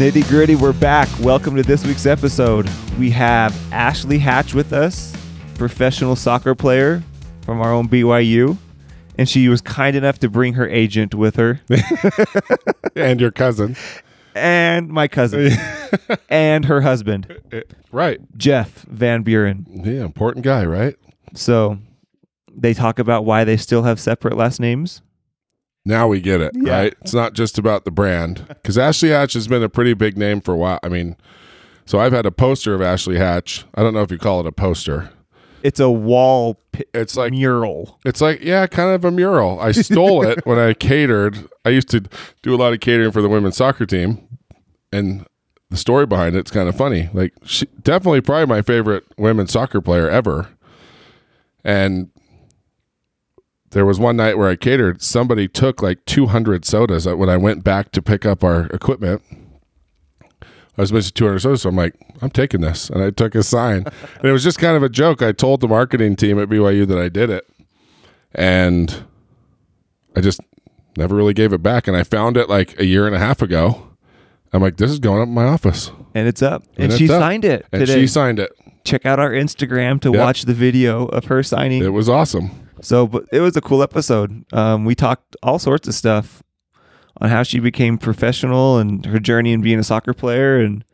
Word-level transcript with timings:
Nitty 0.00 0.26
gritty, 0.30 0.54
we're 0.54 0.72
back. 0.72 1.10
Welcome 1.20 1.56
to 1.56 1.62
this 1.62 1.86
week's 1.86 2.06
episode. 2.06 2.66
We 2.98 3.10
have 3.10 3.54
Ashley 3.70 4.16
Hatch 4.16 4.54
with 4.54 4.72
us, 4.72 5.14
professional 5.56 6.16
soccer 6.16 6.54
player 6.54 7.02
from 7.42 7.60
our 7.60 7.70
own 7.70 7.86
BYU. 7.86 8.56
And 9.18 9.28
she 9.28 9.46
was 9.50 9.60
kind 9.60 9.94
enough 9.94 10.18
to 10.20 10.30
bring 10.30 10.54
her 10.54 10.66
agent 10.66 11.14
with 11.14 11.36
her, 11.36 11.60
and 12.96 13.20
your 13.20 13.30
cousin. 13.30 13.76
and 14.34 14.88
my 14.88 15.06
cousin, 15.06 15.52
and 16.30 16.64
her 16.64 16.80
husband, 16.80 17.38
Right. 17.92 18.20
Jeff 18.38 18.82
Van 18.84 19.22
Buren. 19.22 19.66
Yeah, 19.84 20.04
important 20.06 20.46
guy, 20.46 20.64
right? 20.64 20.96
So 21.34 21.76
they 22.50 22.72
talk 22.72 22.98
about 22.98 23.26
why 23.26 23.44
they 23.44 23.58
still 23.58 23.82
have 23.82 24.00
separate 24.00 24.34
last 24.38 24.60
names. 24.60 25.02
Now 25.90 26.08
we 26.08 26.20
get 26.20 26.40
it, 26.40 26.52
Yeah. 26.54 26.72
right? 26.72 26.94
It's 27.02 27.12
not 27.12 27.34
just 27.34 27.58
about 27.58 27.84
the 27.84 27.90
brand. 27.90 28.44
Because 28.48 28.78
Ashley 28.78 29.10
Hatch 29.10 29.32
has 29.34 29.48
been 29.48 29.62
a 29.62 29.68
pretty 29.68 29.92
big 29.94 30.16
name 30.16 30.40
for 30.40 30.52
a 30.54 30.56
while. 30.56 30.78
I 30.82 30.88
mean, 30.88 31.16
so 31.84 31.98
I've 31.98 32.12
had 32.12 32.24
a 32.26 32.30
poster 32.30 32.74
of 32.74 32.80
Ashley 32.80 33.18
Hatch. 33.18 33.64
I 33.74 33.82
don't 33.82 33.92
know 33.94 34.02
if 34.02 34.10
you 34.12 34.18
call 34.18 34.40
it 34.40 34.46
a 34.46 34.52
poster. 34.52 35.10
It's 35.62 35.80
a 35.80 35.90
wall 35.90 36.54
pi- 36.72 36.84
It's 36.94 37.16
like 37.16 37.32
mural. 37.32 37.98
it's 38.06 38.20
like 38.22 38.40
yeah, 38.42 38.66
kind 38.66 38.90
of 38.94 39.04
a 39.04 39.10
mural. 39.10 39.60
I 39.60 39.72
stole 39.72 40.22
it 40.26 40.46
when 40.46 40.58
I 40.58 40.72
catered. 40.72 41.48
I 41.66 41.68
used 41.70 41.90
to 41.90 42.00
do 42.42 42.54
a 42.54 42.56
lot 42.56 42.72
of 42.72 42.80
catering 42.80 43.10
for 43.12 43.20
the 43.20 43.28
women's 43.28 43.56
soccer 43.58 43.84
team, 43.84 44.26
and 44.90 45.26
the 45.68 45.76
story 45.76 46.06
behind 46.06 46.34
it's 46.34 46.50
kind 46.50 46.66
of 46.68 46.76
funny. 46.76 47.10
Like 47.12 47.34
she, 47.44 47.66
definitely 47.82 48.22
probably 48.22 48.46
my 48.46 48.62
favorite 48.62 49.04
women's 49.18 49.52
soccer 49.52 49.82
player 49.82 50.08
ever. 50.08 50.48
And 51.64 52.08
there 53.70 53.86
was 53.86 53.98
one 54.00 54.16
night 54.16 54.36
where 54.38 54.48
I 54.48 54.56
catered. 54.56 55.02
Somebody 55.02 55.46
took 55.48 55.82
like 55.82 56.04
200 56.06 56.64
sodas 56.64 57.06
when 57.06 57.28
I 57.28 57.36
went 57.36 57.62
back 57.64 57.92
to 57.92 58.02
pick 58.02 58.26
up 58.26 58.42
our 58.44 58.66
equipment. 58.66 59.22
I 60.78 60.82
was 60.82 60.92
missing 60.92 61.12
200 61.14 61.40
sodas, 61.40 61.62
so 61.62 61.68
I'm 61.68 61.76
like, 61.76 61.94
I'm 62.22 62.30
taking 62.30 62.60
this, 62.62 62.88
and 62.90 63.02
I 63.02 63.10
took 63.10 63.34
a 63.34 63.42
sign, 63.42 63.84
and 64.18 64.24
it 64.24 64.32
was 64.32 64.42
just 64.44 64.58
kind 64.58 64.76
of 64.76 64.82
a 64.82 64.88
joke. 64.88 65.20
I 65.22 65.32
told 65.32 65.60
the 65.60 65.68
marketing 65.68 66.16
team 66.16 66.38
at 66.40 66.48
BYU 66.48 66.86
that 66.86 66.98
I 66.98 67.08
did 67.08 67.28
it, 67.30 67.46
and 68.34 69.04
I 70.16 70.20
just 70.20 70.40
never 70.96 71.14
really 71.14 71.34
gave 71.34 71.52
it 71.52 71.62
back. 71.62 71.86
And 71.86 71.96
I 71.96 72.02
found 72.02 72.36
it 72.36 72.48
like 72.48 72.78
a 72.80 72.84
year 72.84 73.06
and 73.06 73.14
a 73.14 73.18
half 73.18 73.42
ago. 73.42 73.86
I'm 74.52 74.60
like, 74.62 74.78
this 74.78 74.90
is 74.90 74.98
going 74.98 75.20
up 75.22 75.28
in 75.28 75.34
my 75.34 75.44
office, 75.44 75.92
And 76.14 76.26
it's 76.26 76.42
up. 76.42 76.64
And, 76.76 76.90
And 76.90 76.98
she 76.98 77.08
up. 77.08 77.20
signed 77.20 77.44
it 77.44 77.64
and 77.72 77.80
today. 77.86 78.00
she 78.00 78.06
signed 78.08 78.40
it. 78.40 78.50
Check 78.84 79.06
out 79.06 79.20
our 79.20 79.30
Instagram 79.30 80.00
to 80.00 80.10
Yep. 80.10 80.18
watch 80.18 80.42
the 80.42 80.54
video 80.54 81.06
of 81.06 81.26
her 81.26 81.42
signing. 81.44 81.82
It 81.84 81.92
was 81.92 82.08
awesome. 82.08 82.50
So, 82.82 83.06
but 83.06 83.24
it 83.32 83.40
was 83.40 83.56
a 83.56 83.60
cool 83.60 83.82
episode. 83.82 84.44
Um, 84.52 84.84
we 84.84 84.94
talked 84.94 85.36
all 85.42 85.58
sorts 85.58 85.86
of 85.88 85.94
stuff 85.94 86.42
on 87.20 87.28
how 87.28 87.42
she 87.42 87.60
became 87.60 87.98
professional 87.98 88.78
and 88.78 89.04
her 89.06 89.18
journey 89.18 89.52
in 89.52 89.60
being 89.60 89.78
a 89.78 89.84
soccer 89.84 90.14
player, 90.14 90.58
and 90.58 90.84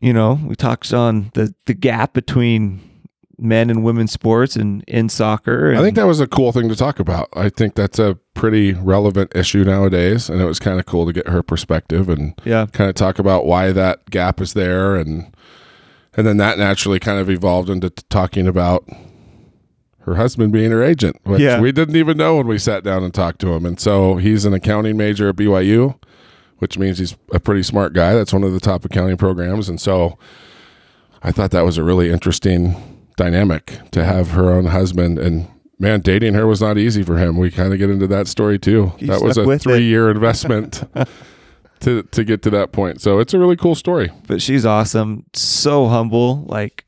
you 0.00 0.12
know, 0.12 0.38
we 0.44 0.54
talked 0.54 0.92
on 0.92 1.30
the 1.34 1.54
the 1.66 1.74
gap 1.74 2.12
between 2.12 2.80
men 3.38 3.70
and 3.70 3.82
women's 3.82 4.12
sports 4.12 4.56
and 4.56 4.84
in 4.86 5.08
soccer. 5.08 5.70
And 5.70 5.78
I 5.78 5.82
think 5.82 5.96
that 5.96 6.06
was 6.06 6.20
a 6.20 6.26
cool 6.26 6.52
thing 6.52 6.68
to 6.68 6.76
talk 6.76 7.00
about. 7.00 7.28
I 7.34 7.48
think 7.48 7.74
that's 7.74 7.98
a 7.98 8.18
pretty 8.34 8.72
relevant 8.72 9.34
issue 9.34 9.64
nowadays, 9.64 10.28
and 10.28 10.40
it 10.40 10.44
was 10.44 10.58
kind 10.58 10.78
of 10.78 10.86
cool 10.86 11.06
to 11.06 11.12
get 11.12 11.28
her 11.28 11.42
perspective 11.42 12.08
and 12.08 12.40
yeah, 12.44 12.66
kind 12.72 12.88
of 12.88 12.96
talk 12.96 13.18
about 13.18 13.46
why 13.46 13.72
that 13.72 14.10
gap 14.10 14.40
is 14.40 14.54
there, 14.54 14.96
and 14.96 15.34
and 16.16 16.26
then 16.26 16.36
that 16.38 16.58
naturally 16.58 17.00
kind 17.00 17.18
of 17.18 17.28
evolved 17.28 17.68
into 17.68 17.90
t- 17.90 18.02
talking 18.08 18.46
about 18.46 18.88
her 20.04 20.14
husband 20.16 20.52
being 20.52 20.70
her 20.70 20.82
agent, 20.82 21.16
which 21.24 21.40
Yeah. 21.40 21.60
we 21.60 21.72
didn't 21.72 21.96
even 21.96 22.16
know 22.16 22.36
when 22.36 22.46
we 22.46 22.58
sat 22.58 22.84
down 22.84 23.02
and 23.02 23.12
talked 23.12 23.40
to 23.40 23.52
him. 23.54 23.64
And 23.66 23.78
so 23.80 24.16
he's 24.16 24.44
an 24.44 24.52
accounting 24.54 24.96
major 24.96 25.28
at 25.30 25.36
BYU, 25.36 25.94
which 26.58 26.78
means 26.78 26.98
he's 26.98 27.16
a 27.32 27.40
pretty 27.40 27.62
smart 27.62 27.92
guy. 27.92 28.14
That's 28.14 28.32
one 28.32 28.44
of 28.44 28.52
the 28.52 28.60
top 28.60 28.84
accounting 28.84 29.16
programs, 29.16 29.68
and 29.68 29.80
so 29.80 30.18
I 31.22 31.32
thought 31.32 31.50
that 31.52 31.64
was 31.64 31.78
a 31.78 31.82
really 31.84 32.10
interesting 32.10 32.76
dynamic 33.16 33.78
to 33.92 34.04
have 34.04 34.30
her 34.32 34.50
own 34.52 34.66
husband 34.66 35.18
and. 35.18 35.48
Man, 35.80 36.02
dating 36.02 36.34
her 36.34 36.46
was 36.46 36.60
not 36.60 36.78
easy 36.78 37.02
for 37.02 37.18
him. 37.18 37.36
We 37.36 37.50
kind 37.50 37.72
of 37.72 37.80
get 37.80 37.90
into 37.90 38.06
that 38.06 38.28
story 38.28 38.60
too. 38.60 38.92
That 39.02 39.20
was 39.20 39.36
a 39.36 39.44
with 39.44 39.56
it. 39.60 39.62
three-year 39.64 40.08
investment 40.08 40.84
to 41.80 42.04
to 42.04 42.24
get 42.24 42.42
to 42.42 42.50
that 42.50 42.70
point. 42.70 43.00
So 43.00 43.18
it's 43.18 43.34
a 43.34 43.40
really 43.40 43.56
cool 43.56 43.74
story. 43.74 44.10
but 44.28 44.40
she's 44.40 44.64
awesome. 44.64 45.24
So 45.34 45.88
humble. 45.88 46.44
Like 46.46 46.84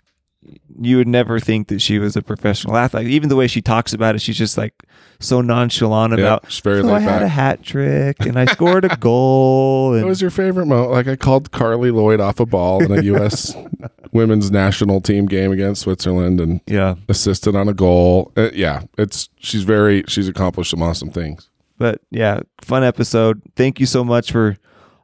you 0.78 0.97
would 0.98 1.09
never 1.09 1.41
think 1.41 1.69
that 1.69 1.81
she 1.81 1.98
was 1.98 2.16
a 2.16 2.22
professional 2.22 2.76
athlete. 2.76 3.06
Even 3.09 3.28
the 3.28 3.37
way 3.37 3.47
she 3.47 3.62
talks 3.62 3.92
about 3.92 4.14
it, 4.14 4.20
she's 4.20 4.37
just 4.37 4.59
like 4.59 4.75
so 5.20 5.41
nonchalant 5.41 6.12
about. 6.12 6.50
she's 6.50 6.60
very 6.60 6.82
"So 6.82 6.92
I 6.94 7.00
had 7.00 7.22
a 7.22 7.28
hat 7.28 7.62
trick 7.62 8.20
and 8.20 8.38
I 8.38 8.44
scored 8.53 8.84
a 8.84 8.97
goal. 8.97 9.94
And 9.94 10.03
What 10.04 10.09
was 10.10 10.20
your 10.20 10.31
favorite 10.31 10.66
moment? 10.66 10.92
Like 10.92 11.09
I 11.09 11.16
called 11.16 11.50
Carli 11.50 11.92
Lloyd 11.92 12.20
off 12.20 12.41
a 12.41 12.47
ball 12.47 12.84
in 12.84 12.97
a 12.98 13.03
U.S. 13.03 13.54
women's 14.12 14.50
national 14.50 15.00
team 15.00 15.26
game 15.26 15.53
against 15.53 15.82
Switzerland 15.82 16.41
and 16.41 16.60
yeah, 16.66 16.97
assisted 17.09 17.56
on 17.56 17.69
a 17.69 17.75
goal. 17.75 18.32
Uh, 18.36 18.50
yeah, 18.53 18.82
it's 18.98 19.28
she's 19.38 19.62
very 19.65 20.04
she's 20.09 20.28
accomplished 20.28 20.70
some 20.70 20.82
awesome 20.82 21.10
things. 21.10 21.48
But 21.78 22.00
yeah, 22.10 22.41
fun 22.62 22.84
episode. 22.84 23.42
Thank 23.54 23.81
you 23.81 23.86
so 23.86 24.03
much 24.04 24.32
for 24.32 24.56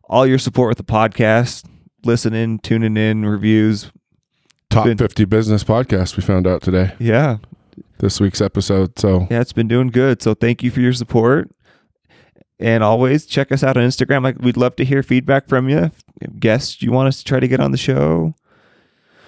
all 0.05 0.27
your 0.27 0.39
support 0.39 0.69
with 0.69 0.79
the 0.79 0.85
podcast, 0.93 1.65
listening, 2.05 2.59
tuning 2.59 2.97
in, 2.97 3.25
reviews. 3.25 3.91
Top 4.73 4.87
Been- 4.87 4.97
50 4.97 5.27
business 5.27 5.63
podcast 5.63 6.17
we 6.17 6.23
found 6.23 6.47
out 6.47 6.63
today. 6.63 6.93
Yeah. 6.99 7.39
This 7.99 8.19
week's 8.21 8.41
episode. 8.41 8.99
So 8.99 9.27
Yeah, 9.31 9.41
it's 9.43 9.53
been 9.53 9.69
doing 9.69 9.89
good. 9.89 10.23
So 10.23 10.33
thank 10.33 10.63
you 10.63 10.71
for 10.71 10.81
your 10.81 10.95
support. 10.95 11.51
And 12.59 12.83
always 12.83 13.27
check 13.27 13.53
us 13.53 13.63
out 13.63 13.77
on 13.77 13.83
Instagram. 13.87 14.23
Like 14.23 14.39
we'd 14.41 14.57
love 14.57 14.75
to 14.77 14.85
hear 14.85 15.03
feedback 15.03 15.47
from 15.47 15.69
you. 15.69 15.91
Guests 16.39 16.81
you 16.81 16.91
want 16.91 17.09
us 17.09 17.19
to 17.19 17.25
try 17.25 17.39
to 17.39 17.47
get 17.49 17.61
on 17.61 17.71
the 17.73 17.77
show. 17.77 18.35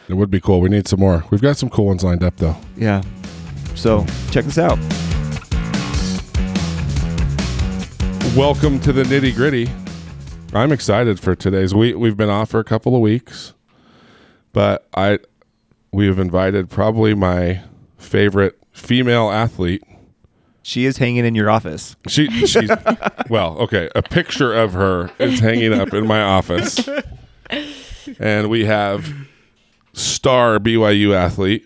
it 0.09 0.15
would 0.15 0.31
be 0.31 0.41
cool. 0.41 0.61
We 0.63 0.71
need 0.71 0.89
some 0.89 1.01
more. 1.01 1.25
We've 1.31 1.43
got 1.43 1.57
some 1.59 1.69
cool 1.69 1.87
ones 1.87 2.03
lined 2.03 2.25
up 2.25 2.37
though. 2.39 2.57
Yeah. 2.77 3.03
So 3.75 4.07
check 4.31 4.47
us 4.47 4.57
out. 4.57 4.79
Welcome 8.35 8.81
to 8.81 8.93
the 8.95 9.03
nitty 9.03 9.35
gritty. 9.35 9.69
I'm 10.55 10.73
excited 10.73 11.21
for 11.21 11.35
today's. 11.35 11.75
We 11.75 11.93
we've 11.95 12.17
been 12.17 12.31
off 12.31 12.49
for 12.51 12.61
a 12.61 12.65
couple 12.65 12.95
of 12.95 13.01
weeks, 13.03 13.53
but 14.53 14.89
I 14.97 15.19
we 15.95 16.09
have 16.09 16.19
invited 16.19 16.69
probably 16.69 17.15
my 17.15 17.63
favorite 17.97 18.59
female 18.73 19.31
athlete. 19.31 19.83
She 20.61 20.87
is 20.87 20.97
hanging 20.97 21.25
in 21.25 21.37
your 21.37 21.49
office. 21.49 21.95
She 22.09 22.29
she's 22.47 22.71
well, 23.31 23.57
okay. 23.59 23.89
A 23.95 24.03
picture 24.03 24.53
of 24.53 24.73
her 24.73 25.11
is 25.21 25.39
hanging 25.39 25.73
up 25.73 25.95
in 25.95 26.07
my 26.07 26.21
office, 26.21 26.89
and 28.19 28.51
we 28.51 28.65
have 28.65 29.15
star 29.93 30.59
BYU 30.59 31.15
athlete, 31.15 31.65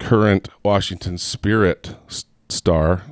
current 0.00 0.48
Washington 0.64 1.16
Spirit 1.16 1.94
star, 2.48 3.02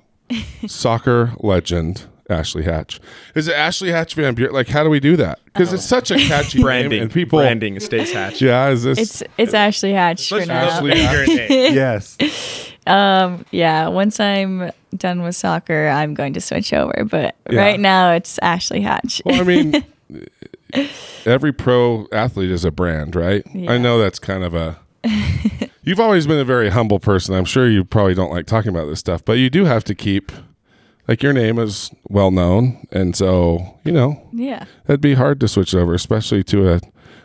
soccer 0.67 1.35
legend. 1.39 2.07
Ashley 2.31 2.63
Hatch. 2.65 3.01
Is 3.35 3.49
it 3.49 3.55
Ashley 3.55 3.91
Hatch 3.91 4.15
Van 4.15 4.35
Buren? 4.35 4.53
Like, 4.55 4.69
how 4.69 4.83
do 4.83 4.91
we 4.91 5.01
do 5.01 5.17
that? 5.17 5.41
Because 5.45 5.73
it's 5.73 5.85
such 5.85 6.11
a 6.11 6.17
catchy 6.17 6.61
branding 6.63 6.91
name, 6.91 7.03
and 7.03 7.11
people. 7.13 7.39
branding 7.39 7.79
stays 7.81 8.13
hatch. 8.13 8.41
Yeah, 8.41 8.69
is 8.71 8.83
this 8.85 8.99
It's 8.99 9.23
it's 9.39 9.55
Ashley 9.55 9.93
Hatch 9.93 10.29
for 10.29 10.45
now. 10.47 10.69
Ashley 10.69 10.99
Hatch. 11.01 11.29
yes. 11.49 12.17
Um, 12.87 13.47
yeah. 13.51 13.89
Once 13.89 14.21
I'm 14.21 14.71
done 14.95 15.23
with 15.23 15.35
soccer, 15.35 15.89
I'm 15.89 16.13
going 16.13 16.35
to 16.35 16.41
switch 16.43 16.71
over. 16.75 17.05
But 17.07 17.35
Yeah. 17.51 17.59
right 17.59 17.81
now, 17.81 18.13
it's 18.13 18.39
Ashley 18.43 18.83
Hatch. 18.83 19.23
Well, 19.25 19.41
I 19.41 19.45
mean, 19.45 19.83
every 21.25 21.53
pro 21.53 22.07
athlete 22.13 22.51
is 22.51 22.65
a 22.65 22.71
brand, 22.71 23.17
right? 23.17 23.43
Yeah. 23.55 23.73
I 23.73 23.79
know 23.79 23.99
that's 23.99 24.19
kind 24.19 24.45
of 24.45 24.55
a. 24.55 24.79
You've 25.83 26.01
always 26.01 26.27
been 26.27 26.39
a 26.39 26.45
very 26.45 26.69
humble 26.71 26.99
person. 26.99 27.35
I'm 27.35 27.45
sure 27.47 27.69
you 27.69 27.85
probably 27.85 28.15
don't 28.15 28.31
like 28.31 28.45
talking 28.47 28.69
about 28.71 28.87
this 28.87 29.01
stuff, 29.01 29.25
but 29.25 29.35
you 29.35 29.49
do 29.51 29.65
have 29.65 29.85
to 29.85 29.95
keep, 29.95 30.31
like, 31.09 31.23
your 31.23 31.33
name 31.33 31.59
is 31.59 31.91
well 32.09 32.31
known, 32.31 32.87
and 32.91 33.15
so 33.17 33.79
you 33.85 33.93
know 33.93 34.27
yeah. 34.33 34.65
that'd 34.87 35.01
be 35.01 35.15
hard 35.15 35.41
to 35.41 35.49
switch 35.49 35.75
over, 35.75 35.95
especially 35.95 36.43
to 36.45 36.75
a 36.75 36.81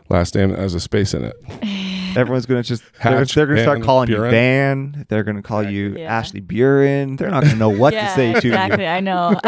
last 0.09 0.35
name 0.35 0.51
that 0.51 0.59
has 0.59 0.73
a 0.73 0.79
space 0.79 1.13
in 1.13 1.23
it. 1.23 1.35
Everyone's 2.17 2.47
gonna 2.47 2.63
just 2.63 2.83
they're, 3.03 3.23
they're 3.23 3.45
gonna 3.45 3.61
start 3.61 3.83
calling 3.83 4.07
Buren. 4.07 4.25
you 4.25 4.31
Van. 4.31 5.05
They're 5.09 5.23
gonna 5.23 5.43
call 5.43 5.63
you 5.63 5.95
Yeah. 5.95 6.17
Ashley 6.17 6.39
Buren. 6.39 7.17
They're 7.17 7.29
not 7.29 7.43
gonna 7.43 7.55
know 7.55 7.69
what 7.69 7.93
yeah, 7.93 8.07
to 8.07 8.15
say 8.15 8.31
to 8.33 8.47
exactly. 8.47 8.83
you. 8.83 8.89
I 8.89 8.99
know. 8.99 9.39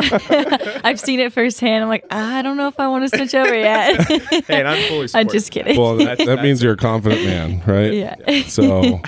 I've 0.84 1.00
seen 1.00 1.20
it 1.20 1.34
firsthand. 1.34 1.84
I'm 1.84 1.90
like, 1.90 2.06
ah, 2.12 2.38
I 2.38 2.42
don't 2.44 2.58
know 2.58 2.68
if 2.68 2.80
I 2.80 2.88
want 2.88 3.10
to 3.10 3.18
switch 3.18 3.34
over 3.34 3.54
yet. 3.54 4.08
Hey, 4.32 4.60
and 4.60 4.68
I'm 4.68 4.88
fully 4.88 5.08
I'm 5.14 5.28
just 5.28 5.52
kidding. 5.52 5.78
Well, 5.78 5.98
that, 5.98 6.18
that 6.20 6.42
means 6.42 6.64
you're 6.64 6.74
a 6.74 6.78
confident 6.78 7.24
man, 7.26 7.62
right? 7.66 7.94
yeah. 7.94 8.44
So, 8.44 9.02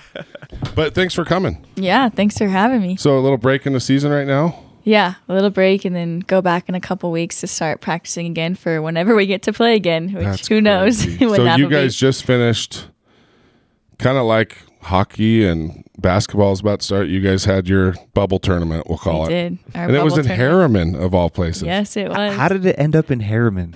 but 0.76 0.94
thanks 0.96 1.14
for 1.14 1.24
coming. 1.24 1.66
Yeah. 1.76 2.10
Thanks 2.10 2.38
for 2.38 2.48
having 2.48 2.82
me. 2.82 2.98
So, 2.98 3.18
a 3.18 3.22
little 3.22 3.38
break 3.38 3.66
in 3.66 3.74
the 3.74 3.80
season 3.80 4.12
right 4.12 4.28
now. 4.28 4.63
Yeah, 4.84 5.16
a 5.30 5.34
little 5.34 5.50
break 5.50 5.86
and 5.86 5.96
then 5.96 6.20
go 6.20 6.42
back 6.42 6.68
in 6.68 6.76
a 6.76 6.82
couple 6.82 7.12
weeks 7.12 7.40
to 7.42 7.48
start 7.48 7.80
practicing 7.82 8.26
again 8.28 8.56
for 8.56 8.82
whenever 8.82 9.16
we 9.16 9.26
get 9.26 9.44
to 9.44 9.54
play 9.54 9.76
again. 9.76 10.12
Which 10.14 10.24
That's 10.26 10.48
who 10.48 10.60
knows 10.62 11.04
crazy. 11.04 11.26
when 11.26 11.36
so 11.36 11.56
you 11.56 11.64
will 11.64 11.70
be. 11.70 11.76
guys 11.76 11.96
just 11.96 12.26
finished 12.26 12.88
kind 13.98 14.18
of 14.18 14.26
like 14.26 14.58
hockey 14.84 15.46
and 15.46 15.84
basketball 15.98 16.52
is 16.54 16.60
about 16.60 16.80
to 16.82 16.86
start. 16.86 17.08
You 17.08 17.22
guys 17.22 17.46
had 17.46 17.68
your 17.68 17.96
bubble 18.14 18.40
tournament, 18.40 18.88
we'll 18.88 18.98
call 18.98 19.28
We 19.28 19.34
it. 19.34 19.50
did. 19.50 19.58
Our 19.76 19.88
And 19.88 19.96
it 19.96 20.04
was 20.04 20.18
in 20.18 20.26
tournament. 20.26 20.96
Herriman 20.96 21.06
of 21.06 21.14
all 21.14 21.30
places. 21.30 21.64
Yes, 21.64 21.96
it 21.98 22.10
was. 22.10 22.36
How 22.36 22.48
did 22.50 22.66
it 22.66 22.76
end 22.78 22.96
up 22.96 23.10
in 23.12 23.20
Herriman? 23.22 23.74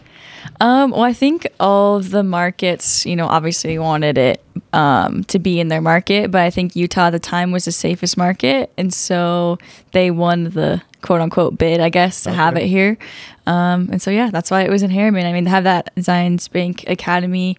Um, 0.61 0.91
well, 0.91 1.01
I 1.03 1.13
think 1.13 1.45
all 1.59 1.97
of 1.97 2.11
the 2.11 2.23
markets, 2.23 3.05
you 3.05 3.15
know, 3.15 3.27
obviously 3.27 3.77
wanted 3.77 4.17
it 4.17 4.43
um, 4.73 5.23
to 5.25 5.39
be 5.39 5.59
in 5.59 5.67
their 5.67 5.81
market, 5.81 6.31
but 6.31 6.41
I 6.41 6.49
think 6.49 6.75
Utah 6.75 7.07
at 7.07 7.09
the 7.11 7.19
time 7.19 7.51
was 7.51 7.65
the 7.65 7.71
safest 7.71 8.15
market, 8.17 8.71
and 8.77 8.93
so 8.93 9.57
they 9.91 10.09
won 10.09 10.45
the 10.45 10.81
quote 11.01 11.19
unquote 11.21 11.57
bid, 11.57 11.79
I 11.81 11.89
guess, 11.89 12.23
to 12.23 12.31
have 12.31 12.55
it 12.55 12.65
here. 12.67 12.97
Um, 13.45 13.89
and 13.91 14.01
so 14.01 14.09
yeah, 14.09 14.29
that's 14.31 14.49
why 14.49 14.61
it 14.63 14.69
was 14.69 14.83
in 14.83 14.89
Herriman. 14.91 15.25
I 15.25 15.33
mean, 15.33 15.43
to 15.45 15.49
have 15.49 15.65
that 15.65 15.93
Zions 15.97 16.49
Bank 16.51 16.85
Academy. 16.87 17.57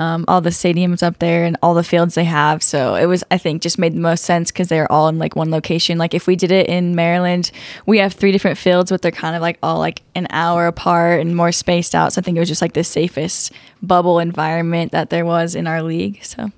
Um, 0.00 0.24
all 0.28 0.40
the 0.40 0.48
stadiums 0.48 1.02
up 1.02 1.18
there 1.18 1.44
and 1.44 1.58
all 1.62 1.74
the 1.74 1.84
fields 1.84 2.14
they 2.14 2.24
have. 2.24 2.62
So 2.62 2.94
it 2.94 3.04
was, 3.04 3.22
I 3.30 3.36
think, 3.36 3.60
just 3.60 3.78
made 3.78 3.94
the 3.94 4.00
most 4.00 4.24
sense 4.24 4.50
because 4.50 4.68
they're 4.68 4.90
all 4.90 5.08
in 5.08 5.18
like 5.18 5.36
one 5.36 5.50
location. 5.50 5.98
Like 5.98 6.14
if 6.14 6.26
we 6.26 6.36
did 6.36 6.50
it 6.50 6.68
in 6.70 6.94
Maryland, 6.94 7.50
we 7.84 7.98
have 7.98 8.14
three 8.14 8.32
different 8.32 8.56
fields, 8.56 8.90
but 8.90 9.02
they're 9.02 9.10
kind 9.10 9.36
of 9.36 9.42
like 9.42 9.58
all 9.62 9.78
like 9.78 10.00
an 10.14 10.26
hour 10.30 10.66
apart 10.66 11.20
and 11.20 11.36
more 11.36 11.52
spaced 11.52 11.94
out. 11.94 12.14
So 12.14 12.20
I 12.20 12.22
think 12.22 12.38
it 12.38 12.40
was 12.40 12.48
just 12.48 12.62
like 12.62 12.72
the 12.72 12.82
safest 12.82 13.52
bubble 13.82 14.20
environment 14.20 14.92
that 14.92 15.10
there 15.10 15.26
was 15.26 15.54
in 15.54 15.66
our 15.66 15.82
league. 15.82 16.24
So. 16.24 16.50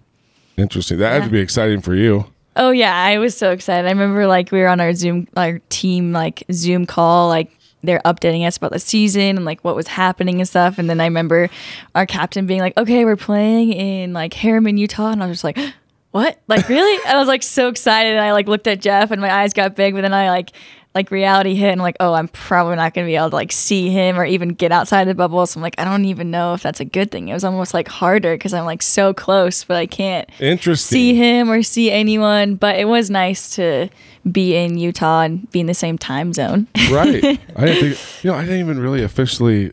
Interesting. 0.56 0.98
That 0.98 1.12
had 1.12 1.24
to 1.24 1.30
be 1.30 1.40
exciting 1.40 1.80
for 1.80 1.96
you. 1.96 2.26
Oh 2.54 2.70
yeah, 2.70 2.94
I 2.94 3.18
was 3.18 3.36
so 3.36 3.50
excited. 3.50 3.88
I 3.88 3.90
remember 3.90 4.28
like 4.28 4.52
we 4.52 4.60
were 4.60 4.68
on 4.68 4.78
our 4.78 4.94
Zoom, 4.94 5.26
our 5.36 5.58
team 5.68 6.12
like 6.12 6.44
Zoom 6.52 6.86
call, 6.86 7.26
like 7.26 7.50
they're 7.82 8.00
updating 8.04 8.46
us 8.46 8.56
about 8.56 8.72
the 8.72 8.78
season 8.78 9.36
and 9.36 9.44
like 9.44 9.62
what 9.62 9.74
was 9.74 9.88
happening 9.88 10.40
and 10.40 10.48
stuff. 10.48 10.78
And 10.78 10.88
then 10.88 11.00
I 11.00 11.04
remember 11.04 11.50
our 11.94 12.06
captain 12.06 12.46
being 12.46 12.60
like, 12.60 12.76
"Okay, 12.76 13.04
we're 13.04 13.16
playing 13.16 13.72
in 13.72 14.12
like 14.12 14.32
Herriman, 14.34 14.78
Utah," 14.78 15.10
and 15.10 15.22
I 15.22 15.26
was 15.26 15.42
just 15.42 15.44
like, 15.44 15.58
"What? 16.12 16.38
Like 16.48 16.68
really?" 16.68 16.94
and 17.06 17.16
I 17.16 17.18
was 17.18 17.28
like 17.28 17.42
so 17.42 17.68
excited. 17.68 18.12
And 18.12 18.20
I 18.20 18.32
like 18.32 18.48
looked 18.48 18.66
at 18.66 18.80
Jeff 18.80 19.10
and 19.10 19.20
my 19.20 19.32
eyes 19.32 19.52
got 19.52 19.76
big, 19.76 19.94
but 19.94 20.02
then 20.02 20.14
I 20.14 20.30
like 20.30 20.52
like 20.94 21.10
reality 21.10 21.54
hit 21.54 21.70
and 21.72 21.80
like, 21.80 21.96
"Oh, 22.00 22.12
I'm 22.12 22.28
probably 22.28 22.76
not 22.76 22.92
gonna 22.94 23.06
be 23.06 23.16
able 23.16 23.30
to 23.30 23.36
like 23.36 23.50
see 23.52 23.88
him 23.90 24.18
or 24.18 24.24
even 24.26 24.50
get 24.50 24.72
outside 24.72 25.06
the 25.08 25.14
bubble." 25.14 25.46
So 25.46 25.58
I'm 25.58 25.62
like, 25.62 25.74
I 25.78 25.84
don't 25.84 26.04
even 26.04 26.30
know 26.30 26.52
if 26.54 26.62
that's 26.62 26.80
a 26.80 26.84
good 26.84 27.10
thing. 27.10 27.28
It 27.28 27.32
was 27.34 27.44
almost 27.44 27.72
like 27.74 27.88
harder 27.88 28.34
because 28.34 28.52
I'm 28.52 28.64
like 28.66 28.82
so 28.82 29.14
close, 29.14 29.64
but 29.64 29.76
I 29.78 29.86
can't 29.86 30.28
Interesting. 30.40 30.94
see 30.96 31.14
him 31.14 31.50
or 31.50 31.62
see 31.62 31.90
anyone, 31.90 32.56
but 32.56 32.76
it 32.76 32.86
was 32.86 33.08
nice 33.10 33.54
to 33.56 33.88
be 34.30 34.54
in 34.54 34.76
Utah 34.78 35.22
and 35.22 35.50
be 35.50 35.60
in 35.60 35.66
the 35.66 35.74
same 35.74 35.96
time 35.98 36.32
zone. 36.32 36.66
right. 36.90 37.24
I 37.56 37.64
didn't 37.66 37.94
think, 37.96 38.24
you 38.24 38.30
know, 38.30 38.36
I 38.36 38.42
didn't 38.42 38.60
even 38.60 38.78
really 38.78 39.02
officially 39.02 39.72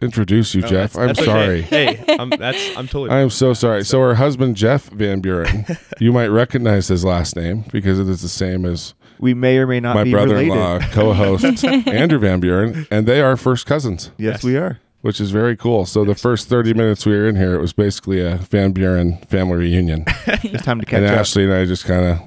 introduce 0.00 0.54
you, 0.54 0.60
No, 0.62 0.68
Jeff. 0.68 0.92
that's- 0.92 0.96
I'm 0.96 1.06
that's 1.14 1.24
sorry. 1.24 1.64
Okay. 1.64 1.94
Hey, 1.96 2.16
I'm, 2.18 2.30
that's 2.30 2.76
I'm 2.76 2.86
totally. 2.86 3.10
I 3.10 3.20
am 3.20 3.30
so 3.30 3.52
sorry. 3.54 3.84
So 3.84 4.00
her 4.00 4.14
husband 4.14 4.56
Jeff 4.56 4.88
Van 4.90 5.20
Buren, 5.20 5.64
you 5.98 6.12
might 6.12 6.28
recognize 6.28 6.88
his 6.88 7.04
last 7.04 7.34
name 7.36 7.64
because 7.72 7.98
it 7.98 8.08
is 8.08 8.22
the 8.22 8.28
same 8.28 8.64
as 8.64 8.94
We 9.18 9.34
may 9.34 9.58
or 9.58 9.66
may 9.66 9.80
not 9.80 9.94
my 9.96 10.04
be 10.04 10.10
brother-in-law, 10.12 10.72
related. 10.74 10.92
co-host 10.92 11.64
Andrew 11.86 12.18
Van 12.18 12.40
Buren, 12.40 12.86
and 12.90 13.06
they 13.06 13.20
are 13.20 13.36
first 13.36 13.66
cousins, 13.66 14.10
Yes, 14.18 14.34
Yes. 14.36 14.44
we 14.44 14.56
are. 14.56 14.78
which 15.02 15.20
is 15.20 15.30
very 15.30 15.56
cool. 15.56 15.86
So 15.86 16.04
the 16.04 16.14
first 16.14 16.48
30 16.48 16.74
minutes 16.74 17.06
we 17.06 17.12
were 17.12 17.28
in 17.28 17.36
here, 17.36 17.54
it 17.54 17.60
was 17.60 17.72
basically 17.72 18.20
a 18.20 18.36
Van 18.36 18.72
Buren 18.72 19.18
family 19.28 19.56
reunion, 19.58 20.04
It's 20.26 20.64
time 20.64 20.80
to 20.80 20.86
catch 20.86 20.98
up. 20.98 21.02
and 21.04 21.06
up. 21.14 21.18
Ashley 21.20 21.44
and 21.44 21.52
I 21.52 21.64
just 21.64 21.84
kind 21.84 22.04
of 22.04 22.18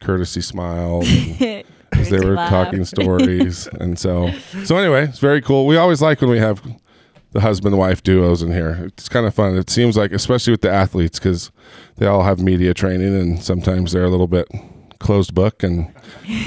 courtesy 0.00 0.40
smiled. 0.40 1.04
and- 1.06 1.64
as 1.94 2.08
they 2.08 2.18
were 2.20 2.36
talking 2.36 2.86
stories 2.86 3.66
and 3.78 3.98
so 3.98 4.30
so 4.64 4.78
anyway 4.78 5.04
it's 5.04 5.18
very 5.18 5.42
cool 5.42 5.66
we 5.66 5.76
always 5.76 6.00
like 6.00 6.22
when 6.22 6.30
we 6.30 6.38
have 6.38 6.62
the 7.32 7.40
husband 7.42 7.76
wife 7.76 8.02
duos 8.02 8.40
in 8.42 8.50
here 8.50 8.84
it's 8.86 9.10
kind 9.10 9.26
of 9.26 9.34
fun 9.34 9.54
it 9.58 9.68
seems 9.68 9.94
like 9.94 10.10
especially 10.10 10.50
with 10.52 10.62
the 10.62 10.70
athletes 10.70 11.18
because 11.18 11.50
they 11.98 12.06
all 12.06 12.22
have 12.22 12.40
media 12.40 12.72
training 12.72 13.14
and 13.14 13.42
sometimes 13.42 13.92
they're 13.92 14.04
a 14.06 14.08
little 14.08 14.26
bit 14.26 14.48
closed 15.02 15.34
book 15.34 15.62
and 15.62 15.92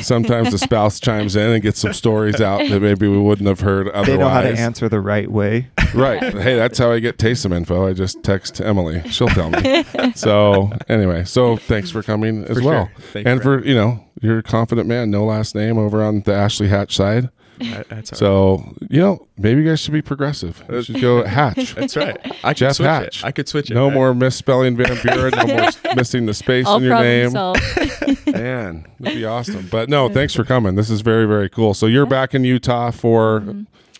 sometimes 0.01 0.51
the 0.51 0.57
spouse 0.57 0.99
chimes 0.99 1.35
in 1.35 1.51
and 1.51 1.61
gets 1.61 1.79
some 1.79 1.93
stories 1.93 2.41
out 2.41 2.59
that 2.69 2.81
maybe 2.81 3.07
we 3.07 3.17
wouldn't 3.19 3.47
have 3.47 3.59
heard 3.59 3.87
otherwise 3.89 4.07
They 4.07 4.17
know 4.17 4.29
how 4.29 4.41
to 4.41 4.49
answer 4.57 4.89
the 4.89 4.99
right 5.01 5.29
way. 5.29 5.67
right 5.93 6.21
hey 6.23 6.55
that's 6.55 6.77
how 6.79 6.91
i 6.91 6.99
get 6.99 7.17
Taysom 7.17 7.55
info 7.55 7.87
i 7.87 7.93
just 7.93 8.23
text 8.23 8.59
emily 8.61 9.07
she'll 9.09 9.27
tell 9.27 9.49
me 9.51 9.83
so 10.15 10.71
anyway 10.89 11.23
so 11.25 11.57
thanks 11.57 11.91
for 11.91 12.01
coming 12.03 12.43
as 12.45 12.57
For 12.57 12.63
well 12.63 12.89
sure. 13.13 13.21
And 13.25 13.41
for 13.41 13.59
for 13.61 13.65
you 13.67 13.75
know 13.75 14.03
you're 14.21 14.39
a 14.39 14.43
confident 14.43 14.87
man 14.87 15.11
no 15.11 15.25
last 15.25 15.53
name 15.55 15.77
over 15.77 16.01
on 16.03 16.21
the 16.21 16.33
ashley 16.33 16.67
hatch 16.69 16.95
side 16.95 17.29
That- 17.59 17.87
that's 17.89 18.11
all 18.11 18.17
so 18.17 18.73
you 18.89 18.99
know 18.99 19.27
maybe 19.37 19.61
you 19.61 19.67
guys 19.69 19.79
should 19.79 19.93
be 19.93 20.01
progressive 20.01 20.61
you 20.69 20.81
should 20.81 20.99
go 21.01 21.23
hatch 21.37 21.75
That's 21.75 21.95
right. 21.95 22.17
I 22.43 22.49
could 22.51 22.57
Jeff 22.57 22.75
switch 22.75 22.87
Hatch. 22.87 23.19
it. 23.23 23.25
I 23.25 23.31
could 23.31 23.47
switch 23.47 23.71
it. 23.71 23.73
no 23.75 23.89
I- 23.89 23.93
more 23.93 24.13
misspelling 24.13 24.75
van 24.75 24.97
buren 25.03 25.31
no 25.35 25.45
more 25.55 25.69
missing 25.95 26.25
the 26.25 26.33
space 26.33 26.65
All 26.65 26.77
in 26.77 26.83
your 26.83 26.91
problem 26.93 27.07
name 27.07 27.31
solved. 27.31 27.61
man 28.41 28.85
that'd 28.99 29.17
be 29.17 29.25
awesome 29.25 29.67
but 29.71 29.89
no 29.89 30.09
thanks 30.09 30.33
for 30.33 30.43
coming 30.43 30.75
this 30.75 30.89
is 30.89 31.01
very 31.01 31.25
very 31.25 31.49
cool 31.49 31.73
so 31.73 31.85
you're 31.85 32.05
back 32.05 32.33
in 32.35 32.43
utah 32.43 32.91
for 32.91 33.43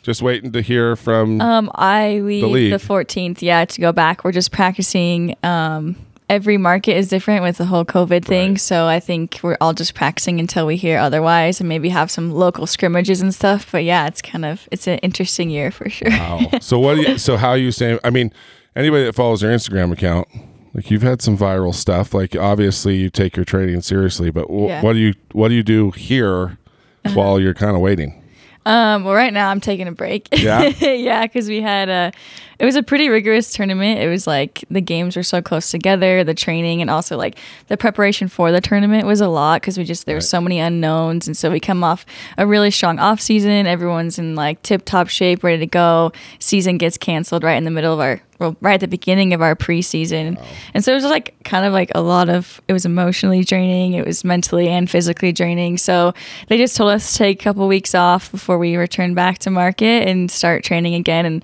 just 0.04 0.22
waiting 0.22 0.52
to 0.52 0.62
hear 0.62 0.96
from 0.96 1.42
Um, 1.42 1.72
I 1.74 2.20
leave 2.20 2.70
the 2.70 2.78
14th, 2.78 3.42
yeah, 3.42 3.66
to 3.66 3.82
go 3.82 3.92
back. 3.92 4.24
We're 4.24 4.32
just 4.32 4.52
practicing. 4.52 5.36
Um, 5.42 5.96
every 6.30 6.58
market 6.58 6.96
is 6.96 7.08
different 7.10 7.42
with 7.42 7.58
the 7.58 7.66
whole 7.66 7.84
COVID 7.86 8.24
thing, 8.24 8.52
Right. 8.52 8.60
so 8.62 8.86
I 8.86 9.00
think 9.00 9.40
we're 9.42 9.58
all 9.60 9.74
just 9.74 9.96
practicing 9.96 10.40
until 10.40 10.68
we 10.68 10.76
hear 10.76 11.00
otherwise, 11.00 11.60
and 11.60 11.68
maybe 11.68 11.90
have 11.90 12.12
some 12.12 12.30
local 12.32 12.68
scrimmages 12.68 13.20
and 13.22 13.34
stuff. 13.34 13.72
But 13.72 13.84
yeah, 13.84 14.06
it's 14.06 14.22
kind 14.22 14.46
of 14.46 14.70
it's 14.72 14.86
an 14.86 15.00
interesting 15.00 15.50
year 15.50 15.72
for 15.72 15.90
sure. 15.90 16.12
Wow. 16.12 16.42
So 16.62 16.78
what? 16.78 16.96
Do 16.98 17.02
you, 17.02 17.18
so 17.18 17.36
how 17.36 17.50
are 17.50 17.58
you 17.58 17.72
saying? 17.72 17.98
I 18.04 18.12
mean, 18.12 18.32
anybody 18.76 19.06
that 19.06 19.16
follows 19.16 19.42
your 19.42 19.52
Instagram 19.52 19.92
account, 19.92 20.28
like 20.76 20.92
you've 20.92 21.02
had 21.02 21.22
some 21.24 21.36
viral 21.38 21.74
stuff. 21.74 22.14
Like 22.14 22.36
obviously 22.36 22.98
you 22.98 23.10
take 23.10 23.36
your 23.36 23.46
training 23.46 23.82
seriously, 23.82 24.30
but 24.30 24.46
wh- 24.48 24.68
Yeah. 24.68 24.82
what 24.84 24.94
do 24.94 25.00
you 25.00 25.14
what 25.32 25.48
do 25.48 25.56
you 25.56 25.64
do 25.64 25.90
here 25.92 26.58
while 27.16 27.40
you're 27.40 27.54
kind 27.56 27.76
of 27.76 27.82
waiting? 27.82 28.22
Um, 28.68 29.04
well, 29.04 29.14
right 29.14 29.32
now 29.32 29.52
I'm 29.52 29.62
taking 29.62 29.88
a 29.88 29.92
break. 29.92 30.28
Yeah? 30.40 30.64
yeah, 30.82 31.22
because 31.22 31.48
we 31.48 31.62
had 31.62 31.88
a, 31.88 32.12
it 32.58 32.66
was 32.66 32.76
a 32.76 32.82
pretty 32.82 33.10
rigorous 33.10 33.54
tournament. 33.54 34.00
It 34.00 34.08
was 34.10 34.26
like 34.26 34.66
the 34.72 34.82
games 34.82 35.16
were 35.16 35.22
so 35.22 35.40
close 35.40 35.70
together, 35.70 36.24
the 36.24 36.34
training, 36.34 36.82
and 36.82 36.90
also 36.90 37.16
like 37.16 37.38
the 37.68 37.78
preparation 37.78 38.28
for 38.28 38.52
the 38.52 38.60
tournament 38.62 39.06
was 39.06 39.22
a 39.22 39.28
lot 39.28 39.62
because 39.62 39.78
we 39.78 39.84
just 39.84 40.08
there 40.08 40.16
were 40.16 40.18
Right. 40.18 40.24
so 40.24 40.42
many 40.42 40.58
unknowns, 40.58 41.28
and 41.28 41.38
so 41.38 41.52
we 41.52 41.60
come 41.60 41.84
off 41.84 42.08
a 42.40 42.48
really 42.48 42.72
strong 42.72 42.98
off 42.98 43.22
season. 43.22 43.68
Everyone's 43.68 44.18
in 44.18 44.34
like 44.34 44.64
tip 44.64 44.84
top 44.84 45.10
shape, 45.10 45.44
ready 45.44 45.60
to 45.60 45.68
go. 45.68 46.12
Season 46.40 46.80
gets 46.80 46.98
canceled 46.98 47.44
right 47.44 47.58
in 47.58 47.66
the 47.66 47.72
middle 47.72 47.94
of 47.94 48.00
our, 48.00 48.20
well, 48.40 48.56
right 48.62 48.74
at 48.76 48.80
the 48.82 48.88
beginning 48.88 49.34
of 49.34 49.42
our 49.42 49.56
preseason, 49.56 50.42
and 50.74 50.84
so 50.84 50.92
it 50.92 50.96
was 50.96 51.06
like 51.06 51.36
kind 51.44 51.66
of 51.66 51.74
like 51.74 51.92
a 51.96 52.02
lot 52.02 52.30
of 52.30 52.62
it 52.68 52.74
was 52.74 52.86
emotionally 52.86 53.44
draining, 53.44 53.94
it 53.94 54.06
was 54.06 54.24
mentally 54.24 54.68
and 54.68 54.90
physically 54.90 55.32
draining. 55.32 55.78
So 55.78 56.14
they 56.48 56.58
just 56.58 56.76
told 56.76 56.92
us 56.92 57.12
to 57.14 57.18
take 57.18 57.42
a 57.42 57.44
couple 57.44 57.68
weeks 57.68 57.96
off 57.96 58.32
before 58.32 58.58
we 58.58 58.76
return 58.76 59.14
back 59.14 59.40
to 59.40 59.52
market 59.52 60.08
and 60.08 60.30
start 60.30 60.64
training 60.64 60.96
again. 60.96 61.26
And 61.26 61.44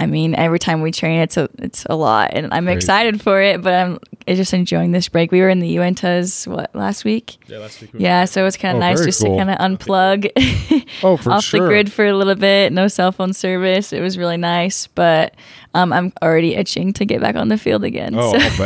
I 0.00 0.06
mean, 0.06 0.34
every 0.36 0.60
time 0.60 0.80
we 0.80 0.92
train, 0.92 1.20
it's 1.20 1.36
a 1.36 1.48
it's 1.58 1.84
a 1.86 1.96
lot, 1.96 2.30
and 2.32 2.54
I'm 2.54 2.64
Crazy. 2.66 2.76
excited 2.76 3.20
for 3.20 3.42
it. 3.42 3.60
But 3.62 3.74
I'm 3.74 3.98
just 4.28 4.54
enjoying 4.54 4.92
this 4.92 5.08
break. 5.08 5.32
We 5.32 5.40
were 5.40 5.48
in 5.48 5.58
the 5.58 5.76
Uintas 5.76 6.46
what 6.46 6.72
last 6.74 7.04
week. 7.04 7.36
Yeah, 7.48 7.58
last 7.58 7.80
week. 7.80 7.92
we 7.92 8.00
Yeah, 8.00 8.24
so 8.24 8.40
it 8.42 8.44
was 8.44 8.56
kind 8.56 8.74
Oh, 8.74 8.78
of 8.78 8.80
nice 8.80 9.04
just 9.04 9.20
cool. 9.22 9.36
to 9.36 9.44
kind 9.44 9.50
of 9.50 9.58
unplug 9.58 10.30
Oh, 11.02 11.16
for 11.16 11.32
off 11.32 11.44
sure. 11.44 11.62
the 11.62 11.66
grid 11.66 11.92
for 11.92 12.06
a 12.06 12.12
little 12.16 12.36
bit. 12.36 12.72
No 12.72 12.86
cell 12.86 13.10
phone 13.10 13.32
service. 13.32 13.92
It 13.92 14.00
was 14.00 14.16
really 14.16 14.36
nice, 14.36 14.86
but 14.86 15.34
um, 15.74 15.92
I'm 15.92 16.12
already 16.22 16.54
itching 16.54 16.92
to 16.94 17.04
get 17.04 17.20
back 17.20 17.34
on 17.34 17.48
the 17.48 17.58
field 17.58 17.82
again. 17.82 18.14
Oh, 18.16 18.38
so. 18.38 18.58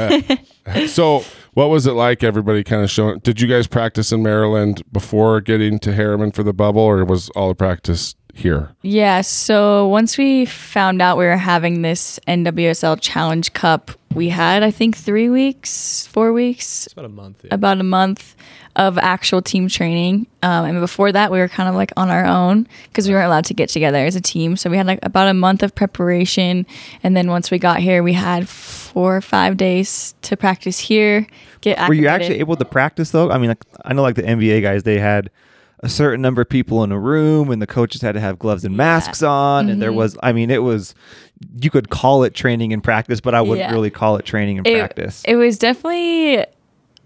Bet. 0.67 0.89
so 0.91 1.25
what 1.55 1.71
was 1.71 1.87
it 1.87 1.93
like? 1.93 2.23
Everybody 2.23 2.63
kind 2.63 2.83
of 2.83 2.91
showing. 2.91 3.21
Did 3.21 3.41
you 3.41 3.49
guys 3.49 3.67
practice 3.67 4.13
in 4.13 4.23
Maryland 4.23 4.83
before 4.93 5.41
getting 5.41 5.79
to 5.81 5.91
Herriman 5.93 6.35
for 6.35 6.43
the 6.43 6.53
bubble, 6.53 6.83
or 6.83 7.05
was 7.05 7.31
all 7.31 7.49
the 7.49 7.55
practice 7.55 8.15
here? 8.35 8.71
Yeah, 8.83 9.21
so 9.21 9.87
once 9.89 10.17
we 10.19 10.47
found 10.47 11.03
out 11.03 11.19
we 11.19 11.25
were 11.25 11.37
having 11.37 11.83
this 11.83 12.19
NWSL 12.27 12.99
Challenge 13.01 13.53
Cup, 13.53 13.91
we 14.15 14.29
had 14.29 14.63
I 14.63 14.71
think 14.71 14.97
3 14.97 15.29
weeks, 15.31 16.07
4 16.09 16.33
weeks, 16.33 16.87
It's 16.87 16.93
about 16.93 17.05
a 17.07 17.09
month. 17.09 17.45
Yeah. 17.45 17.55
about 17.55 17.79
a 17.81 17.85
month 17.85 18.35
of 18.75 18.97
actual 18.97 19.43
team 19.43 19.69
training. 19.69 20.27
Um, 20.43 20.65
and 20.65 20.81
before 20.81 21.13
that, 21.13 21.31
we 21.31 21.39
were 21.39 21.49
kind 21.49 21.69
of 21.69 21.75
like 21.75 21.93
on 21.97 22.09
our 22.09 22.25
own 22.25 22.67
because 22.85 23.07
we 23.07 23.13
weren't 23.13 23.27
allowed 23.27 23.45
to 23.47 23.55
get 23.55 23.69
together 23.69 23.99
as 23.99 24.17
a 24.17 24.21
team. 24.21 24.57
So 24.57 24.71
we 24.71 24.79
had 24.79 24.87
like 24.87 24.99
about 25.03 25.29
a 25.29 25.35
month 25.35 25.63
of 25.63 25.75
preparation. 25.75 26.65
And 27.03 27.15
then 27.15 27.29
once 27.29 27.51
we 27.51 27.59
got 27.59 27.81
here, 27.81 28.03
we 28.03 28.15
had 28.15 28.49
four 28.49 29.15
or 29.15 29.21
five 29.21 29.59
days 29.59 30.15
to 30.23 30.39
practice 30.39 30.79
here. 30.79 31.27
Get 31.61 31.87
Were 31.87 31.93
you 31.95 32.09
actually 32.09 32.39
able 32.41 32.57
to 32.57 32.65
practice 32.65 33.11
though? 33.11 33.31
I 33.31 33.37
mean, 33.37 33.49
like, 33.51 33.63
I 33.85 33.93
know 33.93 34.01
like 34.03 34.17
the 34.17 34.23
NBA 34.23 34.63
guys, 34.63 34.85
they 34.85 34.99
had 34.99 35.31
a 35.83 35.89
certain 35.89 36.23
number 36.23 36.41
of 36.43 36.49
people 36.49 36.85
in 36.85 36.93
a 36.93 36.99
room, 36.99 37.51
and 37.51 37.61
the 37.61 37.67
coaches 37.67 38.03
had 38.03 38.13
to 38.13 38.21
have 38.21 38.39
gloves 38.39 38.65
and 38.65 38.77
masks 38.77 39.23
on, 39.23 39.63
and 39.65 39.71
Mm-hmm. 39.73 39.81
there 39.81 39.93
was, 39.93 40.17
I 40.23 40.33
mean, 40.33 40.51
it 40.51 40.63
was. 40.63 40.95
You 41.61 41.71
could 41.71 41.91
call 41.91 42.23
it 42.23 42.35
training 42.35 42.73
and 42.73 42.85
practice, 42.85 43.21
but 43.21 43.35
I 43.35 43.41
wouldn't 43.41 43.69
Yeah. 43.69 43.73
really 43.73 43.91
call 43.91 44.15
it 44.17 44.25
training 44.25 44.59
and 44.59 44.67
it, 44.67 44.79
practice. 44.79 45.23
It 45.27 45.35
was 45.35 45.59
definitely 45.59 46.47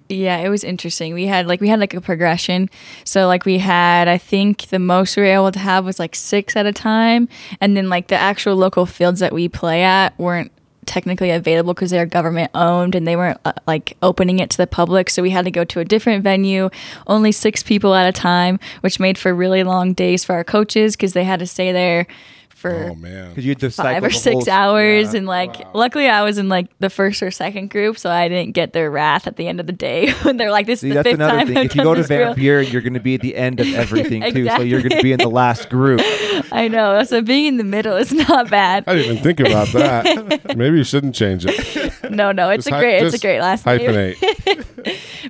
yeah, 0.09 0.37
it 0.39 0.51
was 0.51 0.63
interesting. 0.63 1.15
We 1.15 1.27
had 1.27 1.47
like 1.49 1.61
we 1.63 1.69
had 1.69 1.81
like 1.81 1.95
a 1.95 2.01
progression. 2.03 2.69
So 3.05 3.27
like 3.27 3.45
we 3.47 3.59
had 3.59 4.09
I 4.09 4.19
think 4.19 4.67
the 4.69 4.79
most 4.79 5.17
we 5.17 5.23
were 5.23 5.29
able 5.31 5.51
to 5.53 5.59
have 5.59 5.85
was 5.87 5.99
like 5.99 6.15
6 6.15 6.55
at 6.55 6.67
a 6.67 6.73
time 6.73 7.29
and 7.63 7.77
then 7.77 7.89
like 7.89 8.09
the 8.09 8.15
actual 8.17 8.55
local 8.57 8.85
fields 8.87 9.21
that 9.21 9.33
we 9.33 9.49
play 9.49 9.83
at 9.83 10.17
weren't 10.19 10.53
technically 10.87 11.31
available 11.31 11.75
because 11.75 11.91
they're 11.91 12.07
government 12.07 12.51
owned 12.55 12.95
and 12.95 13.07
they 13.07 13.17
weren't 13.17 13.39
uh, 13.45 13.53
like 13.67 13.97
opening 14.03 14.39
it 14.39 14.51
to 14.51 14.57
the 14.57 14.67
public. 14.67 15.11
So 15.11 15.23
we 15.23 15.31
had 15.31 15.45
to 15.45 15.51
go 15.51 15.65
to 15.65 15.81
a 15.81 15.85
different 15.85 16.23
venue, 16.23 16.71
only 17.07 17.33
six 17.33 17.63
people 17.63 17.95
at 17.95 18.09
a 18.09 18.13
time, 18.13 18.59
which 18.81 19.01
made 19.01 19.19
for 19.19 19.35
really 19.35 19.65
long 19.65 19.93
days 19.93 20.25
for 20.25 20.35
our 20.35 20.45
coaches 20.45 20.97
because 20.97 21.13
they 21.13 21.25
had 21.25 21.41
to 21.41 21.47
stay 21.47 21.73
there 21.73 22.07
for 22.57 22.73
Oh 22.91 22.95
man. 22.95 23.29
Because 23.29 23.45
you 23.45 23.51
had 23.51 23.61
to 23.61 23.71
five 23.71 24.03
or 24.03 24.09
the 24.09 24.15
six 24.15 24.47
whole- 24.47 24.51
hours 24.51 25.13
Yeah. 25.13 25.19
and 25.19 25.27
like 25.27 25.55
luckily 25.75 26.09
i 26.09 26.23
was 26.23 26.39
in 26.39 26.49
like 26.49 26.67
the 26.79 26.89
first 26.91 27.23
or 27.23 27.31
second 27.31 27.71
group 27.71 27.99
so 27.99 28.11
i 28.11 28.29
didn't 28.29 28.53
get 28.55 28.73
their 28.73 28.91
wrath 28.91 29.27
at 29.27 29.37
the 29.37 29.47
end 29.47 29.61
of 29.61 29.67
the 29.67 29.73
day 29.73 30.11
when 30.23 30.37
they're 30.39 30.51
like 30.51 30.67
this 30.67 30.81
See, 30.81 30.89
is 30.89 30.95
the 30.95 31.03
that's 31.03 31.07
fifth 31.07 31.15
another 31.17 31.39
time 31.39 31.47
thing. 31.49 31.57
I've 31.59 31.67
If 31.67 31.77
you 31.77 31.83
go 31.83 31.95
to 31.95 32.01
this 32.01 32.09
drill." 32.09 32.27
Van 32.29 32.37
Buren, 32.37 32.67
you're 32.69 32.81
going 32.83 32.95
to 32.95 33.01
be 33.01 33.15
at 33.15 33.21
the 33.21 33.37
end 33.37 33.61
of 33.61 33.67
everything 33.75 34.23
too. 34.33 34.47
So 34.49 34.63
you're 34.63 34.81
going 34.81 34.97
to 34.97 35.03
be 35.03 35.13
in 35.13 35.19
the 35.19 35.29
last 35.29 35.69
group. 35.69 36.01
i 36.53 36.67
know 36.69 37.03
so 37.05 37.21
being 37.23 37.47
in 37.47 37.57
the 37.59 37.65
middle 37.65 37.97
is 37.97 38.13
not 38.13 38.49
bad 38.51 38.85
I 38.87 38.95
didn't 38.97 39.13
even 39.13 39.23
think 39.23 39.41
about 39.41 39.69
that. 39.73 40.57
Maybe 40.57 40.79
you 40.79 40.85
shouldn't 40.85 41.15
change 41.15 41.45
it. 41.47 42.11
no 42.11 42.33
no 42.33 42.49
it's 42.51 42.65
Just 42.65 42.73
a 42.73 42.75
hy- 42.77 42.81
great 42.81 43.03
it's 43.03 43.15
a 43.15 43.19
great 43.19 43.41
last 43.41 43.67
name 43.67 43.81
Hyphenate. 43.81 44.66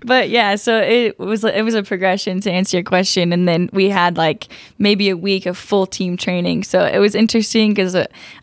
But 0.05 0.29
yeah 0.29 0.55
so 0.55 0.79
it 0.79 1.19
was 1.19 1.45
it 1.45 1.63
was 1.63 1.75
a 1.75 1.83
progression 1.83 2.41
to 2.41 2.51
answer 2.51 2.77
your 2.77 2.85
question 2.85 3.33
and 3.33 3.49
then 3.49 3.69
we 3.73 3.89
had 3.89 4.17
like 4.17 4.49
maybe 4.79 5.09
a 5.09 5.17
week 5.17 5.47
of 5.47 5.57
full 5.57 5.87
team 5.87 6.17
training 6.17 6.63
so 6.63 6.85
it 6.85 6.99
was 6.99 7.15
interesting 7.15 7.71
because 7.71 7.97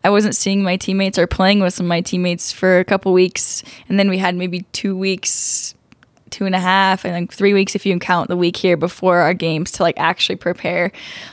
i 0.04 0.10
wasn't 0.10 0.36
seeing 0.36 0.64
my 0.64 0.78
teammates 0.78 1.18
or 1.18 1.28
playing 1.28 1.60
with 1.60 1.74
some 1.74 1.86
of 1.86 1.90
my 1.90 2.02
teammates 2.02 2.52
for 2.52 2.80
a 2.80 2.86
couple 2.86 3.14
weeks 3.14 3.64
and 3.90 4.00
then 4.00 4.10
we 4.10 4.18
had 4.18 4.36
maybe 4.36 4.62
two 4.72 4.96
weeks 4.98 5.76
two 6.30 6.46
and 6.46 6.56
a 6.56 6.60
half 6.60 7.06
and 7.06 7.14
then 7.14 7.28
three 7.28 7.54
weeks 7.54 7.76
if 7.76 7.86
you 7.86 7.98
count 8.00 8.28
the 8.28 8.38
week 8.38 8.58
here 8.58 8.76
before 8.76 9.20
our 9.20 9.36
games 9.36 9.72
to 9.72 9.84
like 9.84 10.00
actually 10.00 10.36
prepare 10.36 10.92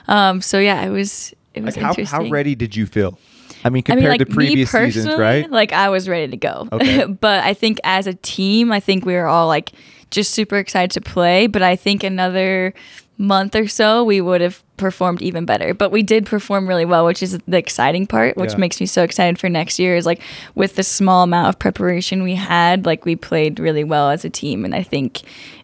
um 0.09 0.43
so 0.43 0.59
yeah 0.59 0.83
it 0.83 0.91
was 0.91 1.35
it 1.55 1.63
was 1.63 1.77
Like 1.77 1.83
how, 1.83 1.91
interesting 1.91 2.27
how 2.27 2.31
ready 2.31 2.55
did 2.55 2.77
you 2.77 2.87
feel? 2.87 3.19
I 3.63 3.69
mean, 3.69 3.81
I 3.81 3.93
compared 3.93 4.03
mean, 4.03 4.11
like 4.11 4.29
to 4.29 4.35
previous 4.35 4.73
me 4.73 4.91
seasons, 4.91 5.19
right? 5.19 5.51
Like 5.51 5.73
I 5.73 5.89
was 5.91 6.09
ready 6.09 6.29
to 6.29 6.37
go. 6.37 6.69
Okay. 6.73 7.05
but 7.21 7.45
I 7.45 7.55
think 7.55 7.79
as 7.85 8.07
a 8.07 8.15
team, 8.15 8.73
I 8.73 8.81
think 8.81 9.05
we 9.05 9.15
were 9.15 9.27
all 9.27 9.49
like 9.49 9.73
just 10.11 10.33
super 10.33 10.57
excited 10.57 10.91
to 10.93 11.01
play. 11.01 11.47
But 11.47 11.63
I 11.63 11.77
think 11.77 12.03
another 12.05 12.75
month 13.19 13.55
or 13.55 13.69
so, 13.69 14.03
we 14.03 14.21
would 14.21 14.41
have 14.41 14.63
performed 14.79 15.21
even 15.21 15.45
better. 15.45 15.75
But 15.75 15.93
we 15.93 16.03
did 16.03 16.25
perform 16.25 16.67
really 16.67 16.87
well, 16.87 17.05
which 17.05 17.23
is 17.23 17.39
the 17.47 17.59
exciting 17.59 18.07
part, 18.07 18.37
which 18.39 18.53
Yeah. 18.53 18.57
makes 18.59 18.81
me 18.81 18.87
so 18.87 19.03
excited 19.03 19.39
for 19.39 19.49
next 19.51 19.79
year. 19.79 19.95
Is 19.97 20.07
like 20.07 20.23
with 20.55 20.77
the 20.77 20.83
small 20.83 21.23
amount 21.25 21.49
of 21.49 21.59
preparation 21.59 22.23
we 22.23 22.35
had, 22.35 22.87
like 22.87 23.05
we 23.05 23.17
played 23.17 23.61
really 23.61 23.85
well 23.85 24.09
as 24.11 24.25
a 24.25 24.31
team, 24.31 24.65
and 24.65 24.75
I 24.75 24.83
think. 24.83 25.21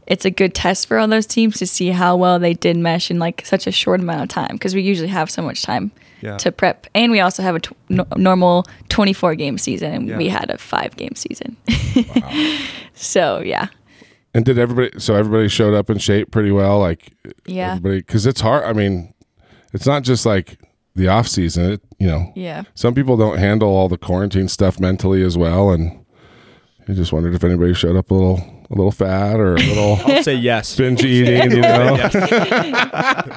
It's 0.08 0.24
a 0.24 0.30
good 0.30 0.54
test 0.54 0.86
for 0.86 0.98
all 1.00 1.08
those 1.08 1.26
teams 1.26 1.58
to 1.58 1.66
see 1.66 1.88
how 1.88 2.14
well 2.14 2.38
they 2.38 2.54
did 2.54 2.76
mesh 2.76 3.10
in 3.10 3.18
like 3.18 3.44
such 3.44 3.66
a 3.66 3.72
short 3.72 3.98
amount 3.98 4.22
of 4.22 4.28
time 4.28 4.50
because 4.52 4.72
we 4.72 4.80
usually 4.80 5.08
have 5.08 5.28
so 5.28 5.42
much 5.42 5.62
time 5.62 5.90
Yeah. 6.20 6.36
to 6.36 6.52
prep, 6.52 6.86
and 6.94 7.10
we 7.10 7.18
also 7.18 7.42
have 7.42 7.56
a 7.56 7.58
tw- 7.58 7.72
no- 7.88 8.06
normal 8.16 8.66
24 8.88 9.34
game 9.34 9.58
season, 9.58 9.92
and 9.92 10.08
Yeah. 10.10 10.16
we 10.16 10.28
had 10.28 10.48
a 10.48 10.58
five 10.58 10.94
game 10.96 11.16
season. 11.16 11.56
so 12.94 13.40
yeah, 13.40 13.66
And 14.36 14.44
did 14.44 14.58
everybody? 14.58 15.00
So 15.00 15.14
everybody 15.14 15.48
showed 15.48 15.72
up 15.72 15.88
in 15.88 15.96
shape 15.96 16.30
pretty 16.30 16.50
well. 16.50 16.78
Like 16.78 17.10
yeah, 17.46 17.70
everybody, 17.70 18.00
because 18.00 18.26
it's 18.26 18.42
hard. 18.42 18.64
I 18.64 18.74
mean, 18.74 19.14
it's 19.72 19.86
not 19.86 20.02
just 20.02 20.26
like 20.26 20.60
the 20.94 21.08
off 21.08 21.26
season. 21.26 21.72
It, 21.72 21.82
you 21.98 22.06
know, 22.06 22.32
yeah. 22.36 22.64
some 22.74 22.94
people 22.94 23.16
don't 23.16 23.38
handle 23.38 23.70
all 23.70 23.88
the 23.88 23.96
quarantine 23.96 24.48
stuff 24.48 24.78
mentally 24.78 25.22
as 25.22 25.38
well, 25.38 25.70
and 25.70 26.04
I 26.86 26.92
just 26.92 27.14
wondered 27.14 27.34
if 27.34 27.44
anybody 27.44 27.72
showed 27.72 27.96
up 27.96 28.10
a 28.10 28.14
little, 28.14 28.55
a 28.70 28.75
little 28.75 28.90
fat 28.90 29.38
or 29.38 29.54
a 29.54 29.58
little 29.58 29.96
I'll 30.06 30.23
say 30.23 30.35
yes. 30.35 30.76
binge 30.76 31.04
eating. 31.04 31.50
You 31.52 31.61
know, 31.61 31.96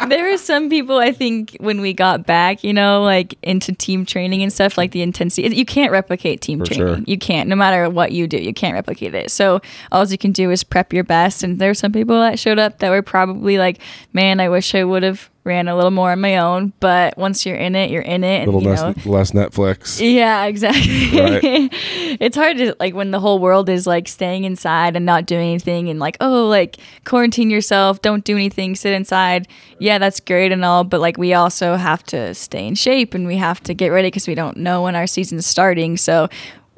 there 0.07 0.33
are 0.33 0.38
some 0.38 0.69
people 0.69 0.98
I 0.98 1.12
think 1.12 1.55
when 1.59 1.81
we 1.81 1.93
got 1.93 2.25
back, 2.25 2.63
you 2.63 2.74
know, 2.74 3.03
like 3.03 3.36
into 3.43 3.71
team 3.74 4.05
training 4.05 4.41
and 4.43 4.51
stuff, 4.51 4.77
like 4.77 4.91
the 4.91 5.01
intensity. 5.01 5.55
You 5.55 5.65
can't 5.65 5.91
replicate 5.91 6.41
team 6.41 6.59
For 6.59 6.65
training. 6.65 6.95
sure. 6.95 7.03
You 7.05 7.17
can't, 7.17 7.48
no 7.50 7.55
matter 7.55 7.89
what 7.89 8.12
you 8.12 8.27
do, 8.27 8.38
you 8.38 8.53
can't 8.53 8.74
replicate 8.74 9.13
it. 9.13 9.31
So 9.31 9.62
all 9.91 10.05
you 10.07 10.17
can 10.17 10.31
do 10.31 10.50
is 10.51 10.63
prep 10.63 10.93
your 10.93 11.03
best. 11.03 11.43
And 11.43 11.59
there 11.59 11.69
were 11.69 11.75
some 11.75 11.91
people 11.91 12.19
that 12.19 12.39
showed 12.39 12.59
up 12.59 12.79
that 12.79 12.89
were 12.89 13.01
probably 13.01 13.57
like, 13.57 13.79
"Man, 14.13 14.39
I 14.39 14.50
wish 14.50 14.74
I 14.74 14.83
would 14.83 15.03
have 15.03 15.29
ran 15.43 15.67
a 15.67 15.75
little 15.75 15.91
more 15.91 16.12
on 16.12 16.22
my 16.22 16.38
own." 16.38 16.74
But 16.79 17.17
once 17.17 17.46
you're 17.46 17.55
in 17.55 17.75
it, 17.75 17.91
you're 17.91 18.01
in 18.01 18.24
it, 18.24 18.27
a 18.27 18.41
and 18.41 18.46
little 18.46 18.62
you 18.62 18.69
less, 18.69 19.05
know. 19.05 19.12
less 19.12 19.31
Netflix. 19.31 20.00
Yeah, 20.00 20.46
exactly. 20.46 21.19
Right. 21.19 21.69
it's 22.19 22.36
hard 22.36 22.58
to 22.58 22.75
like 22.79 22.93
when 22.93 23.12
the 23.12 23.19
whole 23.19 23.39
world 23.39 23.69
is 23.69 23.86
like 23.88 24.08
staying 24.08 24.43
inside 24.43 24.96
and 24.96 25.05
not 25.05 25.25
doing 25.25 25.50
anything 25.50 25.89
and 25.89 26.00
like, 26.00 26.17
oh, 26.22 26.48
like 26.48 26.77
quarantine 27.05 27.50
yourself, 27.50 28.01
don't 28.01 28.24
do 28.24 28.36
anything, 28.36 28.75
sit 28.75 28.93
inside. 28.93 29.48
Yeah, 29.79 29.98
that's 29.98 30.19
great 30.19 30.51
and 30.51 30.63
all, 30.65 30.84
but 30.84 31.00
like 31.00 31.17
we 31.17 31.34
also 31.34 31.75
have 31.75 32.03
to 32.08 32.34
stay 32.34 32.67
in 32.67 32.75
shape 32.75 33.13
and 33.13 33.25
we 33.27 33.38
have 33.38 33.62
to 33.63 33.74
get 33.74 33.89
ready 33.89 34.08
because 34.08 34.27
we 34.27 34.36
don't 34.36 34.58
know 34.58 34.84
when 34.84 34.96
our 34.96 35.08
season's 35.08 35.46
starting. 35.46 35.98
So 35.98 36.29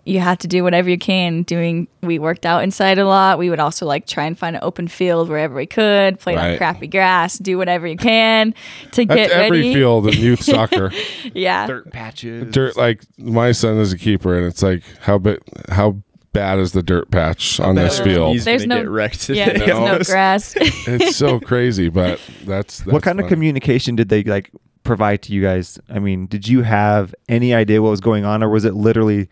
you 0.06 0.20
have 0.20 0.40
to 0.40 0.48
do 0.48 0.64
whatever 0.64 0.90
you 0.90 0.98
can. 0.98 1.44
Doing 1.44 1.88
we 2.02 2.18
worked 2.20 2.46
out 2.46 2.64
inside 2.64 2.98
a 2.98 3.06
lot. 3.06 3.38
We 3.38 3.50
would 3.50 3.60
also 3.60 3.86
like 3.86 4.08
try 4.08 4.26
and 4.26 4.38
find 4.38 4.56
an 4.56 4.62
open 4.64 4.88
field 4.88 5.30
wherever 5.30 5.54
we 5.56 5.66
could, 5.68 6.20
play 6.20 6.36
on 6.36 6.58
crappy 6.58 6.88
grass, 6.88 7.38
do 7.38 7.58
whatever 7.58 7.86
you 7.88 7.98
can 7.98 8.54
to 8.94 9.06
That's 9.06 9.16
get 9.16 9.32
every 9.32 9.60
ready. 9.60 9.74
field 9.74 10.08
in 10.08 10.14
youth 10.20 10.42
soccer. 10.44 10.92
Yeah. 11.34 11.68
Dirt 11.68 11.92
patches. 11.92 12.52
dirt 12.52 12.76
like 12.78 13.04
my 13.18 13.52
son 13.52 13.78
is 13.78 13.94
a 13.94 13.98
keeper 13.98 14.36
and 14.36 14.46
it's 14.48 14.64
like 14.64 14.84
how 15.02 15.18
bit 15.18 15.44
how 15.70 15.98
bad 16.34 16.60
is 16.60 16.72
the 16.72 16.82
dirt 16.82 17.12
patch 17.12 17.60
on 17.60 17.76
this 17.76 18.00
field 18.00 18.32
He's 18.34 18.46
There's 18.46 18.66
no- 18.66 18.78
get 18.78 18.90
wrecked 18.90 19.28
Yeah, 19.30 19.52
there's 19.54 19.68
no 19.68 19.98
No. 19.98 20.00
grass. 20.04 20.54
it's 20.60 21.16
so 21.18 21.40
crazy 21.40 21.90
but 21.90 22.20
that's, 22.46 22.80
that's 22.80 22.86
what 22.92 23.04
kind 23.04 23.20
of 23.20 23.28
communication 23.28 23.96
did 23.96 24.10
they 24.10 24.24
like 24.24 24.50
provide 24.84 25.22
to 25.22 25.34
you 25.34 25.44
guys? 25.44 25.78
I 25.90 26.00
mean, 26.00 26.26
did 26.26 26.48
you 26.48 26.64
have 26.64 27.14
any 27.30 27.54
idea 27.54 27.84
what 27.84 27.92
was 27.92 28.02
going 28.02 28.26
on, 28.26 28.42
or 28.42 28.50
was 28.50 28.66
it 28.66 28.74
literally 28.74 29.30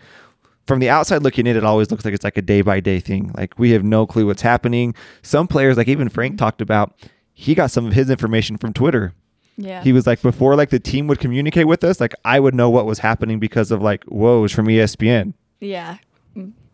from 0.69 0.79
the 0.79 0.89
outside 0.89 1.21
looking 1.23 1.45
in? 1.47 1.57
It 1.57 1.65
always 1.65 1.91
looks 1.91 2.05
like 2.05 2.13
it's 2.13 2.23
like 2.23 2.37
a 2.37 2.41
day 2.41 2.61
by 2.61 2.79
day 2.79 3.01
thing. 3.01 3.31
Like 3.35 3.59
we 3.59 3.71
have 3.71 3.83
no 3.83 4.07
clue 4.07 4.25
what's 4.27 4.41
happening. 4.43 4.95
Some 5.21 5.47
players, 5.47 5.75
like 5.75 5.89
even 5.89 6.07
Frank 6.07 6.37
talked 6.37 6.61
about, 6.61 6.95
he 7.33 7.55
got 7.55 7.71
some 7.71 7.85
of 7.85 7.93
his 7.93 8.09
information 8.09 8.57
from 8.57 8.71
Twitter. 8.73 9.13
yeah. 9.57 9.83
He 9.83 9.91
was 9.91 10.07
like, 10.07 10.21
before 10.21 10.55
like 10.55 10.69
the 10.69 10.79
team 10.79 11.07
would 11.07 11.19
communicate 11.19 11.67
with 11.67 11.83
us, 11.83 11.99
like 11.99 12.13
I 12.23 12.39
would 12.39 12.55
know 12.55 12.69
what 12.69 12.85
was 12.85 12.99
happening 12.99 13.39
because 13.39 13.71
of 13.71 13.81
like 13.81 14.05
Woj 14.05 14.53
from 14.53 14.67
ESPN. 14.67 15.33
Yeah. 15.59 15.97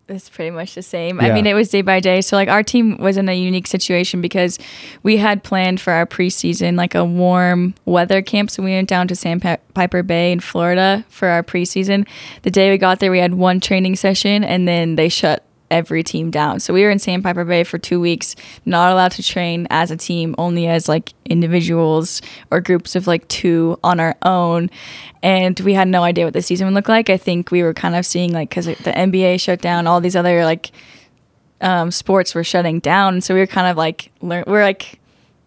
It's 0.07 0.29
pretty 0.29 0.51
much 0.51 0.75
the 0.75 0.83
same. 0.83 1.19
Yeah. 1.19 1.27
I 1.27 1.33
mean, 1.33 1.47
it 1.47 1.55
was 1.55 1.69
day 1.69 1.81
by 1.81 1.99
day. 1.99 2.21
So, 2.21 2.35
like, 2.35 2.47
our 2.47 2.61
team 2.61 2.97
was 2.97 3.17
in 3.17 3.27
a 3.27 3.33
unique 3.33 3.65
situation 3.65 4.21
because 4.21 4.59
we 5.01 5.17
had 5.17 5.43
planned 5.43 5.81
for 5.81 5.93
our 5.93 6.05
preseason, 6.05 6.77
like, 6.77 6.93
a 6.93 7.03
warm 7.03 7.73
weather 7.85 8.21
camp. 8.21 8.51
So, 8.51 8.61
we 8.61 8.71
went 8.71 8.87
down 8.87 9.07
to 9.07 9.15
Sandpiper 9.15 10.03
Bay 10.03 10.31
in 10.31 10.41
Florida 10.41 11.03
for 11.09 11.29
our 11.29 11.41
preseason. 11.41 12.07
The 12.43 12.51
day 12.51 12.69
we 12.69 12.77
got 12.77 12.99
there, 12.99 13.09
we 13.09 13.19
had 13.19 13.33
one 13.33 13.59
training 13.59 13.95
session, 13.95 14.43
and 14.43 14.67
then 14.67 14.95
they 14.95 15.09
shut 15.09 15.43
every 15.71 16.03
team 16.03 16.31
down. 16.31 16.59
So, 16.59 16.73
we 16.73 16.83
were 16.83 16.89
in 16.89 16.99
Sandpiper 16.99 17.45
Bay 17.45 17.63
for 17.63 17.77
two 17.77 17.99
weeks, 17.99 18.35
not 18.65 18.91
allowed 18.91 19.11
to 19.13 19.23
train 19.23 19.67
as 19.69 19.91
a 19.91 19.97
team, 19.97 20.35
only 20.37 20.67
as 20.67 20.87
like 20.87 21.13
individuals 21.25 22.21
or 22.51 22.61
groups 22.61 22.95
of 22.95 23.07
like 23.07 23.27
two 23.27 23.79
on 23.83 23.99
our 23.99 24.15
own. 24.21 24.69
And 25.23 25.59
we 25.61 25.73
had 25.73 25.87
no 25.87 26.03
idea 26.03 26.25
what 26.25 26.33
the 26.33 26.41
season 26.41 26.67
would 26.67 26.73
look 26.73 26.89
like. 26.89 27.09
I 27.09 27.17
think 27.17 27.51
we 27.51 27.63
were 27.63 27.73
kind 27.73 27.95
of 27.95 28.05
seeing 28.05 28.31
like 28.31 28.49
because 28.49 28.65
the 28.65 28.73
NBA 28.73 29.39
shut 29.39 29.61
down, 29.61 29.87
all 29.87 30.01
these 30.01 30.15
other 30.15 30.45
like 30.45 30.71
um, 31.61 31.91
sports 31.91 32.35
were 32.35 32.43
shutting 32.43 32.79
down. 32.79 33.21
So 33.21 33.33
we 33.33 33.39
were 33.39 33.47
kind 33.47 33.67
of 33.67 33.77
like 33.77 34.11
learn. 34.21 34.43
We're 34.47 34.63
like 34.63 34.99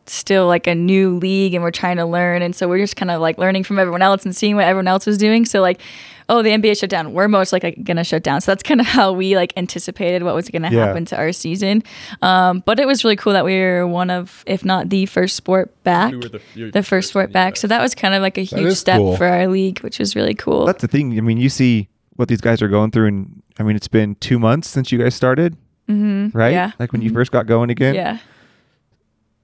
still 0.06 0.46
like 0.46 0.66
a 0.66 0.74
new 0.74 1.16
league, 1.18 1.54
and 1.54 1.62
we're 1.62 1.70
trying 1.70 1.96
to 1.98 2.06
learn. 2.06 2.42
And 2.42 2.54
so 2.54 2.68
we're 2.68 2.78
just 2.78 2.96
kind 2.96 3.10
of 3.10 3.20
like 3.20 3.38
learning 3.38 3.64
from 3.64 3.78
everyone 3.78 4.02
else 4.02 4.24
and 4.24 4.34
seeing 4.34 4.56
what 4.56 4.64
everyone 4.64 4.88
else 4.88 5.06
was 5.06 5.18
doing. 5.18 5.44
So 5.44 5.60
like, 5.60 5.80
oh, 6.28 6.42
the 6.42 6.50
NBA 6.50 6.78
shut 6.78 6.90
down. 6.90 7.12
We're 7.12 7.28
most 7.28 7.52
likely 7.52 7.72
gonna 7.72 8.04
shut 8.04 8.22
down. 8.22 8.40
So 8.40 8.50
that's 8.50 8.62
kind 8.62 8.80
of 8.80 8.86
how 8.86 9.12
we 9.12 9.34
like 9.36 9.52
anticipated 9.56 10.22
what 10.22 10.34
was 10.34 10.48
gonna 10.50 10.70
Yeah. 10.70 10.86
happen 10.86 11.04
to 11.06 11.16
our 11.16 11.32
season. 11.32 11.82
Um, 12.22 12.62
but 12.66 12.78
it 12.78 12.86
was 12.86 13.02
really 13.04 13.16
cool 13.16 13.32
that 13.32 13.44
we 13.44 13.58
were 13.58 13.86
one 13.86 14.10
of, 14.10 14.42
if 14.46 14.64
not 14.64 14.90
the 14.90 15.06
first 15.06 15.36
sport 15.36 15.72
back. 15.84 16.10
We 16.12 16.18
were 16.18 16.28
the- 16.28 16.70
the 16.72 16.82
first 16.82 17.08
sport 17.10 17.32
back. 17.32 17.54
US. 17.54 17.60
So 17.60 17.68
that 17.68 17.80
was 17.80 17.94
kind 17.94 18.14
of 18.14 18.22
like 18.22 18.36
a 18.38 18.42
huge 18.42 18.74
step 18.74 18.98
cool. 18.98 19.16
for 19.16 19.26
our 19.26 19.46
league, 19.48 19.80
which 19.80 19.98
was 19.98 20.14
really 20.14 20.34
cool. 20.34 20.66
That's 20.66 20.82
the 20.82 20.88
thing. 20.88 21.16
I 21.16 21.20
mean, 21.22 21.38
you 21.38 21.48
see 21.48 21.88
what 22.16 22.28
these 22.28 22.40
guys 22.40 22.60
are 22.62 22.68
going 22.68 22.90
through, 22.90 23.06
and 23.06 23.42
I 23.58 23.62
mean, 23.62 23.76
it's 23.76 23.88
been 23.88 24.14
two 24.16 24.38
months 24.38 24.68
since 24.68 24.92
you 24.92 24.98
guys 24.98 25.14
started, 25.14 25.56
mm-hmm. 25.88 26.36
right? 26.36 26.52
Yeah. 26.52 26.72
Like 26.78 26.92
when 26.92 27.00
you 27.02 27.10
first 27.10 27.32
got 27.32 27.46
going 27.46 27.70
again. 27.70 27.94
Yeah. 27.94 28.18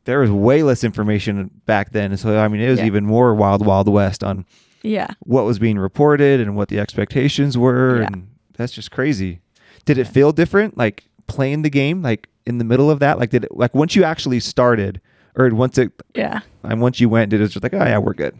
There 0.05 0.19
was 0.19 0.31
way 0.31 0.63
less 0.63 0.85
information 0.85 1.51
back 1.65 1.93
then, 1.93 2.15
so 2.19 2.39
I 2.39 2.47
mean, 2.49 2.61
it 2.61 2.69
was 2.69 2.81
Yeah. 2.81 2.87
even 2.87 3.07
more 3.07 3.35
wild, 3.35 3.65
wild 3.65 3.89
west 3.89 4.23
on 4.23 4.45
Yeah. 4.85 5.09
what 5.21 5.45
was 5.45 5.59
being 5.59 5.79
reported 5.79 6.41
and 6.41 6.55
what 6.55 6.69
the 6.69 6.79
expectations 6.79 7.57
were, 7.59 8.01
Yeah. 8.03 8.07
and 8.13 8.29
that's 8.57 8.73
just 8.73 8.91
crazy. 8.91 9.41
Did 9.87 9.99
it 9.99 10.05
feel 10.07 10.31
different, 10.33 10.77
like 10.79 11.05
playing 11.27 11.63
the 11.63 11.71
game, 11.71 12.03
like 12.03 12.29
in 12.47 12.59
the 12.59 12.65
middle 12.65 12.91
of 12.91 12.99
that? 13.01 13.19
Like, 13.19 13.31
did 13.31 13.45
it, 13.45 13.57
like 13.57 13.75
once 13.75 13.97
you 13.97 14.05
actually 14.05 14.41
started, 14.41 15.01
or 15.37 15.49
once 15.49 15.79
it, 15.79 15.91
Yeah. 16.15 16.41
and 16.63 16.81
once 16.81 17.01
you 17.01 17.09
went, 17.09 17.31
did 17.31 17.41
it 17.41 17.49
just 17.49 17.63
like, 17.63 17.75
oh 17.75 17.79
yeah, 17.85 17.99
we're 17.99 18.15
good. 18.15 18.37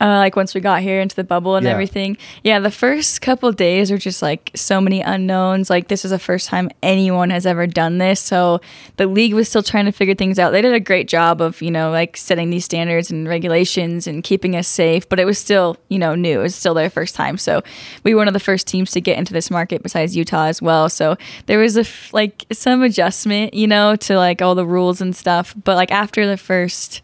Uh, 0.00 0.06
like 0.06 0.34
once 0.34 0.54
we 0.54 0.60
got 0.60 0.82
here 0.82 1.00
into 1.00 1.14
the 1.14 1.22
bubble 1.24 1.54
and 1.56 1.64
Yeah. 1.64 1.72
everything. 1.72 2.16
Yeah, 2.42 2.58
the 2.58 2.70
first 2.70 3.20
couple 3.20 3.52
days 3.52 3.92
are 3.92 3.98
just 3.98 4.22
like 4.22 4.50
so 4.54 4.80
many 4.80 5.00
unknowns. 5.00 5.70
Like 5.70 5.86
this 5.88 6.04
is 6.04 6.10
the 6.10 6.18
first 6.18 6.48
time 6.48 6.68
anyone 6.82 7.30
has 7.30 7.46
ever 7.46 7.66
done 7.66 7.98
this, 7.98 8.18
so 8.20 8.60
the 8.96 9.06
league 9.06 9.34
was 9.34 9.48
still 9.48 9.62
trying 9.62 9.84
to 9.84 9.92
figure 9.92 10.14
things 10.16 10.38
out. 10.38 10.50
They 10.50 10.62
did 10.62 10.74
a 10.74 10.80
great 10.80 11.06
job 11.08 11.40
of 11.40 11.62
you 11.62 11.70
know 11.70 11.90
like 11.92 12.16
setting 12.16 12.50
these 12.50 12.64
standards 12.64 13.10
and 13.10 13.28
regulations 13.28 14.06
and 14.08 14.24
keeping 14.24 14.56
us 14.56 14.66
safe, 14.66 15.08
but 15.08 15.20
it 15.20 15.24
was 15.26 15.38
still 15.38 15.76
you 15.88 15.98
know 15.98 16.14
new. 16.16 16.40
It 16.40 16.42
was 16.42 16.54
still 16.56 16.74
their 16.74 16.90
first 16.90 17.14
time, 17.14 17.38
so 17.38 17.62
we 18.02 18.14
were 18.14 18.18
one 18.18 18.28
of 18.28 18.34
the 18.34 18.40
first 18.40 18.66
teams 18.66 18.90
to 18.92 19.00
get 19.00 19.16
into 19.16 19.32
this 19.32 19.50
market 19.50 19.82
besides 19.82 20.16
Utah 20.16 20.46
as 20.46 20.60
well. 20.60 20.88
So 20.88 21.16
there 21.46 21.60
was 21.60 21.76
a 21.76 21.80
f- 21.80 22.12
like 22.12 22.44
some 22.52 22.82
adjustment, 22.82 23.54
you 23.54 23.68
know, 23.68 23.94
to 23.96 24.16
like 24.16 24.42
all 24.42 24.54
the 24.56 24.66
rules 24.66 25.00
and 25.00 25.14
stuff. 25.14 25.54
But 25.62 25.76
like 25.76 25.92
after 25.92 26.26
the 26.26 26.36
first 26.36 27.00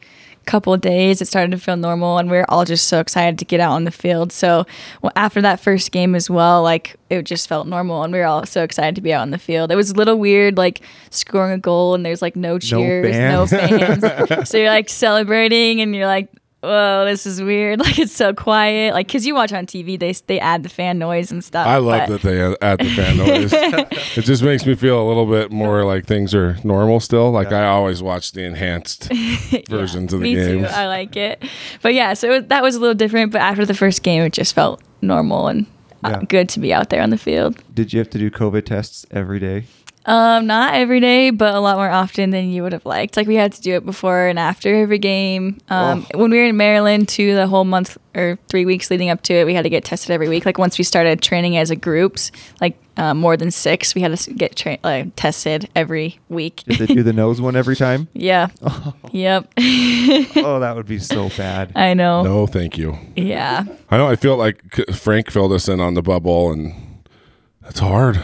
couple 0.50 0.74
of 0.74 0.80
days 0.80 1.22
it 1.22 1.28
started 1.28 1.52
to 1.52 1.58
feel 1.58 1.76
normal 1.76 2.18
and 2.18 2.28
we 2.28 2.36
were 2.36 2.50
all 2.50 2.64
just 2.64 2.88
so 2.88 2.98
excited 2.98 3.38
to 3.38 3.44
get 3.44 3.60
out 3.60 3.70
on 3.70 3.84
the 3.84 3.90
field. 3.92 4.32
So 4.32 4.66
well, 5.00 5.12
after 5.14 5.40
that 5.42 5.60
first 5.60 5.92
game 5.92 6.16
as 6.16 6.28
well 6.28 6.64
like 6.64 6.96
it 7.08 7.22
just 7.22 7.48
felt 7.48 7.68
normal 7.68 8.02
and 8.02 8.12
we 8.12 8.18
were 8.18 8.26
all 8.26 8.44
so 8.44 8.64
excited 8.64 8.96
to 8.96 9.00
be 9.00 9.12
out 9.12 9.22
on 9.22 9.30
the 9.30 9.38
field. 9.38 9.70
It 9.70 9.76
was 9.76 9.90
a 9.90 9.94
little 9.94 10.18
weird 10.18 10.56
like 10.56 10.80
scoring 11.10 11.52
a 11.52 11.58
goal 11.58 11.94
and 11.94 12.04
there's 12.04 12.20
like 12.20 12.34
no 12.34 12.58
cheers 12.58 13.16
no 13.16 13.46
fans, 13.46 14.48
so 14.48 14.58
you're 14.58 14.68
like 14.68 14.88
celebrating 14.88 15.80
and 15.80 15.94
you're 15.94 16.08
like 16.08 16.28
whoa 16.62 17.04
this 17.06 17.24
is 17.26 17.40
weird 17.42 17.78
like 17.84 17.98
it's 17.98 18.12
so 18.14 18.34
quiet 18.34 18.92
like 18.92 19.06
because 19.06 19.24
you 19.26 19.34
watch 19.34 19.52
on 19.52 19.64
tv 19.66 19.98
they 19.98 20.12
they 20.26 20.38
add 20.38 20.62
the 20.62 20.68
fan 20.68 20.98
noise 20.98 21.32
and 21.32 21.42
stuff 21.42 21.66
I 21.66 21.78
love 21.78 22.08
but- 22.08 22.22
that 22.22 22.28
they 22.28 22.66
add 22.66 22.78
the 22.78 22.90
fan 22.94 23.16
noise. 23.16 23.52
it 24.18 24.22
just 24.24 24.42
makes 24.42 24.66
me 24.66 24.74
feel 24.74 25.00
a 25.00 25.06
little 25.06 25.26
bit 25.26 25.50
more 25.50 25.84
like 25.84 26.06
things 26.06 26.34
are 26.34 26.56
normal 26.64 27.00
still. 27.00 27.30
Like 27.30 27.52
I 27.52 27.66
always 27.66 28.02
watch 28.02 28.32
the 28.32 28.44
enhanced 28.44 29.10
versions 29.68 30.12
of 30.12 30.20
the 30.20 30.24
Me 30.24 30.34
games. 30.34 30.68
too. 30.68 30.74
I 30.74 30.86
like 30.86 31.16
it. 31.16 31.42
But 31.82 31.94
yeah, 31.94 32.14
so 32.14 32.28
it 32.28 32.30
was, 32.40 32.44
that 32.48 32.62
was 32.62 32.74
a 32.76 32.80
little 32.80 32.94
different. 32.94 33.32
But 33.32 33.40
after 33.40 33.64
the 33.64 33.74
first 33.74 34.02
game, 34.02 34.22
it 34.22 34.32
just 34.32 34.54
felt 34.54 34.82
normal 35.00 35.48
and 35.48 35.66
uh, 36.04 36.10
Yeah. 36.10 36.22
good 36.28 36.48
to 36.50 36.60
be 36.60 36.72
out 36.74 36.90
there 36.90 37.02
on 37.02 37.10
the 37.10 37.18
field. 37.18 37.56
Did 37.74 37.92
you 37.92 37.98
have 37.98 38.10
to 38.10 38.18
do 38.18 38.30
COVID 38.30 38.64
tests 38.66 39.06
every 39.10 39.38
day? 39.38 39.64
Um, 40.06 40.46
not 40.46 40.74
every 40.74 40.98
day, 41.00 41.28
but 41.30 41.54
a 41.54 41.60
lot 41.60 41.76
more 41.76 41.90
often 41.90 42.30
than 42.30 42.50
you 42.50 42.62
would 42.62 42.72
have 42.72 42.86
liked. 42.86 43.16
Like 43.18 43.26
we 43.26 43.34
had 43.36 43.52
to 43.52 43.60
do 43.60 43.74
it 43.74 43.84
before 43.84 44.26
and 44.28 44.38
after 44.38 44.74
every 44.74 44.98
game. 44.98 45.58
Um, 45.68 46.06
Oh. 46.14 46.18
when 46.18 46.30
we 46.30 46.38
were 46.38 46.46
in 46.46 46.56
Maryland, 46.56 47.06
too, 47.08 47.34
the 47.34 47.46
whole 47.46 47.64
month 47.64 47.98
or 48.14 48.38
three 48.48 48.64
weeks 48.64 48.90
leading 48.90 49.10
up 49.10 49.22
to 49.24 49.34
it, 49.34 49.44
we 49.44 49.52
had 49.54 49.62
to 49.62 49.68
get 49.70 49.84
tested 49.84 50.10
every 50.10 50.28
week. 50.28 50.46
Like 50.46 50.56
once 50.58 50.78
we 50.78 50.84
started 50.84 51.20
training 51.20 51.56
as 51.58 51.70
a 51.70 51.76
groups, 51.76 52.32
like 52.62 52.78
uh, 52.96 53.12
more 53.14 53.36
than 53.36 53.50
six, 53.50 53.94
we 53.94 54.00
had 54.00 54.16
to 54.16 54.32
get 54.32 54.56
tra- 54.56 54.78
uh, 54.82 55.04
tested 55.16 55.68
every 55.76 56.18
week. 56.30 56.62
Did 56.66 56.78
they 56.78 56.86
do 56.94 57.02
the 57.02 57.12
nose 57.22 57.40
one 57.40 57.54
every 57.54 57.76
time? 57.76 58.08
yeah. 58.14 58.48
Yep. 59.12 59.52
Oh, 60.36 60.60
that 60.60 60.74
would 60.76 60.86
be 60.86 60.98
so 60.98 61.28
bad. 61.36 61.72
I 61.74 61.94
know. 61.94 62.22
No, 62.22 62.46
thank 62.46 62.78
you. 62.78 62.96
Yeah. 63.16 63.64
I 63.90 63.96
know. 63.98 64.08
I 64.08 64.16
feel 64.16 64.36
like 64.36 64.62
Frank 64.92 65.30
filled 65.30 65.52
us 65.52 65.68
in 65.68 65.80
on 65.80 65.94
the 65.94 66.02
bubble, 66.02 66.52
and 66.52 66.72
that's 67.62 67.80
hard. 67.80 68.22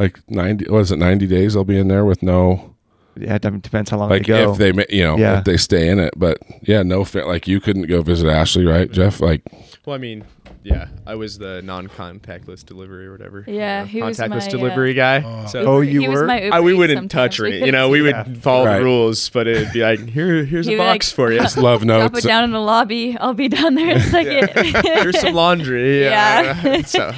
Like 0.00 0.18
ninety, 0.28 0.64
was 0.70 0.90
it 0.90 0.96
ninety 0.98 1.26
days? 1.26 1.54
I'll 1.54 1.64
be 1.64 1.78
in 1.78 1.88
there 1.88 2.04
with 2.06 2.22
no, 2.22 2.74
Yeah, 3.16 3.34
it 3.34 3.62
depends 3.62 3.90
how 3.90 3.98
long 3.98 4.08
like 4.08 4.22
they 4.22 4.28
go. 4.28 4.52
if 4.52 4.58
they, 4.58 4.72
you 4.96 5.04
know, 5.04 5.18
Yeah. 5.18 5.38
if 5.40 5.44
they 5.44 5.58
stay 5.58 5.88
in 5.90 5.98
it. 5.98 6.14
But 6.16 6.38
yeah, 6.62 6.82
no, 6.82 7.04
like 7.14 7.46
you 7.46 7.60
couldn't 7.60 7.86
go 7.86 8.00
visit 8.00 8.28
Ashley, 8.28 8.64
right, 8.64 8.90
Jeff? 8.90 9.20
Like 9.20 9.42
Well, 9.84 9.94
I 9.94 9.98
mean, 9.98 10.24
yeah, 10.62 10.88
I 11.06 11.14
was 11.14 11.38
the 11.38 11.62
non-contactless 11.62 12.64
delivery 12.66 13.06
or 13.06 13.12
whatever. 13.12 13.44
Yeah, 13.46 13.86
he 13.86 14.02
was 14.02 14.18
contactless 14.18 14.28
my, 14.30 14.36
uh, 14.46 14.48
delivery 14.50 14.94
guy. 14.94 15.46
so 15.46 15.60
Oh, 15.64 15.80
you 15.80 16.00
He 16.02 16.08
was 16.08 16.20
were? 16.20 16.26
my 16.26 16.48
I, 16.50 16.60
we 16.60 16.74
wouldn't 16.74 17.10
touch 17.10 17.36
sometimes. 17.38 17.62
it. 17.62 17.66
You 17.66 17.72
know, 17.76 17.88
we 17.88 17.98
see 17.98 18.02
would 18.12 18.42
follow 18.42 18.66
Right. 18.66 18.78
the 18.78 18.84
rules, 18.84 19.28
but 19.30 19.46
it'd 19.46 19.72
be 19.72 19.80
like, 19.82 20.08
here, 20.08 20.44
here's 20.44 20.66
He'd 20.66 20.74
a 20.74 20.78
box 20.78 21.10
like, 21.10 21.14
for 21.16 21.32
you. 21.32 21.40
love 21.62 21.84
notes. 21.84 22.00
Drop 22.02 22.12
notes. 22.12 22.24
it 22.24 22.28
down 22.28 22.44
in 22.44 22.50
the 22.52 22.60
lobby. 22.60 23.16
I'll 23.18 23.34
be 23.34 23.48
down 23.48 23.74
there 23.74 23.90
in 23.90 23.96
a 23.96 24.00
second. 24.00 24.84
Here's 24.84 25.18
some 25.20 25.34
laundry. 25.34 26.02
Yeah. 26.02 26.60
Yeah. 26.64 26.82
so 26.82 27.12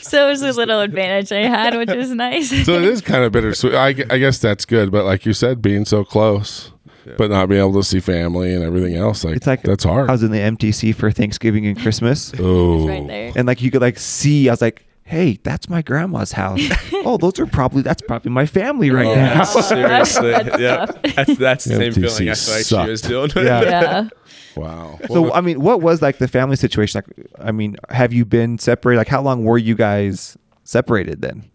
so 0.00 0.26
it 0.26 0.30
was 0.30 0.42
a 0.42 0.52
little 0.52 0.80
advantage 0.80 1.32
I 1.32 1.46
had, 1.46 1.76
which 1.76 1.90
was 1.90 2.10
nice. 2.10 2.50
so 2.64 2.72
it 2.74 2.84
is 2.84 3.00
kind 3.00 3.24
of 3.24 3.32
bittersweet. 3.32 3.74
I, 3.74 3.88
I 3.88 4.18
guess 4.18 4.38
that's 4.38 4.64
good, 4.64 4.90
but 4.90 5.04
like 5.04 5.24
you 5.26 5.32
said, 5.32 5.60
being 5.62 5.84
so 5.84 6.04
close, 6.04 6.72
but 7.16 7.30
not 7.30 7.48
being 7.48 7.60
able 7.60 7.74
to 7.74 7.82
see 7.82 8.00
family 8.00 8.54
and 8.54 8.62
everything 8.62 8.96
else, 8.96 9.24
like, 9.24 9.36
It's 9.36 9.46
like 9.46 9.62
that's 9.62 9.84
hard. 9.84 10.08
I 10.08 10.12
was 10.12 10.22
in 10.22 10.30
the 10.30 10.38
MTC 10.38 10.94
for 10.94 11.10
Thanksgiving 11.10 11.66
and 11.66 11.78
Christmas, 11.80 12.32
oh, 12.38 12.86
right 12.86 13.06
there. 13.06 13.32
and 13.36 13.46
like 13.46 13.62
you 13.62 13.70
could 13.70 13.80
like 13.80 13.98
see. 13.98 14.48
I 14.48 14.52
was 14.52 14.60
like, 14.60 14.84
"Hey, 15.04 15.38
that's 15.42 15.68
my 15.68 15.82
grandma's 15.82 16.32
house. 16.32 16.60
oh, 16.92 17.16
those 17.16 17.38
are 17.38 17.46
probably 17.46 17.82
that's 17.82 18.02
probably 18.02 18.30
my 18.30 18.46
family 18.46 18.90
right 18.90 19.06
oh, 19.06 19.14
now." 19.14 19.44
seriously, 19.44 20.30
yeah, 20.30 20.86
that's 21.14 21.36
that's 21.36 21.64
the 21.64 21.76
same 21.76 21.92
MTC 21.92 21.94
feeling 21.94 22.30
I 22.30 22.34
feel 22.34 22.54
like 22.54 22.64
sucked. 22.64 22.84
she 22.84 22.90
was 22.90 23.00
dealing 23.00 23.30
with. 23.34 23.46
Yeah. 23.46 23.62
yeah. 23.62 24.08
wow. 24.56 24.98
So 25.08 25.32
I 25.32 25.40
mean, 25.40 25.60
what 25.60 25.80
was 25.80 26.02
like 26.02 26.18
the 26.18 26.28
family 26.28 26.56
situation? 26.56 27.02
Like, 27.06 27.26
I 27.40 27.52
mean, 27.52 27.76
have 27.90 28.12
you 28.12 28.24
been 28.24 28.58
separated? 28.58 28.98
Like, 28.98 29.08
how 29.08 29.22
long 29.22 29.44
were 29.44 29.58
you 29.58 29.74
guys 29.74 30.36
separated 30.64 31.22
then? 31.22 31.50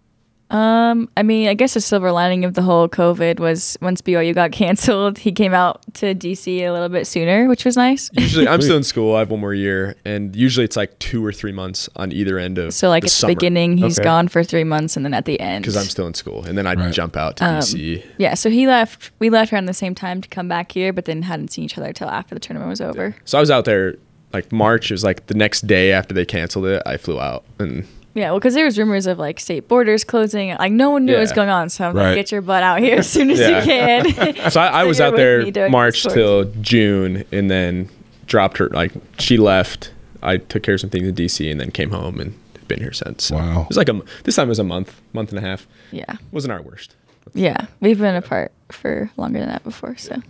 Um, 0.53 1.09
I 1.17 1.23
mean, 1.23 1.47
I 1.47 1.55
guess 1.55 1.73
the 1.73 1.81
silver 1.81 2.11
lining 2.11 2.45
of 2.45 2.53
the 2.53 2.61
whole 2.61 2.87
COVID 2.87 3.39
was 3.39 3.75
once 3.81 4.01
BYU 4.03 4.35
got 4.35 4.51
canceled, 4.63 5.17
he 5.17 5.31
came 5.31 5.53
out 5.53 5.81
to 5.95 6.13
DC 6.13 6.59
a 6.61 6.71
little 6.71 6.89
bit 6.89 7.07
sooner, 7.07 7.47
which 7.49 7.65
was 7.65 7.75
nice. 7.75 8.11
Usually, 8.13 8.47
I'm 8.47 8.61
still 8.61 8.77
in 8.83 8.83
school. 8.83 9.15
I 9.15 9.19
have 9.19 9.31
one 9.31 9.39
more 9.39 9.55
year, 9.55 9.95
and 10.05 10.35
usually 10.35 10.63
it's 10.63 10.77
like 10.77 10.97
two 10.99 11.25
or 11.25 11.33
three 11.33 11.51
months 11.51 11.89
on 11.95 12.11
either 12.11 12.37
end 12.37 12.59
of. 12.59 12.73
So 12.75 12.87
like 12.87 13.01
the 13.03 13.07
at 13.07 13.21
the 13.21 13.27
beginning, 13.27 13.77
he's 13.77 13.97
Okay. 13.97 14.03
gone 14.05 14.27
for 14.27 14.43
three 14.43 14.63
months, 14.63 14.95
and 14.95 15.03
then 15.03 15.15
at 15.15 15.25
the 15.25 15.39
end, 15.39 15.63
because 15.63 15.75
I'm 15.75 15.85
still 15.85 16.05
in 16.05 16.13
school, 16.13 16.45
and 16.45 16.55
then 16.57 16.67
I'd 16.67 16.77
Right. 16.79 16.93
jump 16.93 17.17
out 17.17 17.37
to 17.37 17.45
Um, 17.45 17.55
DC. 17.61 18.03
yeah. 18.19 18.35
So 18.35 18.51
he 18.51 18.67
left. 18.67 19.09
We 19.17 19.31
left 19.31 19.51
around 19.51 19.65
the 19.65 19.73
same 19.73 19.95
time 19.95 20.21
to 20.21 20.29
come 20.29 20.47
back 20.47 20.71
here, 20.71 20.93
but 20.93 21.05
then 21.05 21.23
hadn't 21.23 21.51
seen 21.51 21.65
each 21.65 21.77
other 21.79 21.91
till 21.93 22.09
after 22.09 22.35
the 22.35 22.39
tournament 22.39 22.69
was 22.69 22.79
over. 22.79 23.15
So 23.25 23.39
I 23.39 23.41
was 23.41 23.49
out 23.49 23.65
there 23.65 23.95
like 24.33 24.51
March. 24.51 24.91
It 24.91 24.93
was 24.93 25.03
like 25.03 25.25
the 25.27 25.33
next 25.33 25.65
day 25.65 25.91
after 25.91 26.13
they 26.13 26.25
canceled 26.25 26.65
it. 26.67 26.83
I 26.85 26.97
flew 26.97 27.19
out, 27.19 27.43
and 27.57 27.85
Yeah, 28.15 28.29
well, 28.31 28.39
because 28.39 28.53
there 28.53 28.65
was 28.65 28.77
rumors 28.77 29.07
of 29.07 29.17
like 29.17 29.39
state 29.39 29.67
borders 29.67 30.03
closing. 30.03 30.49
Like 30.55 30.71
no 30.71 30.91
one 30.91 31.05
knew 31.05 31.13
what 31.13 31.21
was 31.21 31.31
going 31.31 31.49
on. 31.49 31.69
So 31.69 31.87
I'm 31.89 31.95
Right. 31.95 32.09
like, 32.09 32.15
get 32.15 32.31
your 32.31 32.41
butt 32.41 32.61
out 32.61 32.79
here 32.79 32.97
as 32.99 33.09
soon 33.09 33.31
as 33.31 33.39
Yeah. 33.39 33.59
you 33.59 33.65
can. 34.13 34.51
so 34.51 34.61
I, 34.61 34.79
I 34.79 34.81
So 34.83 34.87
was 34.87 35.01
out 35.01 35.15
there 35.15 35.69
March 35.69 36.03
till 36.03 36.45
June, 36.61 37.23
and 37.31 37.49
then 37.49 37.89
dropped 38.27 38.57
her. 38.59 38.69
Like 38.69 38.91
she 39.19 39.37
left. 39.37 39.91
I 40.21 40.37
took 40.37 40.63
care 40.63 40.75
of 40.75 40.79
some 40.81 40.89
things 40.89 41.07
in 41.07 41.15
DC, 41.15 41.49
and 41.51 41.59
then 41.59 41.71
came 41.71 41.89
home 41.89 42.19
and 42.19 42.37
been 42.67 42.79
here 42.79 42.93
since. 42.93 43.25
So 43.25 43.35
Wow. 43.35 43.61
It 43.63 43.67
was 43.69 43.77
like 43.77 43.89
a 43.89 43.93
m- 43.93 44.03
this 44.25 44.35
time 44.35 44.47
it 44.47 44.49
was 44.49 44.59
a 44.59 44.63
month, 44.63 45.01
month 45.11 45.29
and 45.31 45.39
a 45.39 45.41
half. 45.41 45.67
yeah, 45.91 46.15
wasn't 46.31 46.53
our 46.53 46.61
worst. 46.61 46.95
yeah, 47.33 47.65
we've 47.81 47.99
been 47.99 48.15
apart 48.15 48.51
for 48.69 49.09
longer 49.17 49.39
than 49.39 49.49
that 49.49 49.63
before, 49.63 49.97
so 49.97 50.21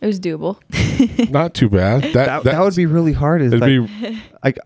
it 0.00 0.06
was 0.06 0.18
doable. 0.20 0.56
Not 1.30 1.52
too 1.54 1.68
bad. 1.68 2.02
That 2.04 2.12
That, 2.14 2.44
that 2.44 2.60
would 2.60 2.76
be 2.76 2.86
really 2.86 3.12
hard. 3.12 3.42
Is 3.42 3.52
It'd 3.52 3.60
like, 3.60 3.68
be 3.68 4.20
like, 4.44 4.58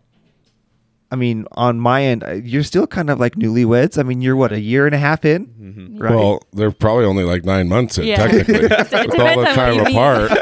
I 1.12 1.16
mean, 1.16 1.46
on 1.52 1.78
my 1.78 2.02
end, 2.02 2.24
uh, 2.24 2.32
you're 2.32 2.62
still 2.62 2.86
kind 2.86 3.10
of 3.10 3.20
like 3.20 3.34
newlyweds. 3.34 3.98
I 3.98 4.02
mean, 4.02 4.22
you're 4.22 4.34
what 4.34 4.50
a 4.50 4.58
year 4.60 4.86
and 4.86 4.94
a 4.94 4.98
half 4.98 5.24
in, 5.26 5.46
Mm-hmm. 5.46 5.98
right? 5.98 6.14
well. 6.14 6.42
They're 6.54 6.70
probably 6.72 7.04
only 7.04 7.24
like 7.24 7.44
nine 7.44 7.68
months 7.68 7.98
in, 7.98 8.04
Yeah. 8.06 8.16
technically, 8.16 8.54
It 8.64 8.70
with 9.10 9.20
all 9.20 9.38
the 9.40 9.44
time 9.54 9.78
apart. 9.86 10.32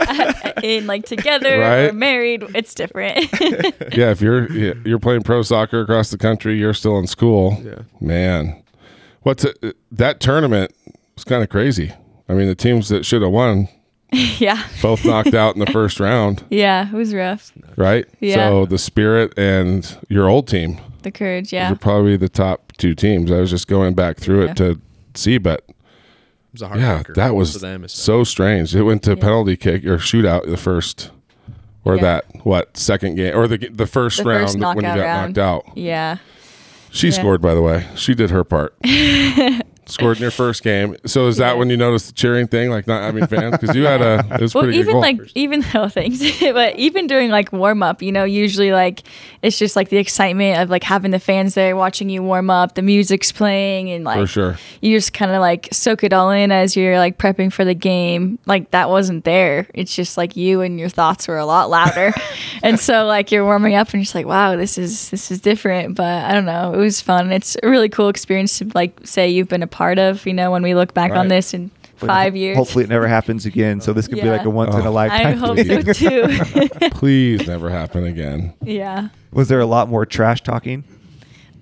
in 0.64 0.86
like 0.86 1.04
together 1.06 1.58
Right. 1.58 1.90
or 1.90 1.92
married, 1.92 2.44
it's 2.54 2.72
different. 2.74 3.18
yeah, 3.96 4.10
if 4.10 4.20
you're 4.20 4.50
you're 4.86 4.98
playing 5.00 5.22
pro 5.22 5.42
soccer 5.42 5.80
across 5.80 6.10
the 6.10 6.18
country, 6.18 6.56
you're 6.58 6.74
still 6.74 6.98
in 6.98 7.06
school. 7.06 7.60
Yeah. 7.64 7.82
Man, 8.00 8.62
what's 9.22 9.44
it, 9.44 9.76
that 9.90 10.20
tournament 10.20 10.72
was 11.16 11.24
kind 11.24 11.42
of 11.42 11.48
crazy. 11.48 11.92
I 12.28 12.34
mean, 12.34 12.46
the 12.46 12.54
teams 12.54 12.88
that 12.90 13.04
should 13.04 13.22
have 13.22 13.32
won 13.32 13.68
yeah, 14.38 14.66
both 14.82 15.04
knocked 15.04 15.34
out 15.34 15.54
in 15.54 15.60
the 15.60 15.70
first 15.70 16.00
round, 16.00 16.44
yeah, 16.50 16.88
it 16.88 16.92
was 16.94 17.14
rough. 17.14 17.52
right? 17.76 18.06
Yeah. 18.20 18.34
So 18.34 18.66
the 18.66 18.78
Spirit 18.78 19.32
and 19.38 19.96
your 20.08 20.28
old 20.28 20.48
team 20.48 20.78
The 21.02 21.10
courage, 21.10 21.52
yeah. 21.52 21.68
Those 21.68 21.76
are 21.76 21.80
probably 21.80 22.16
the 22.16 22.28
top 22.28 22.72
two 22.76 22.94
teams. 22.94 23.30
I 23.30 23.38
was 23.40 23.50
just 23.50 23.68
going 23.68 23.94
back 23.94 24.16
through 24.18 24.44
Yeah. 24.44 24.50
it 24.50 24.56
to 24.58 24.80
see, 25.14 25.38
but 25.38 25.64
It 25.68 25.74
was 26.52 26.62
a 26.62 26.64
yeah, 26.76 27.02
heartbreaker 27.02 27.14
that 27.14 27.34
was 27.34 27.60
them, 27.60 27.86
so 27.88 28.24
strange. 28.24 28.74
It 28.74 28.82
went 28.82 29.02
to 29.04 29.10
Yeah. 29.14 29.22
penalty 29.22 29.56
kick 29.56 29.84
or 29.84 29.98
shootout 29.98 30.46
the 30.46 30.56
first, 30.56 31.10
or 31.84 31.94
Yeah. 31.96 32.02
that 32.02 32.24
what 32.44 32.76
second 32.76 33.14
game 33.16 33.36
or 33.36 33.46
the 33.46 33.58
the 33.72 33.86
first 33.86 34.18
The 34.18 34.24
round 34.24 34.42
first 34.46 34.58
when 34.58 34.76
you 34.76 34.82
got 34.82 34.98
round. 34.98 35.36
knocked 35.36 35.38
out. 35.68 35.76
yeah. 35.78 36.16
She 36.90 37.06
Yeah. 37.08 37.12
scored, 37.12 37.40
by 37.40 37.54
the 37.54 37.62
way. 37.62 37.86
She 37.94 38.14
did 38.14 38.30
her 38.30 38.42
part. 38.42 38.74
scored 39.90 40.16
in 40.18 40.22
your 40.22 40.30
first 40.30 40.62
game. 40.62 40.96
So 41.06 41.26
is 41.26 41.36
that 41.38 41.52
Yeah. 41.52 41.58
when 41.58 41.70
you 41.70 41.76
noticed 41.76 42.06
the 42.08 42.12
cheering 42.12 42.46
thing, 42.46 42.70
like 42.70 42.86
not 42.86 43.02
having 43.02 43.26
fans? 43.26 43.56
Because 43.58 43.74
you 43.76 43.84
had 43.86 44.00
a 44.02 44.24
it 44.34 44.40
was 44.40 44.54
Well, 44.54 44.64
pretty 44.64 44.78
good 44.78 44.88
even 44.88 45.00
like 45.00 45.20
even 45.34 45.64
though 45.72 45.88
things, 45.88 46.20
but 46.40 46.76
even 46.76 47.06
during 47.06 47.30
like 47.30 47.52
warm 47.52 47.82
up, 47.82 48.02
you 48.02 48.12
know, 48.12 48.24
usually 48.24 48.72
like 48.72 49.02
it's 49.42 49.58
just 49.58 49.76
like 49.76 49.88
the 49.88 49.96
excitement 49.96 50.58
of 50.60 50.70
like 50.70 50.82
having 50.84 51.10
the 51.10 51.18
fans 51.18 51.54
there 51.54 51.74
watching 51.76 52.10
you 52.10 52.22
warm 52.22 52.50
up, 52.50 52.74
the 52.74 52.82
music's 52.82 53.32
playing, 53.32 53.90
and 53.90 54.04
like 54.04 54.20
for 54.20 54.26
sure. 54.26 54.58
you 54.82 54.96
just 54.96 55.12
kind 55.12 55.30
of 55.30 55.40
like 55.40 55.68
soak 55.72 56.04
it 56.04 56.12
all 56.12 56.30
in 56.30 56.52
as 56.52 56.76
you're 56.76 56.98
like 56.98 57.16
prepping 57.18 57.52
for 57.52 57.64
the 57.64 57.74
game. 57.74 58.38
Like 58.46 58.70
that 58.72 58.88
wasn't 58.90 59.24
there. 59.24 59.66
It's 59.74 59.94
just 59.94 60.16
like 60.16 60.36
you 60.36 60.60
and 60.60 60.78
your 60.78 60.88
thoughts 60.88 61.26
were 61.28 61.38
a 61.38 61.46
lot 61.46 61.70
louder. 61.70 62.12
and 62.62 62.78
so 62.78 63.06
like 63.06 63.32
you're 63.32 63.44
warming 63.44 63.74
up 63.74 63.88
and 63.88 63.94
you're 63.94 64.02
just 64.04 64.14
like, 64.14 64.26
wow, 64.26 64.56
this 64.56 64.76
is 64.78 65.10
this 65.10 65.30
is 65.30 65.40
different. 65.40 65.94
But 65.94 66.24
I 66.24 66.32
don't 66.34 66.44
know. 66.46 66.74
It 66.74 66.78
was 66.78 67.00
fun. 67.00 67.32
It's 67.32 67.56
a 67.62 67.68
really 67.68 67.88
cool 67.88 68.08
experience 68.08 68.58
to 68.58 68.70
like 68.74 68.98
say 69.04 69.28
you've 69.28 69.48
been 69.48 69.62
a 69.62 69.66
part 69.66 69.79
of, 69.98 70.26
you 70.26 70.34
know, 70.34 70.50
when 70.50 70.62
we 70.62 70.74
look 70.74 70.92
back 70.94 71.10
Right. 71.12 71.18
on 71.18 71.28
this 71.28 71.54
in 71.54 71.70
five 71.96 72.34
years. 72.36 72.56
Hopefully, 72.56 72.84
it 72.84 72.90
never 72.90 73.06
happens 73.08 73.46
again. 73.46 73.80
So 73.80 73.92
this 73.92 74.08
could 74.08 74.20
be 74.20 74.28
like 74.30 74.44
a 74.44 74.50
once 74.50 74.74
in 74.74 74.82
a 74.86 74.90
Oh. 74.90 74.96
I 74.96 75.32
hope 75.32 75.56
thing. 75.56 75.92
so 75.92 75.92
too. 76.78 76.88
Please 76.92 77.46
never 77.46 77.68
happen 77.70 78.04
again. 78.04 78.54
yeah. 78.62 79.08
Was 79.32 79.48
there 79.48 79.60
a 79.60 79.66
lot 79.66 79.88
more 79.88 80.04
trash 80.06 80.40
talking? 80.42 80.84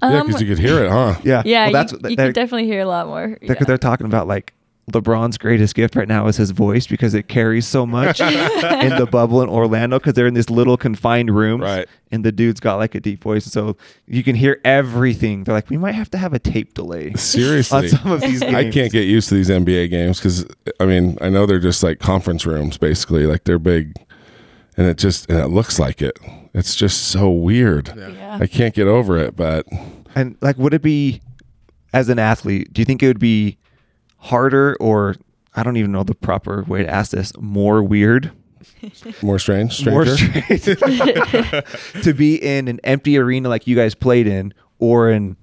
yeah, 0.02 0.20
Um, 0.20 0.26
because 0.26 0.40
you 0.40 0.46
could 0.48 0.58
hear 0.58 0.84
it, 0.84 0.90
huh? 0.90 1.16
Yeah, 1.24 1.42
yeah, 1.44 1.64
Well, 1.64 1.72
that's 1.72 1.92
you, 1.92 1.98
what 2.00 2.10
you 2.10 2.16
they're, 2.16 2.26
could 2.28 2.34
definitely 2.34 2.66
hear 2.66 2.80
a 2.80 2.86
lot 2.86 3.06
more. 3.08 3.36
they're, 3.42 3.56
yeah. 3.56 3.64
they're 3.64 3.78
talking 3.78 4.06
about 4.06 4.26
like 4.28 4.52
LeBron's 4.92 5.38
greatest 5.38 5.74
gift 5.74 5.96
right 5.96 6.08
now 6.08 6.26
is 6.28 6.36
his 6.36 6.50
voice 6.50 6.86
because 6.86 7.14
it 7.14 7.28
carries 7.28 7.66
so 7.66 7.84
much 7.86 8.20
in 8.20 8.96
the 8.96 9.06
bubble 9.10 9.42
in 9.42 9.48
Orlando 9.48 9.98
because 9.98 10.14
they're 10.14 10.26
in 10.26 10.34
this 10.34 10.50
little 10.50 10.76
confined 10.76 11.34
room. 11.34 11.60
Right. 11.60 11.88
And 12.10 12.24
the 12.24 12.32
dude's 12.32 12.60
got 12.60 12.76
like 12.76 12.94
a 12.94 13.00
deep 13.00 13.22
voice. 13.22 13.44
So 13.44 13.76
you 14.06 14.22
can 14.22 14.34
hear 14.34 14.60
everything. 14.64 15.44
They're 15.44 15.54
like, 15.54 15.68
we 15.68 15.76
might 15.76 15.94
have 15.94 16.10
to 16.10 16.18
have 16.18 16.32
a 16.32 16.38
tape 16.38 16.74
delay 16.74 17.08
on 17.10 17.16
Seriously. 17.18 17.88
some 17.88 18.10
of 18.10 18.20
these 18.22 18.40
games. 18.40 18.54
I 18.54 18.70
can't 18.70 18.90
get 18.90 19.02
used 19.06 19.28
to 19.28 19.34
these 19.34 19.50
NBA 19.50 19.90
games 19.90 20.18
because 20.18 20.46
I 20.80 20.86
mean 20.86 21.18
I 21.20 21.28
know 21.28 21.44
they're 21.46 21.58
just 21.58 21.82
like 21.82 21.98
conference 21.98 22.46
rooms 22.46 22.78
basically, 22.78 23.26
like 23.26 23.44
they're 23.44 23.58
big, 23.58 23.94
and 24.76 24.86
it 24.86 24.96
just 24.96 25.28
and 25.28 25.38
it 25.38 25.48
looks 25.48 25.78
like 25.78 26.00
it. 26.00 26.18
It's 26.54 26.74
just 26.74 27.08
so 27.08 27.30
weird. 27.30 27.92
Yeah. 27.94 28.38
I 28.40 28.46
can't 28.46 28.74
get 28.74 28.86
over 28.86 29.18
it, 29.18 29.36
but 29.36 29.66
And 30.14 30.36
like, 30.40 30.56
would 30.56 30.72
it 30.72 30.80
be, 30.82 31.20
as 31.92 32.08
an 32.08 32.18
athlete, 32.18 32.72
do 32.72 32.80
you 32.80 32.86
think 32.86 33.02
it 33.02 33.06
would 33.06 33.18
be 33.20 33.57
harder 34.18 34.76
or, 34.80 35.16
I 35.54 35.62
don't 35.62 35.76
even 35.76 35.92
know 35.92 36.04
the 36.04 36.14
proper 36.14 36.62
way 36.64 36.82
to 36.82 36.88
ask 36.88 37.10
this, 37.12 37.32
more 37.38 37.82
weird? 37.82 38.30
more 39.22 39.38
strange, 39.38 39.84
More 39.86 40.04
stranger. 40.06 40.76
strange 40.76 42.02
to 42.02 42.12
be 42.14 42.36
in 42.36 42.68
an 42.68 42.80
empty 42.84 43.16
arena 43.18 43.48
like 43.48 43.66
you 43.66 43.74
guys 43.76 43.94
played 43.94 44.26
in 44.26 44.52
or 44.78 45.10
in 45.10 45.36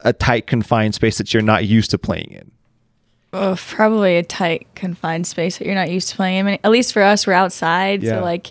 a 0.00 0.12
tight 0.12 0.46
confined 0.46 0.94
space 0.94 1.18
that 1.18 1.32
you're 1.32 1.42
not 1.42 1.66
used 1.66 1.90
to 1.90 1.98
playing 1.98 2.32
in. 2.32 2.50
Oh, 3.32 3.56
probably 3.68 4.16
a 4.16 4.22
tight, 4.24 4.66
confined 4.74 5.26
space 5.26 5.58
that 5.58 5.66
you're 5.66 5.74
not 5.76 5.90
used 5.90 6.08
to 6.10 6.16
playing. 6.16 6.40
I 6.40 6.42
mean, 6.42 6.58
at 6.64 6.70
least 6.70 6.92
for 6.92 7.02
us, 7.02 7.26
we're 7.26 7.32
outside, 7.34 8.02
Yeah. 8.02 8.16
so 8.18 8.22
like 8.24 8.48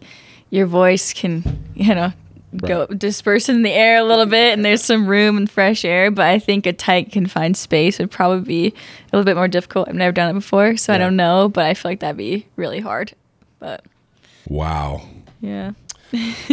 your 0.52 0.68
voice 0.68 1.12
can, 1.14 1.44
you 1.76 1.94
know, 1.94 2.14
go 2.58 2.86
disperse 2.88 3.48
in 3.50 3.62
the 3.62 3.72
air 3.72 3.98
a 4.00 4.04
little 4.04 4.26
bit, 4.26 4.54
and 4.54 4.66
there's 4.66 4.84
some 4.84 5.06
room 5.08 5.38
and 5.38 5.50
fresh 5.50 5.86
air. 5.86 6.10
But 6.12 6.26
I 6.26 6.40
think 6.40 6.66
a 6.66 6.74
tight, 6.74 7.12
confined 7.12 7.58
space 7.58 8.00
would 8.00 8.12
probably 8.12 8.42
be 8.42 8.68
a 8.68 9.18
little 9.18 9.26
bit 9.26 9.36
more 9.36 9.48
difficult. 9.48 9.88
I've 9.88 9.96
never 9.96 10.12
done 10.12 10.32
it 10.32 10.34
before, 10.34 10.78
so 10.78 10.94
I 10.94 10.98
don't 10.98 11.16
know, 11.16 11.48
but 11.50 11.66
I 11.66 11.74
feel 11.74 11.92
like 11.92 12.00
that'd 12.00 12.18
be 12.18 12.46
really 12.56 12.80
hard. 12.80 13.14
But 13.60 13.86
Wow. 14.48 15.04
yeah, 15.42 15.72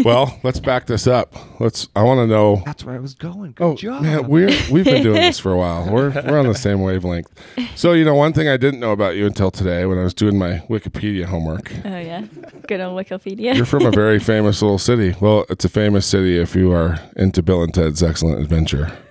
Well, 0.05 0.39
let's 0.43 0.61
back 0.61 0.87
this 0.87 1.07
up. 1.07 1.35
Let's. 1.61 1.89
I 1.97 2.03
want 2.03 2.19
to 2.19 2.27
know. 2.27 2.63
That's 2.67 2.85
where 2.85 2.95
I 2.95 2.99
was 2.99 3.15
going. 3.15 3.53
Good 3.53 3.65
Oh 3.65 3.75
job. 3.75 4.03
man, 4.03 4.29
we're 4.29 4.49
we've 4.71 4.85
been 4.85 5.03
doing 5.03 5.15
this 5.21 5.39
for 5.39 5.53
a 5.53 5.57
while. 5.57 5.89
We're 5.91 6.11
we're 6.11 6.39
on 6.39 6.47
the 6.47 6.55
same 6.55 6.83
wavelength. 6.83 7.29
So 7.75 7.93
you 7.93 8.05
know, 8.05 8.15
one 8.15 8.33
thing 8.35 8.49
I 8.49 8.57
didn't 8.57 8.81
know 8.81 8.93
about 8.93 9.17
you 9.17 9.25
until 9.27 9.51
today 9.51 9.87
when 9.87 9.99
I 9.99 10.03
was 10.05 10.13
doing 10.15 10.39
my 10.39 10.59
Wikipedia 10.69 11.25
homework. 11.25 11.73
oh 11.85 11.99
yeah, 11.99 12.25
good 12.69 12.81
on 12.81 12.95
Wikipedia. 12.95 13.55
You're 13.57 13.65
from 13.67 13.87
a 13.87 13.91
very 13.91 14.19
famous 14.19 14.61
little 14.61 14.79
city. 14.79 15.15
Well, 15.21 15.47
it's 15.49 15.65
a 15.65 15.71
famous 15.71 16.07
city 16.07 16.39
if 16.39 16.55
you 16.55 16.73
are 16.73 16.99
into 17.17 17.43
Bill 17.43 17.63
and 17.63 17.73
Ted's 17.73 18.03
Excellent 18.03 18.41
Adventure, 18.41 18.87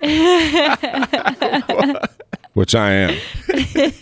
which 2.54 2.74
I 2.74 2.92
am. 2.92 3.18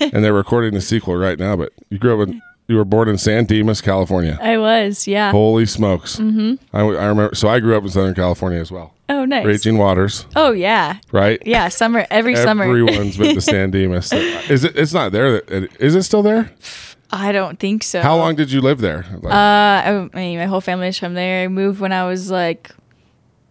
And 0.00 0.24
they're 0.24 0.33
recording 0.33 0.74
the 0.74 0.80
sequel 0.80 1.16
right 1.16 1.38
now. 1.38 1.57
But 1.57 1.72
you 1.90 1.98
grew 1.98 2.20
up 2.22 2.28
in, 2.28 2.42
you 2.66 2.77
were 2.77 2.85
born 2.85 3.09
in 3.09 3.18
San 3.18 3.44
Dimas, 3.44 3.81
California. 3.81 4.38
I 4.40 4.57
was, 4.59 5.07
yeah. 5.07 5.31
Holy 5.33 5.66
smokes! 5.66 6.16
Mm-hmm. 6.16 6.55
I, 6.77 6.81
I 6.81 7.07
remember. 7.07 7.35
So 7.35 7.48
I 7.48 7.61
grew 7.61 7.77
up 7.77 7.83
in 7.85 7.90
Southern 7.90 8.14
California 8.14 8.61
as 8.61 8.70
well. 8.72 8.94
Oh, 9.09 9.27
nice. 9.27 9.44
Raging 9.44 9.77
Waters, 9.77 10.24
Oh 10.35 10.53
yeah, 10.53 10.96
right? 11.12 11.38
yeah. 11.44 11.68
Summer 11.68 12.07
every 12.11 12.37
summer. 12.37 12.64
Everyone's 12.64 13.18
been 13.18 13.35
to 13.35 13.40
San 13.53 13.70
Dimas. 13.70 14.12
Is 14.12 14.64
it? 14.64 14.77
It's 14.77 14.94
not 14.94 15.12
there. 15.12 15.40
Is 15.79 15.94
it 15.94 16.05
still 16.05 16.22
there? 16.22 16.50
I 17.11 17.31
don't 17.31 17.59
think 17.61 17.83
so. 17.83 18.00
How 18.00 18.16
long 18.16 18.35
did 18.35 18.50
you 18.50 18.61
live 18.62 18.81
there? 18.81 19.05
Like, 19.20 19.33
Uh, 19.33 19.37
I, 19.37 20.09
I 20.12 20.16
mean, 20.16 20.38
my 20.38 20.46
whole 20.46 20.62
family 20.62 20.88
is 20.88 20.98
from 20.98 21.12
there. 21.14 21.44
I 21.44 21.48
moved 21.48 21.81
when 21.81 21.92
I 21.92 22.07
was 22.07 22.31
like, 22.31 22.70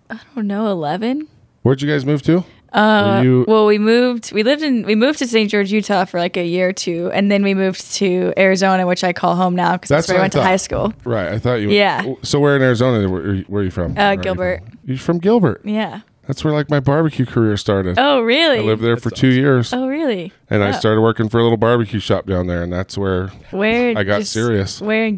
I 0.10 0.20
don't 0.36 0.48
know, 0.48 0.68
eleven. 0.72 1.28
where'd 1.62 1.82
you 1.84 1.90
guys 1.90 2.04
move 2.06 2.24
to? 2.24 2.44
Uh, 2.74 3.22
you- 3.24 3.46
well, 3.48 3.66
we 3.66 3.78
moved. 3.78 4.32
We 4.34 4.44
lived 4.44 4.62
in. 4.64 4.84
We 4.84 4.96
moved 4.96 5.20
to 5.20 5.28
St. 5.28 5.50
George, 5.50 5.72
Utah, 5.72 6.06
for 6.06 6.20
like 6.20 6.36
a 6.38 6.46
year 6.46 6.70
or 6.70 6.74
two, 6.74 7.12
and 7.14 7.32
then 7.32 7.44
we 7.44 7.54
moved 7.54 7.92
to 7.96 8.34
Arizona, 8.38 8.88
which 8.88 9.04
I 9.04 9.14
call 9.14 9.36
home 9.36 9.56
now 9.56 9.74
because 9.74 9.90
That's 9.90 10.08
that's 10.08 10.10
where 10.10 10.18
what 10.18 10.20
I 10.20 10.22
I 10.22 10.24
went 10.24 10.34
to 10.34 10.44
high 10.44 10.56
school. 10.58 10.94
Right. 11.04 11.28
I 11.28 11.40
thought 11.40 11.56
you. 11.56 11.70
Yeah. 11.70 12.14
So 12.24 12.40
where 12.40 12.56
in 12.56 12.62
Arizona? 12.62 13.08
Where, 13.10 13.38
where 13.48 13.62
are 13.62 13.66
you 13.66 13.72
from? 13.72 13.94
Where 13.96 14.08
are 14.08 14.14
you 14.16 14.22
Gilbert. 14.22 14.64
from? 14.66 14.80
You're 14.86 14.98
from 14.98 15.20
Gilbert. 15.20 15.62
Yeah. 15.64 16.02
That's 16.26 16.42
where 16.44 16.54
like 16.54 16.70
my 16.70 16.80
barbecue 16.80 17.26
career 17.26 17.58
started. 17.58 18.00
Oh, 18.00 18.22
really? 18.22 18.60
I 18.60 18.62
lived 18.62 18.82
there 18.82 18.96
for 18.96 19.10
two 19.10 19.28
years, 19.28 19.74
Oh, 19.74 19.88
really? 19.90 20.32
and 20.50 20.64
I 20.64 20.70
Oh. 20.70 20.72
started 20.72 21.02
working 21.02 21.28
for 21.28 21.38
a 21.38 21.44
little 21.44 21.58
barbecue 21.58 22.00
shop 22.00 22.26
down 22.28 22.48
there, 22.48 22.64
and 22.64 22.72
that's 22.72 22.98
where. 22.98 23.28
Where 23.52 23.98
I 23.98 24.04
got 24.04 24.20
just- 24.20 24.32
serious. 24.32 24.80
Where 24.82 25.12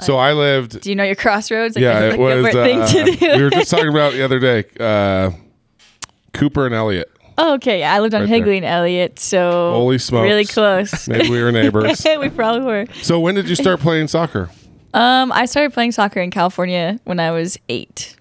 So 0.00 0.16
I 0.16 0.32
lived. 0.32 0.80
do 0.80 0.88
you 0.88 0.96
know 0.96 1.04
your 1.04 1.14
crossroads? 1.14 1.76
Like, 1.76 1.82
Yeah, 1.82 2.00
it 2.08 2.14
a 2.14 2.18
was. 2.18 2.34
Gilbert 2.46 2.52
thing 2.52 2.80
uh, 2.80 2.86
to 2.86 3.04
do. 3.16 3.36
we 3.36 3.42
were 3.44 3.50
just 3.50 3.70
talking 3.70 3.88
about 3.90 4.14
it 4.14 4.16
the 4.16 4.24
other 4.24 4.38
day. 4.40 4.64
Uh, 4.80 5.30
Cooper 6.36 6.66
and 6.66 6.74
Elliot. 6.74 7.10
oh, 7.38 7.54
okay. 7.54 7.80
Yeah, 7.80 7.92
I 7.94 8.00
lived 8.00 8.14
on 8.14 8.22
Right 8.22 8.28
there. 8.28 8.36
Higley 8.38 8.56
and 8.58 8.66
Elliot, 8.66 9.18
so 9.18 9.72
Holy 9.72 9.98
smokes. 9.98 10.24
really 10.24 10.44
close. 10.44 11.08
Maybe 11.08 11.28
we 11.30 11.42
were 11.42 11.52
neighbors. 11.52 12.04
we 12.20 12.28
probably 12.30 12.62
were. 12.66 12.86
so 13.02 13.20
when 13.20 13.34
did 13.34 13.48
you 13.48 13.54
start 13.56 13.80
playing 13.80 14.08
soccer? 14.08 14.48
Um, 14.94 15.30
I 15.32 15.44
started 15.46 15.72
playing 15.74 15.92
soccer 15.92 16.20
in 16.20 16.30
California 16.30 16.98
when 17.04 17.20
I 17.20 17.30
was 17.30 17.58
eight. 17.68 18.16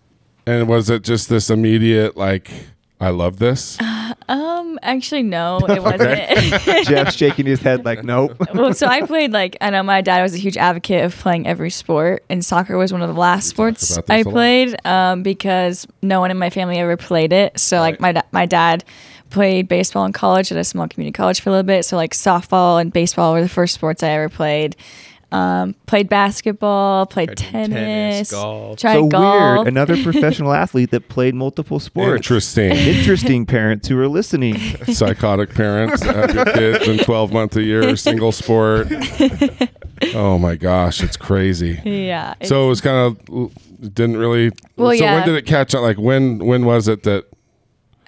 And 0.46 0.68
was 0.68 0.90
it 0.90 1.04
just 1.04 1.30
this 1.30 1.50
immediate 1.50 2.18
like, 2.18 2.52
I 3.00 3.10
love 3.10 3.40
this? 3.40 3.78
Um, 4.28 4.80
actually, 4.82 5.24
no, 5.24 5.60
it 5.68 5.84
wasn't. 5.84 6.86
Jeff's 6.88 7.16
shaking 7.16 7.46
his 7.46 7.60
head 7.60 7.84
like, 7.84 8.04
nope. 8.04 8.36
well, 8.54 8.74
so 8.74 8.88
I 8.88 9.02
played 9.02 9.32
like 9.32 9.58
I 9.62 9.70
know 9.70 9.84
my 9.84 10.02
dad 10.02 10.22
was 10.22 10.34
a 10.34 10.38
huge 10.38 10.58
advocate 10.58 11.04
of 11.04 11.16
playing 11.16 11.46
every 11.46 11.70
sport, 11.70 12.24
and 12.30 12.44
soccer 12.44 12.78
was 12.78 12.94
one 12.94 13.02
of 13.02 13.14
the 13.14 13.20
last 13.20 13.48
sports 13.48 13.92
about 13.92 14.06
this 14.08 14.14
I 14.14 14.20
a 14.20 14.24
lot. 14.24 14.32
played 14.32 14.86
um, 14.88 15.24
because 15.24 15.86
no 16.02 16.20
one 16.22 16.32
in 16.32 16.38
my 16.38 16.50
family 16.50 16.78
ever 16.78 16.96
played 16.98 17.34
it. 17.34 17.60
So 17.60 17.80
like 17.80 18.00
my 18.00 18.14
da- 18.14 18.22
my 18.32 18.46
dad 18.46 18.84
played 19.30 19.68
baseball 19.68 20.06
in 20.06 20.14
college 20.14 20.52
at 20.52 20.58
a 20.58 20.64
small 20.64 20.88
community 20.88 21.12
college 21.12 21.42
for 21.42 21.50
a 21.50 21.52
little 21.52 21.64
bit. 21.64 21.84
So 21.84 21.98
like 21.98 22.14
softball 22.14 22.80
and 22.80 22.94
baseball 22.94 23.34
were 23.34 23.42
the 23.42 23.50
first 23.50 23.74
sports 23.74 24.02
I 24.04 24.10
ever 24.10 24.30
played. 24.30 24.76
Um, 25.36 25.76
played 25.86 26.08
basketball, 26.08 27.08
played 27.08 27.36
tennis, 27.36 27.70
tennis, 27.70 28.32
golf. 28.32 28.80
tried 28.80 28.94
so 28.94 29.08
golf. 29.08 29.58
weird. 29.58 29.68
Another 29.68 30.02
professional 30.04 30.54
athlete 30.54 30.92
that 30.92 31.10
played 31.10 31.36
multiple 31.36 31.82
sports. 31.82 32.16
Interesting. 32.16 32.72
Interesting 32.72 33.46
parents 33.46 33.90
who 33.90 34.00
are 34.00 34.08
listening. 34.08 34.58
Psychotic 34.86 35.54
parents 35.54 36.04
have 36.04 36.34
your 36.34 36.46
kids 36.46 36.88
in 36.88 37.00
12 37.00 37.34
months 37.34 37.58
a 37.58 37.64
year, 37.64 37.96
single 37.98 38.32
sport. 38.32 38.88
Oh 40.14 40.38
my 40.38 40.56
gosh, 40.56 41.02
it's 41.02 41.16
crazy. 41.16 41.80
yeah. 41.86 42.34
So 42.44 42.66
it 42.66 42.68
was 42.68 42.82
kind 42.82 42.98
of 42.98 43.54
didn't 43.94 44.18
really. 44.18 44.52
Well, 44.76 44.90
so 44.90 45.04
yeah. 45.06 45.16
when 45.16 45.26
did 45.26 45.36
it 45.36 45.46
catch 45.46 45.74
on? 45.74 45.84
Like 45.84 45.98
when 45.98 46.40
when 46.40 46.66
was 46.66 46.90
it 46.90 47.04
that 47.04 47.24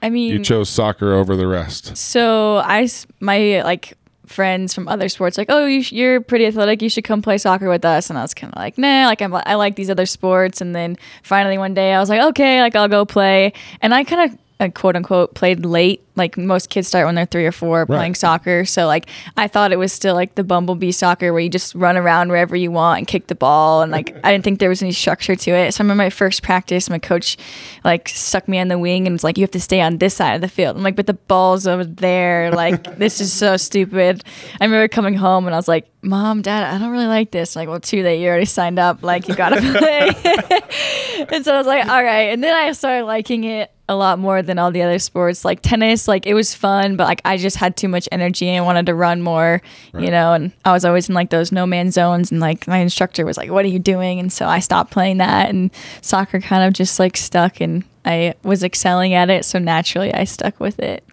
I 0.01 0.09
mean, 0.09 0.29
you 0.29 0.43
chose 0.43 0.69
soccer 0.69 1.13
over 1.13 1.37
the 1.37 1.47
rest? 1.47 1.95
So 1.95 2.57
I 2.57 2.89
my 3.21 3.61
like 3.63 3.96
friends 4.27 4.73
from 4.73 4.87
other 4.87 5.09
sports, 5.09 5.37
like, 5.37 5.49
oh, 5.49 5.65
you 5.65 5.79
you're 5.89 6.21
pretty 6.21 6.45
athletic. 6.45 6.81
You 6.81 6.89
should 6.89 7.03
come 7.03 7.21
play 7.21 7.37
soccer 7.37 7.69
with 7.69 7.85
us. 7.85 8.09
And 8.09 8.19
I 8.19 8.21
was 8.21 8.33
kind 8.33 8.53
of 8.53 8.57
like, 8.57 8.77
nah, 8.77 9.05
like 9.05 9.21
I'm, 9.21 9.33
I 9.33 9.55
like 9.55 9.75
these 9.75 9.89
other 9.89 10.05
sports. 10.05 10.61
And 10.61 10.75
then 10.75 10.97
finally 11.23 11.57
one 11.57 11.73
day 11.73 11.93
I 11.93 11.99
was 11.99 12.09
like, 12.09 12.21
okay, 12.21 12.61
like 12.61 12.75
I'll 12.75 12.87
go 12.87 13.05
play. 13.05 13.53
And 13.81 13.93
I 13.93 14.03
kind 14.03 14.31
of 14.31 14.39
uh, 14.59 14.69
quote 14.69 14.95
unquote 14.95 15.33
played 15.33 15.65
late. 15.65 16.03
Like 16.17 16.37
most 16.37 16.69
kids 16.69 16.87
start 16.87 17.05
when 17.05 17.15
they're 17.15 17.25
three 17.25 17.45
or 17.45 17.51
four 17.51 17.85
playing 17.85 18.15
soccer. 18.15 18.65
So 18.65 18.87
like 18.87 19.07
I 19.37 19.47
thought 19.47 19.71
it 19.71 19.77
was 19.79 19.93
still 19.93 20.15
like 20.15 20.35
the 20.35 20.43
bumblebee 20.43 20.91
soccer 20.91 21.31
where 21.31 21.41
you 21.41 21.49
just 21.49 21.75
run 21.75 21.95
around 21.95 22.29
wherever 22.29 22.55
you 22.55 22.71
want 22.71 22.97
and 22.97 23.07
kick 23.07 23.27
the 23.27 23.35
ball. 23.35 23.81
And 23.83 23.91
like 23.91 24.15
I 24.23 24.31
didn't 24.31 24.43
think 24.43 24.59
there 24.59 24.69
was 24.69 24.81
any 24.81 24.91
structure 24.91 25.35
to 25.35 25.51
it. 25.51 25.73
So 25.73 25.81
I 25.81 25.83
remember 25.83 26.03
my 26.03 26.09
first 26.09 26.43
practice, 26.43 26.89
my 26.89 26.99
coach 26.99 27.37
like 27.83 28.09
stuck 28.09 28.47
me 28.47 28.59
on 28.59 28.67
the 28.67 28.77
wing 28.77 29.07
and 29.07 29.13
was 29.13 29.23
like, 29.23 29.37
you 29.37 29.43
have 29.43 29.51
to 29.51 29.61
stay 29.61 29.79
on 29.81 29.97
this 29.99 30.15
side 30.15 30.33
of 30.35 30.41
the 30.41 30.47
field. 30.49 30.75
I'm 30.75 30.83
like, 30.83 30.95
but 30.95 31.07
the 31.07 31.13
ball's 31.13 31.67
over 31.67 31.85
there. 31.85 32.51
Like 32.51 32.97
this 32.97 33.21
is 33.21 33.31
so 33.31 33.55
stupid. 33.57 34.23
I 34.59 34.65
remember 34.65 34.87
coming 34.87 35.13
home 35.13 35.45
and 35.45 35.53
I 35.53 35.57
was 35.57 35.67
like, 35.67 35.87
Mom, 36.01 36.41
Dad, 36.41 36.73
I 36.73 36.77
don't 36.77 36.91
really 36.91 37.07
like 37.07 37.31
this. 37.31 37.55
like, 37.55 37.67
well, 37.67 37.79
too 37.79 38.01
late. 38.01 38.21
You 38.21 38.29
already 38.29 38.45
signed 38.45 38.79
up. 38.79 39.03
Like 39.03 39.27
you 39.27 39.35
gotta 39.35 39.57
play. 39.77 41.27
and 41.31 41.43
so 41.43 41.53
I 41.53 41.57
was 41.57 41.67
like, 41.67 41.85
all 41.87 42.03
right. 42.03 42.29
And 42.31 42.43
then 42.43 42.55
I 42.55 42.71
started 42.71 43.05
liking 43.05 43.43
it 43.43 43.71
a 43.89 43.95
lot 43.95 44.19
more 44.19 44.41
than 44.41 44.59
all 44.59 44.71
the 44.71 44.81
other 44.81 44.99
sports. 44.99 45.43
Like 45.45 45.61
tennis, 45.61 46.06
like 46.07 46.25
it 46.25 46.33
was 46.33 46.53
fun, 46.53 46.95
but 46.95 47.07
like 47.07 47.21
I 47.25 47.37
just 47.37 47.57
had 47.57 47.75
too 47.77 47.87
much 47.87 48.07
energy 48.11 48.47
and 48.49 48.65
wanted 48.65 48.85
to 48.87 48.95
run 48.95 49.21
more, 49.21 49.61
you 49.93 50.11
know, 50.11 50.33
and 50.33 50.51
I 50.65 50.71
was 50.71 50.85
always 50.85 51.09
in 51.09 51.15
like 51.15 51.29
those 51.29 51.51
no 51.51 51.65
man 51.65 51.91
zones 51.91 52.31
and 52.31 52.39
like 52.39 52.67
my 52.67 52.77
instructor 52.77 53.25
was 53.25 53.37
like, 53.37 53.49
What 53.49 53.65
are 53.65 53.69
you 53.69 53.79
doing? 53.79 54.19
And 54.19 54.31
so 54.31 54.47
I 54.47 54.59
stopped 54.59 54.91
playing 54.91 55.17
that 55.17 55.49
and 55.49 55.71
soccer 56.01 56.39
kind 56.39 56.63
of 56.63 56.73
just 56.73 56.99
like 56.99 57.17
stuck 57.17 57.61
and 57.61 57.83
I 58.05 58.35
was 58.43 58.63
excelling 58.63 59.13
at 59.13 59.29
it, 59.29 59.43
so 59.45 59.59
naturally 59.59 60.13
I 60.13 60.23
stuck 60.23 60.59
with 60.59 60.79
it. 60.79 61.03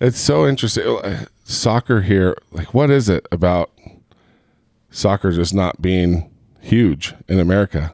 It's 0.00 0.18
so 0.18 0.46
interesting. 0.46 0.84
Uh, 0.84 1.26
Soccer 1.50 2.02
here, 2.02 2.36
like, 2.52 2.74
what 2.74 2.90
is 2.90 3.08
it 3.08 3.26
about 3.32 3.72
soccer 4.88 5.32
just 5.32 5.52
not 5.52 5.82
being 5.82 6.30
huge 6.60 7.12
in 7.28 7.40
America? 7.40 7.92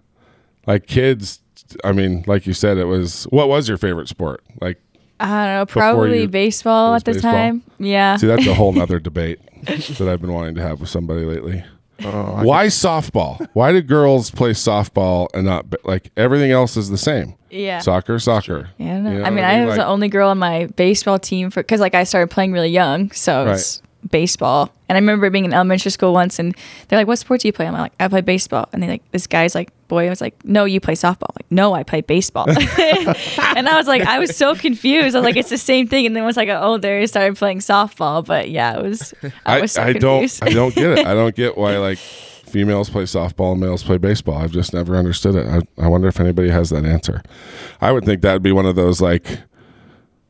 Like, 0.67 0.87
kids, 0.87 1.41
I 1.83 1.93
mean, 1.93 2.23
like 2.27 2.47
you 2.47 2.53
said, 2.53 2.77
it 2.77 2.85
was, 2.85 3.25
what 3.25 3.49
was 3.49 3.67
your 3.67 3.79
favorite 3.79 4.09
sport? 4.09 4.45
Like, 4.61 4.79
I 5.21 5.47
don't 5.47 5.55
know, 5.57 5.67
probably 5.67 6.23
you- 6.23 6.29
baseball 6.29 6.95
at 6.95 7.05
the 7.05 7.13
baseball? 7.13 7.33
time. 7.33 7.63
Yeah. 7.79 8.17
See, 8.17 8.27
that's 8.27 8.47
a 8.47 8.55
whole 8.55 8.73
nother 8.81 8.99
debate 9.01 9.41
that 9.65 10.09
I've 10.09 10.21
been 10.21 10.33
wanting 10.33 10.55
to 10.57 10.63
have 10.63 10.81
with 10.81 10.89
somebody 10.91 11.25
lately. 11.25 11.65
Oh, 12.05 12.45
Why 12.45 12.67
softball? 12.67 13.49
Why 13.55 13.73
do 13.73 13.81
girls 13.81 14.31
play 14.31 14.51
softball 14.51 15.29
and 15.33 15.47
not 15.47 15.65
like 15.85 16.11
everything 16.17 16.51
else 16.53 16.77
is 16.77 16.91
the 16.91 16.99
same? 16.99 17.35
yeah. 17.49 17.79
Soccer, 17.79 18.19
soccer. 18.19 18.69
Yeah, 18.77 18.87
I, 18.87 18.95
don't 18.97 19.05
know. 19.05 19.13
You 19.13 19.19
know 19.21 19.25
I 19.25 19.31
mean, 19.31 19.37
what 19.37 19.45
I 19.45 19.61
was 19.65 19.69
Like, 19.71 19.79
the 19.79 19.87
only 19.87 20.09
girl 20.09 20.29
on 20.29 20.37
my 20.39 20.67
baseball 20.77 21.19
team 21.19 21.49
for 21.51 21.63
because 21.63 21.81
like 21.81 21.95
I 21.95 22.05
started 22.05 22.31
playing 22.31 22.53
really 22.53 22.69
young, 22.69 23.11
so 23.13 23.47
it 23.47 23.49
was 23.49 23.83
baseball. 24.11 24.73
And 24.89 24.97
I 24.97 25.01
remember 25.01 25.31
being 25.31 25.45
in 25.45 25.53
elementary 25.53 25.91
school 25.91 26.13
once, 26.13 26.39
and 26.39 26.55
they're 26.89 26.99
like, 26.99 27.09
"What 27.09 27.19
sport 27.19 27.41
do 27.41 27.49
you 27.49 27.53
play?" 27.53 27.67
I'm 27.67 27.73
like, 27.73 27.93
"I 27.99 28.09
play 28.09 28.21
baseball." 28.21 28.69
And 28.73 28.83
they 28.83 28.89
like, 28.89 29.11
this 29.11 29.27
guy's 29.27 29.55
like, 29.55 29.71
"Boy," 29.89 30.07
I 30.07 30.11
was 30.11 30.21
like, 30.21 30.45
"No, 30.45 30.65
you 30.65 30.81
play 30.81 30.95
softball." 30.95 31.31
I'm 31.31 31.37
like, 31.37 31.51
no, 31.51 31.75
I 31.75 31.83
play 31.83 32.01
baseball. 32.03 32.49
and 32.49 33.69
I 33.69 33.77
was 33.77 33.87
like, 33.87 34.03
I 34.03 34.19
was 34.19 34.37
so 34.37 34.55
confused. 34.55 35.17
I 35.17 35.21
was 35.21 35.25
like, 35.25 35.37
"It's 35.37 35.51
the 35.51 35.59
same 35.59 35.89
thing." 35.89 36.07
And 36.07 36.15
then 36.15 36.23
once 36.23 36.39
I 36.39 36.45
got 36.45 36.63
older, 36.63 36.99
I 36.99 37.05
started 37.07 37.37
playing 37.37 37.59
softball. 37.59 38.25
But 38.25 38.51
yeah, 38.51 38.79
it 38.79 38.83
was. 38.83 39.13
I, 39.45 39.59
I, 39.59 39.61
was 39.61 39.73
so 39.73 39.83
I 39.83 39.93
don't. 39.93 40.43
I 40.43 40.51
don't 40.51 40.75
get 40.75 40.99
it. 40.99 41.07
I 41.07 41.15
don't 41.15 41.35
get 41.35 41.57
why 41.57 41.77
like 41.79 41.99
females 42.47 42.89
play 42.89 43.03
softball 43.03 43.53
and 43.53 43.61
males 43.61 43.83
play 43.83 43.99
baseball. 43.99 44.39
I've 44.39 44.53
just 44.53 44.73
never 44.73 44.97
understood 44.97 45.35
it. 45.35 45.47
I, 45.47 45.85
I 45.85 45.89
wonder 45.89 46.09
if 46.09 46.21
anybody 46.21 46.49
has 46.49 46.71
that 46.71 46.85
answer. 46.85 47.23
I 47.81 47.93
would 47.93 48.05
think 48.05 48.23
that'd 48.23 48.43
be 48.43 48.53
one 48.53 48.67
of 48.67 48.77
those 48.77 49.01
like, 49.01 49.41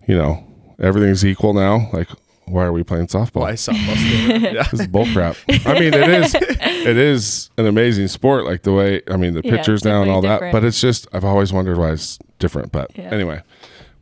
you 0.09 0.17
know, 0.17 0.45
everything's 0.81 1.25
equal 1.25 1.53
now. 1.53 1.91
Like, 1.93 2.09
why 2.47 2.65
are 2.65 2.73
we 2.73 2.83
playing 2.85 3.07
softball? 3.09 3.41
Why 3.43 3.53
softball? 3.53 3.97
still- 3.97 4.41
yeah. 4.55 4.63
This 4.71 4.81
is 4.81 4.87
bullcrap. 4.87 5.37
I 5.67 5.79
mean, 5.79 5.93
it 5.95 6.09
is 6.09 6.35
it 6.35 6.97
is 6.97 7.51
an 7.59 7.67
amazing 7.67 8.09
sport. 8.09 8.45
Like 8.45 8.63
the 8.63 8.73
way 8.73 9.03
I 9.11 9.17
mean, 9.17 9.35
the 9.35 9.43
Yeah, 9.45 9.57
pitchers 9.57 9.81
it's 9.81 9.85
now 9.85 10.03
and 10.03 10.11
all 10.11 10.21
definitely 10.23 10.49
that. 10.49 10.53
But 10.53 10.65
it's 10.65 10.81
just 10.81 11.07
I've 11.13 11.25
always 11.25 11.53
wondered 11.53 11.77
why 11.79 11.93
it's 11.93 12.19
different. 12.39 12.73
But 12.73 12.91
Yeah. 12.97 13.05
anyway, 13.11 13.43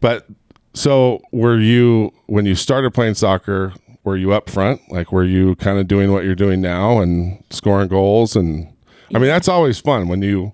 but 0.01 0.27
so 0.75 1.21
were 1.33 1.59
you 1.59 2.13
when 2.27 2.45
you 2.47 2.55
started 2.55 2.93
playing 2.93 3.15
soccer? 3.15 3.73
Were 4.05 4.17
you 4.19 4.33
up 4.33 4.51
front? 4.51 4.83
Like, 4.91 5.13
were 5.13 5.25
you 5.25 5.55
kind 5.57 5.79
of 5.79 5.89
doing 5.89 6.13
what 6.13 6.25
you're 6.25 6.35
doing 6.35 6.61
now 6.61 6.99
and 7.01 7.43
scoring 7.49 7.89
goals? 7.89 8.37
And 8.37 8.71
I 9.15 9.19
mean, 9.19 9.29
that's 9.29 9.49
always 9.49 9.79
fun 9.81 10.09
when 10.09 10.21
you 10.21 10.53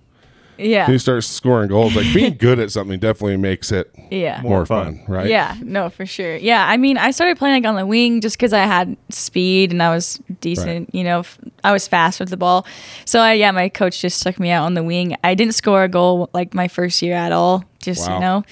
yeah. 0.61 0.85
when 0.87 0.93
you 0.93 0.99
start 0.99 1.25
scoring 1.25 1.69
goals. 1.69 1.97
Like 1.97 2.13
being 2.15 2.37
good 2.39 2.59
at 2.59 2.71
something 2.71 2.99
definitely 3.01 3.37
makes 3.37 3.73
it 3.73 3.91
Yeah. 4.11 4.41
more, 4.43 4.59
More 4.59 4.67
fun. 4.67 4.97
fun. 4.99 5.05
right? 5.09 5.27
Yeah, 5.29 5.57
no, 5.63 5.91
for 5.91 6.07
sure. 6.07 6.37
Yeah, 6.37 6.67
I 6.67 6.77
mean, 6.77 6.97
I 6.99 7.11
started 7.11 7.39
playing 7.39 7.63
like 7.63 7.69
on 7.69 7.77
the 7.77 7.87
wing 7.87 8.21
just 8.21 8.37
because 8.37 8.53
I 8.53 8.65
had 8.67 8.97
speed 9.09 9.73
and 9.73 9.83
I 9.83 9.95
was 9.95 10.21
decent. 10.41 10.95
You 10.95 11.05
know, 11.05 11.21
f- 11.21 11.39
I 11.65 11.73
was 11.73 11.89
fast 11.89 12.21
with 12.21 12.29
the 12.31 12.37
ball. 12.37 12.67
So 13.05 13.21
I, 13.21 13.33
yeah, 13.35 13.51
my 13.51 13.69
coach 13.69 14.01
just 14.01 14.21
stuck 14.21 14.39
me 14.39 14.51
out 14.51 14.65
on 14.65 14.75
the 14.75 14.83
wing. 14.83 15.17
I 15.25 15.35
didn't 15.35 15.55
score 15.55 15.85
a 15.85 15.89
goal 15.89 16.31
like 16.33 16.55
my 16.55 16.69
first 16.69 17.03
year 17.03 17.15
at 17.15 17.33
all. 17.33 17.65
Just 17.81 18.07
Wow. 18.09 18.15
you 18.15 18.21
know, 18.21 18.43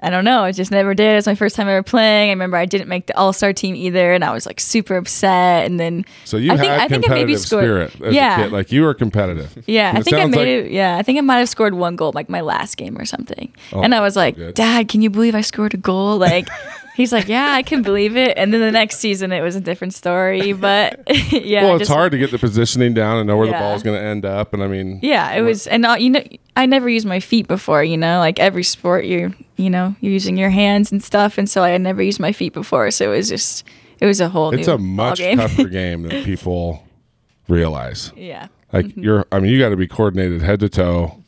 I 0.00 0.10
don't 0.10 0.24
know. 0.24 0.42
I 0.44 0.52
just 0.52 0.70
never 0.70 0.94
did. 0.94 1.10
It 1.12 1.16
was 1.16 1.26
my 1.26 1.34
first 1.34 1.56
time 1.56 1.66
ever 1.68 1.82
playing. 1.82 2.30
I 2.30 2.32
remember 2.32 2.56
I 2.56 2.66
didn't 2.66 2.88
make 2.88 3.06
the 3.06 3.16
All 3.16 3.32
Star 3.32 3.52
team 3.52 3.74
either, 3.74 4.12
and 4.12 4.22
I 4.24 4.32
was 4.32 4.46
like 4.46 4.60
super 4.60 4.96
upset. 4.96 5.66
And 5.66 5.80
then 5.80 6.04
So 6.24 6.36
you 6.36 6.52
I 6.52 6.56
had 6.56 6.60
think- 6.60 6.72
I 6.72 6.88
think 6.88 7.10
I 7.10 7.14
maybe 7.14 7.32
competitive 7.34 7.40
scored- 7.40 7.64
spirit 7.64 8.08
as 8.08 8.14
Yeah. 8.14 8.38
a 8.40 8.42
kid. 8.44 8.52
Like 8.52 8.70
you 8.70 8.82
were 8.82 8.94
competitive. 8.94 9.64
Yeah, 9.66 9.92
I 9.96 10.02
think 10.02 10.16
I 10.18 10.26
made 10.26 10.36
like- 10.38 10.46
it. 10.66 10.70
Yeah, 10.70 10.96
I 10.96 11.02
think 11.02 11.18
I 11.18 11.22
might 11.22 11.38
have 11.38 11.48
scored 11.48 11.74
one 11.74 11.96
goal 11.96 12.12
like 12.14 12.28
my 12.28 12.42
last 12.42 12.76
game 12.76 12.96
or 12.96 13.04
something. 13.04 13.52
Oh, 13.72 13.80
and 13.82 13.92
I 13.94 14.00
was 14.00 14.14
like, 14.14 14.36
good. 14.36 14.54
"Dad, 14.54 14.88
can 14.88 15.02
you 15.02 15.10
believe 15.10 15.34
I 15.34 15.40
scored 15.40 15.74
a 15.74 15.78
goal?" 15.78 16.16
Like, 16.16 16.48
he's 16.98 17.12
like, 17.14 17.28
"Yeah, 17.28 17.52
I 17.52 17.62
can 17.62 17.80
believe 17.80 18.14
it." 18.18 18.36
And 18.36 18.52
then 18.52 18.60
the 18.60 18.70
next 18.70 18.98
season, 18.98 19.32
it 19.32 19.40
was 19.40 19.56
a 19.56 19.60
different 19.60 19.94
story. 19.94 20.52
But 20.52 21.00
yeah, 21.32 21.62
well, 21.64 21.76
it's 21.76 21.82
just- 21.88 21.90
hard 21.90 22.12
to 22.12 22.18
get 22.18 22.30
the 22.30 22.38
positioning 22.38 22.92
down 22.92 23.16
and 23.16 23.26
know 23.26 23.38
where 23.38 23.46
the 23.46 23.52
Yeah. 23.52 23.60
ball's 23.60 23.82
going 23.82 23.98
to 23.98 24.04
end 24.04 24.26
up. 24.26 24.52
And 24.52 24.62
I 24.62 24.66
mean, 24.66 24.98
Yeah, 25.02 25.32
it 25.32 25.40
was, 25.40 25.66
and 25.66 25.86
uh, 25.86 25.96
you 25.98 26.10
know, 26.10 26.22
I 26.56 26.66
never 26.66 26.88
used 26.90 27.06
my 27.06 27.20
feet 27.20 27.48
before. 27.48 27.82
You 27.82 27.96
know, 27.96 28.18
like 28.18 28.38
every 28.38 28.64
sport, 28.64 29.06
you 29.06 29.32
you 29.56 29.70
know, 29.70 29.96
you're 30.00 30.12
using 30.12 30.36
your 30.36 30.50
hands 30.50 30.92
and 30.92 31.02
stuff, 31.02 31.38
and 31.38 31.48
so 31.48 31.62
I 31.64 31.70
had 31.70 31.80
never 31.80 32.02
used 32.02 32.20
my 32.20 32.32
feet 32.32 32.52
before. 32.52 32.90
So 32.90 33.10
it 33.12 33.16
was 33.16 33.28
just, 33.30 33.64
it 34.00 34.06
was 34.06 34.20
a 34.20 34.28
whole. 34.28 34.50
it's 34.54 34.68
a 34.68 34.76
much 34.78 35.18
ballgame. 35.20 35.36
tougher 35.36 35.64
game 35.80 36.02
than 36.02 36.22
people 36.24 36.84
realize. 37.48 38.12
yeah. 38.16 38.48
Like 38.72 38.86
Mm-hmm. 38.86 39.02
you're, 39.02 39.26
I 39.32 39.40
mean, 39.40 39.50
you 39.50 39.58
got 39.58 39.70
to 39.70 39.76
be 39.76 39.86
coordinated 39.88 40.42
head 40.42 40.60
to 40.60 40.68
toe. 40.68 41.24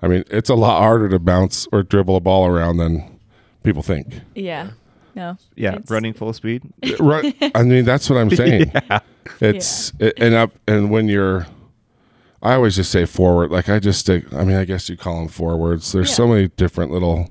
I 0.00 0.06
mean, 0.06 0.22
it's 0.30 0.48
a 0.48 0.54
lot 0.54 0.78
harder 0.80 1.08
to 1.08 1.18
bounce 1.18 1.66
or 1.72 1.82
dribble 1.82 2.14
a 2.16 2.20
ball 2.20 2.46
around 2.46 2.76
than 2.76 3.18
people 3.64 3.82
think. 3.82 4.20
Yeah. 4.36 4.70
No. 5.18 5.36
Yeah, 5.56 5.74
It's- 5.74 5.90
running 5.90 6.14
full 6.14 6.32
speed. 6.32 6.62
Uh, 6.82 6.96
right? 7.04 7.36
I 7.54 7.62
mean, 7.64 7.84
that's 7.84 8.08
what 8.08 8.16
I'm 8.18 8.30
saying. 8.34 8.70
yeah. 8.74 9.00
It's 9.40 9.92
it, 9.98 10.14
and 10.16 10.34
up 10.34 10.52
and 10.66 10.90
when 10.90 11.08
you're, 11.08 11.46
I 12.42 12.54
always 12.54 12.76
just 12.76 12.90
say 12.90 13.04
forward. 13.04 13.50
Like 13.50 13.68
I 13.68 13.78
just 13.78 14.00
stick. 14.00 14.32
I 14.32 14.44
mean, 14.44 14.56
I 14.56 14.64
guess 14.64 14.88
you 14.88 14.96
call 14.96 15.18
them 15.18 15.28
forwards. 15.28 15.92
There's 15.92 16.14
so 16.14 16.26
many 16.26 16.48
different 16.48 16.92
little. 16.92 17.28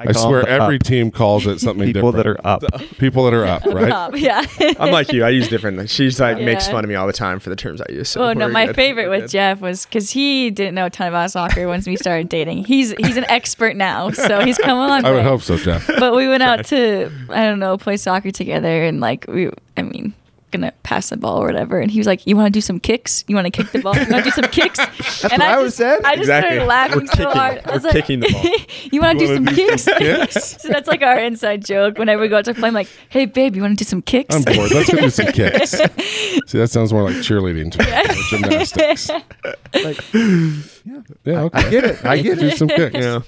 I, 0.00 0.12
call 0.12 0.28
swear, 0.28 0.48
every 0.48 0.76
up. 0.76 0.82
team 0.82 1.10
calls 1.10 1.46
it 1.46 1.60
something 1.60 1.86
people 1.92 2.12
different. 2.12 2.38
People 2.42 2.58
that 2.58 2.64
are 2.74 2.80
up. 2.80 2.98
people 2.98 3.24
that 3.24 3.34
are 3.34 3.44
up, 3.44 3.64
right? 3.66 3.90
Um, 3.92 4.16
yeah. 4.16 4.44
I'm 4.80 4.90
like 4.92 5.12
you. 5.12 5.24
I 5.24 5.28
use 5.28 5.48
different. 5.48 5.90
She's 5.90 6.18
like 6.18 6.38
makes 6.40 6.68
fun 6.68 6.84
of 6.84 6.88
me 6.88 6.94
all 6.94 7.06
the 7.06 7.12
time 7.12 7.38
for 7.38 7.50
the 7.50 7.56
terms 7.56 7.80
I 7.82 7.92
use. 7.92 8.08
So 8.08 8.22
Oh 8.22 8.32
no, 8.32 8.48
my 8.48 8.66
good. 8.66 8.76
favorite 8.76 9.04
We're 9.04 9.10
with 9.10 9.20
good. 9.22 9.30
Jeff 9.30 9.60
was 9.60 9.84
because 9.84 10.10
he 10.10 10.50
didn't 10.50 10.74
know 10.74 10.86
a 10.86 10.90
ton 10.90 11.08
about 11.08 11.30
soccer 11.30 11.68
once 11.68 11.86
we 11.86 11.96
started 11.96 12.28
dating. 12.28 12.64
He's 12.64 12.92
he's 12.92 13.16
an 13.16 13.24
expert 13.24 13.76
now, 13.76 14.10
so 14.10 14.40
he's 14.40 14.56
come 14.58 14.78
along. 14.78 15.04
I 15.04 15.12
would 15.12 15.22
hope 15.24 15.42
so, 15.42 15.56
Jeff. 15.58 15.86
But 15.86 16.14
we 16.16 16.28
went 16.28 16.42
out 16.42 16.64
to 16.66 17.10
I 17.28 17.44
don't 17.44 17.58
know 17.58 17.76
play 17.76 17.96
soccer 17.96 18.30
together, 18.30 18.84
and 18.84 19.00
like 19.00 19.26
we, 19.28 19.50
I 19.76 19.82
mean, 19.82 20.14
gonna 20.50 20.72
pass 20.82 21.10
the 21.10 21.16
ball 21.16 21.42
or 21.42 21.46
whatever. 21.46 21.78
And 21.80 21.90
he 21.90 21.98
was 21.98 22.06
like, 22.06 22.26
"You 22.26 22.36
want 22.36 22.46
to 22.46 22.50
do 22.56 22.60
some 22.60 22.78
kicks? 22.80 23.24
You 23.28 23.34
want 23.36 23.46
to 23.46 23.50
kick 23.50 23.72
the 23.72 23.80
ball? 23.80 23.94
You 23.94 24.00
want 24.10 24.24
to 24.24 24.30
do 24.30 24.30
some 24.30 24.50
kicks?" 24.50 24.78
That's 25.22 25.24
and 25.24 25.32
what 25.32 25.42
I 25.42 25.56
would've 25.56 25.66
just, 25.68 25.76
said. 25.78 26.00
I 26.04 26.10
just 26.16 26.20
Exactly. 26.20 26.48
started 26.56 26.66
laughing 26.66 27.00
We're 27.00 27.06
so 27.06 27.12
kicking. 27.12 27.32
hard. 27.32 27.60
I 27.64 27.70
We're 27.76 27.78
like, 27.80 27.92
kicking 27.92 28.20
the 28.20 28.28
ball. 28.32 28.44
"You 28.92 29.00
want 29.00 29.18
to 29.18 29.26
do 29.26 29.34
some 29.34 29.44
do 29.44 29.54
kicks?" 29.54 29.82
some 29.84 29.98
kicks? 29.98 30.62
so 30.62 30.68
that's 30.68 30.88
like 30.88 31.02
our 31.02 31.18
inside 31.18 31.64
joke. 31.64 31.98
Whenever 31.98 32.22
we 32.22 32.28
go 32.28 32.38
out 32.38 32.44
to 32.46 32.54
play, 32.54 32.68
I'm 32.68 32.74
like, 32.74 32.88
"Hey, 33.08 33.26
babe, 33.26 33.56
you 33.56 33.62
want 33.62 33.78
to 33.78 33.84
do 33.84 33.88
some 33.88 34.02
kicks?" 34.02 34.34
I'm 34.34 34.42
bored. 34.42 34.70
Let's 34.70 34.90
go 34.90 34.98
do 35.00 35.10
some 35.10 35.26
kicks. 35.32 35.70
See, 35.70 36.58
that 36.58 36.68
sounds 36.70 36.92
more 36.92 37.02
like 37.02 37.16
cheerleading 37.16 37.70
to 37.72 37.78
me. 37.78 37.90
or 37.90 38.40
gymnastics. 38.40 39.10
Like, 39.72 39.98
Yeah, 40.84 41.00
yeah, 41.24 41.40
okay. 41.42 41.58
I 41.58 41.70
get 41.70 41.84
it. 41.84 42.04
I 42.04 42.18
get 42.22 42.38
Do 42.38 42.46
it. 42.46 42.56
some 42.56 42.68
kicks. 42.68 42.94
Yeah. 42.94 43.20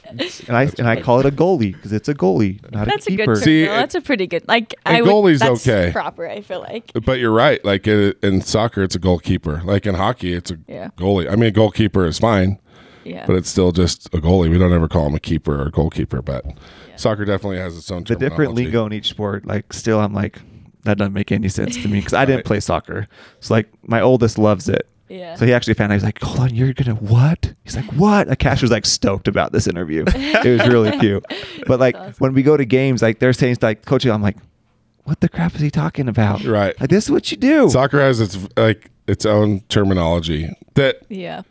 And 0.49 0.57
I 0.57 0.62
and 0.79 0.88
I 0.88 1.01
call 1.01 1.21
it 1.21 1.27
a 1.27 1.31
goalie 1.31 1.73
because 1.73 1.93
it's 1.93 2.09
a 2.09 2.15
goalie, 2.15 2.61
not 2.73 2.87
That's 2.87 3.07
a 3.07 3.12
a 3.12 3.17
good 3.17 3.23
keeper. 3.25 3.35
term. 3.35 3.45
See, 3.45 3.65
though. 3.67 3.73
that's 3.73 3.95
a 3.95 4.01
pretty 4.01 4.27
good. 4.27 4.47
Like 4.49 4.75
and 4.87 4.97
I 4.97 5.03
would, 5.03 5.11
goalie's 5.11 5.41
that's 5.41 5.67
okay. 5.69 5.91
Proper, 5.93 6.27
I 6.29 6.41
feel 6.41 6.61
like. 6.61 6.91
But 7.05 7.19
you're 7.19 7.33
right. 7.33 7.65
Like 7.65 7.87
in, 7.87 8.15
in 8.23 8.41
soccer, 8.41 8.83
it's 8.83 8.95
a 8.95 8.99
goalkeeper. 8.99 9.61
Like 9.65 9.87
in 9.87 9.95
hockey, 9.95 10.33
it's 10.33 10.51
a 10.51 10.59
Yeah. 10.67 10.88
goalie. 10.97 11.31
I 11.31 11.37
mean, 11.37 11.45
a 11.47 11.51
goalkeeper 11.51 12.07
is 12.07 12.19
fine, 12.19 12.59
Yeah. 13.05 13.27
but 13.27 13.37
it's 13.37 13.49
still 13.51 13.73
just 13.73 14.07
a 14.15 14.19
goalie. 14.19 14.51
We 14.51 14.59
don't 14.59 14.73
ever 14.73 14.88
call 14.88 15.07
him 15.07 15.15
a 15.15 15.21
keeper 15.21 15.61
or 15.61 15.67
a 15.67 15.71
goalkeeper. 15.71 16.23
But 16.23 16.45
soccer 16.97 17.25
definitely 17.25 17.59
has 17.59 17.77
its 17.77 17.91
own. 17.91 18.05
the 18.05 18.17
different 18.17 18.55
lingo 18.55 18.87
in 18.87 18.93
each 18.93 19.09
sport, 19.09 19.45
like 19.47 19.73
still, 19.73 20.01
I'm 20.01 20.15
like, 20.15 20.41
that 20.85 20.99
doesn't 20.99 21.12
make 21.12 21.31
any 21.31 21.49
sense 21.49 21.77
to 21.81 21.88
me 21.88 21.99
because 22.01 22.12
I 22.12 22.25
didn't 22.25 22.38
Right. 22.38 22.45
play 22.45 22.61
soccer. 22.61 23.07
So 23.41 23.55
like, 23.55 23.69
my 23.87 24.01
oldest 24.01 24.37
loves 24.38 24.69
it. 24.69 24.88
Yeah. 25.12 25.35
So 25.37 25.44
he 25.44 25.53
actually 25.53 25.75
found 25.75 25.92
out. 25.92 25.96
He's 25.96 26.05
like, 26.05 26.20
"Hold 26.22 26.40
on, 26.40 26.55
you're 26.55 26.72
gonna 26.72 26.94
what?" 26.94 27.53
He's 27.64 27.77
like, 27.77 27.85
"What?" 27.92 28.29
Like, 28.29 28.38
Cash 28.38 28.62
was 28.62 28.70
like 28.70 28.87
stoked 28.87 29.29
about 29.29 29.53
this 29.53 29.66
interview. 29.66 30.05
it 30.09 30.61
was 30.61 30.66
really 30.68 30.98
cute. 30.98 31.25
But 31.66 31.79
like 31.79 31.94
awesome. 31.94 32.14
when 32.18 32.35
we 32.35 32.42
go 32.42 32.57
to 32.57 32.64
games, 32.64 33.03
like 33.03 33.18
they're 33.18 33.33
saying 33.33 33.59
like 33.62 33.85
coaching, 33.85 34.11
I'm 34.11 34.22
like, 34.22 34.37
"What 35.05 35.20
the 35.20 35.29
crap 35.29 35.55
is 35.55 35.61
he 35.61 35.70
talking 35.70 36.09
about?" 36.09 36.44
Right. 36.44 36.79
Like 36.81 36.90
this 36.90 37.05
is 37.05 37.11
what 37.11 37.31
you 37.31 37.37
do. 37.37 37.68
Soccer 37.68 38.01
has 38.01 38.20
its 38.20 38.38
like 38.57 38.90
its 39.07 39.27
own 39.27 39.61
terminology 39.68 40.51
that 40.75 41.03
yeah. 41.09 41.42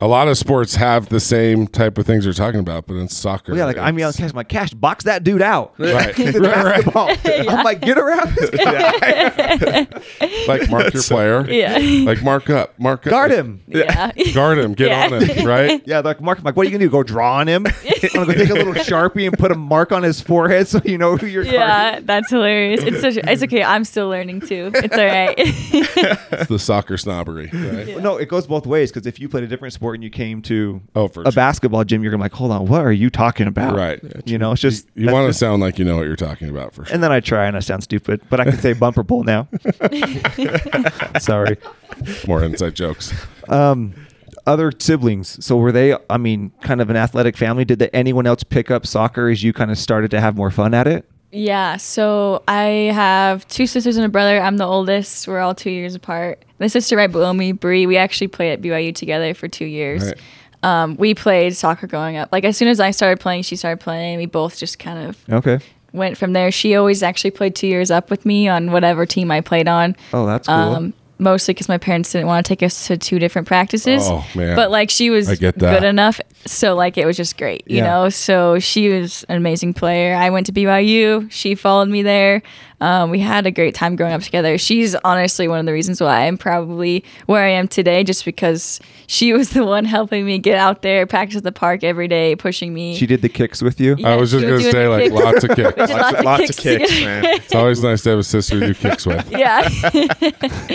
A 0.00 0.06
lot 0.08 0.28
of 0.28 0.36
sports 0.36 0.74
have 0.74 1.08
the 1.08 1.20
same 1.20 1.66
type 1.66 1.96
of 1.98 2.04
things 2.06 2.24
you're 2.24 2.34
talking 2.34 2.60
about, 2.60 2.86
but 2.86 2.94
in 2.94 3.08
soccer, 3.08 3.52
Well, 3.52 3.58
yeah, 3.60 3.64
like 3.64 3.78
I'm 3.78 3.98
yelling, 3.98 4.10
it's- 4.10 4.16
Cash. 4.18 4.30
I'm 4.32 4.36
like, 4.36 4.48
Cash, 4.48 4.74
box 4.74 5.04
that 5.04 5.24
dude 5.24 5.40
out. 5.40 5.74
Right. 5.78 6.16
Right, 6.18 6.34
right. 6.34 6.42
basketball. 6.84 7.10
I'm 7.56 7.64
like, 7.64 7.80
get 7.80 7.96
around 7.96 8.34
this 8.34 8.50
guy. 8.50 9.86
like 10.48 10.68
mark 10.70 10.92
your 10.92 11.02
player, 11.02 11.48
Yeah. 11.50 11.78
like 12.06 12.22
mark 12.22 12.50
up, 12.50 12.78
mark 12.78 13.06
up, 13.06 13.10
Guard 13.10 13.30
him. 13.30 13.62
Yeah. 13.66 14.12
guard 14.34 14.58
him, 14.58 14.74
get 14.74 14.88
Yeah. 14.88 15.06
on 15.16 15.22
him, 15.22 15.46
right? 15.46 15.82
Yeah, 15.86 16.00
like 16.00 16.20
Mark. 16.20 16.38
I'm 16.38 16.44
like, 16.44 16.56
what 16.56 16.66
are 16.66 16.70
you 16.70 16.72
gonna 16.76 16.84
do? 16.86 16.90
Go 16.90 17.02
draw 17.02 17.36
on 17.38 17.48
him? 17.48 17.66
I'm 17.66 17.72
gonna 18.12 18.26
go 18.26 18.32
take 18.34 18.50
a 18.50 18.54
little 18.54 18.74
sharpie 18.74 19.26
and 19.26 19.38
put 19.38 19.52
a 19.52 19.56
mark 19.56 19.92
on 19.92 20.02
his 20.02 20.20
forehead 20.20 20.68
so 20.68 20.80
you 20.84 20.98
know 20.98 21.16
who 21.16 21.26
you're. 21.26 21.44
Yeah, 21.44 22.00
that's 22.02 22.30
hilarious. 22.30 22.82
It's 22.82 23.00
such. 23.00 23.16
It's 23.16 23.42
okay. 23.42 23.62
I'm 23.62 23.84
still 23.84 24.08
learning 24.08 24.40
too. 24.40 24.70
It's 24.74 24.96
all 24.96 25.04
right. 25.04 25.34
It's 25.38 26.46
the 26.48 26.58
soccer 26.58 26.96
snobbery, 26.98 27.50
right? 27.52 27.86
Well, 27.88 28.00
No, 28.00 28.16
it 28.16 28.28
goes 28.28 28.46
both 28.46 28.66
ways 28.66 28.90
because 28.90 29.06
if 29.06 29.18
you 29.20 29.28
played 29.28 29.44
a 29.44 29.46
different 29.46 29.72
sport 29.74 29.93
and 29.94 30.04
you 30.04 30.10
came 30.10 30.42
to 30.42 30.82
Oh, 30.94 31.08
for 31.08 31.22
a 31.22 31.24
sure. 31.26 31.32
basketball 31.32 31.84
gym, 31.84 32.02
you're 32.02 32.10
gonna 32.10 32.20
be 32.20 32.24
like, 32.24 32.32
hold 32.32 32.50
on, 32.52 32.66
what 32.66 32.82
are 32.82 32.92
you 32.92 33.08
talking 33.10 33.46
about? 33.46 33.74
Right. 33.76 34.00
You 34.26 34.36
know, 34.38 34.52
it's 34.52 34.60
just 34.60 34.86
You 34.94 35.06
that's 35.06 35.12
want 35.14 35.28
to 35.28 35.32
sound 35.32 35.62
like 35.62 35.78
you 35.78 35.84
know 35.84 35.96
what 35.96 36.06
you're 36.06 36.16
talking 36.16 36.48
about 36.50 36.74
for 36.74 36.84
sure. 36.84 36.94
And 36.94 37.02
then 37.02 37.12
I 37.12 37.20
try 37.20 37.46
and 37.46 37.56
I 37.56 37.60
sound 37.60 37.82
stupid, 37.82 38.20
but 38.28 38.40
I 38.40 38.44
can 38.44 38.58
say 38.58 38.72
bumper 38.74 39.02
bowl 39.02 39.22
now. 39.24 39.48
Sorry. 41.20 41.56
More 42.26 42.42
inside 42.42 42.74
jokes. 42.74 43.12
Um, 43.48 43.94
other 44.46 44.72
siblings. 44.78 45.42
So 45.44 45.56
were 45.56 45.72
they? 45.72 45.96
I 46.10 46.18
mean, 46.18 46.52
kind 46.62 46.80
of 46.80 46.90
an 46.90 46.96
athletic 46.96 47.36
family. 47.36 47.64
Did 47.64 47.78
the, 47.78 47.94
anyone 47.96 48.26
else 48.26 48.42
pick 48.44 48.70
up 48.70 48.86
soccer 48.86 49.28
as 49.28 49.42
you 49.42 49.52
kind 49.52 49.70
of 49.70 49.78
started 49.78 50.10
to 50.10 50.20
have 50.20 50.36
more 50.36 50.50
fun 50.50 50.74
at 50.74 50.86
it? 50.86 51.08
Yeah. 51.34 51.76
So 51.76 52.42
I 52.48 52.90
have 52.94 53.46
two 53.48 53.66
sisters 53.66 53.96
and 53.96 54.06
a 54.06 54.08
brother. 54.08 54.40
I'm 54.40 54.56
the 54.56 54.64
oldest. 54.66 55.26
We're 55.28 55.40
all 55.40 55.54
two 55.54 55.70
years 55.70 55.94
apart. 55.94 56.42
My 56.60 56.68
sister 56.68 56.96
right 56.96 57.10
below 57.10 57.32
me, 57.32 57.52
Bree. 57.52 57.86
We 57.86 57.96
actually 57.96 58.28
played 58.28 58.52
at 58.52 58.62
BYU 58.62 58.94
together 58.94 59.34
for 59.34 59.48
two 59.48 59.64
years. 59.66 60.04
Right. 60.06 60.20
Um, 60.62 60.96
we 60.96 61.14
played 61.14 61.54
soccer 61.56 61.86
growing 61.86 62.16
up. 62.16 62.30
Like 62.32 62.44
as 62.44 62.56
soon 62.56 62.68
as 62.68 62.80
I 62.80 62.90
started 62.92 63.20
playing, 63.20 63.42
she 63.42 63.56
started 63.56 63.80
playing. 63.80 64.18
We 64.18 64.26
both 64.26 64.56
just 64.58 64.78
kind 64.78 65.08
of 65.08 65.18
Okay. 65.30 65.58
went 65.92 66.16
from 66.16 66.32
there. 66.32 66.50
She 66.50 66.74
always 66.76 67.02
actually 67.02 67.32
played 67.32 67.54
two 67.54 67.66
years 67.66 67.90
up 67.90 68.08
with 68.10 68.24
me 68.24 68.48
on 68.48 68.70
whatever 68.70 69.04
team 69.04 69.30
I 69.30 69.40
played 69.42 69.68
on. 69.68 69.94
Oh, 70.12 70.24
that's 70.26 70.46
cool. 70.48 70.54
Um, 70.56 70.94
mostly 71.18 71.52
because 71.54 71.68
my 71.68 71.78
parents 71.78 72.10
didn't 72.12 72.28
want 72.28 72.44
to 72.46 72.48
take 72.48 72.62
us 72.62 72.86
to 72.86 72.96
two 72.96 73.18
different 73.18 73.46
practices. 73.46 74.02
Oh, 74.06 74.26
man. 74.34 74.56
But 74.56 74.70
like 74.70 74.88
she 74.88 75.10
was 75.10 75.28
I 75.28 75.34
get 75.34 75.58
that. 75.58 75.80
good 75.80 75.86
enough, 75.86 76.18
so 76.46 76.74
like 76.74 76.96
it 76.98 77.06
was 77.06 77.16
just 77.16 77.36
great, 77.38 77.62
you 77.66 77.78
Yeah. 77.78 77.84
know. 77.86 78.08
So 78.08 78.58
she 78.58 78.88
was 78.88 79.24
an 79.28 79.36
amazing 79.36 79.74
player. 79.74 80.14
I 80.14 80.30
went 80.30 80.46
to 80.46 80.52
BYU. 80.52 81.30
She 81.30 81.54
followed 81.54 81.88
me 81.88 82.02
there. 82.02 82.42
Um, 82.80 83.08
we 83.10 83.20
had 83.20 83.46
a 83.46 83.50
great 83.50 83.74
time 83.74 83.96
growing 83.96 84.12
up 84.12 84.20
together. 84.20 84.58
She's 84.58 84.94
honestly 84.96 85.48
one 85.48 85.58
of 85.58 85.64
the 85.64 85.72
reasons 85.72 86.00
why 86.02 86.26
I'm 86.26 86.36
probably 86.36 87.02
where 87.26 87.42
I 87.42 87.50
am 87.50 87.66
today, 87.66 88.04
just 88.04 88.24
because 88.26 88.78
she 89.06 89.32
was 89.32 89.50
the 89.50 89.64
one 89.64 89.84
helping 89.96 90.26
me 90.26 90.38
get 90.38 90.58
out 90.58 90.82
there, 90.82 91.06
practice 91.06 91.38
at 91.38 91.44
the 91.44 91.52
park 91.52 91.82
every 91.82 92.08
day, 92.08 92.36
pushing 92.36 92.74
me. 92.74 92.94
she 92.96 93.06
did 93.06 93.22
the 93.22 93.28
kicks 93.30 93.62
with 93.62 93.80
you. 93.80 93.94
Yeah, 93.98 94.10
I 94.10 94.16
was 94.16 94.32
just 94.32 94.44
gonna 94.44 94.60
say 94.60 94.86
like 94.88 95.04
kicks. 95.04 95.14
lots 95.14 95.44
of 95.44 95.50
kicks. 95.56 95.74
did 95.74 95.90
lots, 95.90 96.18
of 96.18 96.24
Lots 96.24 96.40
kicks, 96.42 96.58
of 96.58 96.62
kicks, 96.64 96.90
man. 97.00 97.24
It's 97.36 97.54
always 97.54 97.82
nice 97.82 98.02
to 98.02 98.10
have 98.10 98.18
a 98.18 98.24
sister 98.24 98.60
to 98.60 98.66
do 98.66 98.74
kicks 98.74 99.06
with. 99.06 99.30
yeah. 99.30 99.66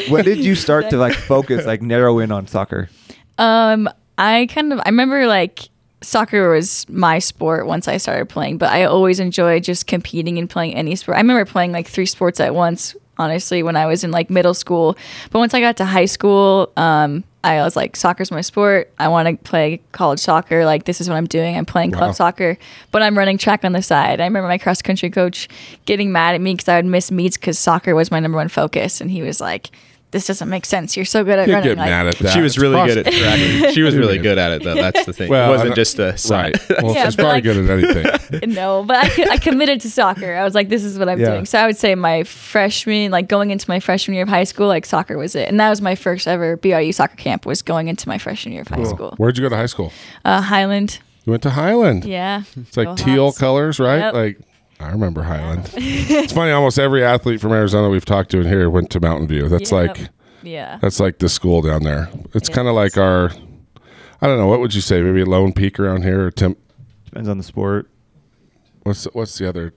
when 0.10 0.26
did 0.26 0.40
you 0.40 0.56
start 0.56 0.90
to 0.92 0.98
like 0.98 1.14
focus, 1.14 1.66
like 1.66 1.82
narrow 1.82 2.20
in 2.20 2.32
on 2.32 2.48
soccer? 2.48 2.90
Um, 3.38 3.88
I 4.20 4.48
kind 4.54 4.74
of 4.74 4.80
I 4.86 4.90
remember 4.90 5.26
like 5.28 5.70
soccer 6.02 6.52
was 6.52 6.88
my 6.90 7.20
sport 7.20 7.66
once 7.66 7.88
I 7.88 7.98
started 7.98 8.28
playing, 8.30 8.58
but 8.58 8.70
I 8.70 8.84
always 8.84 9.20
enjoyed 9.20 9.64
just 9.64 9.88
competing 9.88 10.38
and 10.38 10.50
playing 10.50 10.76
any 10.76 10.96
sport. 10.96 11.18
I 11.18 11.22
remember 11.22 11.46
playing 11.46 11.72
like 11.72 11.88
three 11.88 12.06
sports 12.06 12.40
at 12.40 12.54
once, 12.54 12.96
honestly, 13.18 13.64
when 13.64 13.76
I 13.76 13.86
was 13.86 14.04
in 14.04 14.12
like 14.12 14.30
middle 14.30 14.54
school. 14.54 14.98
But 15.32 15.40
once 15.40 15.54
I 15.54 15.62
got 15.62 15.78
to 15.78 15.86
high 15.86 16.06
school, 16.06 16.72
um, 16.78 17.24
I 17.44 17.62
was 17.62 17.76
like, 17.78 17.96
soccer's 17.96 18.32
my 18.32 18.42
sport. 18.42 18.92
I 19.00 19.08
want 19.08 19.28
to 19.30 19.50
play 19.50 19.82
college 19.94 20.20
soccer. 20.20 20.66
Like, 20.66 20.84
this 20.84 21.00
is 21.00 21.08
what 21.08 21.16
I'm 21.16 21.26
doing. 21.28 21.56
I'm 21.58 21.66
playing 21.66 21.92
club 21.92 22.10
Wow. 22.10 22.14
soccer, 22.14 22.58
but 22.92 23.02
I'm 23.02 23.18
running 23.18 23.38
track 23.38 23.64
on 23.64 23.72
the 23.72 23.82
side. 23.82 24.20
I 24.20 24.26
remember 24.26 24.50
my 24.50 24.58
cross 24.58 24.82
country 24.82 25.10
coach 25.10 25.48
getting 25.86 26.12
mad 26.12 26.36
at 26.36 26.42
me 26.42 26.54
because 26.54 26.68
I 26.68 26.76
would 26.76 26.86
miss 26.86 27.12
meets 27.12 27.38
because 27.38 27.58
soccer 27.58 27.96
was 27.96 28.12
my 28.12 28.20
number 28.20 28.38
one 28.38 28.50
focus. 28.50 29.00
And 29.00 29.10
he 29.10 29.22
was 29.22 29.40
like, 29.40 29.70
this 30.12 30.26
doesn't 30.26 30.50
make 30.50 30.66
sense. 30.66 30.96
You're 30.96 31.06
so 31.06 31.24
good 31.24 31.38
at 31.38 31.48
You 31.48 31.54
running. 31.54 31.70
get 31.70 31.78
like, 31.78 31.90
mad 31.90 32.08
at 32.08 32.18
that. 32.18 32.34
She 32.34 32.42
was 32.42 32.54
It's 32.54 32.62
really 32.62 32.84
good 32.88 32.98
at 33.00 33.06
possible. 33.06 33.24
tracking. 33.26 33.74
She 33.76 33.82
was 33.84 33.96
really 33.96 34.18
good 34.18 34.38
at 34.40 34.52
it, 34.54 34.64
though. 34.64 34.74
That's 34.74 35.06
the 35.06 35.14
thing. 35.14 35.30
Well, 35.30 35.50
it 35.54 35.58
wasn't 35.58 35.76
just 35.76 36.00
a 36.00 36.18
side. 36.18 36.60
Right. 36.70 36.84
Well, 36.84 36.96
Yeah, 36.96 37.06
she's 37.06 37.16
probably 37.16 37.34
like- 37.34 37.44
good 37.44 37.58
at 37.70 37.96
anything. 37.96 38.50
no, 38.54 38.84
but 38.84 38.98
I, 38.98 39.34
I 39.34 39.38
committed 39.38 39.82
to 39.82 39.90
soccer. 39.92 40.36
I 40.36 40.44
was 40.44 40.56
like, 40.56 40.70
this 40.70 40.84
is 40.84 40.98
what 40.98 41.10
I'm 41.10 41.20
Yeah. 41.20 41.32
doing. 41.32 41.46
So 41.46 41.60
I 41.60 41.68
would 41.68 41.78
say 41.78 41.94
my 41.96 42.24
freshman, 42.24 43.12
like 43.12 43.28
going 43.28 43.52
into 43.52 43.70
my 43.70 43.80
freshman 43.80 44.16
year 44.16 44.24
of 44.24 44.30
high 44.30 44.44
school, 44.46 44.68
like 44.68 44.86
soccer 44.86 45.18
was 45.18 45.36
it. 45.36 45.48
And 45.48 45.60
that 45.60 45.70
was 45.70 45.82
my 45.82 45.94
first 45.96 46.28
ever 46.28 46.58
BYU 46.58 46.92
soccer 46.94 47.16
camp 47.16 47.46
was 47.46 47.62
going 47.62 47.88
into 47.88 48.08
my 48.10 48.18
freshman 48.18 48.54
year 48.54 48.64
of 48.64 48.68
high 48.70 48.84
school. 48.86 49.14
Where'd 49.18 49.38
you 49.38 49.44
go 49.44 49.50
to 49.50 49.56
high 49.58 49.68
school? 49.68 49.92
Uh, 50.26 50.42
Highland. 50.42 51.00
You 51.26 51.32
went 51.32 51.44
to 51.44 51.52
Highland. 51.52 52.06
Yeah. 52.06 52.44
It's 52.58 52.76
like 52.78 52.88
Go 52.88 52.96
teal 52.96 53.26
Hawks. 53.26 53.38
colors, 53.38 53.80
right? 53.80 54.00
Yep. 54.00 54.14
Like 54.16 54.40
I 54.80 54.90
remember 54.92 55.24
Highland. 55.24 55.70
it's 55.76 56.34
funny. 56.34 56.52
Almost 56.52 56.80
every 56.80 57.04
athlete 57.04 57.42
from 57.42 57.52
Arizona 57.52 57.90
we've 57.90 58.06
talked 58.06 58.32
to 58.32 58.40
in 58.40 58.48
here 58.48 58.70
went 58.70 58.90
to 58.92 59.00
Mountain 59.00 59.28
View. 59.28 59.50
That's 59.50 59.72
Yep. 59.72 59.98
like 59.98 60.10
Yeah. 60.42 60.78
that's 60.82 61.00
like 61.00 61.20
the 61.20 61.28
school 61.30 61.62
down 61.62 61.84
there. 61.84 62.10
It's 62.34 62.50
Yeah. 62.50 62.56
kind 62.56 62.68
of 62.68 62.76
like 62.76 62.98
our. 62.98 63.32
I 64.22 64.28
don't 64.28 64.38
know. 64.38 64.48
What 64.48 64.60
would 64.62 64.74
you 64.74 64.82
say? 64.82 65.02
Maybe 65.02 65.24
Lone 65.24 65.54
Peak 65.54 65.80
around 65.80 66.04
here, 66.04 66.26
or 66.28 66.32
Tim. 66.32 66.56
Depends 67.06 67.28
on 67.30 67.38
the 67.38 67.44
sport. 67.44 67.90
What's 68.84 69.06
what's 69.14 69.38
the 69.38 69.50
other 69.50 69.74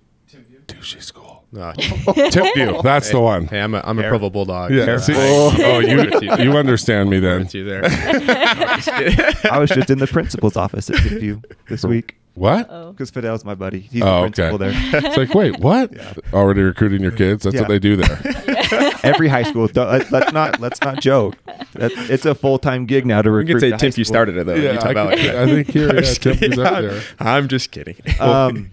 douchey 0.66 1.02
school? 1.02 1.44
No. 1.52 1.72
Timpview. 1.76 2.82
That's 2.82 3.10
the 3.10 3.20
one. 3.20 3.46
Hey, 3.46 3.60
I'm 3.60 3.74
a, 3.74 3.82
I'm 3.84 3.98
a 3.98 4.08
Provo 4.08 4.30
Bulldog. 4.30 4.70
Yeah. 4.72 4.86
so 4.96 4.98
see- 4.98 5.14
oh, 5.16 5.50
I- 5.50 5.62
oh, 5.64 5.78
you 5.80 6.20
you. 6.22 6.44
you 6.52 6.56
understand 6.56 7.10
me 7.10 7.18
then? 7.18 7.40
with 7.40 7.54
you. 7.54 7.80
I 7.84 9.58
was 9.58 9.68
just 9.70 9.90
in 9.90 9.98
the 9.98 10.06
principal's 10.06 10.56
office 10.56 10.88
at 10.90 11.20
you 11.20 11.42
this 11.68 11.84
week 11.94 12.16
What? 12.34 12.66
Oh. 12.70 12.92
because 12.92 13.10
Fidel's 13.10 13.44
my 13.44 13.54
buddy. 13.54 13.80
He's 13.80 14.00
Oh, 14.02 14.04
the 14.04 14.10
okay. 14.10 14.20
principal 14.50 14.58
there. 14.58 14.72
It's 15.04 15.16
like, 15.18 15.34
wait, 15.34 15.58
what? 15.60 15.92
Already 16.32 16.62
recruiting 16.62 17.02
your 17.02 17.10
kids? 17.12 17.44
That's 17.44 17.54
Yeah. 17.54 17.60
what 17.62 17.68
they 17.68 17.78
do 17.78 17.96
there. 17.96 18.20
Every 19.02 19.28
high 19.28 19.42
school. 19.42 19.66
Don't- 19.68 19.88
let- 19.90 20.10
Let's 20.10 20.32
not 20.32 20.60
let's 20.60 20.80
not 20.80 21.00
joke. 21.00 21.36
That, 21.74 21.92
it's 22.10 22.24
a 22.24 22.34
full 22.34 22.58
time 22.58 22.86
gig 22.86 23.04
now 23.04 23.20
to 23.22 23.30
We 23.30 23.36
recruit. 23.38 23.52
can 23.54 23.60
say 23.60 23.68
to 23.68 23.74
high 23.74 23.78
Timp, 23.78 23.98
you 23.98 24.04
school. 24.04 24.14
started 24.14 24.36
it 24.38 24.46
though. 24.46 24.54
Yeah, 24.54 24.72
You 24.72 24.78
talk 24.78 24.86
I, 24.86 24.90
about 24.92 25.06
like 25.08 25.18
could- 25.18 25.26
that. 25.34 25.36
I 25.36 25.46
think 25.46 25.70
here, 25.70 25.88
I'm 25.90 25.94
yeah, 25.96 26.00
just 26.00 26.20
kidding. 26.22 26.52
is 26.52 26.58
up 26.58 26.80
there. 26.82 27.02
I'm 27.20 27.48
just 27.48 27.70
kidding. 27.70 27.96
um, 28.20 28.70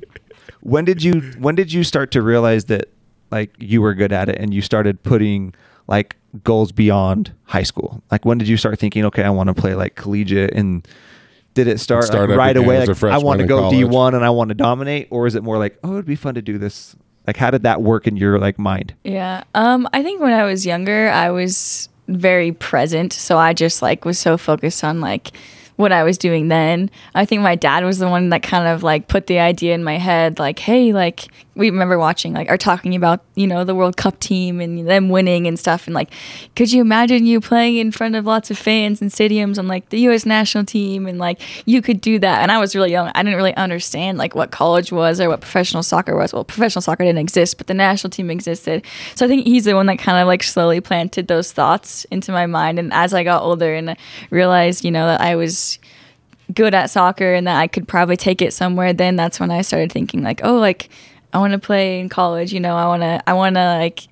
when 0.61 0.85
did 0.85 1.03
you 1.03 1.19
when 1.39 1.55
did 1.55 1.71
you 1.73 1.83
start 1.83 2.11
to 2.11 2.21
realize 2.21 2.65
that 2.65 2.85
like 3.31 3.51
you 3.59 3.81
were 3.81 3.93
good 3.93 4.11
at 4.13 4.29
it 4.29 4.37
and 4.39 4.53
you 4.53 4.61
started 4.61 5.03
putting 5.03 5.53
like 5.87 6.15
goals 6.45 6.71
beyond 6.71 7.33
high 7.43 7.63
school? 7.63 8.01
Like 8.09 8.23
when 8.25 8.37
did 8.37 8.47
you 8.47 8.55
start 8.57 8.79
thinking, 8.79 9.03
okay, 9.05 9.23
I 9.23 9.29
want 9.31 9.47
to 9.47 9.53
play 9.53 9.73
like 9.75 9.95
collegiate 9.95 10.53
and 10.53 10.87
did 11.59 11.67
it 11.67 11.79
start, 11.79 12.05
Start 12.05 12.29
like, 12.29 12.37
right 12.37 12.55
away? 12.55 12.85
Like 12.85 13.03
I 13.03 13.17
want 13.17 13.41
to 13.41 13.45
go 13.45 13.59
college. 13.59 13.77
D 13.77 13.83
one 13.83 14.15
and 14.15 14.23
I 14.23 14.29
want 14.29 14.47
to 14.49 14.55
dominate, 14.55 15.09
or 15.11 15.27
is 15.27 15.35
it 15.35 15.43
more 15.43 15.57
like, 15.57 15.77
oh, 15.83 15.93
it'd 15.93 16.05
be 16.05 16.15
fun 16.15 16.35
to 16.35 16.41
do 16.41 16.57
this? 16.57 16.95
Like, 17.27 17.35
how 17.35 17.51
did 17.51 17.63
that 17.63 17.81
work 17.81 18.07
in 18.07 18.15
your 18.15 18.39
like 18.39 18.57
mind? 18.57 18.93
Yeah. 19.03 19.43
Um, 19.53 19.87
I 19.91 20.01
think 20.01 20.21
when 20.21 20.31
I 20.31 20.45
was 20.45 20.65
younger, 20.65 21.09
I 21.09 21.31
was 21.31 21.89
very 22.07 22.53
present. 22.53 23.11
So 23.11 23.37
I 23.37 23.53
just 23.53 23.81
like 23.81 24.05
was 24.05 24.17
so 24.17 24.37
focused 24.37 24.85
on 24.85 25.01
like 25.01 25.31
what 25.75 25.91
I 25.91 26.03
was 26.03 26.17
doing 26.17 26.47
then. 26.47 26.89
I 27.13 27.25
think 27.25 27.41
my 27.41 27.55
dad 27.55 27.83
was 27.83 27.99
the 27.99 28.09
one 28.09 28.29
that 28.29 28.41
kind 28.41 28.67
of 28.67 28.81
like 28.81 29.09
put 29.09 29.27
the 29.27 29.39
idea 29.39 29.75
in 29.75 29.83
my 29.83 29.97
head, 29.97 30.39
like, 30.39 30.59
hey, 30.59 30.93
like 30.93 31.27
we 31.59 31.69
remember 31.69 31.99
watching 31.99 32.33
like 32.33 32.49
or 32.49 32.57
talking 32.57 32.95
about, 32.95 33.21
you 33.35 33.45
know, 33.45 33.65
the 33.65 33.75
World 33.75 33.97
Cup 33.97 34.17
team 34.19 34.61
and 34.61 34.87
them 34.87 35.09
winning 35.09 35.45
and 35.45 35.59
stuff 35.59 35.87
and 35.87 35.93
like 35.93 36.09
could 36.55 36.71
you 36.71 36.79
imagine 36.79 37.25
you 37.25 37.41
playing 37.41 37.75
in 37.75 37.91
front 37.91 38.15
of 38.15 38.25
lots 38.25 38.49
of 38.49 38.57
fans 38.57 39.01
and 39.01 39.11
stadiums 39.11 39.59
on 39.59 39.67
like 39.67 39.89
the 39.89 39.99
US 40.07 40.25
national 40.25 40.63
team 40.63 41.05
and 41.05 41.19
like 41.19 41.41
you 41.67 41.81
could 41.81 41.99
do 41.99 42.17
that. 42.19 42.41
And 42.41 42.51
I 42.51 42.59
was 42.59 42.75
really 42.75 42.91
young. 42.91 43.11
I 43.13 43.23
didn't 43.23 43.35
really 43.35 43.55
understand 43.55 44.17
like 44.17 44.35
what 44.35 44.51
college 44.51 44.91
was 44.91 45.19
or 45.19 45.27
what 45.27 45.41
professional 45.41 45.83
soccer 45.83 46.15
was. 46.15 46.33
Well, 46.33 46.45
professional 46.45 46.81
soccer 46.81 47.03
didn't 47.03 47.19
exist, 47.19 47.57
but 47.57 47.67
the 47.67 47.73
national 47.73 48.11
team 48.11 48.31
existed. 48.31 48.85
So 49.15 49.25
I 49.25 49.27
think 49.27 49.45
he's 49.45 49.65
the 49.65 49.73
one 49.73 49.87
that 49.87 49.99
kind 49.99 50.17
of 50.17 50.27
like 50.27 50.43
slowly 50.43 50.79
planted 50.79 51.27
those 51.27 51.51
thoughts 51.51 52.05
into 52.05 52.31
my 52.31 52.45
mind. 52.45 52.79
And 52.79 52.93
as 52.93 53.13
I 53.13 53.25
got 53.25 53.43
older 53.43 53.73
and 53.73 53.97
realized, 54.29 54.85
you 54.85 54.91
know, 54.91 55.07
that 55.07 55.19
I 55.19 55.35
was 55.35 55.77
good 56.53 56.73
at 56.73 56.89
soccer 56.89 57.33
and 57.33 57.47
that 57.47 57.57
I 57.57 57.67
could 57.67 57.87
probably 57.87 58.17
take 58.17 58.41
it 58.41 58.53
somewhere, 58.53 58.93
then 58.93 59.15
that's 59.15 59.39
when 59.39 59.51
I 59.51 59.61
started 59.61 59.91
thinking 59.91 60.23
like, 60.23 60.41
oh, 60.43 60.57
like 60.57 60.89
I 61.33 61.39
want 61.39 61.53
to 61.53 61.59
play 61.59 61.99
in 61.99 62.09
college. 62.09 62.53
You 62.53 62.59
know, 62.59 62.75
I 62.75 62.85
want 62.87 63.01
to, 63.01 63.21
I 63.29 63.33
want 63.33 63.55
to 63.55 63.65
like 63.77 64.07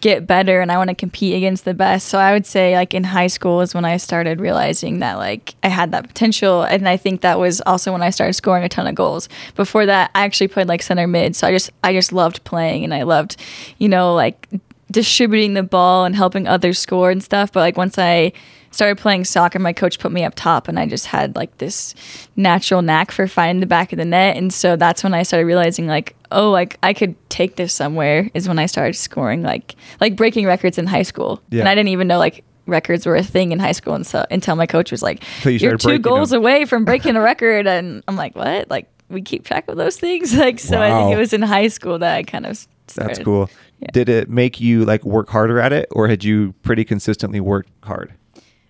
get 0.00 0.26
better 0.26 0.60
and 0.60 0.72
I 0.72 0.76
want 0.78 0.88
to 0.88 0.94
compete 0.94 1.36
against 1.36 1.64
the 1.64 1.74
best. 1.74 2.08
So 2.08 2.18
I 2.18 2.32
would 2.32 2.44
say 2.44 2.74
like 2.74 2.92
in 2.92 3.04
high 3.04 3.28
school 3.28 3.60
is 3.60 3.74
when 3.74 3.84
I 3.84 3.96
started 3.98 4.40
realizing 4.40 4.98
that 4.98 5.14
like 5.14 5.54
I 5.62 5.68
had 5.68 5.92
that 5.92 6.08
potential 6.08 6.62
and 6.62 6.88
I 6.88 6.96
think 6.96 7.20
that 7.20 7.38
was 7.38 7.60
also 7.62 7.92
when 7.92 8.02
I 8.02 8.10
started 8.10 8.34
scoring 8.34 8.64
a 8.64 8.68
ton 8.68 8.86
of 8.86 8.94
goals. 8.94 9.28
Before 9.54 9.86
that 9.86 10.10
I 10.14 10.24
actually 10.24 10.48
played 10.48 10.66
like 10.66 10.82
center 10.82 11.06
mid. 11.06 11.36
So 11.36 11.46
I 11.46 11.52
just 11.52 11.70
I 11.84 11.92
just 11.92 12.12
loved 12.12 12.42
playing 12.44 12.84
and 12.84 12.92
I 12.92 13.02
loved, 13.02 13.36
you 13.78 13.88
know, 13.88 14.14
like 14.14 14.48
distributing 14.90 15.54
the 15.54 15.62
ball 15.62 16.04
and 16.04 16.16
helping 16.16 16.48
others 16.48 16.78
score 16.78 17.10
and 17.10 17.22
stuff. 17.22 17.52
But 17.52 17.60
like 17.60 17.76
once 17.76 17.96
I 17.96 18.32
started 18.76 18.98
playing 18.98 19.24
soccer, 19.24 19.58
my 19.58 19.72
coach 19.72 19.98
put 19.98 20.12
me 20.12 20.22
up 20.22 20.34
top 20.34 20.68
and 20.68 20.78
I 20.78 20.86
just 20.86 21.06
had 21.06 21.34
like 21.34 21.56
this 21.58 21.94
natural 22.36 22.82
knack 22.82 23.10
for 23.10 23.26
finding 23.26 23.60
the 23.60 23.66
back 23.66 23.90
of 23.92 23.96
the 23.96 24.04
net. 24.04 24.36
And 24.36 24.52
so 24.52 24.76
that's 24.76 25.02
when 25.02 25.14
I 25.14 25.22
started 25.22 25.46
realizing 25.46 25.86
like, 25.86 26.14
oh, 26.30 26.50
like 26.50 26.78
I 26.82 26.92
could 26.92 27.16
take 27.30 27.56
this 27.56 27.72
somewhere 27.72 28.30
is 28.34 28.46
when 28.46 28.58
I 28.58 28.66
started 28.66 28.94
scoring 28.94 29.42
like 29.42 29.76
like 30.00 30.14
breaking 30.14 30.46
records 30.46 30.76
in 30.76 30.86
high 30.86 31.02
school. 31.02 31.42
Yeah. 31.48 31.60
And 31.60 31.68
I 31.70 31.74
didn't 31.74 31.88
even 31.88 32.06
know 32.06 32.18
like 32.18 32.44
records 32.66 33.06
were 33.06 33.16
a 33.16 33.22
thing 33.22 33.52
in 33.52 33.58
high 33.58 33.72
school 33.72 33.94
and 33.94 34.06
so 34.06 34.26
until 34.30 34.56
my 34.56 34.66
coach 34.66 34.90
was 34.90 35.02
like, 35.02 35.22
you 35.44 35.52
You're 35.52 35.78
two 35.78 35.98
goals 35.98 36.30
them." 36.30 36.40
away 36.40 36.66
from 36.66 36.84
breaking 36.84 37.16
a 37.16 37.20
record 37.32 37.66
and 37.66 38.04
I'm 38.06 38.16
like, 38.16 38.36
What? 38.36 38.68
Like 38.68 38.88
we 39.08 39.22
keep 39.22 39.46
track 39.46 39.68
of 39.68 39.78
those 39.78 39.96
things? 39.96 40.36
Like 40.38 40.60
so 40.60 40.82
I 40.82 40.90
think 40.90 41.14
it 41.14 41.18
was 41.18 41.32
in 41.32 41.40
high 41.40 41.68
school 41.68 41.98
that 42.00 42.14
I 42.14 42.24
kind 42.24 42.44
of 42.44 42.58
started. 42.88 43.16
That's 43.16 43.24
cool. 43.24 43.48
Yeah. 43.80 43.88
Did 43.92 44.10
it 44.10 44.28
make 44.28 44.60
you 44.60 44.84
like 44.84 45.02
work 45.04 45.28
harder 45.28 45.60
at 45.60 45.72
it, 45.72 45.88
or 45.92 46.08
had 46.08 46.24
you 46.24 46.54
pretty 46.62 46.84
consistently 46.84 47.40
worked 47.40 47.70
hard? 47.82 48.14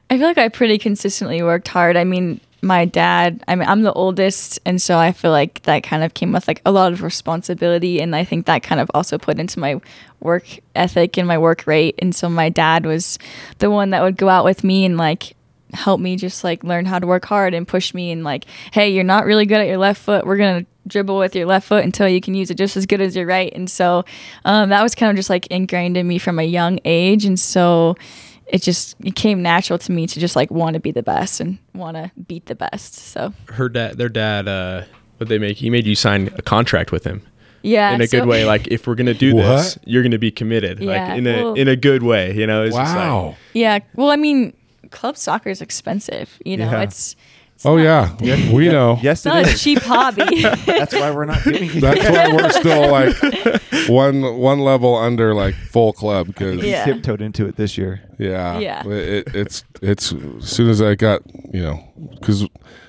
I 0.08 0.18
feel 0.18 0.28
like 0.28 0.38
I 0.38 0.48
pretty 0.48 0.78
consistently 0.78 1.42
worked 1.42 1.68
hard. 1.68 1.96
I 1.96 2.04
mean, 2.04 2.40
my 2.62 2.84
dad, 2.84 3.42
I 3.48 3.54
mean, 3.54 3.68
I'm 3.68 3.82
the 3.82 3.92
oldest, 3.92 4.58
and 4.64 4.80
so 4.80 4.98
I 4.98 5.12
feel 5.12 5.30
like 5.30 5.62
that 5.62 5.82
kind 5.82 6.02
of 6.02 6.14
came 6.14 6.32
with 6.32 6.48
like 6.48 6.62
a 6.64 6.72
lot 6.72 6.92
of 6.92 7.02
responsibility, 7.02 8.00
and 8.00 8.14
I 8.14 8.24
think 8.24 8.46
that 8.46 8.62
kind 8.62 8.80
of 8.80 8.90
also 8.94 9.18
put 9.18 9.38
into 9.38 9.58
my 9.58 9.80
work 10.20 10.46
ethic 10.74 11.16
and 11.18 11.28
my 11.28 11.38
work 11.38 11.66
rate. 11.66 11.96
And 11.98 12.14
so 12.14 12.28
my 12.28 12.48
dad 12.48 12.86
was 12.86 13.18
the 13.58 13.70
one 13.70 13.90
that 13.90 14.02
would 14.02 14.16
go 14.16 14.28
out 14.28 14.44
with 14.44 14.64
me 14.64 14.84
and 14.84 14.96
like 14.96 15.34
help 15.72 16.00
me 16.00 16.16
just 16.16 16.44
like 16.44 16.64
learn 16.64 16.86
how 16.86 16.98
to 16.98 17.06
work 17.06 17.24
hard 17.24 17.52
and 17.52 17.68
push 17.68 17.92
me 17.92 18.10
and 18.10 18.24
like, 18.24 18.46
hey, 18.72 18.90
you're 18.90 19.04
not 19.04 19.26
really 19.26 19.46
good 19.46 19.60
at 19.60 19.66
your 19.66 19.78
left 19.78 20.00
foot. 20.00 20.24
We're 20.24 20.38
gonna 20.38 20.64
dribble 20.86 21.18
with 21.18 21.34
your 21.34 21.46
left 21.46 21.68
foot 21.68 21.84
until 21.84 22.08
you 22.08 22.20
can 22.20 22.34
use 22.34 22.50
it 22.50 22.56
just 22.56 22.76
as 22.76 22.86
good 22.86 23.00
as 23.00 23.16
your 23.16 23.26
right. 23.26 23.52
And 23.54 23.68
so 23.68 24.04
um, 24.44 24.70
that 24.70 24.82
was 24.82 24.94
kind 24.94 25.10
of 25.10 25.16
just 25.16 25.30
like 25.30 25.46
ingrained 25.48 25.96
in 25.96 26.06
me 26.06 26.18
from 26.18 26.38
a 26.38 26.44
young 26.44 26.78
age, 26.84 27.24
and 27.24 27.38
so 27.38 27.96
it 28.46 28.62
just 28.62 28.96
it 29.04 29.16
came 29.16 29.42
natural 29.42 29.78
to 29.80 29.92
me 29.92 30.06
to 30.06 30.20
just 30.20 30.36
like 30.36 30.50
want 30.50 30.74
to 30.74 30.80
be 30.80 30.92
the 30.92 31.02
best 31.02 31.40
and 31.40 31.58
want 31.74 31.96
to 31.96 32.10
beat 32.28 32.46
the 32.46 32.54
best. 32.54 32.94
So 32.94 33.32
Her 33.48 33.68
dad, 33.68 33.98
their 33.98 34.08
dad, 34.08 34.46
uh, 34.48 34.82
what 35.18 35.28
they 35.28 35.38
make? 35.38 35.56
He 35.56 35.70
made 35.70 35.86
you 35.86 35.94
sign 35.94 36.30
a 36.36 36.42
contract 36.42 36.92
with 36.92 37.04
him 37.04 37.22
yeah, 37.62 37.92
in 37.92 38.00
a 38.00 38.06
so- 38.06 38.20
good 38.20 38.28
way. 38.28 38.44
Like 38.44 38.68
if 38.68 38.86
we're 38.86 38.94
gonna 38.94 39.14
do 39.14 39.34
this, 39.34 39.78
you're 39.84 40.02
gonna 40.02 40.18
be 40.18 40.30
committed. 40.30 40.78
Yeah, 40.78 41.08
like 41.08 41.18
in 41.18 41.26
a 41.26 41.42
well- 41.42 41.54
in 41.54 41.68
a 41.68 41.76
good 41.76 42.02
way. 42.02 42.34
You 42.34 42.46
know. 42.46 42.64
It's 42.64 42.76
just 42.76 42.94
like- 42.94 43.04
Wow. 43.04 43.36
Yeah. 43.54 43.78
Well, 43.94 44.10
I 44.10 44.16
mean, 44.16 44.52
club 44.90 45.16
soccer 45.16 45.50
is 45.50 45.60
expensive. 45.60 46.38
You 46.44 46.56
know, 46.58 46.70
Yeah. 46.70 46.82
it's 46.82 47.16
Oh 47.64 47.76
yeah, 47.78 48.14
we 48.52 48.68
know. 48.68 48.98
Yes, 49.02 49.24
It's 49.24 49.26
it 49.26 49.28
not 49.30 49.46
a 49.46 49.56
cheap 49.56 49.78
hobby. 49.82 50.42
That's 50.66 50.94
why 50.94 51.10
we're 51.10 51.24
not 51.24 51.42
doing 51.42 51.70
it. 51.74 51.80
That's 51.80 52.08
why 52.08 52.32
we're 52.34 52.50
still 52.50 52.90
like 52.90 53.88
one 53.88 54.36
one 54.38 54.60
level 54.60 54.94
under 54.94 55.34
like 55.34 55.54
full 55.54 55.92
club 55.92 56.26
because 56.28 56.62
Yeah. 56.62 56.84
tiptoed 56.84 57.22
into 57.22 57.46
it 57.46 57.56
this 57.56 57.78
year. 57.78 58.02
Yeah, 58.18 58.58
Yeah. 58.58 58.86
It, 58.86 59.34
it's 59.34 59.64
it's 59.82 60.12
as 60.12 60.44
soon 60.48 60.68
as 60.68 60.82
I 60.82 60.94
got 60.94 61.22
you 61.52 61.62
know 61.62 61.82
because 62.20 62.46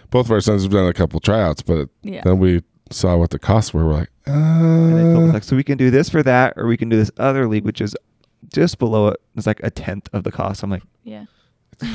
both 0.10 0.26
of 0.28 0.32
our 0.32 0.42
sons 0.42 0.64
have 0.64 0.72
done 0.72 0.88
a 0.88 0.94
couple 0.94 1.20
tryouts, 1.20 1.62
but 1.62 1.90
Yeah. 2.04 2.22
then 2.24 2.40
we 2.40 2.62
saw 2.92 3.16
what 3.18 3.30
the 3.30 3.40
costs 3.40 3.74
were. 3.74 3.86
We're 3.86 3.94
like, 3.94 4.10
And 4.26 4.98
they 4.98 5.02
told 5.14 5.24
us 5.26 5.30
uh, 5.30 5.34
like, 5.34 5.44
so 5.44 5.56
we 5.56 5.64
can 5.64 5.78
do 5.78 5.90
this 5.92 6.10
for 6.10 6.24
that, 6.24 6.54
or 6.58 6.68
we 6.68 6.78
can 6.78 6.90
do 6.90 6.96
this 6.98 7.12
other 7.18 7.48
league, 7.48 7.66
which 7.66 7.82
is 7.82 7.96
just 8.54 8.80
below 8.80 9.08
it. 9.10 9.20
It's 9.36 9.46
like 9.48 9.60
a 9.64 9.70
tenth 9.70 10.08
of 10.14 10.24
the 10.24 10.32
cost. 10.32 10.64
I'm 10.64 10.70
like, 10.70 10.84
yeah. 11.04 11.26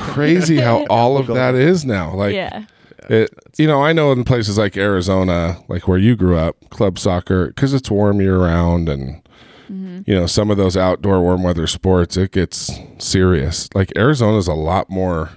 Crazy 0.01 0.59
how 0.59 0.85
all 0.91 1.17
of 1.17 1.27
that 1.29 1.55
is 1.55 1.85
now. 1.85 2.15
Like, 2.15 2.35
yeah. 2.35 2.67
it, 3.09 3.31
you 3.57 3.67
know, 3.67 3.83
I 3.83 3.93
know 3.93 4.13
in 4.13 4.25
places 4.25 4.59
like 4.59 4.77
Arizona, 4.77 5.59
like 5.69 5.89
where 5.89 5.99
you 5.99 6.17
grew 6.17 6.37
up, 6.37 6.57
club 6.71 6.99
soccer, 6.99 7.49
because 7.49 7.75
it's 7.75 7.91
warm 7.91 8.21
year 8.21 8.39
round, 8.39 8.89
and 8.89 9.23
mm-hmm. 9.65 10.01
you 10.07 10.15
know 10.15 10.27
some 10.27 10.51
of 10.51 10.57
those 10.57 10.77
outdoor 10.77 11.21
warm 11.21 11.43
weather 11.43 11.67
sports, 11.67 12.17
it 12.17 12.33
gets 12.33 12.71
serious. 12.99 13.69
Like 13.75 13.93
Arizona's 13.97 14.49
a 14.49 14.55
lot 14.55 14.91
more. 14.91 15.31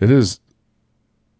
It 0.00 0.10
is 0.10 0.40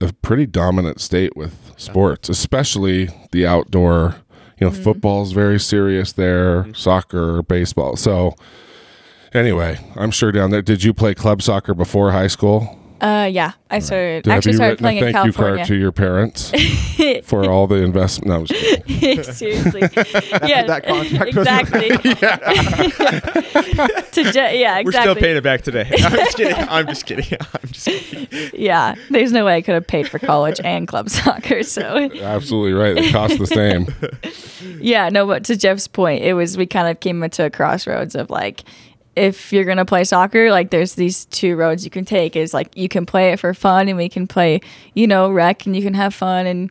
a 0.00 0.12
pretty 0.12 0.46
dominant 0.46 1.00
state 1.00 1.36
with 1.36 1.72
sports, 1.76 2.28
especially 2.28 3.08
the 3.32 3.46
outdoor. 3.46 4.16
You 4.58 4.66
know, 4.66 4.72
mm-hmm. 4.72 4.82
football's 4.82 5.32
very 5.32 5.58
serious 5.58 6.12
there. 6.12 6.62
Mm-hmm. 6.62 6.74
Soccer, 6.74 7.42
baseball. 7.42 7.96
So, 7.96 8.34
anyway, 9.32 9.78
I'm 9.96 10.10
sure 10.10 10.32
down 10.32 10.50
there. 10.50 10.62
Did 10.62 10.84
you 10.84 10.92
play 10.94 11.14
club 11.14 11.42
soccer 11.42 11.74
before 11.74 12.12
high 12.12 12.26
school? 12.28 12.76
Uh, 13.00 13.28
yeah. 13.32 13.52
I 13.70 13.78
started 13.78 14.26
Have 14.26 14.36
actually 14.36 14.52
you 14.52 14.56
started 14.56 14.78
playing 14.78 15.02
a 15.02 15.06
in 15.06 15.12
thank 15.12 15.26
you 15.26 15.32
California. 15.32 15.56
card 15.58 15.68
to 15.68 15.74
your 15.74 15.92
parents 15.92 16.52
for 17.24 17.48
all 17.50 17.66
the 17.66 17.76
investment? 17.76 18.28
No, 18.28 18.34
I'm 18.40 18.44
just 18.44 18.60
kidding. 18.86 19.22
Seriously. 19.32 19.80
yeah. 20.46 20.66
that 20.66 20.84
contract 20.84 21.34
goes 21.34 21.46
exactly. 21.46 21.88
to 24.12 24.32
Je- 24.32 24.60
yeah, 24.60 24.78
exactly. 24.78 24.84
We're 24.84 24.92
still 24.92 25.14
paying 25.14 25.36
it 25.38 25.42
back 25.42 25.62
today. 25.62 25.88
I'm 25.90 26.12
just 26.12 26.36
kidding. 26.36 26.54
I'm 26.68 26.86
just 26.88 27.06
kidding. 27.06 27.38
I'm 27.40 27.70
just 27.70 27.86
kidding. 27.86 28.50
Yeah. 28.52 28.96
There's 29.08 29.32
no 29.32 29.46
way 29.46 29.56
I 29.56 29.62
could 29.62 29.74
have 29.74 29.86
paid 29.86 30.08
for 30.08 30.18
college 30.18 30.60
and 30.62 30.86
club 30.86 31.08
soccer. 31.08 31.62
So 31.62 32.10
Absolutely 32.20 32.72
right. 32.74 32.98
It 32.98 33.12
costs 33.12 33.38
the 33.38 33.46
same. 33.46 33.86
yeah, 34.82 35.08
no, 35.08 35.26
but 35.26 35.44
to 35.44 35.56
Jeff's 35.56 35.88
point, 35.88 36.22
it 36.22 36.34
was 36.34 36.58
we 36.58 36.66
kind 36.66 36.88
of 36.88 37.00
came 37.00 37.22
into 37.22 37.44
a 37.46 37.50
crossroads 37.50 38.14
of 38.14 38.28
like 38.28 38.64
if 39.20 39.52
you're 39.52 39.64
gonna 39.64 39.84
play 39.84 40.04
soccer, 40.04 40.50
like 40.50 40.70
there's 40.70 40.94
these 40.94 41.26
two 41.26 41.54
roads 41.54 41.84
you 41.84 41.90
can 41.90 42.04
take. 42.04 42.36
Is 42.36 42.54
like 42.54 42.74
you 42.76 42.88
can 42.88 43.04
play 43.04 43.32
it 43.32 43.38
for 43.38 43.52
fun 43.52 43.88
and 43.88 43.96
we 43.96 44.08
can 44.08 44.26
play, 44.26 44.60
you 44.94 45.06
know, 45.06 45.30
rec 45.30 45.66
and 45.66 45.76
you 45.76 45.82
can 45.82 45.94
have 45.94 46.14
fun 46.14 46.46
and 46.46 46.70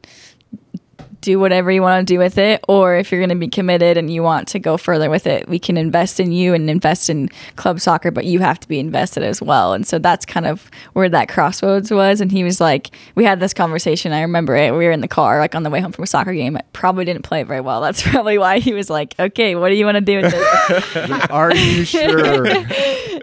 do 1.22 1.40
whatever 1.40 1.72
you 1.72 1.82
want 1.82 2.08
to 2.08 2.14
do 2.14 2.18
with 2.20 2.38
it 2.38 2.64
or 2.68 2.96
if 2.96 3.12
you're 3.12 3.20
going 3.20 3.30
to 3.30 3.36
be 3.36 3.48
committed 3.48 3.98
and 3.98 4.12
you 4.12 4.24
want 4.24 4.48
to 4.48 4.60
go 4.60 4.78
further 4.78 5.10
with 5.10 5.28
it 5.28 5.48
we 5.50 5.60
can 5.60 5.78
invest 5.78 6.20
in 6.20 6.32
you 6.32 6.54
and 6.54 6.70
invest 6.70 7.10
in 7.10 7.30
club 7.56 7.80
soccer 7.80 8.12
but 8.12 8.26
you 8.26 8.40
have 8.40 8.60
to 8.60 8.68
be 8.68 8.80
invested 8.80 9.24
as 9.24 9.42
well. 9.42 9.74
And 9.74 9.86
so 9.86 10.00
that's 10.00 10.26
kind 10.26 10.46
of 10.46 10.70
where 10.94 11.10
that 11.10 11.30
crossroads 11.30 11.92
was. 11.92 12.22
And 12.22 12.32
he 12.32 12.44
was 12.44 12.62
like 12.62 12.92
we 13.16 13.24
had 13.26 13.40
this 13.40 13.54
conversation 13.54 14.12
i 14.12 14.22
remember 14.22 14.56
it 14.56 14.72
we 14.72 14.86
were 14.86 14.92
in 14.92 15.02
the 15.02 15.08
car 15.08 15.40
like 15.40 15.56
on 15.56 15.64
the 15.64 15.70
way 15.70 15.80
home 15.82 15.92
from 15.92 16.04
a 16.04 16.08
soccer 16.08 16.34
game. 16.34 16.56
I 16.58 16.62
probably 16.74 17.06
didn't 17.06 17.24
play 17.24 17.42
it 17.42 17.48
very 17.48 17.62
well. 17.62 17.82
That's 17.82 18.02
probably 18.10 18.38
why 18.38 18.60
he 18.60 18.74
was 18.74 18.90
like 18.90 19.16
okay 19.20 19.56
what 19.56 19.70
do 19.70 19.76
you 19.76 19.86
want 19.86 19.96
to 19.96 20.02
do 20.02 20.22
with 20.22 20.32
this? 20.32 20.96
Are 21.30 21.54
you 21.56 21.84
sure? 21.86 22.46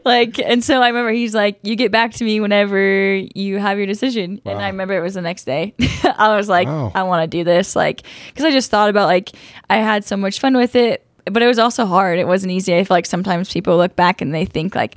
like 0.04 0.38
and 0.38 0.62
so 0.62 0.80
i 0.82 0.88
remember 0.88 1.10
he's 1.10 1.34
like 1.34 1.58
you 1.62 1.74
get 1.76 1.90
back 1.90 2.12
to 2.14 2.24
me 2.24 2.40
whenever 2.40 3.14
you 3.16 3.58
have 3.58 3.78
your 3.78 3.86
decision. 3.86 4.40
And 4.44 4.58
i 4.58 4.68
remember 4.68 4.94
it 4.96 5.00
was 5.00 5.14
the 5.14 5.22
next 5.22 5.44
day. 5.44 5.74
I 6.04 6.36
was 6.36 6.48
like 6.48 6.66
Wow. 6.68 6.90
i 6.94 7.02
want 7.04 7.22
to 7.22 7.28
do 7.38 7.44
this. 7.44 7.76
Like 7.76 7.85
because 7.94 8.44
i 8.44 8.50
just 8.50 8.70
thought 8.70 8.88
about 8.88 9.06
like 9.06 9.30
i 9.70 9.76
had 9.76 10.04
so 10.04 10.16
much 10.16 10.40
fun 10.40 10.56
with 10.56 10.74
it 10.76 11.06
but 11.26 11.42
it 11.42 11.46
was 11.46 11.58
also 11.58 11.86
hard. 11.86 12.18
It 12.18 12.26
wasn't 12.26 12.52
easy. 12.52 12.74
I 12.76 12.84
feel 12.84 12.94
like 12.94 13.06
sometimes 13.06 13.52
people 13.52 13.76
look 13.76 13.96
back 13.96 14.20
and 14.20 14.32
they 14.32 14.44
think 14.44 14.74
like 14.74 14.96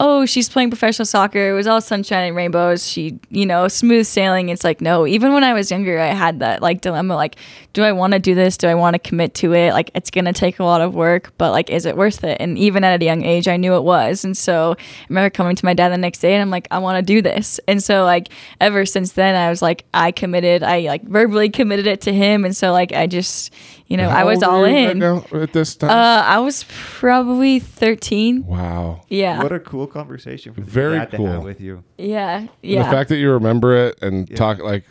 oh 0.00 0.24
she's 0.24 0.48
playing 0.48 0.70
professional 0.70 1.06
soccer. 1.06 1.50
It 1.50 1.52
was 1.52 1.66
all 1.66 1.80
sunshine 1.80 2.28
and 2.28 2.36
rainbows. 2.36 2.86
She 2.86 3.18
you 3.30 3.46
know 3.46 3.68
smooth 3.68 4.06
sailing. 4.06 4.48
It's 4.48 4.64
like 4.64 4.80
no 4.80 5.06
even 5.06 5.32
when 5.32 5.44
i 5.44 5.52
was 5.52 5.70
younger 5.70 5.98
i 5.98 6.06
had 6.06 6.40
that 6.40 6.62
like 6.62 6.80
dilemma 6.80 7.16
like 7.16 7.36
do 7.72 7.82
i 7.82 7.92
want 7.92 8.12
to 8.12 8.18
do 8.18 8.34
this? 8.34 8.56
Do 8.56 8.68
i 8.68 8.74
want 8.74 8.94
to 8.94 8.98
commit 8.98 9.34
to 9.34 9.52
it? 9.54 9.72
Like 9.72 9.90
it's 9.94 10.10
gonna 10.10 10.32
take 10.32 10.58
a 10.58 10.64
lot 10.64 10.80
of 10.80 10.94
work 10.94 11.32
but 11.38 11.50
like 11.50 11.70
is 11.70 11.86
it 11.86 11.96
worth 11.96 12.24
it? 12.24 12.36
And 12.40 12.56
even 12.58 12.84
at 12.84 13.00
a 13.00 13.04
young 13.04 13.24
age 13.24 13.48
i 13.48 13.56
knew 13.56 13.74
it 13.74 13.82
was. 13.82 14.24
And 14.24 14.36
so 14.36 14.76
i 14.78 15.06
remember 15.08 15.30
coming 15.30 15.56
to 15.56 15.64
my 15.64 15.74
dad 15.74 15.90
the 15.90 15.98
next 15.98 16.20
day 16.20 16.34
and 16.34 16.42
i'm 16.42 16.50
like 16.50 16.68
i 16.70 16.78
want 16.78 16.96
to 16.96 17.02
do 17.02 17.20
this. 17.20 17.60
And 17.66 17.82
so 17.82 18.04
like 18.04 18.28
ever 18.60 18.86
since 18.86 19.12
then 19.12 19.34
i 19.34 19.50
was 19.50 19.62
like 19.62 19.84
i 19.94 20.12
committed 20.12 20.62
i 20.62 20.80
like 20.80 21.02
verbally 21.02 21.50
committed 21.50 21.86
it 21.86 22.00
to 22.02 22.12
him. 22.12 22.44
And 22.44 22.56
so 22.56 22.72
like 22.72 22.92
i 22.92 23.06
just 23.06 23.52
you 23.88 23.96
know 23.96 24.08
i 24.08 24.22
was 24.24 24.42
all 24.42 24.60
were 24.60 24.64
right 24.66 24.90
in 24.90 24.98
now 24.98 25.24
at 25.32 25.52
this 25.52 25.74
time. 25.76 25.90
uh 25.90 26.22
i 26.26 26.38
was 26.38 26.64
probably 26.68 27.58
13 27.58 28.44
wow. 28.46 29.00
yeah 29.08 29.42
What 29.42 29.52
a 29.52 29.58
cool 29.60 29.86
conversation 29.86 30.54
for 30.54 30.60
Very 30.62 30.98
dad 30.98 31.10
to 31.12 31.16
cool. 31.16 31.26
have 31.26 31.42
with 31.42 31.60
you. 31.60 31.82
yeah 31.96 32.46
yeah 32.62 32.84
The 32.84 32.90
fact 32.90 33.08
that 33.08 33.16
you 33.18 33.30
remember 33.32 33.74
it 33.76 33.98
and 34.02 34.28
Yeah. 34.28 34.36
talk 34.36 34.58
like 34.58 34.84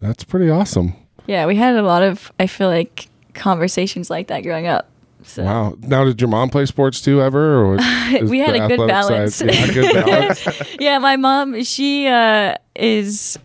that's 0.00 0.24
pretty 0.24 0.48
awesome. 0.50 0.94
Yeah, 1.26 1.44
we 1.46 1.54
had 1.56 1.76
a 1.76 1.82
lot 1.82 2.02
of 2.02 2.32
I 2.40 2.46
feel 2.46 2.68
like 2.68 3.08
conversations 3.34 4.08
like 4.10 4.28
that 4.28 4.42
growing 4.42 4.66
up. 4.66 4.88
So 5.22 5.44
Wow. 5.44 5.76
Now, 5.82 6.04
did 6.04 6.20
your 6.20 6.28
mom 6.30 6.48
play 6.48 6.64
sports 6.66 7.00
too 7.02 7.20
ever? 7.20 7.62
Or 7.62 7.76
We 8.24 8.38
had 8.40 8.56
a 8.56 8.66
good 8.68 8.88
balance. 8.88 9.36
side- 9.36 9.54
yeah, 9.54 9.66
good 9.72 9.92
balance. 10.06 10.48
yeah, 10.80 10.98
my 10.98 11.16
mom, 11.16 11.62
she 11.62 12.06
uh 12.08 12.54
is 12.74 13.38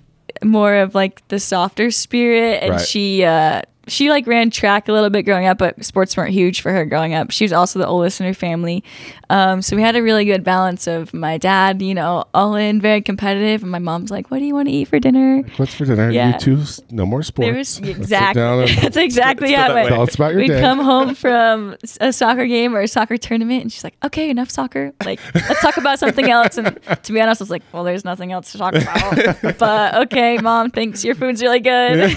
more 0.43 0.75
of 0.75 0.95
like 0.95 1.27
the 1.27 1.39
softer 1.39 1.91
spirit 1.91 2.63
and 2.63 2.71
Right. 2.71 2.81
she 2.81 3.23
uh 3.23 3.61
she 3.87 4.09
like 4.09 4.25
ran 4.27 4.49
track 4.49 4.87
a 4.87 4.91
little 4.93 5.09
bit 5.09 5.23
growing 5.23 5.45
up, 5.45 5.57
but 5.57 5.83
sports 5.85 6.15
weren't 6.17 6.31
huge 6.33 6.61
for 6.61 6.71
her 6.71 6.85
growing 6.85 7.13
up. 7.13 7.31
She 7.31 7.43
was 7.45 7.53
also 7.53 7.79
the 7.79 7.87
oldest 7.87 8.19
in 8.19 8.27
her 8.27 8.33
family. 8.33 8.83
Um, 9.29 9.61
so 9.61 9.75
we 9.75 9.81
had 9.81 9.95
a 9.95 10.03
really 10.03 10.25
good 10.25 10.43
balance 10.43 10.87
of 10.87 11.13
my 11.13 11.37
dad, 11.37 11.81
you 11.81 11.93
know, 11.95 12.25
all 12.33 12.55
in, 12.55 12.79
very 12.81 13.01
competitive, 13.01 13.63
and 13.63 13.71
my 13.71 13.79
mom's 13.79 14.11
like, 14.11 14.29
"What 14.29 14.39
do 14.39 14.45
you 14.45 14.53
want 14.53 14.67
to 14.67 14.73
eat 14.73 14.87
for 14.87 14.99
dinner?" 14.99 15.41
What's 15.57 15.73
for 15.73 15.85
dinner? 15.85 16.11
Yeah. 16.11 16.33
You 16.33 16.39
two, 16.39 16.63
no 16.91 17.05
more 17.05 17.23
sports. 17.23 17.47
There 17.47 17.55
was 17.55 17.79
exactly 17.83 18.41
and 18.43 18.69
that's 18.81 18.97
exactly 18.97 19.53
how 19.53 19.71
it 19.71 19.89
went. 19.89 20.13
About 20.15 20.31
your 20.33 20.41
We'd 20.41 20.47
day. 20.49 20.61
come 20.61 20.79
home 20.79 21.15
from 21.15 21.75
a 21.99 22.13
soccer 22.13 22.45
game 22.45 22.75
or 22.75 22.81
a 22.81 22.87
soccer 22.87 23.17
tournament, 23.17 23.63
and 23.63 23.71
she's 23.71 23.83
like, 23.83 23.95
"Okay, 24.03 24.29
enough 24.29 24.51
soccer. 24.51 24.93
Like, 25.03 25.19
let's 25.33 25.61
talk 25.61 25.77
about 25.77 25.97
something 25.99 26.29
else." 26.29 26.57
And 26.57 26.79
to 27.03 27.13
be 27.13 27.19
honest, 27.19 27.41
I 27.41 27.43
was 27.43 27.49
like, 27.49 27.63
"Well, 27.71 27.83
there's 27.83 28.05
nothing 28.05 28.31
else 28.31 28.51
to 28.51 28.57
talk 28.59 28.75
about." 28.75 29.57
but 29.57 29.95
okay, 30.05 30.37
mom 30.37 30.69
thinks 30.69 31.03
your 31.03 31.15
food's 31.15 31.41
really 31.41 31.59
good. 31.59 32.15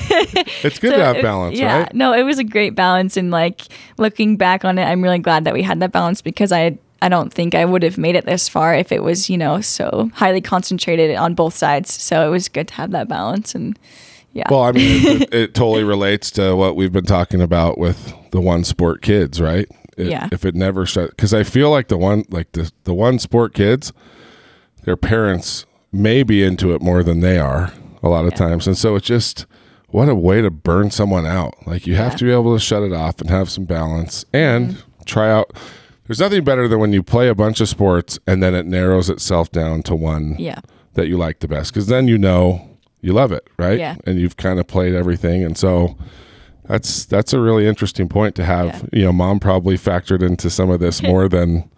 It's 0.63 0.79
good 0.79 0.91
So 0.93 0.99
to 0.99 1.05
have 1.05 1.17
it- 1.17 1.23
balance, 1.23 1.58
yeah, 1.59 1.81
right? 1.81 1.95
no, 1.95 2.13
it 2.13 2.23
was 2.23 2.39
a 2.39 2.45
great 2.45 2.75
balance, 2.75 3.17
and 3.17 3.31
like 3.31 3.63
looking 3.99 4.37
back 4.37 4.65
on 4.65 4.79
it, 4.79 4.85
I'm 4.85 5.03
really 5.03 5.19
glad 5.19 5.45
that 5.45 5.55
we 5.55 5.63
had 5.63 5.81
that 5.81 5.93
balance 5.93 6.23
because 6.23 6.53
I. 6.53 6.79
I 7.01 7.09
don't 7.09 7.33
think 7.33 7.55
I 7.55 7.65
would 7.65 7.85
have 7.85 7.97
made 7.97 8.17
it 8.17 8.25
this 8.27 8.49
far 8.49 8.75
if 8.75 8.91
it 8.91 9.05
was, 9.05 9.31
you 9.31 9.39
know, 9.39 9.61
so 9.61 10.11
highly 10.15 10.41
concentrated 10.41 11.15
on 11.15 11.35
both 11.35 11.55
sides. 11.55 11.93
So 11.93 12.27
it 12.27 12.31
was 12.31 12.49
good 12.49 12.67
to 12.67 12.75
have 12.75 12.91
that 12.91 13.07
balance, 13.07 13.55
and 13.55 13.79
yeah, 14.33 14.49
Well, 14.51 14.63
I 14.65 14.73
mean, 14.73 15.07
it, 15.23 15.33
it 15.33 15.55
totally 15.55 15.85
relates 15.85 16.29
to 16.33 16.57
what 16.57 16.75
we've 16.75 16.91
been 16.93 17.05
talking 17.05 17.41
about 17.41 17.79
with 17.79 18.13
the 18.33 18.41
one 18.41 18.65
sport 18.65 19.01
kids, 19.01 19.41
right? 19.41 19.69
It- 19.97 20.09
Yeah. 20.09 20.29
If 20.33 20.45
it 20.45 20.57
never 20.57 20.85
shut, 20.87 21.11
because 21.11 21.33
I 21.33 21.45
feel 21.45 21.71
like 21.71 21.87
the 21.87 21.97
one, 21.97 22.25
like 22.31 22.51
the 22.51 22.73
the 22.83 22.93
one 22.95 23.21
sport 23.21 23.55
kids, 23.55 23.93
their 24.85 24.97
parents 24.97 25.67
may 25.93 26.25
be 26.25 26.43
into 26.43 26.75
it 26.75 26.83
more 26.83 27.05
than 27.05 27.21
they 27.21 27.39
are 27.39 27.73
a 28.03 28.09
lot 28.09 28.25
of 28.25 28.35
times, 28.35 28.67
and 28.67 28.77
so 28.77 28.97
it's 28.97 29.07
just 29.07 29.47
what 29.89 30.09
a 30.09 30.15
way 30.15 30.41
to 30.43 30.51
burn 30.51 30.91
someone 30.91 31.27
out. 31.27 31.55
Like 31.67 31.87
you 31.87 31.95
have 31.97 32.13
Yeah. 32.13 32.19
to 32.19 32.25
be 32.27 32.33
able 32.33 32.55
to 32.55 32.61
shut 32.61 32.83
it 32.83 32.93
off 32.93 33.21
and 33.21 33.31
have 33.31 33.51
some 33.51 33.65
balance 33.65 34.25
and 34.33 34.71
Mm-hmm. 34.71 35.03
try 35.07 35.31
out. 35.31 35.51
There's 36.07 36.21
nothing 36.21 36.43
better 36.45 36.69
than 36.69 36.79
when 36.79 36.93
you 36.93 37.03
play 37.03 37.29
a 37.29 37.35
bunch 37.35 37.61
of 37.61 37.69
sports 37.69 38.19
and 38.27 38.43
then 38.43 38.55
it 38.55 38.65
narrows 38.67 39.11
itself 39.11 39.51
down 39.51 39.83
to 39.85 39.95
one 39.95 40.37
yeah, 40.39 40.61
that 40.95 41.07
you 41.09 41.17
like 41.19 41.41
the 41.41 41.49
best 41.49 41.73
because 41.73 41.87
then 41.89 42.09
you 42.09 42.17
know 42.19 42.67
you 43.03 43.13
love 43.13 43.31
it 43.33 43.47
right 43.59 43.79
Yeah. 43.79 43.97
and 44.07 44.19
you've 44.19 44.37
kind 44.39 44.59
of 44.59 44.67
played 44.67 44.95
everything 44.95 45.45
and 45.45 45.57
so 45.57 45.97
that's 46.67 47.05
that's 47.07 47.33
a 47.33 47.41
really 47.41 47.67
interesting 47.67 48.09
point 48.09 48.35
to 48.37 48.45
have 48.45 48.89
you 48.93 49.05
know 49.05 49.13
mom 49.13 49.39
probably 49.39 49.77
factored 49.79 50.23
into 50.23 50.51
some 50.51 50.71
of 50.71 50.81
this 50.81 51.03
more 51.13 51.29
than 51.29 51.69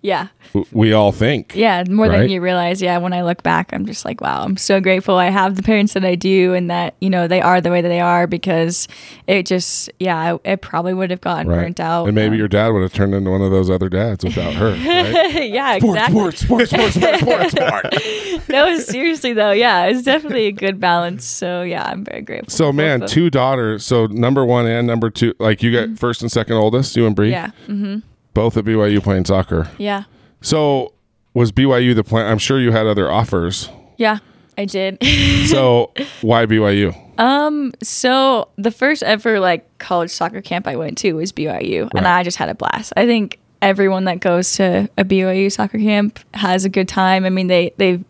yeah. 0.00 0.28
we 0.72 0.92
all 0.92 1.12
think 1.12 1.54
Yeah, 1.54 1.84
more 1.90 2.06
Right? 2.08 2.18
than 2.20 2.30
you 2.30 2.40
realize. 2.40 2.80
Yeah, 2.80 2.98
when 2.98 3.12
I 3.12 3.22
look 3.22 3.42
back, 3.42 3.70
I'm 3.72 3.84
just 3.86 4.04
like, 4.04 4.20
wow, 4.20 4.42
I'm 4.44 4.56
so 4.56 4.80
grateful 4.80 5.16
I 5.16 5.30
have 5.30 5.56
the 5.56 5.62
parents 5.62 5.92
that 5.94 6.04
I 6.04 6.14
do 6.14 6.54
and 6.54 6.70
that, 6.70 6.94
you 7.00 7.10
know, 7.10 7.26
they 7.28 7.40
are 7.40 7.60
the 7.60 7.70
way 7.70 7.80
that 7.82 7.88
they 7.88 8.00
are 8.00 8.26
because 8.26 8.88
it 9.26 9.44
just, 9.46 9.90
yeah, 9.98 10.36
it 10.44 10.62
probably 10.62 10.94
would 10.94 11.10
have 11.10 11.20
gotten 11.20 11.48
right 11.48 11.56
burnt 11.64 11.80
out. 11.80 12.06
and 12.06 12.14
maybe 12.14 12.34
Um, 12.34 12.38
your 12.38 12.48
dad 12.48 12.68
would 12.68 12.82
have 12.82 12.92
turned 12.92 13.14
into 13.14 13.30
one 13.30 13.42
of 13.42 13.50
those 13.50 13.68
other 13.70 13.88
dads 13.88 14.24
without 14.24 14.54
her 14.54 14.70
right 14.86 15.48
yeah, 15.50 15.74
exactly. 15.74 16.12
sports 16.32 16.40
sports 16.40 16.70
sports 16.70 16.94
sports 16.94 17.20
sports 17.20 17.50
sports 17.52 18.48
No, 18.48 18.78
seriously 18.78 19.32
though, 19.34 19.50
yeah, 19.52 19.86
it's 19.86 20.02
definitely 20.02 20.46
a 20.46 20.52
good 20.52 20.80
balance. 20.80 21.24
So 21.26 21.62
yeah, 21.62 21.84
I'm 21.84 22.04
very 22.04 22.22
grateful. 22.22 22.50
so 22.50 22.72
man 22.72 23.06
two 23.06 23.28
daughters 23.30 23.84
so 23.84 24.06
number 24.06 24.44
one 24.44 24.66
and 24.66 24.86
number 24.86 25.10
two 25.10 25.34
like 25.38 25.62
you 25.62 25.72
got 25.72 25.98
first 25.98 26.22
and 26.22 26.32
second 26.32 26.54
oldest 26.56 26.96
you 26.96 27.06
and 27.06 27.14
Bree 27.14 27.30
them. 27.32 27.52
Mm-hmm. 27.68 27.98
Both 28.38 28.56
at 28.56 28.64
BYU 28.64 29.02
playing 29.02 29.24
soccer 29.24 29.68
Yeah. 29.78 30.04
so 30.40 30.92
was 31.34 31.50
BYU 31.52 31.94
the 31.94 32.04
plan 32.04 32.30
I'm 32.30 32.38
sure 32.38 32.60
you 32.60 32.70
had 32.72 32.86
other 32.86 33.10
offers 33.10 33.68
Yeah. 33.96 34.18
I 34.56 34.64
did. 34.64 34.98
So 35.46 35.92
why 36.20 36.46
BYU? 36.46 36.94
um, 37.18 37.72
so 37.82 38.48
the 38.56 38.70
first 38.70 39.02
ever 39.02 39.40
like 39.40 39.66
college 39.78 40.10
soccer 40.10 40.40
camp 40.42 40.66
I 40.68 40.76
went 40.76 40.98
to 40.98 41.12
was 41.14 41.32
BYU, 41.32 41.88
and 41.96 42.06
I 42.06 42.22
just 42.22 42.36
had 42.36 42.48
a 42.48 42.54
blast. 42.54 42.92
I 42.96 43.06
think 43.06 43.38
everyone 43.62 44.04
that 44.04 44.20
goes 44.20 44.54
to 44.56 44.88
a 44.98 45.04
BYU 45.04 45.50
soccer 45.50 45.78
camp 45.78 46.18
has 46.34 46.64
a 46.64 46.68
good 46.68 46.86
time. 46.88 47.24
I 47.24 47.30
mean, 47.30 47.46
they 47.48 47.72
they 47.76 48.00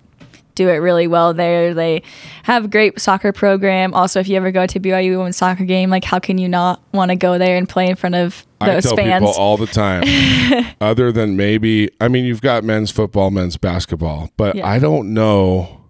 do 0.59 0.69
it 0.69 0.75
really 0.77 1.07
well 1.07 1.33
there. 1.33 1.73
They 1.73 2.03
have 2.43 2.67
a 2.67 2.69
great 2.69 3.01
soccer 3.01 3.33
program. 3.33 3.95
Also, 3.95 4.21
if 4.21 4.29
you 4.29 4.37
ever 4.37 4.51
go 4.53 4.67
to 4.67 4.79
BYU 4.81 5.17
women's 5.17 5.37
soccer 5.39 5.65
game, 5.65 5.89
like 5.89 6.05
how 6.05 6.19
can 6.19 6.37
you 6.39 6.49
not 6.49 6.83
want 6.93 7.11
to 7.11 7.17
go 7.17 7.39
there 7.39 7.57
and 7.57 7.67
play 7.69 7.89
in 7.89 7.97
front 7.97 8.15
of 8.17 8.47
I 8.61 8.75
those 8.75 8.83
tell 8.85 8.97
fans? 8.97 9.23
people 9.25 9.35
all 9.41 9.57
the 9.57 9.67
time. 9.67 10.03
other 10.81 11.11
than 11.13 11.37
maybe, 11.37 11.89
I 12.01 12.09
mean, 12.09 12.25
you've 12.25 12.43
got 12.43 12.65
men's 12.65 12.91
football, 12.91 13.31
men's 13.31 13.57
basketball, 13.57 14.31
but 14.37 14.55
Yeah. 14.57 14.67
I 14.69 14.79
don't 14.79 15.15
know. 15.15 15.81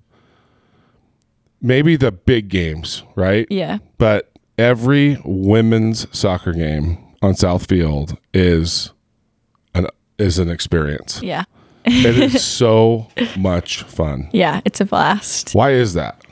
Maybe 1.60 1.96
the 1.96 2.12
big 2.12 2.48
games, 2.48 3.02
right? 3.16 3.46
yeah, 3.50 3.78
But 3.98 4.30
every 4.56 5.18
women's 5.24 6.06
soccer 6.16 6.52
game 6.52 6.98
on 7.20 7.34
South 7.34 7.66
Field 7.68 8.16
is 8.32 8.92
an 9.74 9.88
is 10.18 10.38
an 10.38 10.48
experience. 10.50 11.20
yeah, 11.22 11.44
It 11.84 12.18
is 12.18 12.44
so 12.58 13.08
much 13.36 13.82
fun. 13.84 14.28
yeah. 14.32 14.60
It's 14.64 14.80
a 14.80 14.84
blast. 14.84 15.52
Why 15.54 15.70
is 15.72 15.94
that? 15.94 16.22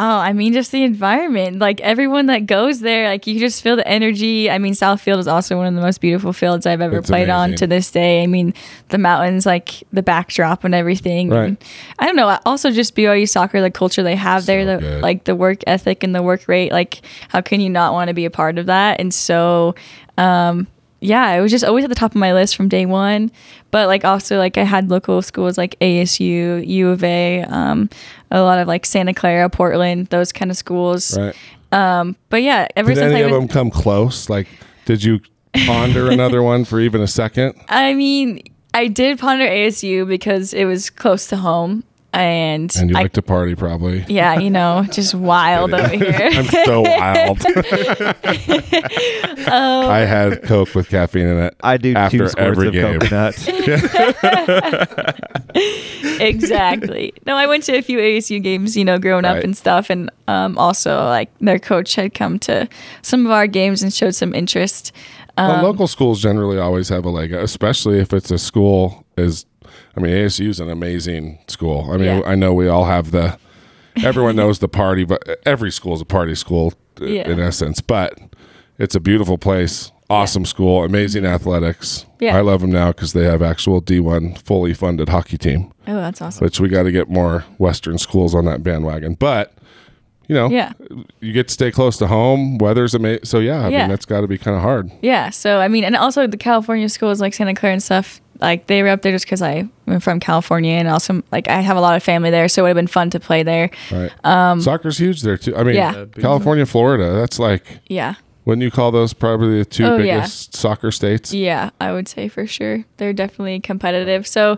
Oh, 0.00 0.18
I 0.18 0.32
mean, 0.32 0.52
just 0.52 0.70
the 0.70 0.84
environment. 0.84 1.58
Like 1.58 1.80
everyone 1.80 2.26
that 2.26 2.46
goes 2.46 2.78
there, 2.80 3.08
like 3.08 3.26
you 3.26 3.40
just 3.40 3.64
feel 3.64 3.74
the 3.74 3.88
energy. 3.88 4.48
I 4.48 4.58
mean, 4.58 4.74
South 4.74 5.00
Field 5.00 5.18
is 5.18 5.26
also 5.26 5.56
one 5.56 5.66
of 5.66 5.74
the 5.74 5.80
most 5.80 6.00
beautiful 6.00 6.32
fields 6.32 6.66
I've 6.66 6.80
ever 6.80 6.98
It's 6.98 7.08
played 7.08 7.28
on 7.28 7.56
to 7.56 7.66
this 7.66 7.90
day. 7.90 8.22
I 8.22 8.28
mean, 8.28 8.54
the 8.90 8.98
mountains, 8.98 9.44
like 9.44 9.82
the 9.92 10.04
backdrop 10.04 10.62
and 10.62 10.72
everything. 10.72 11.30
Right. 11.30 11.46
And 11.46 11.58
I 11.98 12.06
don't 12.06 12.14
know. 12.14 12.38
Also, 12.46 12.70
just 12.70 12.94
BYU 12.94 13.28
soccer, 13.28 13.60
the 13.60 13.72
culture 13.72 14.04
they 14.04 14.14
have 14.14 14.46
there, 14.46 14.64
the 14.64 14.78
good. 14.78 15.02
like 15.02 15.24
the 15.24 15.34
work 15.34 15.62
ethic 15.66 16.04
and 16.04 16.14
the 16.14 16.22
work 16.22 16.46
rate. 16.46 16.70
Like, 16.70 17.02
how 17.28 17.40
can 17.40 17.60
you 17.60 17.68
not 17.68 17.92
want 17.92 18.06
to 18.06 18.14
be 18.14 18.24
a 18.24 18.30
part 18.30 18.56
of 18.58 18.66
that? 18.66 19.00
And 19.00 19.12
so, 19.12 19.74
um, 20.16 20.68
yeah, 21.00 21.32
it 21.32 21.40
was 21.40 21.50
just 21.50 21.64
always 21.64 21.84
at 21.84 21.88
the 21.88 21.94
top 21.94 22.12
of 22.12 22.16
my 22.16 22.32
list 22.32 22.56
from 22.56 22.68
day 22.68 22.86
one. 22.86 23.30
But 23.70 23.86
like 23.86 24.04
also 24.04 24.38
like 24.38 24.58
I 24.58 24.64
had 24.64 24.90
local 24.90 25.22
schools 25.22 25.56
like 25.58 25.78
ASU, 25.80 26.66
U 26.66 26.88
of 26.88 27.04
A, 27.04 27.42
um, 27.44 27.90
a 28.30 28.42
lot 28.42 28.58
of 28.58 28.68
like 28.68 28.86
Santa 28.86 29.14
Clara, 29.14 29.48
Portland, 29.50 30.08
those 30.08 30.32
kind 30.32 30.50
of 30.50 30.56
schools. 30.56 31.16
Right? 31.16 31.36
But 31.70 32.42
yeah, 32.42 32.66
ever 32.76 32.90
Did 32.90 32.98
since 32.98 33.12
any 33.12 33.22
I 33.22 33.26
of 33.26 33.30
was, 33.30 33.40
them 33.40 33.48
come 33.48 33.70
close? 33.70 34.28
Like, 34.28 34.48
did 34.84 35.02
you 35.04 35.20
ponder 35.66 36.10
another 36.10 36.42
one 36.42 36.64
for 36.64 36.80
even 36.80 37.00
a 37.00 37.06
second? 37.06 37.54
I 37.68 37.94
mean, 37.94 38.42
I 38.74 38.88
did 38.88 39.18
ponder 39.18 39.46
ASU 39.46 40.06
because 40.06 40.54
it 40.54 40.64
was 40.64 40.90
close 40.90 41.26
to 41.28 41.36
home, 41.36 41.84
and, 42.12 42.74
And 42.76 42.90
you 42.90 42.96
I, 42.96 43.02
like 43.02 43.12
to 43.12 43.22
party, 43.22 43.54
probably. 43.54 44.04
yeah, 44.08 44.38
you 44.38 44.50
know, 44.50 44.84
just 44.92 45.14
wild 45.14 45.74
over 45.74 45.88
here. 45.88 46.28
I'm 46.32 46.44
so 46.46 46.80
wild. 46.82 47.38
I 49.50 50.04
had 50.06 50.42
Coke 50.42 50.74
with 50.74 50.88
caffeine 50.88 51.26
in 51.26 51.38
it. 51.38 51.54
I 51.62 51.76
do 51.76 51.94
after 51.94 52.18
two 52.18 52.28
squirts 52.28 52.48
every 52.58 52.68
of 52.68 52.72
game. 52.74 52.98
coconut. 53.00 53.34
exactly. 56.20 57.12
No, 57.26 57.36
I 57.36 57.46
went 57.46 57.64
to 57.64 57.76
a 57.76 57.82
few 57.82 57.98
ASU 57.98 58.42
games, 58.42 58.76
you 58.76 58.84
know, 58.84 58.98
growing 58.98 59.24
Right. 59.24 59.38
up 59.38 59.44
and 59.44 59.56
stuff, 59.56 59.90
and 59.90 60.10
um, 60.28 60.56
also 60.58 60.96
like 61.06 61.30
their 61.40 61.58
coach 61.58 61.94
had 61.94 62.14
come 62.14 62.38
to 62.40 62.68
some 63.02 63.26
of 63.26 63.32
our 63.32 63.46
games 63.46 63.82
and 63.82 63.92
showed 63.92 64.14
some 64.14 64.34
interest. 64.34 64.92
Um, 65.36 65.48
Well, 65.48 65.62
local 65.64 65.86
schools 65.86 66.20
generally 66.20 66.58
always 66.58 66.88
have 66.88 67.04
a 67.04 67.10
leg, 67.10 67.32
especially 67.32 67.98
if 68.00 68.12
it's 68.12 68.30
a 68.30 68.38
school 68.38 69.04
is. 69.16 69.44
I 69.98 70.00
mean, 70.02 70.12
ASU 70.14 70.48
is 70.48 70.60
an 70.60 70.70
amazing 70.70 71.38
school. 71.48 71.90
I 71.90 71.96
mean, 71.96 72.04
Yeah. 72.06 72.22
I 72.24 72.34
know 72.36 72.54
we 72.54 72.68
all 72.68 72.84
have 72.84 73.10
the. 73.10 73.36
Everyone 74.04 74.36
knows 74.42 74.60
the 74.60 74.68
party, 74.68 75.04
but 75.04 75.22
every 75.44 75.72
school 75.72 75.94
is 75.94 76.00
a 76.00 76.04
party 76.04 76.34
school 76.36 76.72
uh, 77.00 77.04
Yeah. 77.06 77.28
in 77.28 77.40
essence. 77.40 77.80
But 77.80 78.16
it's 78.78 78.94
a 78.94 79.00
beautiful 79.00 79.38
place, 79.38 79.90
awesome 80.08 80.44
school, 80.44 80.84
amazing 80.84 81.26
athletics. 81.26 82.06
Yeah. 82.20 82.36
I 82.36 82.42
love 82.42 82.60
them 82.60 82.70
now 82.70 82.88
because 82.92 83.12
they 83.12 83.24
have 83.24 83.42
actual 83.42 83.80
D 83.80 83.98
one 83.98 84.34
fully 84.36 84.72
funded 84.72 85.08
hockey 85.08 85.36
team. 85.36 85.72
Oh, 85.88 85.96
that's 85.96 86.22
awesome. 86.22 86.44
Which 86.44 86.60
we 86.60 86.68
got 86.68 86.84
to 86.84 86.92
get 86.92 87.08
more 87.10 87.44
Western 87.58 87.98
schools 87.98 88.34
on 88.36 88.44
that 88.44 88.62
bandwagon. 88.62 89.14
But 89.14 89.52
you 90.28 90.34
know, 90.34 90.48
Yeah. 90.50 90.72
you 91.20 91.32
get 91.32 91.48
to 91.48 91.54
stay 91.54 91.70
close 91.72 91.96
to 91.98 92.06
home. 92.06 92.58
Weather's 92.58 92.94
amazing. 92.94 93.24
So 93.24 93.38
yeah, 93.40 93.64
I 93.66 93.68
Yeah. 93.70 93.78
mean 93.80 93.88
that's 93.88 94.04
got 94.04 94.20
to 94.20 94.28
be 94.28 94.38
kind 94.38 94.56
of 94.56 94.62
hard. 94.62 94.90
Yeah. 95.02 95.30
So 95.30 95.58
I 95.60 95.68
mean, 95.68 95.84
and 95.84 95.96
also 95.96 96.26
the 96.26 96.36
California 96.36 96.88
schools 96.88 97.20
like 97.20 97.34
Santa 97.34 97.54
Clara 97.54 97.72
and 97.72 97.82
stuff, 97.82 98.20
like 98.40 98.66
they 98.68 98.82
were 98.82 98.88
up 98.90 99.02
there 99.02 99.10
just 99.12 99.24
because 99.24 99.42
I 99.42 99.66
am 99.88 100.00
from 100.00 100.20
California 100.20 100.72
and 100.74 100.86
also 100.86 101.22
like 101.32 101.48
I 101.48 101.60
have 101.60 101.76
a 101.76 101.80
lot 101.80 101.96
of 101.96 102.02
family 102.02 102.30
there, 102.30 102.46
so 102.48 102.62
it 102.62 102.64
would 102.64 102.68
have 102.68 102.76
been 102.76 102.86
fun 102.86 103.10
to 103.10 103.20
play 103.20 103.42
there. 103.42 103.70
Right. 103.90 104.12
Soccer's 104.62 104.98
huge 104.98 105.22
there 105.22 105.36
too. 105.36 105.56
I 105.56 105.64
mean, 105.64 105.76
Um, 105.78 105.94
Yeah. 105.94 106.04
California, 106.22 106.64
Florida. 106.66 107.12
That's 107.14 107.38
like, 107.38 107.64
Yeah. 107.88 108.14
wouldn't 108.44 108.62
you 108.62 108.70
call 108.70 108.92
those 108.92 109.12
probably 109.12 109.58
the 109.58 109.64
two 109.64 109.84
Oh, 109.86 109.96
yeah. 109.96 110.16
biggest 110.18 110.56
soccer 110.56 110.90
states? 110.92 111.32
Yeah, 111.34 111.70
I 111.80 111.92
would 111.92 112.06
say 112.06 112.28
for 112.28 112.46
sure. 112.46 112.84
They're 112.98 113.12
definitely 113.12 113.60
competitive. 113.60 114.26
So, 114.26 114.56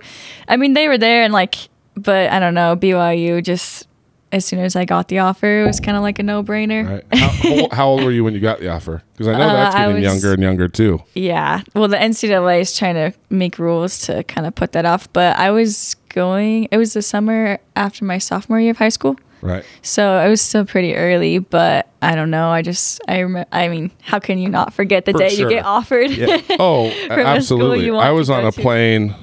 I 0.48 0.56
mean, 0.56 0.74
they 0.74 0.86
were 0.88 0.98
there 0.98 1.22
and 1.22 1.32
like, 1.32 1.54
but 1.96 2.30
I 2.30 2.38
don't 2.38 2.54
know, 2.54 2.76
BYU 2.76 3.40
just 3.42 3.86
as 4.32 4.44
soon 4.44 4.60
as 4.60 4.76
I 4.76 4.84
got 4.84 5.08
the 5.08 5.18
offer, 5.18 5.62
it 5.62 5.66
was 5.66 5.80
kind 5.80 5.96
of 5.96 6.02
like 6.02 6.18
a 6.18 6.22
no 6.22 6.42
brainer. 6.44 7.02
Right. 7.10 7.18
How, 7.18 7.68
how, 7.76 7.88
old 7.88 8.04
were 8.04 8.12
you 8.12 8.22
when 8.24 8.34
you 8.34 8.40
got 8.40 8.60
the 8.60 8.68
offer? 8.68 9.02
Because 9.12 9.28
I 9.28 9.32
know 9.32 9.48
Uh, 9.48 9.52
that's 9.54 9.74
getting 9.74 9.94
was- 9.96 10.04
younger 10.04 10.32
and 10.34 10.42
younger 10.42 10.68
too. 10.68 11.02
Yeah. 11.14 11.62
Well, 11.74 11.88
the 11.88 11.96
NCAA 11.96 12.60
is 12.60 12.76
trying 12.76 12.94
to 12.94 13.12
make 13.28 13.58
rules 13.58 13.98
to 14.06 14.22
kind 14.24 14.46
of 14.46 14.54
put 14.54 14.72
that 14.72 14.84
off. 14.84 15.12
But 15.12 15.36
I 15.36 15.50
was 15.50 15.96
going, 16.10 16.68
it 16.70 16.76
was 16.76 16.92
the 16.92 17.02
summer 17.02 17.58
after 17.76 18.04
my 18.04 18.18
sophomore 18.18 18.60
year 18.60 18.70
of 18.72 18.78
high 18.78 18.88
school. 18.88 19.16
Right. 19.42 19.64
So 19.82 20.18
it 20.18 20.28
was 20.28 20.42
still 20.42 20.66
pretty 20.66 20.94
early, 20.94 21.38
but 21.38 21.88
I 22.02 22.14
don't 22.14 22.30
know. 22.30 22.50
I 22.50 22.60
just, 22.62 23.00
I 23.08 23.20
remember, 23.20 23.48
I 23.52 23.68
mean, 23.68 23.90
how 24.02 24.18
can 24.18 24.38
you 24.38 24.48
not 24.50 24.74
forget 24.74 25.06
the 25.06 25.12
For 25.12 25.18
day 25.18 25.30
sure. 25.30 25.50
you 25.50 25.56
get 25.56 25.64
offered? 25.64 26.10
Oh, 26.60 26.90
absolutely. 27.08 27.90
I 27.90 28.10
was 28.10 28.28
on 28.28 28.44
a 28.44 28.52
to. 28.52 28.60
plane 28.60 29.14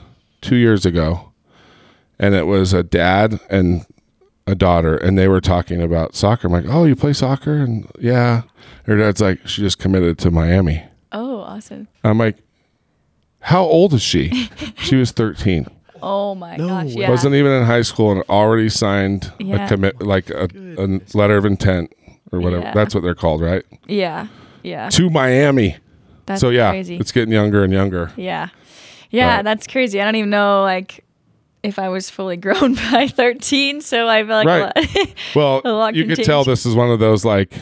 two 0.41 0.55
years 0.55 0.85
ago, 0.87 1.31
and 2.19 2.33
it 2.33 2.47
was 2.47 2.73
a 2.73 2.81
dad 2.83 3.39
and 3.49 3.85
a 4.47 4.55
daughter, 4.55 4.95
and 4.97 5.17
they 5.17 5.27
were 5.27 5.41
talking 5.41 5.81
about 5.81 6.15
soccer. 6.15 6.47
I'm 6.47 6.53
like, 6.53 6.65
"Oh, 6.67 6.85
you 6.85 6.95
play 6.95 7.13
soccer?" 7.13 7.57
And 7.57 7.85
yeah, 7.99 8.43
her 8.85 8.97
dad's 8.97 9.21
like, 9.21 9.45
"She 9.47 9.61
just 9.61 9.77
committed 9.77 10.17
to 10.19 10.31
Miami." 10.31 10.83
oh, 11.11 11.39
awesome. 11.41 11.87
I'm 12.03 12.17
like, 12.17 12.37
"How 13.41 13.63
old 13.63 13.93
is 13.93 14.01
she?" 14.01 14.49
she 14.77 14.95
was 14.95 15.11
13. 15.11 15.67
Oh 16.01 16.35
my 16.35 16.57
gosh. 16.57 16.89
Yeah. 16.89 17.09
Wasn't 17.09 17.33
even 17.33 17.51
in 17.51 17.65
high 17.65 17.81
school 17.81 18.11
and 18.11 18.23
already 18.29 18.69
signed 18.69 19.31
Yeah. 19.39 19.65
a 19.65 19.67
commit, 19.67 19.99
like 20.01 20.29
a, 20.29 20.47
a 20.77 21.01
letter 21.17 21.37
of 21.37 21.45
intent 21.45 21.91
or 22.31 22.39
whatever. 22.39 22.63
Yeah. 22.63 22.73
That's 22.73 22.93
what 22.93 23.03
they're 23.03 23.15
called, 23.15 23.41
right? 23.41 23.63
yeah. 23.87 24.27
Yeah. 24.63 24.89
To 24.89 25.09
Miami. 25.09 25.77
That's 26.27 26.41
so 26.41 26.49
yeah, 26.49 26.71
crazy. 26.71 26.97
it's 26.97 27.11
getting 27.11 27.31
younger 27.33 27.63
and 27.63 27.71
younger. 27.73 28.11
Yeah. 28.17 28.49
Yeah, 29.09 29.37
But- 29.37 29.45
that's 29.45 29.65
crazy. 29.65 29.99
I 30.01 30.05
don't 30.05 30.15
even 30.15 30.29
know 30.29 30.61
like 30.61 31.03
if 31.63 31.79
I 31.79 31.89
was 31.89 32.09
fully 32.09 32.37
grown 32.45 32.75
by 32.75 33.07
13, 33.07 33.81
so 33.81 34.07
I 34.07 34.23
feel 34.23 34.35
like 34.35 34.47
Right. 34.47 34.71
a 34.75 34.79
lot- 34.99 35.13
Well, 35.35 35.61
A 35.65 35.71
lot 35.71 35.95
you 35.95 36.05
can 36.05 36.15
could 36.15 36.25
tell 36.25 36.43
this 36.43 36.65
is 36.65 36.75
one 36.75 36.89
of 36.91 36.99
those 36.99 37.25
like 37.25 37.53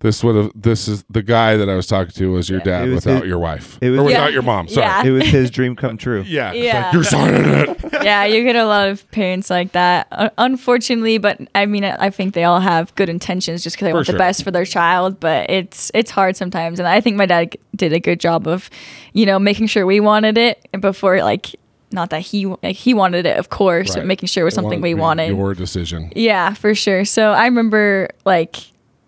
this 0.00 0.22
would 0.22 0.36
have 0.36 0.52
this 0.54 0.88
is 0.88 1.04
the 1.08 1.22
guy 1.22 1.56
that 1.56 1.70
I 1.70 1.74
was 1.74 1.86
talking 1.86 2.12
to 2.12 2.30
was 2.30 2.50
your 2.50 2.60
dad 2.60 2.86
was 2.90 3.06
without 3.06 3.22
his- 3.22 3.28
your 3.30 3.38
wife 3.38 3.78
it 3.80 3.88
was- 3.90 4.00
or 4.00 4.04
without 4.04 4.26
Yeah. 4.26 4.28
your 4.28 4.42
mom. 4.42 4.68
Sorry. 4.68 4.86
Yeah. 4.86 5.04
it 5.06 5.10
was 5.10 5.24
his 5.26 5.50
dream 5.56 5.74
come 5.74 5.96
true. 5.96 6.22
Yeah. 6.26 6.52
Yeah. 6.52 6.84
like, 6.84 6.92
You're 6.94 7.02
signing 7.04 7.42
it. 7.44 7.78
yeah, 8.04 8.24
you 8.26 8.44
get 8.44 8.56
a 8.56 8.66
lot 8.66 8.88
of 8.88 9.10
parents 9.10 9.48
like 9.48 9.72
that. 9.72 10.06
Uh, 10.12 10.28
unfortunately, 10.36 11.16
but 11.16 11.40
I 11.54 11.64
mean, 11.64 11.82
I 11.82 12.10
think 12.10 12.34
they 12.34 12.44
all 12.44 12.60
have 12.60 12.94
good 12.94 13.08
intentions 13.08 13.62
just 13.64 13.76
because 13.76 13.86
they 13.86 13.92
For 13.92 13.96
want 13.96 14.06
sure. 14.06 14.12
the 14.12 14.18
best 14.18 14.44
for 14.44 14.50
their 14.50 14.66
child. 14.66 15.18
But 15.18 15.48
it's 15.48 15.90
it's 15.94 16.10
hard 16.10 16.36
sometimes, 16.36 16.78
and 16.78 16.86
I 16.86 17.00
think 17.00 17.16
my 17.16 17.26
dad 17.26 17.52
g- 17.52 17.58
did 17.74 17.94
a 17.94 17.98
good 17.98 18.20
job 18.20 18.46
of, 18.46 18.68
you 19.14 19.24
know, 19.24 19.38
making 19.38 19.68
sure 19.68 19.86
we 19.86 19.98
wanted 20.00 20.36
it 20.36 20.68
before 20.78 21.22
like. 21.22 21.56
Not 21.92 22.10
that 22.10 22.20
he 22.20 22.46
like, 22.46 22.76
he 22.76 22.94
wanted 22.94 23.26
it, 23.26 23.38
of 23.38 23.48
course, 23.48 23.94
but 23.94 24.06
making 24.06 24.26
sure 24.26 24.42
it 24.42 24.44
was 24.44 24.54
It 24.54 24.56
something 24.56 24.80
we 24.80 24.94
wanted. 24.94 25.28
Your 25.28 25.54
decision. 25.54 26.12
Yeah, 26.16 26.52
for 26.54 26.74
sure. 26.74 27.04
So 27.04 27.32
I 27.32 27.44
remember 27.46 28.10
like 28.24 28.56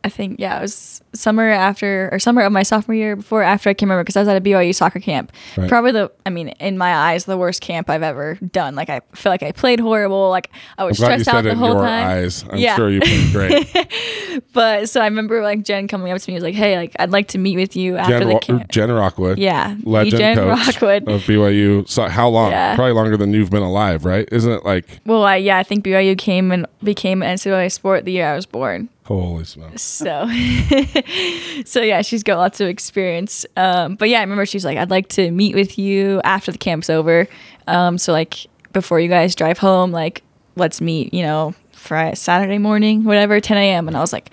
I 0.09 0.11
think 0.11 0.41
yeah, 0.41 0.59
it 0.59 0.63
was 0.63 1.03
summer 1.13 1.49
after 1.49 2.09
or 2.13 2.19
summer 2.19 2.43
of 2.43 2.53
my 2.53 2.63
sophomore 2.63 2.95
year 2.95 3.17
before 3.17 3.43
after 3.43 3.69
I 3.71 3.75
can 3.75 3.87
remember 3.89 4.05
because 4.05 4.17
I 4.17 4.21
was 4.21 4.29
at 4.29 4.37
a 4.37 4.41
BYU 4.41 4.75
soccer 4.75 5.01
camp. 5.01 5.33
Right. 5.57 5.69
Probably 5.69 5.93
the 5.93 6.11
I 6.25 6.31
mean 6.31 6.49
in 6.61 6.79
my 6.79 6.95
eyes 6.95 7.25
the 7.27 7.37
worst 7.37 7.61
camp 7.61 7.91
I've 7.91 8.03
ever 8.03 8.35
done. 8.37 8.75
Like 8.75 8.89
I 8.91 9.01
feel 9.15 9.31
like 9.31 9.43
I 9.43 9.53
played 9.53 9.81
horrible. 9.81 10.31
Like 10.31 10.51
I 10.79 10.85
was 10.85 10.97
stressed 10.97 11.29
out 11.29 11.45
the 11.45 11.55
whole 11.55 11.75
time. 11.75 12.07
eyes. 12.09 12.45
I'm 12.51 12.57
Yeah. 12.59 12.77
sure 12.77 12.89
you 12.91 13.01
played 13.01 13.33
great. 13.33 13.89
But 14.53 14.89
so 14.89 15.01
I 15.01 15.05
remember 15.05 15.43
like 15.43 15.65
Jen 15.65 15.89
coming 15.89 16.13
up 16.13 16.21
to 16.21 16.31
me 16.31 16.35
and 16.37 16.43
was 16.43 16.49
like, 16.49 16.55
"Hey, 16.55 16.77
like 16.77 16.95
I'd 16.99 17.11
like 17.11 17.29
to 17.29 17.39
meet 17.39 17.57
with 17.57 17.75
you 17.77 17.97
after 17.97 18.19
Jen, 18.21 18.29
the 18.29 18.39
camp." 18.39 18.71
Jen 18.71 18.91
Rockwood. 18.93 19.39
Yeah, 19.39 19.77
Legend 19.83 20.17
Jen 20.17 20.37
coach 20.37 20.67
Rockwood. 20.67 21.09
of 21.09 21.23
BYU. 21.23 21.89
So 21.89 22.09
how 22.09 22.29
long? 22.29 22.51
Yeah. 22.53 22.75
Probably 22.77 22.93
longer 22.93 23.17
than 23.17 23.33
you've 23.33 23.51
been 23.51 23.63
alive, 23.65 24.05
right? 24.05 24.29
Isn't 24.31 24.53
it 24.53 24.65
like 24.65 25.01
Well, 25.05 25.25
I, 25.25 25.37
yeah, 25.37 25.59
I 25.59 25.63
think 25.65 25.85
BYU 25.85 26.17
came 26.17 26.53
and 26.53 26.67
became 26.83 27.23
an 27.23 27.35
NCAA 27.37 27.71
sport 27.73 28.05
the 28.05 28.13
year 28.13 28.29
I 28.33 28.37
was 28.37 28.47
born. 28.47 28.89
Holy 29.17 29.45
smokes? 29.45 29.83
So, 29.83 30.29
so 31.65 31.81
yeah, 31.81 32.03
she's 32.03 32.23
got 32.23 32.39
lots 32.39 32.61
of 32.61 32.69
experience. 32.69 33.47
Um, 33.57 33.97
but 33.97 34.09
yeah, 34.09 34.19
I 34.19 34.21
remember 34.23 34.47
she's 34.47 34.65
like, 34.65 34.79
I'd 34.79 34.91
like 34.91 35.09
to 35.11 35.31
meet 35.31 35.55
with 35.55 35.79
you 35.79 36.21
after 36.25 36.53
the 36.53 36.59
camp's 36.59 36.91
over. 36.91 37.27
Um, 37.67 37.99
so 37.99 38.13
like 38.13 38.47
before 38.73 39.01
you 39.01 39.09
guys 39.09 39.35
drive 39.35 39.59
home, 39.59 39.93
like 39.93 40.23
let's 40.57 40.81
meet, 40.81 41.15
you 41.15 41.23
know, 41.23 41.55
Friday, 41.73 42.17
Saturday 42.17 42.59
morning, 42.59 43.05
whatever, 43.05 43.41
10 43.41 43.57
a.m. 43.57 43.89
And 43.89 43.97
I 43.97 44.01
was 44.01 44.13
like, 44.13 44.31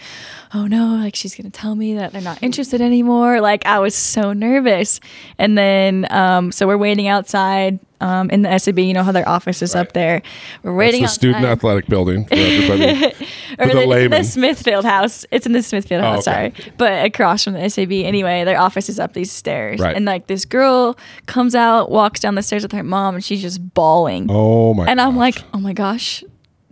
oh 0.54 0.68
no, 0.68 0.96
like 0.96 1.16
she's 1.16 1.36
gonna 1.36 1.50
tell 1.50 1.76
me 1.76 1.96
that 1.96 2.12
they're 2.12 2.22
not 2.22 2.42
interested 2.42 2.82
anymore. 2.82 3.42
Like 3.42 3.66
I 3.66 3.80
was 3.80 3.96
so 3.96 4.34
nervous. 4.34 5.00
And 5.38 5.58
then 5.58 6.08
um, 6.12 6.52
so 6.52 6.68
we're 6.68 6.78
waiting 6.78 7.08
outside 7.08 7.80
um, 8.02 8.30
in 8.30 8.42
the 8.42 8.58
SAB. 8.58 8.80
You 8.80 8.94
know 8.94 9.04
how 9.04 9.12
their 9.12 9.28
office 9.28 9.62
is 9.62 9.76
up 9.76 9.94
there. 9.94 10.22
We're 10.64 10.76
waiting 10.76 11.02
the 11.02 11.06
outside. 11.06 11.16
student 11.16 11.46
athletic 11.46 11.88
building 11.88 12.26
for 12.26 12.36
everybody. 12.36 13.06
or 13.60 13.68
for 13.68 13.74
the 13.74 13.86
the, 13.88 14.00
in 14.00 14.12
the 14.12 14.24
Smith 14.24 14.64
Fieldhouse. 14.64 15.26
It's 15.32 15.46
in 15.46 15.52
the 15.54 15.64
Smithfield 15.64 16.02
Oh, 16.04 16.12
house, 16.14 16.28
okay. 16.28 16.54
sorry. 16.56 16.74
But 16.78 17.06
across 17.06 17.44
from 17.44 17.54
the 17.54 17.70
SAB. 17.70 17.92
Anyway, 17.92 18.44
their 18.44 18.60
office 18.60 18.90
is 18.90 19.00
up 19.00 19.14
these 19.14 19.32
stairs. 19.32 19.80
Right. 19.80 19.96
And 19.96 20.06
like 20.06 20.28
this 20.28 20.46
girl 20.46 20.98
comes 21.26 21.56
out, 21.56 21.90
walks 21.92 22.20
down 22.20 22.36
the 22.36 22.42
stairs 22.44 22.64
with 22.64 22.72
her 22.74 22.84
mom, 22.84 23.16
and 23.16 23.24
she's 23.24 23.42
just 23.42 23.74
bawling. 23.74 24.28
oh 24.30 24.74
my! 24.74 24.86
and 24.88 25.00
I'm 25.02 25.16
like, 25.16 25.38
oh 25.54 25.60
my 25.60 25.74
gosh, 25.74 26.24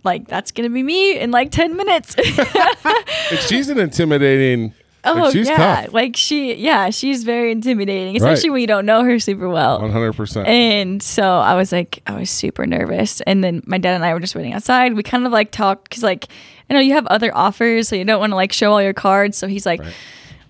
like 0.04 0.28
that's 0.28 0.50
gonna 0.52 0.70
be 0.70 0.82
me 0.82 1.18
in 1.18 1.30
like 1.30 1.50
10 1.50 1.76
minutes. 1.76 2.14
She's 3.48 3.68
an 3.68 3.78
intimidating. 3.78 4.74
Oh 5.04 5.14
like, 5.14 5.34
yeah. 5.34 5.56
tough. 5.56 5.92
Like 5.94 6.16
she 6.16 6.54
yeah, 6.54 6.90
she's 6.90 7.24
very 7.24 7.52
intimidating, 7.52 8.16
especially 8.16 8.50
Right. 8.50 8.52
when 8.54 8.60
you 8.62 8.66
don't 8.66 8.86
know 8.86 9.04
her 9.04 9.18
super 9.18 9.48
well. 9.48 9.80
One 9.80 9.90
hundred 9.90 10.14
percent. 10.14 10.46
And 10.48 11.02
so 11.02 11.22
I 11.22 11.54
was 11.54 11.72
like, 11.72 12.02
I 12.06 12.18
was 12.18 12.30
super 12.30 12.66
nervous. 12.66 13.20
And 13.22 13.42
then 13.44 13.62
my 13.66 13.78
dad 13.78 13.94
and 13.94 14.04
I 14.04 14.12
were 14.14 14.20
just 14.20 14.34
waiting 14.34 14.52
outside. 14.52 14.94
We 14.94 15.02
kind 15.02 15.26
of 15.26 15.32
like 15.32 15.50
talked 15.50 15.88
because, 15.90 16.02
like, 16.02 16.26
I 16.70 16.74
know 16.74 16.80
you 16.80 16.94
have 16.94 17.06
other 17.08 17.34
offers, 17.36 17.88
so 17.88 17.96
you 17.96 18.04
don't 18.04 18.20
want 18.20 18.30
to 18.32 18.36
like 18.36 18.52
show 18.52 18.72
all 18.72 18.82
your 18.82 18.94
cards. 18.94 19.36
So 19.36 19.46
he's 19.46 19.66
like, 19.66 19.80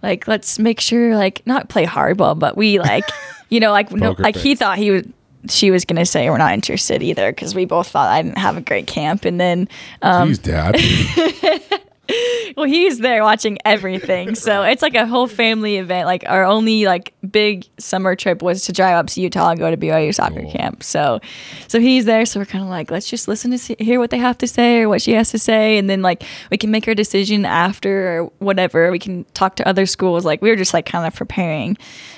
like, 0.03 0.29
let's 0.29 0.59
make 0.59 0.81
sure, 0.81 1.17
like, 1.17 1.47
not 1.47 1.69
play 1.69 1.87
hardball, 1.87 2.39
but 2.39 2.57
we 2.57 2.79
like, 2.79 3.05
you 3.49 3.59
know, 3.61 3.73
like, 3.73 3.91
no, 3.91 4.15
like 4.19 4.37
he 4.37 4.55
thought 4.55 4.79
he 4.79 4.91
would. 4.91 5.13
She 5.47 5.71
was 5.71 5.85
gonna 5.85 6.07
say 6.07 6.31
we're 6.31 6.39
not 6.39 6.55
interested 6.55 7.03
either 7.03 7.31
because 7.31 7.55
we 7.55 7.67
both 7.67 7.89
thought 7.89 8.09
I 8.09 8.23
didn't 8.23 8.39
have 8.39 8.57
a 8.57 8.63
great 8.63 8.87
camp, 8.87 9.27
and 9.27 9.39
then 9.39 9.69
um, 10.01 10.31
Jeez, 10.31 10.41
Dad. 10.43 11.81
well, 12.57 12.67
he's 12.67 12.99
there 12.99 13.23
watching 13.23 13.59
everything. 13.65 14.35
So 14.35 14.63
it's 14.65 14.83
like 14.83 14.95
a 14.95 15.07
whole 15.07 15.27
family 15.27 15.77
event. 15.77 16.07
Like 16.07 16.25
our 16.27 16.45
only 16.45 16.85
like 16.85 17.15
big 17.31 17.67
summer 17.79 18.15
trip 18.15 18.43
was 18.43 18.65
to 18.67 18.73
drive 18.73 18.97
up 18.97 19.07
to 19.09 19.21
Utah 19.21 19.51
and 19.51 19.59
go 19.59 19.71
to 19.71 19.77
BYU 19.77 20.15
soccer 20.15 20.43
Cool. 20.43 20.53
camp. 20.53 20.83
So, 20.83 21.21
so 21.69 21.81
he's 21.81 22.05
there. 22.05 22.27
So 22.27 22.41
we're 22.41 22.47
kind 22.47 22.63
of 22.63 22.71
like, 22.71 22.91
let's 22.91 23.09
just 23.09 23.29
listen 23.29 23.51
to 23.53 23.59
see, 23.59 23.77
hear 23.79 23.99
what 23.99 24.11
they 24.11 24.19
have 24.19 24.39
to 24.39 24.47
say 24.47 24.81
or 24.81 24.89
what 24.89 25.03
she 25.03 25.13
has 25.13 25.31
to 25.31 25.39
say, 25.39 25.79
and 25.79 25.89
then 25.89 26.03
like 26.03 26.23
we 26.51 26.57
can 26.57 26.71
make 26.71 26.87
our 26.89 26.95
decision 26.95 27.45
after 27.45 28.19
or 28.19 28.25
whatever. 28.39 28.91
We 28.91 28.99
can 28.99 29.25
talk 29.35 29.57
to 29.57 29.69
other 29.69 29.87
schools. 29.87 30.25
Like 30.25 30.43
we 30.43 30.51
were 30.51 30.57
just 30.57 30.75
like 30.75 30.87
kind 30.87 31.07
of 31.07 31.15
preparing, 31.15 31.77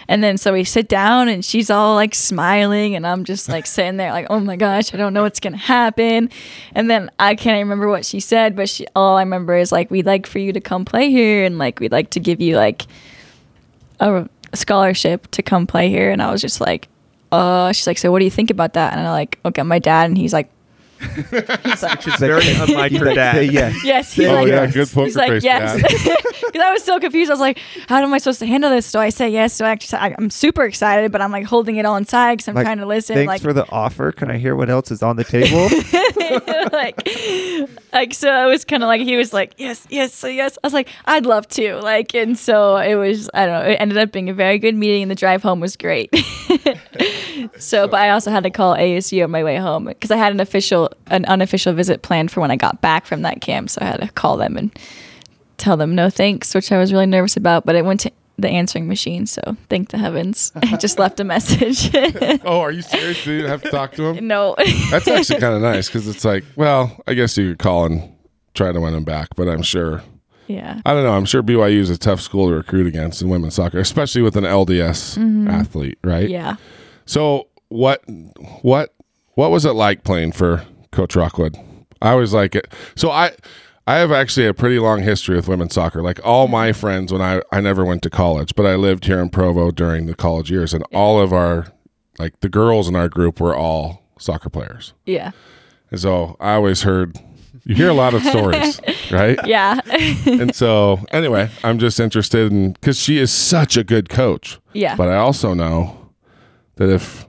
and 0.08 0.22
then 0.22 0.38
so 0.38 0.52
we 0.52 0.64
sit 0.64 0.88
down 0.88 1.28
and 1.28 1.44
she's 1.44 1.70
all 1.70 1.94
like 1.94 2.14
smiling, 2.14 2.94
and 2.94 3.06
I'm 3.06 3.24
just 3.24 3.48
like 3.48 3.66
sitting 3.76 3.96
there 3.96 4.12
like, 4.12 4.26
oh 4.30 4.40
my 4.40 4.56
gosh, 4.56 4.94
I 4.94 4.96
don't 4.96 5.12
know 5.12 5.22
what's 5.22 5.40
gonna 5.40 5.56
happen. 5.56 6.30
And 6.74 6.90
then 6.90 7.10
I 7.18 7.34
can't 7.34 7.58
remember 7.58 7.88
what 7.88 8.04
she 8.04 8.20
said, 8.20 8.56
but 8.56 8.68
she 8.68 8.86
all 8.94 9.16
I 9.16 9.22
remember 9.22 9.56
is 9.56 9.72
like, 9.72 9.90
we'd 9.90 10.06
like 10.06 10.26
for 10.26 10.38
you 10.38 10.52
to 10.52 10.60
come 10.60 10.84
play 10.84 11.10
here, 11.10 11.44
and 11.44 11.58
like 11.58 11.80
we'd 11.80 11.92
like 11.92 12.10
to 12.10 12.20
give 12.20 12.40
you 12.40 12.56
like 12.56 12.86
a 14.00 14.28
scholarship 14.54 15.30
to 15.32 15.42
come 15.42 15.66
play 15.66 15.88
here. 15.88 16.10
And 16.10 16.22
I 16.22 16.30
was 16.30 16.40
just 16.40 16.60
like, 16.60 16.88
uh, 17.32 17.72
she's 17.72 17.86
like, 17.86 17.98
so 17.98 18.12
what 18.12 18.20
do 18.20 18.24
you 18.24 18.30
think 18.30 18.50
about 18.50 18.74
that? 18.74 18.92
And 18.92 19.06
I'm 19.06 19.12
like, 19.12 19.38
look 19.44 19.58
at 19.58 19.66
my 19.66 19.78
dad, 19.78 20.08
and 20.08 20.16
he's 20.16 20.32
like, 20.32 20.50
he's 21.00 21.82
like, 21.82 22.06
It's 22.06 22.18
very 22.18 22.42
unlike 22.60 22.92
her 22.92 23.14
dad. 23.14 23.52
Yes. 23.52 23.84
yes, 23.84 24.12
he's 24.12 24.26
oh 24.28 24.32
like, 24.34 24.48
yeah, 24.48 24.66
good 24.66 24.88
poker 24.88 25.04
He's 25.06 25.16
like, 25.16 25.30
face, 25.30 25.44
yes. 25.44 25.76
Because 25.76 26.62
I 26.62 26.72
was 26.72 26.82
so 26.82 26.98
confused. 26.98 27.30
I 27.30 27.34
was 27.34 27.40
like, 27.40 27.58
how 27.88 28.02
am 28.02 28.12
I 28.12 28.18
supposed 28.18 28.38
to 28.40 28.46
handle 28.46 28.70
this? 28.70 28.90
Do 28.90 28.98
I 28.98 29.10
say 29.10 29.28
yes? 29.28 29.58
Do 29.58 29.64
I 29.64 29.70
actually? 29.70 29.98
I- 29.98 30.14
I'm 30.18 30.30
super 30.30 30.64
excited, 30.64 31.12
but 31.12 31.20
I'm 31.20 31.32
like 31.32 31.44
holding 31.44 31.76
it 31.76 31.86
all 31.86 31.96
inside 31.96 32.36
because 32.36 32.48
I'm 32.48 32.54
Like, 32.54 32.64
trying 32.64 32.78
to 32.78 32.86
listen. 32.86 33.14
Thanks 33.16 33.28
like, 33.28 33.40
for 33.42 33.52
the 33.52 33.68
offer. 33.70 34.12
Can 34.12 34.30
I 34.30 34.38
hear 34.38 34.56
what 34.56 34.70
else 34.70 34.90
is 34.90 35.02
on 35.02 35.16
the 35.16 35.24
table? 35.24 35.68
like, 36.72 37.08
like 37.92 38.14
so 38.14 38.30
I 38.30 38.46
was 38.46 38.64
kind 38.64 38.82
of 38.82 38.86
like 38.86 39.00
he 39.02 39.16
was 39.16 39.32
like, 39.32 39.54
yes, 39.58 39.86
yes, 39.90 40.14
so 40.14 40.28
yes. 40.28 40.58
I 40.62 40.66
was 40.66 40.72
like, 40.74 40.88
I'd 41.04 41.26
love 41.26 41.46
to, 41.48 41.76
like, 41.80 42.14
and 42.14 42.38
so 42.38 42.76
it 42.76 42.94
was. 42.94 43.28
I 43.34 43.46
don't 43.46 43.64
know. 43.64 43.70
It 43.70 43.74
ended 43.76 43.98
up 43.98 44.12
being 44.12 44.28
a 44.28 44.34
very 44.34 44.58
good 44.58 44.74
meeting, 44.74 45.02
and 45.02 45.10
the 45.10 45.14
drive 45.14 45.42
home 45.42 45.60
was 45.60 45.76
great. 45.76 46.10
so, 47.58 47.88
but 47.88 48.00
I 48.00 48.10
also 48.10 48.30
had 48.30 48.42
to 48.44 48.50
call 48.50 48.74
ASU 48.76 49.24
on 49.24 49.30
my 49.30 49.42
way 49.44 49.56
home 49.56 49.84
because 49.86 50.10
I 50.10 50.16
had 50.16 50.32
an 50.32 50.40
official, 50.40 50.90
an 51.08 51.24
unofficial 51.26 51.72
visit 51.72 52.02
planned 52.02 52.30
for 52.30 52.40
when 52.40 52.50
I 52.50 52.56
got 52.56 52.80
back 52.80 53.06
from 53.06 53.22
that 53.22 53.40
camp. 53.40 53.70
So 53.70 53.80
I 53.82 53.86
had 53.86 54.00
to 54.00 54.08
call 54.08 54.36
them 54.36 54.56
and 54.56 54.76
tell 55.58 55.76
them 55.76 55.94
no 55.94 56.10
thanks, 56.10 56.54
which 56.54 56.70
I 56.72 56.78
was 56.78 56.92
really 56.92 57.06
nervous 57.06 57.36
about. 57.36 57.64
But 57.66 57.74
it 57.76 57.84
went 57.84 58.00
to 58.00 58.12
the 58.38 58.48
answering 58.50 58.86
machine, 58.86 59.24
so 59.24 59.56
thank 59.70 59.88
the 59.88 59.98
heavens. 59.98 60.52
I 60.56 60.76
just 60.80 60.98
left 60.98 61.18
a 61.20 61.24
message. 61.24 61.90
Oh, 62.44 62.60
are 62.60 62.70
you 62.70 62.82
serious? 62.82 63.24
You 63.26 63.46
have 63.46 63.62
to 63.62 63.70
talk 63.70 63.92
to 63.92 64.10
him? 64.10 64.26
no. 64.28 64.54
That's 64.90 65.08
actually 65.08 65.40
kind 65.40 65.54
of 65.54 65.62
nice 65.62 65.88
because 65.88 66.06
it's 66.06 66.24
like, 66.24 66.44
well, 66.54 67.00
I 67.06 67.14
guess 67.14 67.36
you 67.38 67.50
could 67.50 67.58
call 67.58 67.86
and 67.86 68.14
try 68.54 68.72
to 68.72 68.80
win 68.80 68.92
him 68.94 69.04
back, 69.04 69.28
but 69.36 69.48
I'm 69.48 69.62
sure. 69.62 70.02
yeah. 70.48 70.80
I 70.84 70.92
don't 70.92 71.02
know. 71.02 71.12
I'm 71.16 71.24
sure 71.24 71.42
BYU 71.42 71.78
is 71.78 71.88
a 71.90 71.96
tough 71.98 72.20
school 72.20 72.48
to 72.48 72.54
recruit 72.54 72.86
against 72.86 73.22
in 73.22 73.30
women's 73.30 73.54
soccer, 73.54 73.78
especially 73.78 74.20
with 74.22 74.36
an 74.36 74.44
LDS 74.44 75.48
athlete, 75.50 75.98
right? 76.04 76.24
Mm-hmm. 76.24 76.32
Yeah. 76.32 76.56
So 77.06 77.48
what 77.68 78.02
what 78.62 78.94
what 79.34 79.50
was 79.50 79.64
it 79.64 79.72
like 79.72 80.04
playing 80.04 80.32
for 80.32 80.64
Coach 80.92 81.16
Rockwood? 81.16 81.56
I 82.02 82.10
always 82.10 82.34
like 82.34 82.54
it. 82.54 82.72
So 82.94 83.10
I 83.10 83.32
I 83.86 83.96
have 83.96 84.10
actually 84.10 84.46
a 84.46 84.54
pretty 84.54 84.78
long 84.78 85.02
history 85.02 85.36
with 85.36 85.48
women's 85.48 85.74
soccer. 85.74 86.02
Like 86.02 86.20
all 86.24 86.46
mm-hmm. 86.46 86.52
my 86.52 86.72
friends 86.72 87.12
when 87.12 87.22
I 87.22 87.42
I 87.52 87.60
never 87.60 87.84
went 87.84 88.02
to 88.02 88.10
college, 88.10 88.54
but 88.54 88.66
I 88.66 88.74
lived 88.74 89.06
here 89.06 89.20
in 89.20 89.30
Provo 89.30 89.70
during 89.70 90.06
the 90.06 90.14
college 90.14 90.50
years 90.50 90.74
and 90.74 90.84
all 90.92 91.20
of 91.20 91.32
our 91.32 91.68
like 92.18 92.40
the 92.40 92.48
girls 92.48 92.88
in 92.88 92.96
our 92.96 93.08
group 93.08 93.40
were 93.40 93.54
all 93.54 94.02
soccer 94.18 94.50
players. 94.50 94.92
Yeah. 95.04 95.30
And 95.90 96.00
so 96.00 96.36
I 96.40 96.54
always 96.54 96.82
heard 96.82 97.18
you 97.64 97.74
hear 97.74 97.88
a 97.88 97.94
lot 97.94 98.14
of 98.14 98.22
stories, 98.22 98.80
right? 99.10 99.38
Yeah. 99.44 99.80
And 100.26 100.54
so 100.54 101.04
anyway, 101.10 101.50
I'm 101.62 101.78
just 101.78 102.00
interested 102.00 102.50
in 102.50 102.74
cuz 102.80 102.98
she 102.98 103.18
is 103.18 103.30
such 103.30 103.76
a 103.76 103.84
good 103.84 104.08
coach. 104.08 104.58
yeah. 104.72 104.96
But 104.96 105.08
I 105.08 105.16
also 105.16 105.54
know 105.54 106.05
that 106.76 106.88
if 106.90 107.26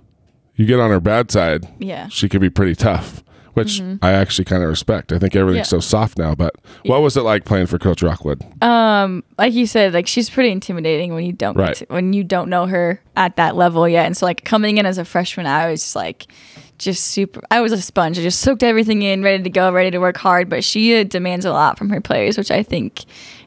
you 0.55 0.65
get 0.65 0.79
on 0.79 0.89
her 0.91 0.99
bad 0.99 1.31
side, 1.31 1.67
yeah. 1.79 2.07
she 2.09 2.27
could 2.29 2.41
be 2.41 2.49
pretty 2.49 2.75
tough, 2.75 3.23
which 3.53 3.81
I 4.01 4.11
actually 4.11 4.45
kind 4.45 4.61
of 4.63 4.69
respect. 4.69 5.11
I 5.11 5.19
think 5.19 5.35
everything's 5.35 5.67
Mm-hmm. 5.67 5.75
Yeah. 5.75 5.79
so 5.81 5.87
soft 5.87 6.17
now. 6.17 6.35
But 6.35 6.55
what 6.85 7.01
was 7.01 7.15
it 7.17 7.21
like 7.21 7.45
playing 7.45 7.67
for 7.67 7.77
Coach 7.79 8.01
Rockwood? 8.03 8.43
Um, 8.63 9.23
like 9.37 9.53
you 9.53 9.65
said, 9.67 9.93
like 9.93 10.07
she's 10.07 10.29
pretty 10.29 10.51
intimidating 10.51 11.13
when 11.13 11.25
you 11.25 11.33
don't 11.33 11.57
Right. 11.57 11.75
to- 11.75 11.85
when 11.89 12.13
you 12.13 12.23
don't 12.23 12.49
know 12.49 12.65
her 12.67 13.01
at 13.15 13.35
that 13.37 13.55
level 13.55 13.87
yet. 13.87 14.05
And 14.05 14.15
so 14.17 14.25
like 14.25 14.43
coming 14.43 14.77
in 14.77 14.85
as 14.85 14.97
a 14.97 15.05
freshman, 15.05 15.45
I 15.47 15.69
was 15.69 15.95
like 15.95 16.27
just 16.77 17.05
super. 17.05 17.41
I 17.49 17.61
was 17.61 17.71
a 17.71 17.81
sponge. 17.81 18.19
I 18.19 18.21
just 18.21 18.39
soaked 18.41 18.61
everything 18.61 19.01
in, 19.01 19.23
ready 19.23 19.41
to 19.43 19.49
go, 19.49 19.71
ready 19.71 19.89
to 19.91 19.97
work 19.99 20.17
hard. 20.17 20.49
But 20.49 20.63
she 20.63 20.99
uh, 20.99 21.03
demands 21.03 21.45
a 21.45 21.51
lot 21.51 21.77
from 21.77 21.89
her 21.89 22.01
players, 22.01 22.37
which 22.37 22.51
I 22.51 22.61
think 22.63 23.03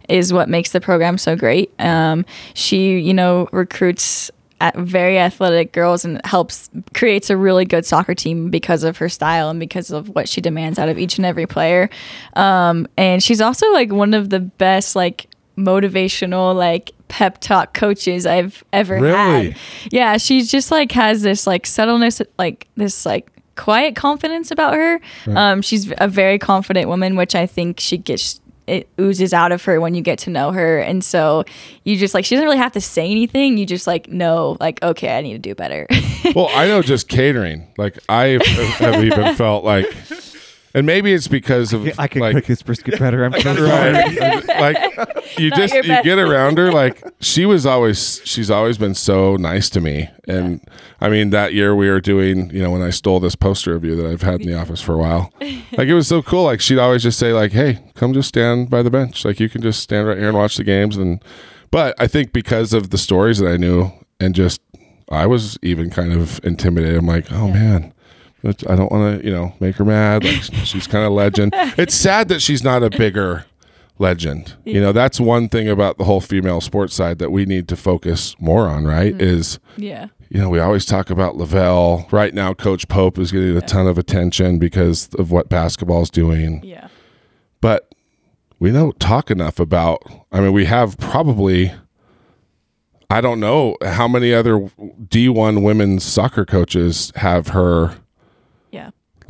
is 0.09 0.33
what 0.33 0.49
makes 0.49 0.73
the 0.73 0.81
program 0.81 1.17
so 1.19 1.37
great. 1.37 1.73
Um, 1.79 2.25
she, 2.55 2.99
you 2.99 3.15
know, 3.15 3.49
recruits 3.53 4.31
very 4.77 5.19
athletic 5.19 5.73
girls 5.73 6.05
and 6.05 6.21
helps 6.25 6.69
creates 6.95 7.31
a 7.31 7.37
really 7.37 7.65
good 7.65 7.85
soccer 7.87 8.15
team 8.15 8.51
because 8.51 8.85
of 8.85 8.99
her 8.99 9.09
style 9.09 9.51
and 9.51 9.59
because 9.61 9.91
of 9.91 10.09
what 10.11 10.29
she 10.29 10.41
demands 10.41 10.79
out 10.79 10.89
of 10.89 10.99
each 10.99 11.17
and 11.19 11.27
every 11.27 11.47
player. 11.47 11.89
Um, 12.35 12.87
and 12.97 13.23
she's 13.23 13.41
also 13.41 13.71
like 13.73 13.91
one 13.93 14.15
of 14.15 14.31
the 14.31 14.41
best 14.41 14.95
like 14.97 15.27
motivational 15.57 16.55
like 16.55 16.93
pep 17.09 17.39
talk 17.41 17.75
coaches 17.75 18.27
I've 18.27 18.63
ever 18.73 18.95
Really? 19.01 19.51
had. 19.51 19.57
Yeah, 19.91 20.17
she's 20.17 20.51
just 20.51 20.71
like 20.71 20.93
has 20.93 21.23
this 21.23 21.47
like 21.47 21.67
subtleness, 21.67 22.21
like 22.39 22.69
this 22.77 23.05
like 23.07 23.31
quiet 23.57 23.95
confidence 23.97 24.51
about 24.51 24.75
her. 24.75 25.01
Um, 25.27 25.61
she's 25.63 25.93
a 25.99 26.09
very 26.09 26.39
confident 26.39 26.89
woman, 26.89 27.17
which 27.17 27.35
I 27.35 27.47
think 27.47 27.81
she 27.81 27.99
gets 27.99 28.41
it 28.71 28.89
oozes 29.01 29.33
out 29.33 29.51
of 29.51 29.65
her 29.65 29.81
when 29.81 29.95
you 29.95 30.03
get 30.03 30.19
to 30.21 30.31
know 30.31 30.53
her. 30.53 30.79
And 30.79 31.03
so 31.05 31.45
you 31.85 31.97
just 31.97 32.15
like 32.15 32.25
she 32.25 32.37
doesn't 32.37 32.47
really 32.47 32.59
have 32.59 32.73
to 32.73 32.81
say 32.81 33.11
anything. 33.11 33.59
You 33.59 33.67
just 33.67 33.87
like 33.87 34.09
know 34.09 34.57
like 34.61 34.83
okay, 34.83 35.19
I 35.19 35.21
need 35.21 35.33
to 35.33 35.39
do 35.39 35.55
better. 35.55 35.87
well, 36.35 36.49
I 36.55 36.69
know 36.69 36.81
just 36.81 37.09
catering. 37.09 37.67
Like 37.77 37.99
I 38.09 38.39
have 38.79 39.05
even 39.05 39.35
felt 39.35 39.65
like, 39.65 39.87
and 40.75 40.87
maybe 40.87 41.13
it's 41.13 41.29
because 41.29 41.73
of 41.73 41.99
I 41.99 42.07
can 42.07 42.21
like 42.21 42.35
cook 42.37 42.47
this 42.47 42.63
brisket 42.63 42.99
better. 42.99 43.25
I'm 43.25 43.33
so 43.41 43.55
sorry. 43.55 43.93
right 43.93 44.47
like 44.49 45.39
you 45.39 45.51
Not 45.51 45.59
just 45.59 45.75
you 45.75 46.03
get 46.03 46.19
around 46.19 46.59
her 46.59 46.71
like 46.71 47.03
she 47.21 47.47
was 47.47 47.67
always 47.67 48.21
she's 48.25 48.51
always 48.51 48.79
been 48.79 48.95
so 48.95 49.37
nice 49.37 49.69
to 49.71 49.81
me. 49.81 50.09
And 50.29 50.61
i 51.01 51.09
mean 51.09 51.31
that 51.31 51.55
year 51.55 51.75
we 51.75 51.89
were 51.89 52.01
doing 52.01 52.51
you 52.51 52.63
know 52.63 52.71
when 52.71 52.83
i 52.83 52.91
stole 52.91 53.21
this 53.21 53.35
poster 53.35 53.75
of 53.75 53.85
you 53.85 53.97
that 53.97 54.07
i've 54.07 54.23
had 54.23 54.43
in 54.43 54.47
the 54.47 54.59
office 54.59 54.81
for 54.81 54.95
a 54.95 54.99
while 54.99 55.33
like 55.41 55.89
it 55.89 55.95
was 55.95 56.07
so 56.07 56.23
cool. 56.23 56.45
Like 56.45 56.61
she'd 56.61 56.79
always 56.79 57.03
just 57.03 57.19
say 57.19 57.33
like 57.33 57.53
hey 57.53 57.81
come 57.95 58.13
just 58.13 58.29
stand 58.29 58.71
by 58.71 58.83
the 58.83 58.91
bench. 58.91 59.25
Like 59.25 59.41
you 59.41 59.49
can 59.49 59.63
just 59.63 59.81
stand 59.81 60.07
right 60.07 60.19
here 60.19 60.29
and 60.29 60.37
watch 60.37 60.57
the 60.57 60.65
games. 60.65 60.97
And 60.97 61.23
but 61.71 61.95
i 61.99 62.07
think 62.07 62.33
because 62.33 62.73
of 62.73 62.91
the 62.91 62.99
stories 62.99 63.39
that 63.39 63.49
i 63.49 63.57
knew 63.57 63.91
and 64.21 64.35
just 64.35 64.61
i 65.11 65.27
was 65.27 65.59
even 65.63 65.91
kind 65.91 66.13
of 66.13 66.41
intimidated. 66.45 66.99
I'm 66.99 67.07
like 67.07 67.33
oh 67.33 67.49
man 67.49 67.93
but 67.93 67.93
I 68.45 68.75
don't 68.75 68.91
want 68.91 69.21
to, 69.21 69.27
you 69.27 69.33
know, 69.33 69.55
make 69.61 69.77
her 69.77 69.85
mad. 69.85 70.25
Like 70.25 70.43
she's 70.65 70.87
kind 70.87 71.05
of 71.05 71.13
legend. 71.13 71.53
It's 71.77 71.95
sad 71.95 72.29
that 72.29 72.41
she's 72.41 72.65
not 72.65 72.83
a 72.83 72.91
bigger 72.91 73.45
legend. 73.99 74.55
You 74.65 74.81
know, 74.81 74.93
that's 74.93 75.21
one 75.21 75.49
thing 75.49 75.69
about 75.69 75.99
the 75.99 76.05
whole 76.05 76.21
female 76.21 76.61
sports 76.61 76.95
side 76.95 77.19
that 77.19 77.31
we 77.31 77.45
need 77.45 77.69
to 77.69 77.77
focus 77.77 78.35
more 78.41 78.67
on, 78.67 78.87
right? 78.87 79.13
Mm-hmm. 79.13 79.21
Is 79.21 79.59
yeah. 79.77 80.09
you 80.31 80.41
know, 80.41 80.49
we 80.49 80.59
always 80.59 80.87
talk 80.87 81.11
about 81.11 81.35
LaVell. 81.37 82.11
Right 82.11 82.33
now, 82.33 82.55
Coach 82.55 82.89
Pope 82.89 83.19
is 83.19 83.31
getting 83.31 83.57
a 83.57 83.61
ton 83.61 83.87
of 83.87 83.99
attention 83.99 84.59
because 84.59 85.09
of 85.19 85.31
what 85.31 85.49
basketball's 85.49 86.11
doing. 86.11 86.63
Yeah. 86.65 86.89
but 87.61 87.95
we 88.59 88.71
don't 88.73 88.99
talk 89.01 89.31
enough 89.31 89.59
about. 89.59 90.03
I 90.33 90.41
mean, 90.41 90.53
we 90.53 90.65
have 90.67 90.97
probably. 90.99 91.73
I 93.13 93.21
don't 93.21 93.41
know 93.41 93.77
how 93.83 94.07
many 94.07 94.33
other 94.33 94.71
D1 94.79 95.63
women's 95.65 96.05
soccer 96.05 96.45
coaches 96.45 97.11
have 97.17 97.49
her 97.49 97.87
Yeah. 97.89 97.95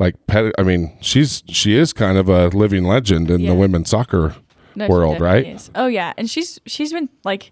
Like 0.01 0.15
pet 0.27 0.51
I 0.57 0.63
mean, 0.63 0.91
she's 1.01 1.43
she 1.47 1.71
is 1.81 1.93
kind 1.93 2.17
of 2.17 2.27
a 2.29 2.47
living 2.63 2.83
legend 2.95 3.29
in 3.29 3.39
Yeah. 3.41 3.51
the 3.51 3.55
women's 3.63 3.89
soccer 3.89 4.35
No, 4.75 4.87
world, 4.87 5.21
right? 5.21 5.45
is. 5.55 5.69
Oh 5.75 5.87
yeah, 5.87 6.11
and 6.17 6.29
she's 6.29 6.59
she's 6.65 6.91
been 6.91 7.07
like, 7.23 7.51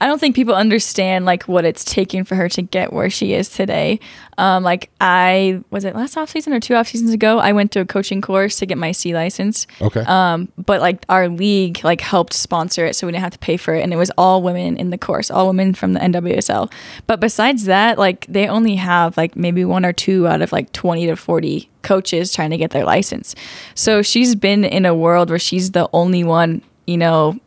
I 0.00 0.06
don't 0.06 0.18
think 0.18 0.36
people 0.36 0.54
understand 0.54 1.24
like 1.24 1.44
what 1.44 1.64
it's 1.64 1.84
taken 1.84 2.24
for 2.24 2.34
her 2.34 2.48
to 2.50 2.62
get 2.62 2.92
where 2.92 3.10
she 3.10 3.34
is 3.34 3.48
today. 3.48 4.00
Um, 4.36 4.62
like 4.62 4.90
I 5.00 5.62
was 5.70 5.84
it 5.84 5.96
last 5.96 6.16
off 6.16 6.30
season 6.30 6.52
or 6.52 6.60
two 6.60 6.74
off 6.74 6.88
seasons 6.88 7.12
ago, 7.12 7.38
I 7.38 7.52
went 7.52 7.72
to 7.72 7.80
a 7.80 7.84
coaching 7.84 8.20
course 8.20 8.58
to 8.58 8.66
get 8.66 8.78
my 8.78 8.92
C 8.92 9.12
license. 9.14 9.66
Okay. 9.80 10.00
Um, 10.00 10.48
but 10.56 10.80
like 10.80 11.04
our 11.08 11.28
league 11.28 11.82
like 11.82 12.00
helped 12.00 12.32
sponsor 12.32 12.86
it, 12.86 12.94
so 12.94 13.06
we 13.06 13.12
didn't 13.12 13.24
have 13.24 13.32
to 13.32 13.38
pay 13.38 13.56
for 13.56 13.74
it, 13.74 13.82
and 13.82 13.92
it 13.92 13.96
was 13.96 14.10
all 14.16 14.42
women 14.42 14.76
in 14.76 14.90
the 14.90 14.98
course, 14.98 15.30
all 15.30 15.48
women 15.48 15.74
from 15.74 15.94
the 15.94 16.00
NWSL. 16.00 16.72
But 17.06 17.18
besides 17.20 17.64
that, 17.64 17.98
like 17.98 18.26
they 18.26 18.46
only 18.46 18.76
have 18.76 19.16
like 19.16 19.34
maybe 19.34 19.64
one 19.64 19.84
or 19.84 19.92
two 19.92 20.28
out 20.28 20.42
of 20.42 20.52
like 20.52 20.72
twenty 20.72 21.06
to 21.06 21.16
forty 21.16 21.68
coaches 21.82 22.32
trying 22.32 22.50
to 22.50 22.58
get 22.58 22.70
their 22.70 22.84
license. 22.84 23.34
So 23.74 24.02
she's 24.02 24.34
been 24.34 24.64
in 24.64 24.86
a 24.86 24.94
world 24.94 25.30
where 25.30 25.38
she's 25.38 25.72
the 25.72 25.88
only 25.92 26.22
one, 26.22 26.62
you 26.86 26.96
know, 26.96 27.38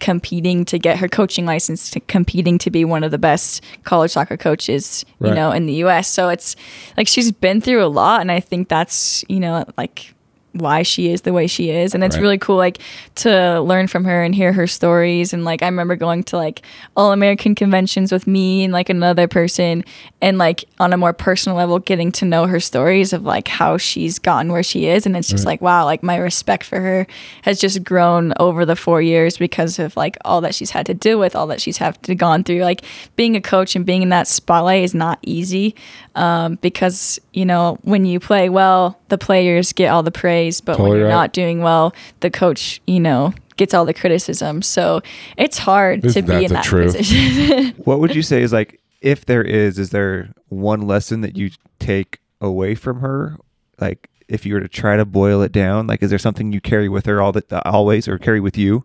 competing 0.00 0.64
to 0.66 0.78
get 0.78 0.98
her 0.98 1.08
coaching 1.08 1.46
license, 1.46 1.90
to 1.90 2.00
competing 2.00 2.58
to 2.58 2.70
be 2.70 2.84
one 2.84 3.04
of 3.04 3.10
the 3.10 3.18
best 3.18 3.62
college 3.84 4.10
soccer 4.12 4.36
coaches, 4.36 5.04
you 5.20 5.26
Right. 5.28 5.34
know, 5.34 5.50
in 5.52 5.66
the 5.66 5.74
U.S. 5.74 6.08
So 6.08 6.28
it's 6.28 6.56
like 6.96 7.08
she's 7.08 7.32
been 7.32 7.60
through 7.60 7.82
a 7.84 7.88
lot, 7.88 8.20
and 8.20 8.30
I 8.32 8.40
think 8.40 8.68
that's 8.68 9.24
you 9.28 9.40
know 9.40 9.64
like 9.76 10.14
why 10.52 10.82
she 10.82 11.12
is 11.12 11.22
the 11.22 11.32
way 11.32 11.46
she 11.46 11.70
is. 11.70 11.94
And 11.94 12.02
it's 12.02 12.16
Right. 12.16 12.22
really 12.22 12.38
cool 12.38 12.56
like 12.56 12.78
to 13.16 13.60
learn 13.60 13.86
from 13.86 14.04
her 14.04 14.22
and 14.22 14.34
hear 14.34 14.52
her 14.52 14.66
stories. 14.66 15.32
And 15.32 15.44
like 15.44 15.62
i 15.62 15.66
remember 15.66 15.94
going 15.94 16.24
to 16.24 16.36
like 16.36 16.62
all 16.96 17.12
american 17.12 17.54
conventions 17.54 18.10
with 18.10 18.26
me 18.26 18.64
and 18.64 18.72
like 18.72 18.88
another 18.88 19.28
person 19.28 19.84
and 20.22 20.38
like 20.38 20.64
on 20.80 20.92
a 20.92 20.96
more 20.96 21.12
personal 21.12 21.56
level 21.56 21.78
getting 21.78 22.10
to 22.12 22.24
know 22.24 22.46
her 22.46 22.60
stories 22.60 23.12
of 23.12 23.24
like 23.24 23.46
how 23.46 23.76
she's 23.76 24.18
gotten 24.18 24.50
where 24.50 24.62
she 24.62 24.86
is. 24.86 25.06
And 25.06 25.16
it's 25.16 25.28
just 25.28 25.44
like 25.44 25.60
wow 25.60 25.84
like 25.84 26.02
my 26.02 26.16
respect 26.16 26.64
for 26.64 26.80
her 26.80 27.06
has 27.42 27.60
just 27.60 27.84
grown 27.84 28.32
over 28.40 28.64
the 28.64 28.74
four 28.76 29.00
years 29.02 29.36
because 29.36 29.78
of 29.78 29.96
like 29.96 30.16
all 30.24 30.40
that 30.40 30.54
she's 30.54 30.70
had 30.70 30.86
to 30.86 30.94
deal 30.94 31.18
with 31.20 31.36
all 31.36 31.46
that 31.48 31.60
she's 31.60 31.76
had 31.76 32.02
to 32.04 32.14
gone 32.14 32.42
through. 32.42 32.62
Like 32.62 32.82
being 33.16 33.36
a 33.36 33.40
coach 33.40 33.76
and 33.76 33.84
being 33.86 34.02
in 34.02 34.08
that 34.08 34.26
spotlight 34.26 34.82
is 34.82 34.94
not 34.94 35.18
easy 35.22 35.74
um, 36.14 36.56
because 36.62 37.20
you 37.38 37.44
know 37.46 37.78
when 37.82 38.04
you 38.04 38.18
play 38.20 38.48
well 38.48 38.98
the 39.08 39.18
players 39.18 39.72
get 39.72 39.88
all 39.88 40.02
the 40.02 40.10
praise 40.10 40.60
but 40.60 40.72
Totally 40.72 40.90
when 40.90 40.98
you're 40.98 41.08
right. 41.08 41.14
not 41.14 41.32
doing 41.32 41.62
well 41.62 41.94
the 42.20 42.30
coach 42.30 42.80
you 42.86 43.00
know 43.00 43.32
gets 43.56 43.74
all 43.74 43.84
the 43.84 43.94
criticism 43.94 44.62
so 44.62 45.00
it's 45.36 45.58
hard 45.58 46.04
Isn't 46.04 46.26
to 46.26 46.32
be 46.38 46.44
in 46.44 46.52
that 46.52 46.64
truth? 46.64 46.96
position 46.96 47.74
What 47.84 48.00
would 48.00 48.14
you 48.14 48.22
say 48.22 48.42
is 48.42 48.52
like 48.52 48.80
if 49.00 49.24
there 49.26 49.42
is, 49.42 49.78
is 49.78 49.90
there 49.90 50.30
one 50.48 50.82
lesson 50.82 51.20
that 51.20 51.36
you 51.36 51.50
take 51.78 52.18
away 52.40 52.74
from 52.74 52.98
her? 53.00 53.36
Like 53.80 54.08
if 54.28 54.44
you 54.44 54.54
were 54.54 54.60
to 54.60 54.68
try 54.68 54.96
to 54.96 55.04
boil 55.04 55.40
it 55.42 55.52
down, 55.52 55.86
like 55.86 56.02
is 56.02 56.10
there 56.10 56.18
something 56.18 56.52
you 56.52 56.60
carry 56.60 56.88
with 56.88 57.06
her 57.06 57.20
all 57.22 57.30
the 57.32 57.44
always 57.64 58.08
or 58.08 58.18
carry 58.18 58.40
with 58.40 58.58
you? 58.58 58.82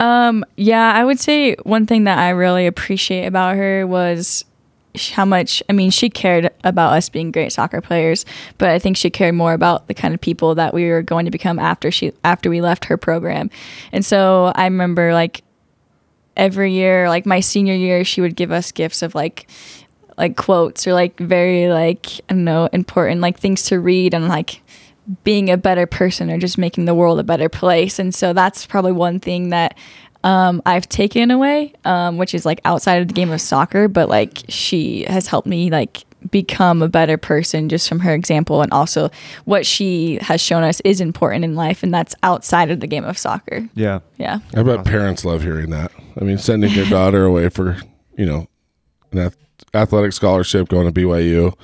Um, 0.00 0.44
yeah, 0.56 0.92
I 0.94 1.04
would 1.04 1.20
say 1.20 1.54
one 1.62 1.86
thing 1.86 2.04
that 2.04 2.18
I 2.18 2.30
really 2.30 2.66
appreciate 2.66 3.26
about 3.26 3.56
her 3.56 3.86
was 3.86 4.44
sh- 4.44 4.44
how 5.12 5.24
much 5.24 5.62
I 5.68 5.72
mean 5.72 5.90
she 5.90 6.10
cared 6.10 6.50
about 6.64 6.92
us 6.92 7.08
being 7.08 7.30
great 7.30 7.52
soccer 7.52 7.80
players, 7.80 8.24
but 8.58 8.68
I 8.68 8.78
think 8.78 8.96
she 8.96 9.10
cared 9.10 9.34
more 9.34 9.54
about 9.54 9.88
the 9.88 9.94
kind 9.94 10.12
of 10.14 10.20
people 10.20 10.54
that 10.56 10.74
we 10.74 10.88
were 10.88 11.02
going 11.02 11.24
to 11.24 11.30
become 11.30 11.58
after 11.58 11.90
she 11.90 12.12
after 12.24 12.50
we 12.50 12.60
left 12.60 12.84
her 12.86 12.96
program. 12.96 13.50
And 13.92 14.04
so 14.04 14.52
I 14.54 14.64
remember 14.64 15.14
like 15.14 15.42
every 16.36 16.72
year, 16.72 17.08
like 17.08 17.26
my 17.26 17.40
senior 17.40 17.74
year, 17.74 18.04
she 18.04 18.20
would 18.20 18.36
give 18.36 18.52
us 18.52 18.72
gifts 18.72 19.02
of 19.02 19.14
like 19.14 19.48
like 20.18 20.36
quotes 20.36 20.86
or 20.86 20.92
like 20.92 21.18
very 21.18 21.68
like 21.68 22.06
I 22.28 22.34
don't 22.34 22.44
know 22.44 22.68
important 22.72 23.20
like 23.20 23.38
things 23.38 23.64
to 23.64 23.80
read 23.80 24.14
and 24.14 24.28
like 24.28 24.60
being 25.24 25.50
a 25.50 25.56
better 25.56 25.86
person 25.86 26.30
or 26.30 26.38
just 26.38 26.58
making 26.58 26.84
the 26.84 26.94
world 26.94 27.18
a 27.18 27.24
better 27.24 27.48
place. 27.48 27.98
And 27.98 28.14
so 28.14 28.32
that's 28.32 28.66
probably 28.66 28.92
one 28.92 29.18
thing 29.18 29.48
that 29.48 29.76
um, 30.24 30.62
I've 30.64 30.88
taken 30.88 31.30
away, 31.30 31.72
um, 31.84 32.16
which 32.16 32.34
is 32.34 32.46
like 32.46 32.60
outside 32.64 33.02
of 33.02 33.08
the 33.08 33.14
game 33.14 33.30
of 33.30 33.40
soccer, 33.40 33.88
but 33.88 34.08
like 34.08 34.42
she 34.48 35.04
has 35.04 35.26
helped 35.26 35.46
me 35.46 35.70
like 35.70 36.04
become 36.30 36.82
a 36.82 36.88
better 36.88 37.18
person 37.18 37.68
just 37.68 37.88
from 37.88 38.00
her 38.00 38.14
example 38.14 38.62
and 38.62 38.72
also 38.72 39.10
what 39.44 39.66
she 39.66 40.18
has 40.20 40.40
shown 40.40 40.62
us 40.62 40.80
is 40.82 41.00
important 41.00 41.44
in 41.44 41.54
life 41.56 41.82
and 41.82 41.92
that's 41.92 42.14
outside 42.22 42.70
of 42.70 42.80
the 42.80 42.86
game 42.86 43.04
of 43.04 43.18
soccer. 43.18 43.68
Yeah. 43.74 44.00
Yeah. 44.18 44.38
I 44.54 44.62
bet 44.62 44.84
parents 44.84 45.24
love 45.24 45.42
hearing 45.42 45.70
that. 45.70 45.90
I 46.20 46.24
mean, 46.24 46.38
sending 46.38 46.70
your 46.72 46.86
daughter 46.90 47.24
away 47.24 47.48
for, 47.48 47.78
you 48.16 48.26
know, 48.26 48.46
an 49.12 49.32
athletic 49.74 50.12
scholarship 50.12 50.68
going 50.68 50.92
to 50.92 51.00
BYU. 51.00 51.54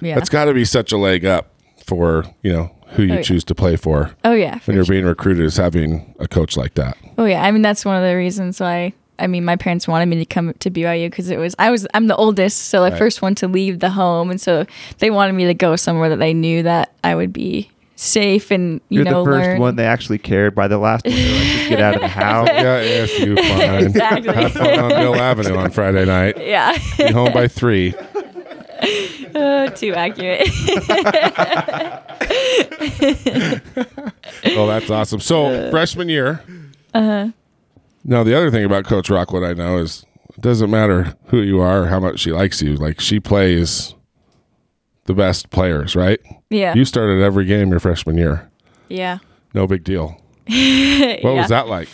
Yeah. 0.00 0.14
That's 0.14 0.28
got 0.28 0.46
to 0.46 0.54
be 0.54 0.64
such 0.64 0.92
a 0.92 0.96
leg 0.96 1.24
up 1.24 1.52
for, 1.86 2.24
you 2.42 2.52
know, 2.52 2.75
who 2.90 3.02
you 3.04 3.12
Oh, 3.12 3.16
yeah. 3.16 3.22
choose 3.22 3.44
to 3.44 3.54
play 3.54 3.76
for 3.76 4.10
oh 4.24 4.32
yeah. 4.32 4.58
for 4.58 4.70
when 4.70 4.76
you're 4.76 4.84
sure. 4.84 4.94
being 4.94 5.04
recruited 5.06 5.44
is 5.44 5.56
having 5.56 6.14
a 6.20 6.28
coach 6.28 6.56
like 6.56 6.74
that. 6.74 6.96
Oh 7.18 7.24
yeah, 7.24 7.42
I 7.42 7.50
mean 7.50 7.62
that's 7.62 7.84
one 7.84 7.96
of 7.96 8.02
the 8.08 8.16
reasons 8.16 8.60
why. 8.60 8.92
I 9.18 9.26
mean, 9.28 9.46
my 9.46 9.56
parents 9.56 9.88
wanted 9.88 10.06
me 10.06 10.16
to 10.16 10.26
come 10.26 10.52
to 10.52 10.70
BYU 10.70 11.06
because 11.08 11.30
it 11.30 11.38
was 11.38 11.54
I 11.58 11.70
was 11.70 11.86
I'm 11.94 12.06
the 12.06 12.16
oldest, 12.16 12.64
so 12.68 12.84
the 12.84 12.90
Right. 12.90 12.98
first 12.98 13.22
one 13.22 13.34
to 13.36 13.48
leave 13.48 13.78
the 13.80 13.88
home, 13.90 14.30
and 14.30 14.38
so 14.40 14.66
they 14.98 15.10
wanted 15.10 15.32
me 15.32 15.46
to 15.46 15.54
go 15.54 15.74
somewhere 15.76 16.10
that 16.10 16.18
they 16.18 16.34
knew 16.34 16.62
that 16.64 16.92
I 17.02 17.14
would 17.14 17.32
be 17.32 17.70
safe 17.98 18.50
and 18.50 18.78
you 18.90 18.96
You're 19.00 19.04
know 19.10 19.24
the 19.24 19.30
first 19.30 19.46
learn. 19.46 19.58
one 19.60 19.76
they 19.76 19.86
actually 19.86 20.18
cared. 20.18 20.54
By 20.54 20.68
the 20.68 20.76
last 20.76 21.06
one, 21.06 21.14
like, 21.14 21.22
just 21.22 21.68
get 21.70 21.80
out 21.80 21.94
of 21.94 22.02
the 22.02 22.08
house. 22.24 22.48
yeah, 22.48 22.82
yes, 22.82 23.18
you 23.18 23.36
fine. 23.36 23.84
Exactly. 23.86 24.34
Have 24.34 24.52
fun 24.52 24.78
on 24.78 24.88
Mill 24.90 25.14
Avenue 25.16 25.56
on 25.56 25.70
Friday 25.70 26.04
night. 26.04 26.36
yeah, 26.40 26.76
Be 26.98 27.10
home 27.10 27.32
by 27.32 27.48
three. 27.48 27.94
Uh, 29.36 29.70
too 29.70 29.94
accurate. 29.94 30.48
Oh, 34.58 34.66
that's 34.66 34.90
awesome. 34.90 35.20
So 35.20 35.70
freshman 35.70 36.08
year. 36.08 36.42
Uh-huh. 36.94 37.28
Now 38.04 38.22
the 38.24 38.36
other 38.36 38.50
thing 38.50 38.64
about 38.64 38.84
Coach 38.84 39.10
Rockwood 39.10 39.42
I 39.42 39.54
know 39.54 39.78
is 39.78 40.04
it 40.34 40.40
doesn't 40.40 40.70
matter 40.70 41.14
who 41.26 41.40
you 41.42 41.60
are 41.60 41.82
or 41.82 41.86
how 41.86 42.00
much 42.00 42.20
she 42.20 42.32
likes 42.32 42.62
you. 42.62 42.76
Like 42.76 43.00
she 43.00 43.20
plays 43.20 43.94
the 45.04 45.14
best 45.14 45.50
players, 45.50 45.94
right? 45.96 46.20
yeah, 46.50 46.74
You 46.74 46.84
started 46.84 47.22
every 47.22 47.44
game 47.44 47.70
your 47.70 47.80
freshman 47.80 48.16
year. 48.16 48.50
yeah. 48.88 49.18
No 49.54 49.66
big 49.66 49.84
deal. 49.84 50.20
What 51.22 51.34
was 51.34 51.48
that 51.48 51.66
like? 51.68 51.88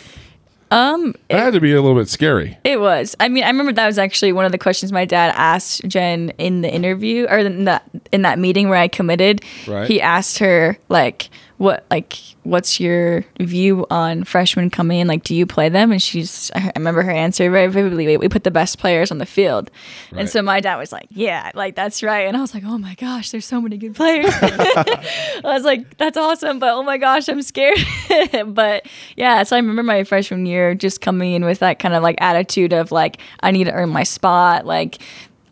Um, 0.73 1.13
That 1.29 1.39
had 1.39 1.53
to 1.53 1.59
be 1.59 1.71
a 1.73 1.81
little 1.81 1.97
bit 1.97 2.09
scary. 2.09 2.57
It 2.63 2.79
was. 2.79 3.15
I 3.19 3.29
mean, 3.29 3.43
I 3.43 3.47
remember 3.47 3.71
that 3.73 3.85
was 3.85 3.99
actually 3.99 4.33
one 4.33 4.45
of 4.45 4.51
the 4.51 4.57
questions 4.57 4.91
my 4.91 5.05
dad 5.05 5.31
asked 5.35 5.87
Jen 5.87 6.31
in 6.39 6.61
the 6.61 6.73
interview 6.73 7.27
or 7.29 7.37
in 7.37 7.65
that 7.65 7.83
in 8.11 8.23
that 8.23 8.39
meeting 8.39 8.69
where 8.69 8.79
I 8.79 8.87
committed. 8.87 9.43
Right. 9.67 9.87
He 9.87 10.01
asked 10.01 10.39
her 10.39 10.77
like, 10.89 11.29
"What 11.57 11.85
like 11.91 12.17
what's 12.43 12.79
your 12.79 13.23
view 13.39 13.85
on 13.89 14.23
freshmen 14.25 14.69
coming 14.69 14.99
in? 14.99 15.07
Like, 15.07 15.23
do 15.23 15.33
you 15.35 15.45
play 15.45 15.69
them?" 15.69 15.91
And 15.91 16.01
she's. 16.01 16.51
I 16.55 16.71
remember 16.75 17.03
her 17.03 17.11
answer 17.11 17.49
very 17.51 17.67
vividly. 17.67 18.05
We, 18.07 18.17
we 18.17 18.29
put 18.29 18.43
the 18.43 18.51
best 18.51 18.79
players 18.79 19.11
on 19.11 19.17
the 19.19 19.25
field, 19.25 19.69
Right. 20.11 20.21
and 20.21 20.29
so 20.29 20.41
my 20.41 20.59
dad 20.59 20.77
was 20.77 20.91
like, 20.91 21.07
"Yeah, 21.09 21.51
like 21.53 21.75
that's 21.75 22.01
right." 22.03 22.27
And 22.27 22.35
I 22.35 22.41
was 22.41 22.53
like, 22.53 22.63
"Oh 22.65 22.77
my 22.77 22.95
gosh, 22.95 23.31
there's 23.31 23.45
so 23.45 23.61
many 23.61 23.77
good 23.77 23.95
players." 23.95 24.25
I 24.41 25.41
was 25.43 25.63
like, 25.63 25.97
"That's 25.97 26.17
awesome," 26.17 26.59
but 26.59 26.73
oh 26.73 26.83
my 26.83 26.97
gosh, 26.97 27.27
I'm 27.29 27.41
scared. 27.41 27.77
but 28.47 28.87
yeah, 29.15 29.43
so 29.43 29.55
I 29.55 29.59
remember 29.59 29.83
my 29.83 30.03
freshman 30.03 30.45
year 30.45 30.75
just 30.75 31.01
coming 31.01 31.33
in 31.33 31.45
with 31.45 31.59
that 31.59 31.79
kind 31.79 31.93
of 31.93 32.03
like 32.03 32.15
attitude 32.19 32.73
of 32.73 32.91
like 32.91 33.17
I 33.41 33.51
need 33.51 33.65
to 33.65 33.71
earn 33.71 33.89
my 33.89 34.03
spot. 34.03 34.65
Like 34.65 34.99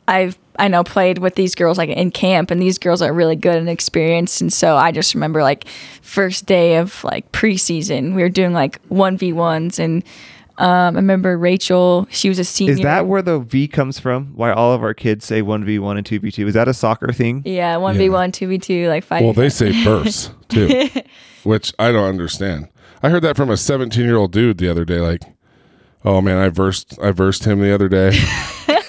I've 0.07 0.37
I 0.61 0.67
know 0.67 0.83
played 0.83 1.17
with 1.17 1.33
these 1.33 1.55
girls 1.55 1.79
like 1.79 1.89
in 1.89 2.11
camp, 2.11 2.51
and 2.51 2.61
these 2.61 2.77
girls 2.77 3.01
are 3.01 3.11
really 3.11 3.35
good 3.35 3.55
and 3.55 3.67
experienced. 3.67 4.41
And 4.41 4.53
so 4.53 4.77
I 4.77 4.91
just 4.91 5.15
remember 5.15 5.41
like 5.41 5.67
first 6.03 6.45
day 6.45 6.75
of 6.77 7.03
like 7.03 7.29
preseason, 7.31 8.13
we 8.13 8.21
were 8.21 8.29
doing 8.29 8.53
like 8.53 8.79
one 8.87 9.17
v 9.17 9.33
ones, 9.33 9.79
and 9.79 10.03
um, 10.59 10.95
I 10.95 10.99
remember 10.99 11.35
Rachel. 11.35 12.07
She 12.11 12.29
was 12.29 12.37
a 12.37 12.43
senior. 12.43 12.73
Is 12.73 12.81
that 12.81 13.07
where 13.07 13.23
the 13.23 13.39
V 13.39 13.67
comes 13.67 13.99
from? 13.99 14.33
Why 14.35 14.51
all 14.51 14.71
of 14.71 14.83
our 14.83 14.93
kids 14.93 15.25
say 15.25 15.41
one 15.41 15.65
v 15.65 15.79
one 15.79 15.97
and 15.97 16.05
two 16.05 16.19
v 16.19 16.29
two? 16.29 16.47
Is 16.47 16.53
that 16.53 16.67
a 16.67 16.75
soccer 16.75 17.11
thing? 17.11 17.41
yeah, 17.43 17.77
one 17.77 17.97
v 17.97 18.09
one, 18.09 18.31
two 18.31 18.47
v 18.47 18.59
two, 18.59 18.87
like 18.87 19.03
five. 19.03 19.23
Well, 19.23 19.33
they 19.33 19.49
say 19.49 19.71
verse 19.83 20.29
too, 20.49 20.89
which 21.43 21.73
I 21.79 21.91
don't 21.91 22.07
understand. 22.07 22.67
I 23.01 23.09
heard 23.09 23.23
that 23.23 23.35
from 23.35 23.49
a 23.49 23.57
17 23.57 24.05
year 24.05 24.15
old 24.15 24.31
dude 24.31 24.59
the 24.59 24.69
other 24.69 24.85
day. 24.85 24.99
Like, 24.99 25.23
oh 26.05 26.21
man, 26.21 26.37
I 26.37 26.49
versed 26.49 26.99
I 27.01 27.09
versed 27.09 27.45
him 27.45 27.61
the 27.61 27.73
other 27.73 27.89
day. 27.89 28.11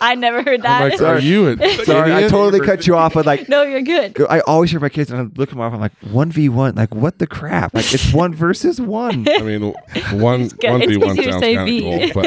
I 0.02 0.14
never 0.14 0.42
heard 0.42 0.60
I'm 0.64 0.90
that. 0.90 1.00
like, 1.00 1.02
are 1.02 1.18
you 1.18 1.48
a 1.48 1.56
Sorry, 1.84 2.10
I 2.12 2.16
idiot? 2.18 2.30
totally 2.30 2.64
cut 2.64 2.86
you 2.86 2.96
off. 2.96 3.14
But 3.14 3.26
like, 3.26 3.48
no, 3.48 3.62
you're 3.62 3.82
good. 3.82 4.20
I 4.28 4.40
always 4.40 4.70
hear 4.70 4.80
my 4.80 4.88
kids 4.88 5.10
and 5.10 5.20
I 5.20 5.30
look 5.38 5.50
them 5.50 5.60
off. 5.60 5.72
I'm 5.72 5.80
like 5.80 5.92
one 6.10 6.30
v 6.32 6.48
one. 6.48 6.74
Like 6.74 6.94
what 6.94 7.18
the 7.18 7.26
crap? 7.26 7.74
Like 7.74 7.92
it's 7.92 8.12
one 8.12 8.32
versus 8.34 8.80
one. 8.80 9.26
I 9.28 9.42
mean, 9.42 9.72
one 10.12 10.48
good. 10.48 10.70
one 10.70 10.82
It's 10.82 10.90
v 10.90 10.96
one 10.96 11.10
easier 11.18 11.24
to 11.24 11.32
sounds 11.32 11.42
say 11.44 11.54
kind 11.54 12.08
of 12.08 12.12
cool, 12.14 12.22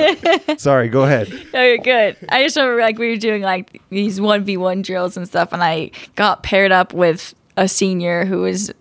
but 0.48 0.62
Sorry, 0.62 0.88
go 0.90 1.04
ahead. 1.04 1.32
No, 1.54 1.64
you're 1.64 1.78
good. 1.80 2.18
I 2.30 2.44
just 2.44 2.56
remember 2.56 2.82
like 2.82 2.98
we 3.00 3.10
were 3.10 3.18
doing 3.18 3.42
like 3.42 3.82
these 3.90 4.22
one 4.22 4.44
v 4.44 4.58
one 4.58 4.82
drills 4.82 5.18
and 5.18 5.28
stuff, 5.28 5.52
and 5.52 5.64
I 5.64 5.92
got 6.16 6.44
paired 6.44 6.72
up 6.72 6.94
with 6.94 7.34
a 7.58 7.68
senior 7.68 8.26
who 8.26 8.42
was 8.42 8.72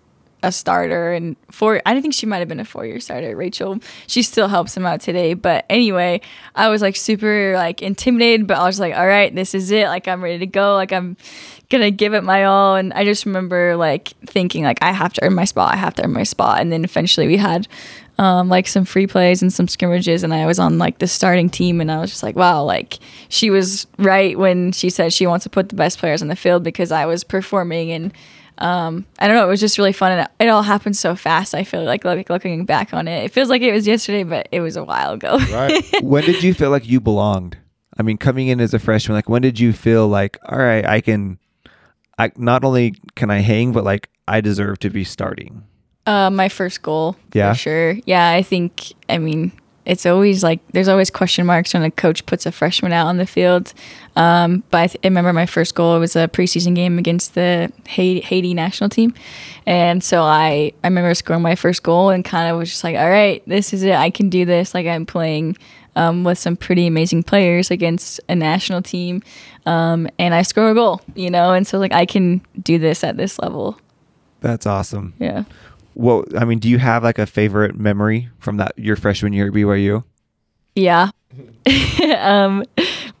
a 0.43 0.51
starter 0.51 1.13
and 1.13 1.35
four. 1.49 1.81
I 1.85 1.99
think 1.99 2.13
she 2.13 2.25
might 2.25 2.39
have 2.39 2.47
been 2.47 2.59
a 2.59 2.65
four 2.65 2.85
year 2.85 2.99
starter. 2.99 3.35
Rachel, 3.35 3.79
she 4.07 4.21
still 4.21 4.47
helps 4.47 4.75
him 4.75 4.85
out 4.85 5.01
today. 5.01 5.33
But 5.33 5.65
anyway, 5.69 6.21
I 6.53 6.69
was 6.69 6.81
like 6.81 6.95
super 6.95 7.53
like 7.55 7.81
intimidated, 7.81 8.45
but 8.45 8.57
I 8.57 8.65
was 8.65 8.79
like, 8.79 8.93
all 8.95 9.07
right, 9.07 9.33
this 9.33 9.55
is 9.55 9.71
it. 9.71 9.87
Like 9.87 10.07
I'm 10.07 10.23
ready 10.23 10.39
to 10.39 10.45
go. 10.45 10.75
Like 10.75 10.91
I'm 10.91 11.17
gonna 11.69 11.91
give 11.91 12.13
it 12.13 12.23
my 12.23 12.43
all. 12.43 12.75
And 12.75 12.93
I 12.93 13.05
just 13.05 13.25
remember 13.25 13.75
like 13.77 14.09
thinking 14.25 14.63
like 14.63 14.83
I 14.83 14.91
have 14.91 15.13
to 15.13 15.23
earn 15.23 15.33
my 15.33 15.45
spot. 15.45 15.73
I 15.73 15.77
have 15.77 15.95
to 15.95 16.03
earn 16.03 16.13
my 16.13 16.23
spot. 16.23 16.59
And 16.59 16.71
then 16.71 16.83
eventually 16.83 17.27
we 17.27 17.37
had 17.37 17.67
um, 18.17 18.47
like 18.49 18.67
some 18.67 18.85
free 18.85 19.07
plays 19.07 19.41
and 19.41 19.51
some 19.51 19.67
scrimmages, 19.67 20.23
and 20.23 20.33
I 20.33 20.45
was 20.45 20.59
on 20.59 20.77
like 20.77 20.99
the 20.99 21.07
starting 21.07 21.49
team, 21.49 21.81
and 21.81 21.91
I 21.91 21.99
was 21.99 22.11
just 22.11 22.21
like, 22.21 22.35
wow, 22.35 22.63
like 22.63 22.99
she 23.29 23.49
was 23.49 23.87
right 23.97 24.37
when 24.37 24.71
she 24.71 24.89
said 24.89 25.11
she 25.13 25.25
wants 25.25 25.43
to 25.43 25.49
put 25.49 25.69
the 25.69 25.75
best 25.75 25.97
players 25.97 26.21
on 26.21 26.27
the 26.27 26.35
field 26.35 26.63
because 26.63 26.91
I 26.91 27.05
was 27.05 27.23
performing, 27.23 27.91
and 27.91 28.13
um, 28.63 29.05
I 29.19 29.27
don't 29.27 29.35
know, 29.35 29.45
it 29.45 29.49
was 29.49 29.59
just 29.59 29.77
really 29.77 29.91
fun, 29.93 30.13
and 30.13 30.21
it, 30.21 30.45
it 30.45 30.47
all 30.49 30.63
happened 30.63 30.95
so 30.95 31.15
fast. 31.15 31.53
I 31.53 31.63
feel 31.63 31.83
like, 31.83 32.05
like 32.05 32.29
looking 32.29 32.65
back 32.65 32.93
on 32.93 33.07
it, 33.07 33.25
it 33.25 33.31
feels 33.31 33.49
like 33.49 33.61
it 33.61 33.73
was 33.73 33.85
yesterday, 33.85 34.23
but 34.23 34.47
it 34.51 34.61
was 34.61 34.77
a 34.77 34.83
while 34.83 35.11
ago. 35.13 35.37
Right. 35.51 35.83
when 36.01 36.23
did 36.23 36.41
you 36.41 36.53
feel 36.53 36.69
like 36.69 36.87
you 36.87 36.99
belonged? 37.01 37.57
I 37.99 38.03
mean, 38.03 38.17
coming 38.17 38.47
in 38.47 38.59
as 38.61 38.73
a 38.73 38.79
freshman, 38.79 39.15
like 39.15 39.27
when 39.29 39.41
did 39.41 39.59
you 39.59 39.73
feel 39.73 40.07
like, 40.07 40.37
all 40.45 40.57
right, 40.57 40.85
I 40.85 41.01
can, 41.01 41.37
I 42.17 42.31
not 42.37 42.63
only 42.63 42.95
can 43.15 43.29
I 43.29 43.39
hang, 43.39 43.71
but 43.73 43.83
like 43.83 44.09
I 44.27 44.39
deserve 44.41 44.79
to 44.79 44.89
be 44.89 45.03
starting. 45.03 45.63
Uh, 46.05 46.29
my 46.29 46.49
first 46.49 46.81
goal, 46.81 47.15
Yeah? 47.33 47.53
for 47.53 47.59
sure. 47.59 47.91
Yeah, 48.05 48.31
I 48.31 48.41
think. 48.41 48.93
I 49.09 49.17
mean, 49.19 49.51
it's 49.85 50.05
always 50.05 50.43
like 50.43 50.59
there's 50.71 50.87
always 50.87 51.09
question 51.09 51.45
marks 51.45 51.73
when 51.73 51.83
a 51.83 51.91
coach 51.91 52.25
puts 52.25 52.45
a 52.45 52.51
freshman 52.51 52.93
out 52.93 53.07
on 53.07 53.17
the 53.17 53.25
field. 53.27 53.73
Um, 54.15 54.63
but 54.69 54.77
I, 54.77 54.87
th- 54.87 54.99
I 55.03 55.07
remember 55.07 55.33
my 55.33 55.45
first 55.45 55.75
goal 55.75 55.99
was 55.99 56.15
a 56.15 56.27
preseason 56.27 56.75
game 56.75 56.97
against 56.99 57.33
the 57.35 57.71
Haiti, 57.87 58.21
Haiti 58.21 58.53
national 58.53 58.89
team, 58.89 59.13
and 59.65 60.03
so 60.03 60.21
I 60.21 60.71
I 60.83 60.87
remember 60.87 61.13
scoring 61.15 61.41
my 61.41 61.55
first 61.55 61.83
goal 61.83 62.09
and 62.11 62.23
kind 62.23 62.49
of 62.49 62.57
was 62.57 62.69
just 62.69 62.83
like, 62.83 62.95
all 62.95 63.09
right, 63.09 63.41
this 63.47 63.73
is 63.73 63.83
it. 63.83 63.95
I 63.95 64.09
can 64.09 64.29
do 64.29 64.45
this. 64.45 64.73
Like 64.73 64.87
I'm 64.87 65.05
playing. 65.05 65.57
Um, 65.95 66.23
with 66.23 66.39
some 66.39 66.55
pretty 66.57 66.87
amazing 66.87 67.21
players 67.21 67.69
against 67.69 68.19
a 68.27 68.33
national 68.33 68.81
team, 68.81 69.21
um, 69.67 70.09
and 70.17 70.33
I 70.33 70.41
score 70.41 70.71
a 70.71 70.73
goal, 70.73 71.01
you 71.13 71.29
know, 71.29 71.53
and 71.53 71.67
so 71.67 71.77
like 71.77 71.93
I 71.93 72.07
can 72.07 72.41
do 72.63 72.79
this 72.79 73.03
at 73.03 73.15
this 73.15 73.37
level, 73.37 73.79
That's 74.41 74.65
awesome. 74.65 75.13
yeah. 75.19 75.43
Well, 75.95 76.23
I 76.37 76.45
mean, 76.45 76.59
do 76.59 76.69
you 76.69 76.77
have 76.79 77.03
like 77.03 77.19
a 77.19 77.25
favorite 77.25 77.75
memory 77.77 78.29
from 78.39 78.57
that 78.57 78.73
your 78.77 78.95
freshman 78.95 79.33
year 79.33 79.47
at 79.47 79.53
BYU? 79.53 80.03
Yeah. 80.75 81.09
um, 82.19 82.63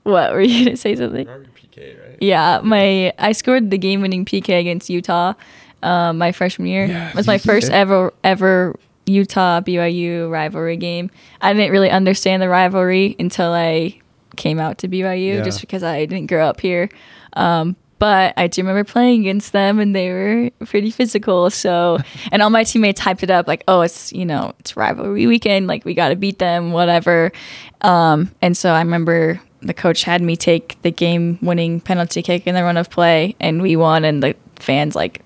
what 0.03 0.33
were 0.33 0.41
you 0.41 0.65
gonna 0.65 0.77
say 0.77 0.95
something? 0.95 1.25
PK, 1.25 1.99
right? 1.99 2.17
Yeah, 2.21 2.61
my 2.63 3.13
I 3.17 3.31
scored 3.31 3.71
the 3.71 3.77
game-winning 3.77 4.25
PK 4.25 4.59
against 4.59 4.89
Utah, 4.89 5.33
um, 5.81 6.17
my 6.17 6.31
freshman 6.31 6.67
year. 6.67 6.85
it 6.85 7.15
was 7.15 7.27
my 7.27 7.37
first 7.37 7.67
did. 7.67 7.75
ever 7.75 8.13
ever 8.23 8.75
Utah 9.05 9.61
BYU 9.61 10.29
rivalry 10.31 10.77
game. 10.77 11.09
I 11.41 11.53
didn't 11.53 11.71
really 11.71 11.89
understand 11.89 12.41
the 12.41 12.49
rivalry 12.49 13.15
until 13.19 13.51
I 13.51 13.99
came 14.35 14.59
out 14.59 14.77
to 14.79 14.87
BYU, 14.87 15.35
Yeah. 15.37 15.43
just 15.43 15.61
because 15.61 15.83
I 15.83 16.05
didn't 16.05 16.27
grow 16.27 16.47
up 16.47 16.59
here. 16.61 16.89
Um, 17.33 17.75
but 18.03 18.33
I 18.35 18.47
do 18.47 18.61
remember 18.63 18.83
playing 18.83 19.21
against 19.21 19.53
them, 19.53 19.79
and 19.79 19.95
they 19.95 20.09
were 20.09 20.49
pretty 20.65 20.91
physical. 20.91 21.49
So, 21.49 21.99
and 22.33 22.41
all 22.41 22.49
my 22.49 22.65
teammates 22.65 22.99
hyped 22.99 23.23
it 23.23 23.31
up 23.31 23.47
like, 23.47 23.63
"Oh, 23.65 23.79
it's 23.79 24.11
you 24.11 24.25
know, 24.25 24.51
it's 24.59 24.75
rivalry 24.75 25.25
weekend. 25.25 25.67
Like 25.67 25.85
we 25.85 25.93
got 25.93 26.09
to 26.09 26.17
beat 26.17 26.37
them, 26.37 26.73
whatever." 26.73 27.31
Um, 27.79 28.29
and 28.41 28.57
so 28.57 28.73
I 28.73 28.79
remember 28.79 29.39
the 29.61 29.73
coach 29.73 30.03
had 30.03 30.21
me 30.21 30.35
take 30.35 30.81
the 30.81 30.91
game-winning 30.91 31.79
penalty 31.79 32.21
kick 32.21 32.45
in 32.45 32.55
the 32.55 32.63
run 32.63 32.75
of 32.75 32.89
play, 32.89 33.37
and 33.39 33.61
we 33.61 33.77
won. 33.77 34.03
And 34.03 34.21
the 34.21 34.35
fans 34.57 34.95
like 34.95 35.25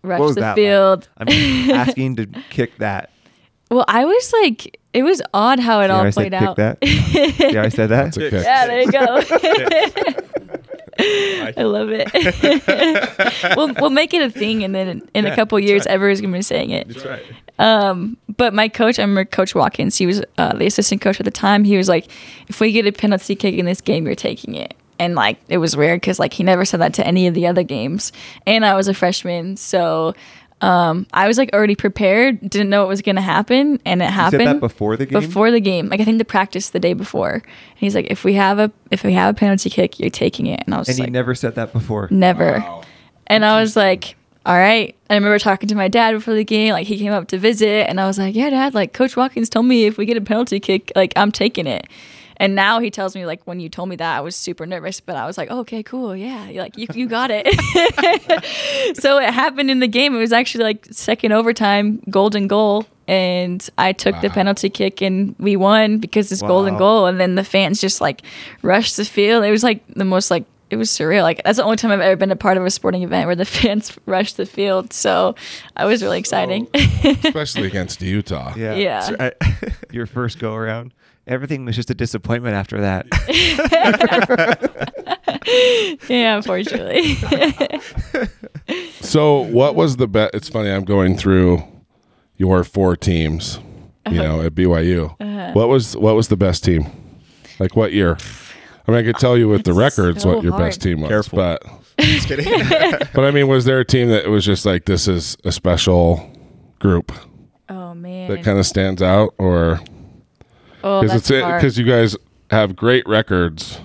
rushed 0.00 0.36
the 0.36 0.40
that 0.40 0.48
like? 0.48 0.56
field. 0.56 1.08
I 1.18 1.24
mean, 1.24 1.70
asking 1.74 2.16
to 2.16 2.26
kick 2.48 2.78
that. 2.78 3.10
Well, 3.70 3.84
I 3.88 4.06
was 4.06 4.32
like, 4.40 4.80
it 4.94 5.02
was 5.02 5.20
odd 5.34 5.58
how 5.58 5.82
it 5.82 5.88
See 5.88 5.92
all 5.92 6.00
I 6.00 6.08
said 6.08 6.14
played 6.14 6.32
kick 6.32 6.42
out. 6.48 6.56
that? 6.56 6.78
See 6.86 7.54
how 7.54 7.62
I 7.62 7.68
said 7.68 7.90
that? 7.90 8.04
That's 8.04 8.16
a 8.16 8.30
kick. 8.30 8.42
Yeah, 8.42 8.66
there 8.66 8.80
you 8.80 8.90
go. 8.90 10.34
I 10.98 11.62
love 11.62 11.90
it. 11.92 12.08
we'll 13.56 13.72
we'll 13.74 13.90
make 13.90 14.12
it 14.14 14.22
a 14.22 14.30
thing, 14.30 14.64
and 14.64 14.74
then 14.74 15.08
in 15.14 15.26
a 15.26 15.34
couple 15.34 15.58
years, 15.60 15.86
everyone's 15.86 16.20
gonna 16.20 16.36
be 16.36 16.42
saying 16.42 16.70
it. 16.70 16.88
That's 16.88 17.04
right. 17.04 17.22
Um, 17.58 18.16
but 18.36 18.54
my 18.54 18.68
coach, 18.68 18.98
I 18.98 19.02
remember 19.02 19.24
Coach 19.24 19.54
Watkins. 19.54 19.96
He 19.96 20.06
was 20.06 20.22
uh, 20.38 20.54
the 20.54 20.66
assistant 20.66 21.00
coach 21.00 21.20
at 21.20 21.24
the 21.24 21.30
time. 21.30 21.64
He 21.64 21.76
was 21.76 21.88
like, 21.88 22.08
"If 22.48 22.60
we 22.60 22.72
get 22.72 22.86
a 22.86 22.92
penalty 22.92 23.36
kick 23.36 23.54
in 23.54 23.66
this 23.66 23.80
game, 23.80 24.06
you're 24.06 24.14
taking 24.14 24.54
it." 24.54 24.74
And 24.98 25.14
like, 25.14 25.38
it 25.48 25.58
was 25.58 25.76
weird 25.76 26.00
because 26.00 26.18
like 26.18 26.32
he 26.32 26.42
never 26.42 26.64
said 26.64 26.80
that 26.80 26.94
to 26.94 27.06
any 27.06 27.28
of 27.28 27.34
the 27.34 27.46
other 27.46 27.62
games. 27.62 28.12
And 28.46 28.64
I 28.64 28.74
was 28.74 28.88
a 28.88 28.94
freshman, 28.94 29.56
so 29.56 30.14
um, 30.60 31.06
I 31.12 31.28
was 31.28 31.38
like 31.38 31.50
already 31.52 31.76
prepared. 31.76 32.40
Didn't 32.40 32.68
know 32.68 32.84
it 32.84 32.88
was 32.88 33.02
gonna 33.02 33.20
happen, 33.20 33.80
and 33.84 34.02
it 34.02 34.10
happened 34.10 34.42
said 34.42 34.48
that 34.48 34.60
before 34.60 34.96
the 34.96 35.06
game. 35.06 35.20
before 35.20 35.50
the 35.50 35.60
game. 35.60 35.88
Like 35.88 36.00
I 36.00 36.04
think 36.04 36.18
the 36.18 36.24
practice 36.24 36.70
the 36.70 36.80
day 36.80 36.94
before. 36.94 37.34
And 37.34 37.44
he's 37.76 37.94
like, 37.94 38.06
if 38.10 38.24
we 38.24 38.34
have 38.34 38.58
a 38.58 38.72
if 38.90 39.04
we 39.04 39.12
have 39.12 39.34
a 39.34 39.38
penalty 39.38 39.70
kick, 39.70 40.00
you're 40.00 40.10
taking 40.10 40.46
it. 40.46 40.62
And 40.66 40.74
I 40.74 40.78
was 40.78 40.88
and 40.88 40.96
just 40.96 40.98
he 40.98 41.04
like, 41.04 41.12
never 41.12 41.34
said 41.34 41.54
that 41.54 41.72
before. 41.72 42.08
never. 42.10 42.64
And 43.28 43.44
I 43.44 43.60
was 43.60 43.76
like, 43.76 44.16
all 44.46 44.56
right. 44.56 44.96
I 45.10 45.14
remember 45.14 45.38
talking 45.38 45.68
to 45.68 45.74
my 45.74 45.88
dad 45.88 46.12
before 46.12 46.34
the 46.34 46.44
game. 46.44 46.72
Like 46.72 46.86
he 46.86 46.98
came 46.98 47.12
up 47.12 47.28
to 47.28 47.38
visit, 47.38 47.88
and 47.88 48.00
I 48.00 48.06
was 48.06 48.18
like, 48.18 48.34
yeah, 48.34 48.50
dad. 48.50 48.74
Like 48.74 48.92
Coach 48.92 49.16
Watkins 49.16 49.48
told 49.48 49.66
me 49.66 49.84
if 49.84 49.96
we 49.96 50.06
get 50.06 50.16
a 50.16 50.20
penalty 50.22 50.58
kick, 50.58 50.90
like 50.96 51.12
I'm 51.16 51.30
taking 51.30 51.66
it. 51.66 51.86
And 52.40 52.54
now 52.54 52.78
he 52.78 52.90
tells 52.90 53.14
me 53.14 53.26
like 53.26 53.42
when 53.44 53.60
you 53.60 53.68
told 53.68 53.88
me 53.88 53.96
that 53.96 54.16
I 54.16 54.20
was 54.20 54.36
super 54.36 54.66
nervous, 54.66 55.00
but 55.00 55.16
I 55.16 55.26
was 55.26 55.36
like, 55.36 55.50
okay, 55.50 55.82
cool, 55.82 56.14
yeah, 56.14 56.48
You're 56.48 56.62
like 56.62 56.78
you 56.78 56.86
you 56.94 57.08
got 57.08 57.30
it. 57.32 57.46
so 59.00 59.18
it 59.18 59.32
happened 59.34 59.70
in 59.70 59.80
the 59.80 59.88
game. 59.88 60.14
It 60.14 60.18
was 60.18 60.32
actually 60.32 60.64
like 60.64 60.86
second 60.90 61.32
overtime, 61.32 62.00
golden 62.10 62.46
goal, 62.46 62.86
and 63.08 63.68
I 63.78 63.92
took 63.92 64.20
the 64.20 64.30
penalty 64.30 64.70
kick 64.70 65.00
and 65.00 65.34
we 65.38 65.56
won 65.56 65.98
because 65.98 66.30
it's 66.30 66.42
golden 66.42 66.76
goal. 66.76 67.06
And 67.06 67.18
then 67.18 67.34
the 67.34 67.44
fans 67.44 67.80
just 67.80 68.00
like 68.00 68.22
rushed 68.62 68.96
the 68.96 69.04
field. 69.04 69.44
It 69.44 69.50
was 69.50 69.64
like 69.64 69.82
the 69.94 70.04
most 70.04 70.30
like 70.30 70.44
it 70.70 70.76
was 70.76 70.90
surreal. 70.90 71.22
Like 71.22 71.42
that's 71.44 71.56
the 71.56 71.64
only 71.64 71.76
time 71.76 71.90
I've 71.90 72.00
ever 72.00 72.16
been 72.16 72.30
a 72.30 72.36
part 72.36 72.56
of 72.56 72.64
a 72.64 72.70
sporting 72.70 73.02
event 73.02 73.26
where 73.26 73.36
the 73.36 73.44
fans 73.58 73.96
rushed 74.06 74.36
the 74.36 74.46
field. 74.46 74.92
So 74.92 75.34
I 75.76 75.86
was 75.86 76.02
really 76.02 76.18
exciting. 76.18 76.68
Especially 76.74 77.66
against 77.66 78.02
Utah. 78.02 78.52
Yeah. 78.56 78.74
Yeah. 78.74 79.10
Right. 79.18 79.34
Your 79.90 80.06
first 80.06 80.38
go 80.38 80.54
around. 80.54 80.92
Everything 81.28 81.64
was 81.64 81.76
just 81.76 81.90
a 81.90 81.94
disappointment 81.94 82.56
after 82.56 82.80
that. 82.80 83.06
yeah, 86.08 86.36
unfortunately. 86.36 87.14
So, 89.00 89.40
what 89.42 89.74
was 89.74 89.96
the 89.96 90.08
best? 90.08 90.34
It's 90.34 90.48
funny. 90.48 90.70
I'm 90.70 90.84
going 90.84 91.16
through 91.16 91.62
your 92.36 92.64
four 92.64 92.96
teams. 92.96 93.58
You 94.10 94.22
know, 94.22 94.40
at 94.40 94.54
BYU. 94.54 95.14
Uh-huh. 95.20 95.50
What 95.52 95.68
was 95.68 95.94
what 95.94 96.14
was 96.14 96.28
the 96.28 96.36
best 96.36 96.64
team? 96.64 96.86
Like 97.58 97.76
what 97.76 97.92
year? 97.92 98.16
I 98.86 98.90
mean, 98.90 99.00
I 99.00 99.02
could 99.02 99.16
tell 99.16 99.36
you 99.36 99.48
with 99.50 99.64
the 99.64 99.72
It's 99.72 99.78
records 99.78 100.22
so 100.22 100.34
what 100.34 100.42
your 100.42 100.52
hard. 100.52 100.64
best 100.64 100.80
team 100.80 101.02
was, 101.02 101.10
Careful. 101.10 101.36
but 101.36 101.62
Just 102.00 102.28
kidding. 102.28 102.46
but 103.12 103.24
I 103.26 103.30
mean, 103.32 103.48
was 103.48 103.66
there 103.66 103.80
a 103.80 103.84
team 103.84 104.08
that 104.08 104.28
was 104.28 104.46
just 104.46 104.64
like 104.64 104.86
this 104.86 105.08
is 105.08 105.36
a 105.44 105.52
special 105.52 106.32
group 106.78 107.12
oh 107.68 107.92
man. 107.92 108.30
that 108.30 108.42
kind 108.44 108.58
of 108.58 108.64
stands 108.66 109.02
out, 109.02 109.34
or 109.36 109.78
oh, 110.84 111.00
because 111.02 111.12
that's 111.22 111.30
it's 111.30 111.42
hard. 111.42 111.60
because 111.60 111.78
you 111.78 111.84
guys 111.84 112.16
have 112.50 112.74
great 112.76 113.06
records, 113.06 113.80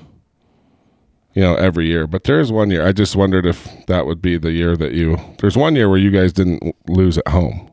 you 1.33 1.41
know, 1.41 1.55
every 1.55 1.87
year. 1.87 2.07
But 2.07 2.23
there's 2.23 2.51
one 2.51 2.69
year 2.71 2.85
I 2.87 2.91
just 2.91 3.15
wondered 3.15 3.45
if 3.45 3.67
that 3.87 4.05
would 4.05 4.21
be 4.21 4.37
the 4.37 4.51
year 4.51 4.75
that 4.77 4.93
you. 4.93 5.17
There's 5.39 5.57
one 5.57 5.75
year 5.75 5.89
where 5.89 5.97
you 5.97 6.11
guys 6.11 6.33
didn't 6.33 6.75
lose 6.87 7.17
at 7.17 7.27
home, 7.27 7.71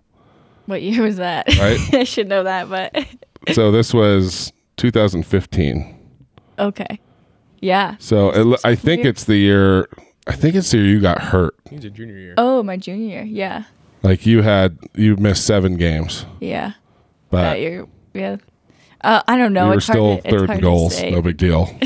What 0.66 0.82
year 0.82 1.02
was 1.02 1.16
that? 1.16 1.46
Right. 1.58 1.78
I 1.94 2.04
should 2.04 2.28
know 2.28 2.44
that, 2.44 2.68
but 2.68 2.94
so 3.54 3.70
this 3.72 3.92
was 3.94 4.52
2015. 4.76 5.96
okay. 6.58 7.00
Yeah. 7.62 7.96
So 7.98 8.30
it, 8.54 8.60
I 8.64 8.74
think 8.74 9.02
year. 9.02 9.10
it's 9.10 9.24
the 9.24 9.36
year. 9.36 9.86
I 10.26 10.32
think 10.32 10.54
it's 10.54 10.70
the 10.70 10.78
year 10.78 10.86
you 10.86 11.00
got 11.00 11.20
hurt. 11.20 11.54
He 11.68 11.76
was 11.76 11.84
a 11.84 11.90
junior 11.90 12.16
year. 12.16 12.34
Oh, 12.38 12.62
my 12.62 12.78
junior 12.78 13.06
year. 13.06 13.22
Yeah. 13.24 13.64
Like 14.02 14.24
you 14.24 14.40
had 14.40 14.78
you 14.94 15.16
missed 15.16 15.44
seven 15.46 15.76
games, 15.76 16.24
Yeah. 16.40 16.72
but 17.28 17.42
that 17.42 17.60
year. 17.60 17.86
Yeah. 18.14 18.36
Uh, 19.02 19.22
I 19.26 19.36
don't 19.36 19.52
know. 19.52 19.68
were 19.68 19.74
it's 19.74 19.86
still 19.86 20.18
to, 20.18 20.30
third 20.30 20.50
in 20.50 20.60
goals. 20.60 21.02
No 21.02 21.22
big 21.22 21.36
deal. 21.36 21.74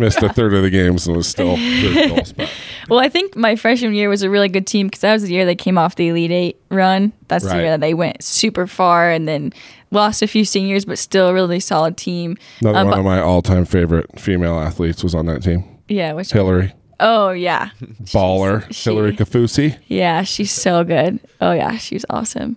missed 0.00 0.20
a 0.22 0.28
third 0.32 0.52
of 0.52 0.62
the 0.62 0.70
games 0.70 1.06
and 1.06 1.16
was 1.16 1.28
still 1.28 1.56
third 1.56 1.96
in 1.96 2.08
goals. 2.08 2.32
But 2.32 2.52
Well, 2.88 2.98
I 3.00 3.08
think 3.08 3.36
my 3.36 3.56
freshman 3.56 3.94
year 3.94 4.08
was 4.08 4.22
a 4.22 4.30
really 4.30 4.48
good 4.48 4.66
team 4.66 4.86
because 4.88 5.00
that 5.00 5.12
was 5.12 5.22
the 5.22 5.32
year 5.32 5.44
they 5.44 5.54
came 5.56 5.78
off 5.78 5.94
the 5.96 6.08
Elite 6.08 6.30
Eight 6.30 6.60
run. 6.70 7.12
That's 7.28 7.44
Right. 7.44 7.56
the 7.56 7.62
year 7.62 7.70
that 7.72 7.80
they 7.80 7.94
went 7.94 8.22
super 8.22 8.66
far 8.66 9.10
and 9.10 9.26
then 9.28 9.52
lost 9.90 10.22
a 10.22 10.26
few 10.26 10.44
seniors, 10.44 10.84
but 10.84 10.98
still 10.98 11.28
a 11.28 11.34
really 11.34 11.60
solid 11.60 11.96
team. 11.96 12.36
another 12.60 12.78
Um, 12.80 12.88
one 12.88 12.98
of 13.00 13.04
my 13.04 13.20
all-time 13.20 13.64
favorite 13.64 14.18
female 14.20 14.58
athletes 14.58 15.02
was 15.04 15.14
on 15.14 15.26
that 15.26 15.42
team. 15.42 15.64
Yeah, 15.88 16.12
which 16.14 16.32
Hillary 16.32 16.72
oh 16.98 17.30
yeah, 17.30 17.70
Baller, 18.04 18.62
She's- 18.62 18.74
she- 18.76 18.90
Hillary 18.90 19.12
Kafusi. 19.16 19.78
yeah, 19.86 20.22
she's 20.22 20.50
so 20.50 20.82
good. 20.82 21.20
Oh 21.40 21.52
yeah, 21.52 21.76
she's 21.76 22.04
awesome. 22.10 22.56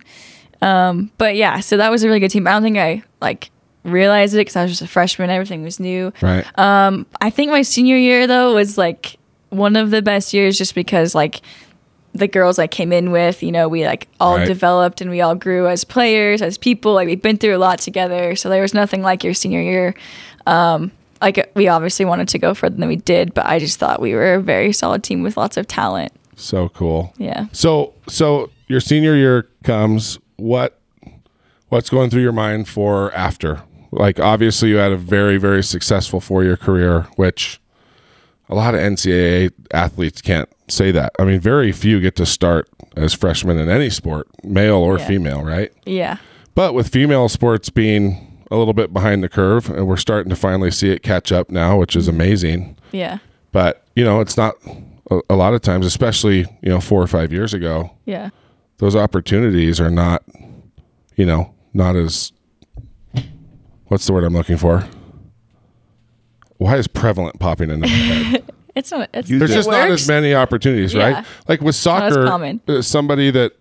Um, 0.62 1.10
but 1.18 1.36
yeah, 1.36 1.60
so 1.60 1.76
that 1.76 1.90
was 1.90 2.02
a 2.04 2.08
really 2.08 2.20
good 2.20 2.30
team. 2.30 2.46
I 2.46 2.52
don't 2.52 2.62
think 2.62 2.78
I 2.78 3.02
like 3.20 3.50
realized 3.84 4.34
it 4.34 4.38
because 4.38 4.56
I 4.56 4.62
was 4.62 4.72
just 4.72 4.82
a 4.82 4.86
freshman. 4.86 5.30
Everything 5.30 5.62
was 5.62 5.80
new. 5.80 6.12
Right. 6.20 6.44
Um, 6.58 7.06
I 7.20 7.30
think 7.30 7.50
my 7.50 7.62
senior 7.62 7.96
year 7.96 8.26
though 8.26 8.54
was 8.54 8.76
like 8.76 9.16
one 9.48 9.74
of 9.76 9.90
the 9.90 10.02
best 10.02 10.34
years 10.34 10.58
just 10.58 10.74
because 10.74 11.14
like 11.14 11.40
the 12.12 12.28
girls 12.28 12.58
I 12.58 12.66
came 12.66 12.92
in 12.92 13.10
with, 13.12 13.42
you 13.42 13.52
know, 13.52 13.68
we 13.68 13.86
like 13.86 14.08
all 14.18 14.36
Right. 14.36 14.46
developed 14.46 15.00
and 15.00 15.10
we 15.10 15.20
all 15.20 15.34
grew 15.34 15.66
as 15.68 15.84
players, 15.84 16.42
as 16.42 16.58
people. 16.58 16.92
Like 16.92 17.06
we've 17.06 17.22
been 17.22 17.38
through 17.38 17.56
a 17.56 17.58
lot 17.58 17.78
together. 17.78 18.36
So 18.36 18.48
there 18.48 18.60
was 18.62 18.74
nothing 18.74 19.00
like 19.02 19.24
your 19.24 19.32
senior 19.34 19.60
year. 19.62 19.94
Um, 20.46 20.90
like 21.22 21.50
we 21.54 21.68
obviously 21.68 22.04
wanted 22.04 22.28
to 22.28 22.38
go 22.38 22.52
further 22.54 22.76
than 22.76 22.88
we 22.88 22.96
did, 22.96 23.32
but 23.34 23.46
I 23.46 23.58
just 23.58 23.78
thought 23.78 24.00
we 24.00 24.14
were 24.14 24.34
a 24.34 24.40
very 24.40 24.72
solid 24.72 25.02
team 25.04 25.22
with 25.22 25.36
lots 25.36 25.56
of 25.56 25.66
talent. 25.68 26.12
So 26.36 26.68
cool. 26.70 27.12
Yeah. 27.18 27.46
So 27.52 27.94
so 28.08 28.50
your 28.66 28.80
senior 28.80 29.14
year 29.14 29.48
comes. 29.62 30.18
What 30.40 30.80
what's 31.68 31.90
going 31.90 32.10
through 32.10 32.22
your 32.22 32.32
mind 32.32 32.68
for 32.68 33.12
after? 33.14 33.62
Like 33.92 34.18
obviously 34.20 34.70
you 34.70 34.76
had 34.76 34.92
a 34.92 34.96
very 34.96 35.36
very 35.36 35.62
successful 35.62 36.20
four 36.20 36.42
year 36.44 36.56
career, 36.56 37.02
which 37.16 37.60
a 38.48 38.54
lot 38.54 38.74
of 38.74 38.80
NCAA 38.80 39.52
athletes 39.72 40.20
can't 40.20 40.48
say 40.68 40.90
that. 40.92 41.12
I 41.18 41.24
mean, 41.24 41.40
very 41.40 41.72
few 41.72 42.00
get 42.00 42.16
to 42.16 42.26
start 42.26 42.68
as 42.96 43.14
freshmen 43.14 43.58
in 43.58 43.68
any 43.68 43.90
sport, 43.90 44.26
male 44.42 44.76
or 44.76 44.98
Yeah. 44.98 45.06
female, 45.06 45.42
right? 45.44 45.72
Yeah. 45.86 46.16
But 46.54 46.74
with 46.74 46.88
female 46.88 47.28
sports 47.28 47.70
being 47.70 48.26
a 48.50 48.56
little 48.56 48.74
bit 48.74 48.92
behind 48.92 49.22
the 49.22 49.28
curve, 49.28 49.70
and 49.70 49.86
we're 49.86 49.96
starting 49.96 50.30
to 50.30 50.36
finally 50.36 50.72
see 50.72 50.90
it 50.90 51.04
catch 51.04 51.30
up 51.30 51.50
now, 51.50 51.78
which 51.78 51.94
is 51.94 52.08
mm-hmm. 52.08 52.20
amazing. 52.20 52.76
Yeah. 52.90 53.18
But 53.52 53.84
you 53.94 54.04
know, 54.04 54.20
it's 54.20 54.36
not 54.36 54.56
a, 55.10 55.20
a 55.30 55.36
lot 55.36 55.54
of 55.54 55.60
times, 55.60 55.86
especially 55.86 56.38
you 56.62 56.68
know 56.70 56.80
four 56.80 57.00
or 57.02 57.06
five 57.06 57.32
years 57.32 57.54
ago 57.54 57.90
Yeah. 58.06 58.30
Those 58.80 58.96
opportunities 58.96 59.80
are 59.80 59.90
not, 59.90 60.22
you 61.16 61.24
know, 61.24 61.54
not 61.72 61.96
as 61.96 62.32
what's 63.86 64.06
the 64.06 64.12
word 64.12 64.24
I'm 64.24 64.34
looking 64.34 64.56
for? 64.56 64.86
Why 66.58 66.76
is 66.76 66.86
prevalent 66.88 67.38
popping 67.38 67.70
into 67.70 67.86
my 67.86 67.92
head? 67.92 68.44
It's 68.76 68.92
not, 68.92 69.10
it's, 69.12 69.28
Use 69.28 69.40
There's 69.40 69.50
it 69.50 69.54
just 69.54 69.68
not 69.68 69.90
as 69.90 70.06
many 70.06 70.32
opportunities, 70.32 70.94
Yeah. 70.94 71.12
right? 71.12 71.26
Like 71.48 71.60
with 71.60 71.74
soccer, 71.74 72.24
uh, 72.68 72.82
somebody 72.82 73.32
that 73.32 73.52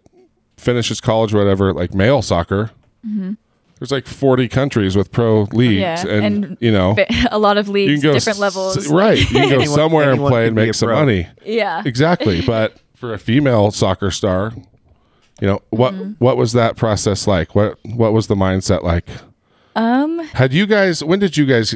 finishes 0.56 1.02
college, 1.02 1.34
or 1.34 1.40
whatever, 1.40 1.74
like 1.74 1.96
male 1.96 2.22
soccer. 2.22 2.70
There's 3.04 3.92
like 3.92 4.06
40 4.06 4.48
countries 4.50 4.96
with 4.96 5.12
pro 5.12 5.48
leagues, 5.52 5.82
Mm-hmm. 6.04 6.08
Yeah, 6.08 6.14
and, 6.14 6.46
and 6.46 6.58
you 6.62 6.72
know, 6.72 6.96
a 7.32 7.40
lot 7.40 7.58
of 7.58 7.68
you 7.68 7.74
leagues, 7.74 8.02
can 8.04 8.12
go 8.12 8.14
different 8.14 8.38
s- 8.38 8.40
levels. 8.40 8.88
right? 8.88 9.18
You 9.18 9.26
can 9.26 9.50
go 9.50 9.56
Anyone- 9.56 9.68
somewhere 9.68 10.12
and 10.12 10.20
play 10.20 10.46
and 10.46 10.56
make 10.56 10.76
some 10.76 10.88
pro. 10.90 11.00
money. 11.00 11.28
Yeah. 11.44 11.82
Exactly. 11.86 12.42
but 12.44 12.80
for 12.96 13.12
a 13.12 13.18
female 13.18 13.72
soccer 13.72 14.12
star, 14.12 14.54
you 15.42 15.48
know, 15.48 15.62
what 15.70 15.94
Mm-hmm. 15.94 16.12
what 16.24 16.38
was 16.38 16.54
that 16.54 16.76
process 16.78 17.28
like? 17.28 17.56
What 17.56 17.78
what 17.84 18.14
was 18.14 18.28
the 18.28 18.36
mindset 18.36 18.84
like? 18.84 19.08
Um, 19.76 20.20
Had 20.20 20.54
you 20.54 20.66
guys 20.66 21.04
when 21.04 21.20
did 21.20 21.38
you 21.38 21.46
guys 21.46 21.72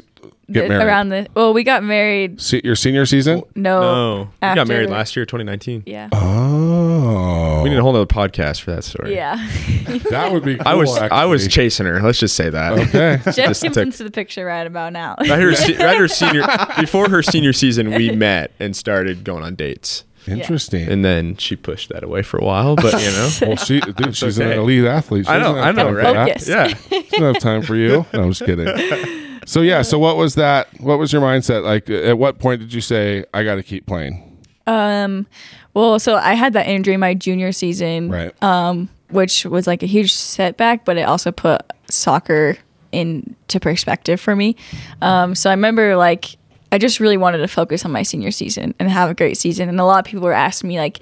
get 0.51 0.61
th- 0.61 0.69
married? 0.69 0.85
around 0.85 1.09
the 1.09 1.27
well, 1.35 1.53
we 1.53 1.63
got 1.63 1.83
married. 1.83 2.41
Se- 2.41 2.61
your 2.63 2.75
senior 2.75 3.05
season? 3.05 3.43
No, 3.55 3.79
No, 3.81 4.29
we 4.41 4.55
got 4.55 4.67
married 4.67 4.89
last 4.89 5.15
year, 5.15 5.25
2019. 5.25 5.83
Yeah, 5.85 6.09
Oh. 6.11 7.61
We 7.63 7.69
need 7.69 7.77
a 7.77 7.81
whole 7.81 7.95
other 7.95 8.05
podcast 8.05 8.61
for 8.61 8.71
that 8.75 8.83
story. 8.83 9.13
yeah. 9.15 9.35
that 10.09 10.31
would 10.33 10.43
be 10.43 10.55
cool, 10.57 10.67
I 10.67 10.73
was 10.73 10.97
I 10.97 11.25
was 11.25 11.47
chasing 11.47 11.85
her. 11.85 12.01
Let's 12.01 12.19
just 12.19 12.35
say 12.35 12.49
that. 12.49 12.73
Okay. 12.73 13.19
Jeff 13.25 13.35
Just 13.35 13.63
comes 13.63 13.75
took- 13.75 13.85
into 13.85 14.03
the 14.03 14.11
picture 14.11 14.43
right 14.45 14.67
about 14.67 14.91
now. 14.91 15.15
Right 15.19 15.39
her, 15.39 15.49
right 15.79 15.97
her 15.97 16.07
senior 16.09 16.43
before 16.79 17.09
her 17.09 17.23
senior 17.23 17.53
season, 17.53 17.91
we 17.91 18.11
met 18.11 18.51
and 18.59 18.75
started 18.75 19.23
going 19.23 19.43
on 19.43 19.55
dates, 19.55 20.03
Interesting. 20.27 20.87
and 20.89 21.03
then 21.03 21.35
she 21.37 21.55
pushed 21.55 21.89
that 21.89 22.03
away 22.03 22.21
for 22.23 22.37
a 22.37 22.43
while. 22.43 22.75
But 22.75 22.93
you 23.01 23.11
know, 23.11 23.29
well, 23.41 23.55
she 23.57 23.79
dude, 23.79 24.15
she's 24.15 24.37
an 24.39 24.51
elite 24.51 24.85
athlete. 24.85 25.25
She 25.25 25.31
I 25.31 25.37
know, 25.39 25.55
doesn't 25.55 25.63
I 25.63 25.71
know, 25.83 25.91
right? 25.91 26.27
Focus. 26.27 26.47
Yeah, 26.47 26.67
She 26.67 27.01
doesn't 27.01 27.33
have 27.33 27.39
time 27.39 27.61
for 27.61 27.75
you. 27.75 28.05
No, 28.13 28.23
I'm 28.23 28.31
just 28.31 28.45
kidding. 28.45 29.19
So 29.45 29.59
yeah, 29.59 29.81
so 29.81 29.99
what 29.99 30.15
was 30.15 30.35
that? 30.35 30.69
What 30.79 30.97
was 30.99 31.11
your 31.11 31.21
mindset 31.21 31.65
like? 31.65 31.89
At 31.89 32.17
what 32.17 32.39
point 32.39 32.61
did 32.61 32.71
you 32.73 32.79
say 32.79 33.25
I 33.33 33.43
got 33.43 33.55
to 33.55 33.63
keep 33.63 33.85
playing? 33.85 34.39
Um, 34.67 35.27
well, 35.73 35.99
so 35.99 36.15
I 36.15 36.35
had 36.35 36.53
that 36.53 36.65
injury 36.65 36.95
my 36.95 37.13
junior 37.13 37.51
season, 37.51 38.09
Right. 38.09 38.41
um, 38.41 38.87
which 39.09 39.45
was 39.45 39.67
like 39.67 39.83
a 39.83 39.85
huge 39.85 40.13
setback, 40.13 40.85
but 40.85 40.95
it 40.97 41.01
also 41.01 41.33
put 41.33 41.61
soccer 41.89 42.55
into 42.93 43.59
perspective 43.59 44.21
for 44.21 44.33
me. 44.33 44.55
Um, 45.01 45.35
so 45.35 45.49
I 45.49 45.53
remember 45.53 45.97
like 45.97 46.37
I 46.73 46.77
just 46.79 46.99
really 46.99 47.17
wanted 47.17 47.37
to 47.37 47.47
focus 47.47 47.85
on 47.85 47.91
my 47.91 48.03
senior 48.03 48.31
season 48.31 48.73
and 48.79 48.89
have 48.89 49.09
a 49.09 49.13
great 49.13 49.37
season. 49.37 49.69
And 49.69 49.79
a 49.79 49.85
lot 49.85 49.99
of 49.99 50.05
people 50.05 50.25
were 50.25 50.33
asking 50.33 50.67
me 50.69 50.79
like, 50.79 50.99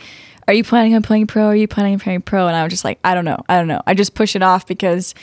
"Are 0.48 0.54
you 0.54 0.64
planning 0.64 0.94
on 0.96 1.02
playing 1.02 1.28
pro? 1.28 1.46
Are 1.46 1.56
you 1.56 1.68
planning 1.68 1.94
on 1.94 2.00
playing 2.00 2.22
pro?" 2.22 2.46
And 2.48 2.56
I 2.56 2.64
was 2.64 2.72
just 2.72 2.84
like, 2.84 3.00
"I 3.04 3.16
don't 3.16 3.26
know. 3.26 3.38
I 3.50 3.58
don't 3.58 3.68
know. 3.68 3.82
I 3.88 3.94
just 3.94 4.14
push 4.14 4.36
it 4.36 4.44
off 4.44 4.68
because 4.68 5.16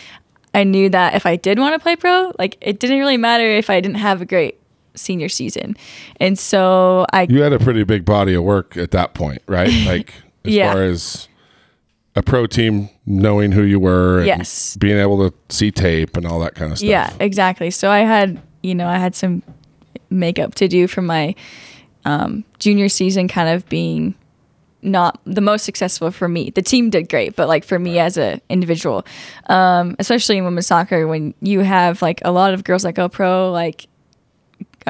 I 0.54 0.64
knew 0.64 0.88
that 0.88 1.14
if 1.14 1.26
I 1.26 1.36
did 1.36 1.58
want 1.58 1.74
to 1.74 1.78
play 1.78 1.94
pro, 1.96 2.32
like 2.38 2.56
it 2.60 2.80
didn't 2.80 2.98
really 2.98 3.18
matter 3.18 3.44
if 3.44 3.68
I 3.70 3.80
didn't 3.80 3.98
have 3.98 4.22
a 4.22 4.24
great 4.24 4.58
senior 4.94 5.28
season. 5.28 5.76
And 6.18 6.38
so 6.38 7.04
I 7.12 7.26
You 7.28 7.42
had 7.42 7.52
a 7.52 7.58
pretty 7.58 7.84
big 7.84 8.04
body 8.06 8.34
of 8.34 8.42
work 8.42 8.76
at 8.76 8.90
that 8.92 9.14
point, 9.14 9.42
right? 9.46 9.70
Like 9.86 10.14
as 10.46 10.52
Yeah. 10.54 10.72
far 10.72 10.82
as 10.82 11.28
a 12.16 12.22
pro 12.22 12.46
team 12.46 12.88
knowing 13.06 13.52
who 13.52 13.62
you 13.62 13.78
were 13.78 14.18
and 14.18 14.26
Yes. 14.26 14.76
being 14.80 14.98
able 14.98 15.28
to 15.30 15.36
see 15.50 15.70
tape 15.70 16.16
and 16.16 16.26
all 16.26 16.40
that 16.40 16.54
kind 16.54 16.72
of 16.72 16.78
stuff. 16.78 16.88
Yeah, 16.88 17.12
exactly. 17.20 17.70
So 17.70 17.90
I 17.90 18.00
had, 18.00 18.40
you 18.62 18.74
know, 18.74 18.88
I 18.88 18.96
had 18.96 19.14
some 19.14 19.42
makeup 20.10 20.54
to 20.56 20.68
do 20.68 20.86
for 20.86 21.02
my 21.02 21.34
um, 22.04 22.44
junior 22.58 22.88
season, 22.88 23.28
kind 23.28 23.48
of 23.48 23.68
being 23.68 24.14
not 24.80 25.20
the 25.24 25.40
most 25.40 25.64
successful 25.64 26.10
for 26.10 26.28
me. 26.28 26.50
The 26.50 26.62
team 26.62 26.90
did 26.90 27.08
great, 27.08 27.34
but 27.34 27.48
like 27.48 27.64
for 27.64 27.78
me 27.78 27.98
as 27.98 28.16
an 28.16 28.40
individual, 28.48 29.04
um, 29.46 29.96
especially 29.98 30.38
in 30.38 30.44
women's 30.44 30.66
soccer, 30.66 31.06
when 31.06 31.34
you 31.40 31.60
have 31.60 32.00
like 32.00 32.20
a 32.24 32.30
lot 32.30 32.54
of 32.54 32.64
girls 32.64 32.82
that 32.82 32.94
go 32.94 33.08
pro, 33.08 33.50
like 33.50 33.88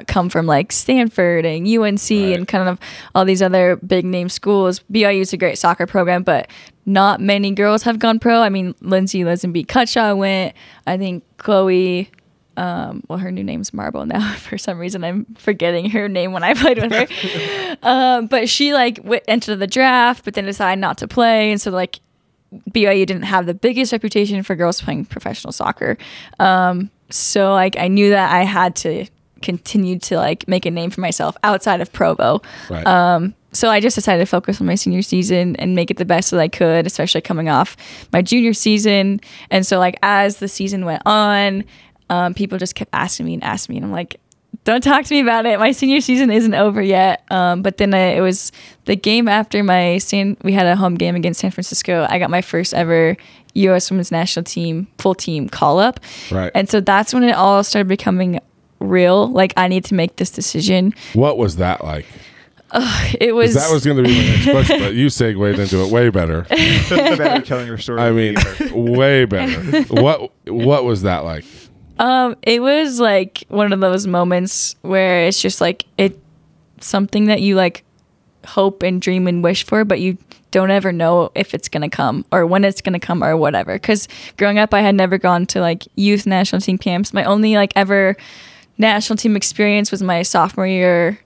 come 0.07 0.29
from 0.29 0.47
like 0.47 0.71
Stanford 0.71 1.45
and 1.45 1.67
UNC 1.67 2.11
and 2.11 2.47
kind 2.47 2.69
of 2.69 2.79
all 3.15 3.25
these 3.25 3.43
other 3.43 3.77
big 3.77 4.05
name 4.05 4.29
schools. 4.29 4.81
BYU 4.93 5.21
is 5.21 5.33
a 5.33 5.37
great 5.37 5.59
soccer 5.59 5.87
program, 5.87 6.23
but 6.23 6.51
not 6.87 7.21
many 7.21 7.51
girls 7.51 7.83
have 7.83 7.99
gone 7.99 8.19
pro. 8.19 8.41
I 8.41 8.49
mean, 8.49 8.75
Lindsi 8.75 9.25
Lisonbee 9.25 9.67
Cutshaw 9.67 10.17
went. 10.17 10.55
I 10.87 10.97
think 10.97 11.25
Chloe, 11.39 12.11
um, 12.59 13.05
well, 13.09 13.21
her 13.21 13.31
new 13.31 13.45
name's 13.45 13.73
Marble 13.73 14.05
now. 14.05 14.33
For 14.37 14.59
some 14.59 14.79
reason, 14.79 15.05
I'm 15.05 15.27
forgetting 15.37 15.91
her 15.91 16.09
name 16.09 16.33
when 16.33 16.43
I 16.43 16.55
played 16.55 16.83
with 16.83 16.93
her. 16.93 17.77
um, 17.83 18.27
but 18.27 18.49
she 18.49 18.75
like 18.75 18.97
w- 18.97 19.21
entered 19.29 19.57
the 19.57 19.69
draft, 19.69 20.25
but 20.25 20.35
then 20.35 20.45
decided 20.45 20.81
not 20.81 20.99
to 20.99 21.09
play, 21.09 21.53
and 21.53 21.61
so 21.61 21.71
like 21.71 22.01
BYU 22.73 23.07
didn't 23.07 23.23
have 23.23 23.47
the 23.47 23.55
biggest 23.55 23.93
reputation 23.93 24.43
for 24.43 24.57
girls 24.57 24.81
playing 24.81 25.05
professional 25.05 25.53
soccer. 25.53 25.97
Um, 26.41 26.91
so 27.11 27.53
like 27.53 27.79
I 27.79 27.87
knew 27.87 28.11
that 28.11 28.33
I 28.33 28.43
had 28.43 28.75
to 28.77 29.07
continue 29.41 30.01
to 30.01 30.17
like 30.17 30.49
make 30.49 30.67
a 30.67 30.71
name 30.71 30.91
for 30.91 31.01
myself 31.01 31.37
outside 31.45 31.81
of 31.81 31.93
Provo. 31.93 32.43
Right. 32.69 32.85
Um, 32.85 33.37
so 33.53 33.71
I 33.71 33.81
just 33.81 33.95
decided 33.95 34.21
to 34.21 34.27
focus 34.27 34.61
on 34.61 34.67
my 34.67 34.75
senior 34.75 35.03
season 35.03 35.57
and 35.57 35.75
make 35.75 35.91
it 35.91 35.97
the 35.97 36.05
best 36.05 36.33
that 36.33 36.41
I 36.41 36.49
could, 36.49 36.87
especially 36.87 37.21
coming 37.21 37.49
off 37.49 37.77
my 38.13 38.21
junior 38.21 38.53
season. 38.53 39.21
And 39.51 39.67
so 39.67 39.79
like 39.79 39.97
as 40.03 40.39
the 40.39 40.49
season 40.49 40.85
went 40.85 41.03
on, 41.07 41.65
um, 42.11 42.35
people 42.35 42.59
just 42.59 42.75
kept 42.75 42.91
asking 42.95 43.27
me 43.27 43.35
and 43.35 43.45
asking 43.45 43.75
me, 43.75 43.79
and 43.79 43.87
I'm 43.87 43.93
like, 43.93 44.21
don't 44.65 44.83
talk 44.83 45.05
to 45.05 45.15
me 45.15 45.21
about 45.21 45.47
it. 45.47 45.59
My 45.59 45.73
senior 45.73 46.01
season 46.01 46.31
isn't 46.31 46.55
over 46.55 46.83
yet. 46.83 47.23
Um, 47.31 47.63
but 47.63 47.77
then 47.79 47.95
I, 47.95 48.17
it 48.17 48.21
was 48.21 48.53
the 48.87 48.97
game 48.97 49.29
after 49.29 49.63
my 49.63 49.99
San. 49.99 50.37
We 50.43 50.53
had 50.53 50.67
a 50.67 50.77
home 50.77 50.95
game 50.97 51.15
against 51.15 51.41
San 51.41 51.51
Francisco. 51.51 52.07
I 52.09 52.19
got 52.19 52.29
my 52.31 52.43
first 52.43 52.75
ever 52.75 53.17
U.S. 53.55 53.91
Women's 53.91 54.11
National 54.11 54.45
Team 54.45 54.87
full 54.99 55.15
team 55.15 55.49
call 55.49 55.79
up, 55.79 56.01
Right. 56.31 56.51
and 56.55 56.69
so 56.69 56.81
that's 56.81 57.15
when 57.15 57.25
it 57.25 57.33
all 57.35 57.63
started 57.65 57.89
becoming 57.89 58.41
real. 58.79 59.29
Like 59.29 59.53
I 59.57 59.69
need 59.69 59.85
to 59.87 59.95
make 59.95 60.17
this 60.17 60.31
decision. 60.31 60.95
what 61.15 61.39
was 61.39 61.57
that 61.57 61.83
like? 61.85 62.07
It 62.75 63.31
'Cause 63.31 63.33
was 63.33 63.55
That 63.55 63.73
was 63.73 63.85
going 63.87 63.97
to 63.97 64.03
be 64.03 64.11
my 64.15 64.25
next 64.27 64.45
question, 64.51 64.81
but 64.81 64.95
you 64.95 65.09
segued 65.09 65.41
into 65.59 65.83
it 65.83 65.91
way 65.91 66.11
better. 66.11 66.43
better 66.91 67.41
telling 67.41 67.67
your 67.67 67.79
story. 67.79 68.01
I 68.03 68.11
mean, 68.13 68.37
way 68.73 69.25
better. 69.25 69.83
What 69.89 70.31
What 70.47 70.85
was 70.85 71.03
that 71.03 71.25
like? 71.25 71.45
Um, 71.99 72.37
it 72.43 72.63
was 72.63 73.01
like 73.01 73.45
one 73.49 73.73
of 73.73 73.81
those 73.81 74.07
moments 74.07 74.77
where 74.83 75.27
it's 75.27 75.41
just 75.41 75.61
like 75.61 75.85
it 75.97 76.19
something 76.81 77.27
that 77.27 77.41
you 77.41 77.57
like 77.57 77.85
hope 78.47 78.83
and 78.83 79.03
dream 79.03 79.27
and 79.27 79.43
wish 79.43 79.65
for, 79.65 79.85
but 79.85 80.01
you 80.01 80.17
don't 80.51 80.71
ever 80.71 80.93
know 80.93 81.31
if 81.35 81.55
it's 81.55 81.69
gonna 81.69 81.91
come 81.91 82.25
or 82.33 82.47
when 82.47 82.65
it's 82.65 82.81
gonna 82.81 83.01
come 83.01 83.23
or 83.23 83.37
whatever. 83.37 83.75
Because 83.75 84.09
growing 84.37 84.59
up, 84.59 84.73
I 84.73 84.81
had 84.81 84.95
never 84.95 85.19
gone 85.19 85.47
to 85.47 85.61
like 85.61 85.87
youth 85.97 86.27
national 86.27 86.61
team 86.61 86.79
camps. 86.79 87.13
My 87.13 87.25
only 87.25 87.55
like 87.55 87.73
ever 87.77 88.17
national 88.79 89.17
team 89.17 89.37
experience 89.37 89.91
was 89.91 90.03
my 90.03 90.23
sophomore 90.23 90.67
year 90.67 91.19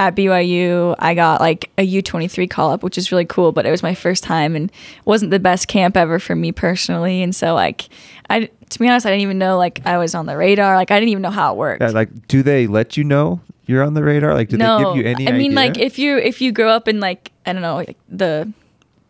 at 0.00 0.16
BYU. 0.16 0.96
I 0.98 1.14
got 1.14 1.42
like 1.42 1.70
a 1.76 1.86
U23 1.86 2.48
call 2.48 2.72
up, 2.72 2.82
which 2.82 2.96
is 2.96 3.12
really 3.12 3.26
cool, 3.26 3.52
but 3.52 3.66
it 3.66 3.70
was 3.70 3.82
my 3.82 3.94
first 3.94 4.24
time 4.24 4.56
and 4.56 4.72
wasn't 5.04 5.30
the 5.30 5.38
best 5.38 5.68
camp 5.68 5.94
ever 5.94 6.18
for 6.18 6.34
me 6.34 6.52
personally. 6.52 7.22
And 7.22 7.36
so 7.36 7.54
like 7.54 7.88
I 8.30 8.48
to 8.70 8.78
be 8.78 8.88
honest, 8.88 9.04
I 9.04 9.10
didn't 9.10 9.22
even 9.22 9.38
know 9.38 9.58
like 9.58 9.82
I 9.84 9.98
was 9.98 10.14
on 10.14 10.24
the 10.24 10.36
radar. 10.36 10.74
Like 10.74 10.90
I 10.90 10.98
didn't 10.98 11.10
even 11.10 11.22
know 11.22 11.30
how 11.30 11.52
it 11.52 11.58
worked. 11.58 11.82
Yeah, 11.82 11.90
like, 11.90 12.28
do 12.28 12.42
they 12.42 12.66
let 12.66 12.96
you 12.96 13.04
know 13.04 13.40
you're 13.66 13.82
on 13.82 13.92
the 13.92 14.02
radar? 14.02 14.32
Like, 14.32 14.48
do 14.48 14.56
no, 14.56 14.78
they 14.78 14.84
give 14.84 14.96
you 14.96 15.10
any? 15.10 15.28
I 15.28 15.32
mean, 15.32 15.56
idea? 15.58 15.72
like 15.72 15.78
if 15.78 15.98
you 15.98 16.16
if 16.16 16.40
you 16.40 16.50
grow 16.50 16.70
up 16.70 16.88
in 16.88 16.98
like 16.98 17.30
I 17.44 17.52
don't 17.52 17.62
know 17.62 17.76
like 17.76 17.98
the 18.08 18.50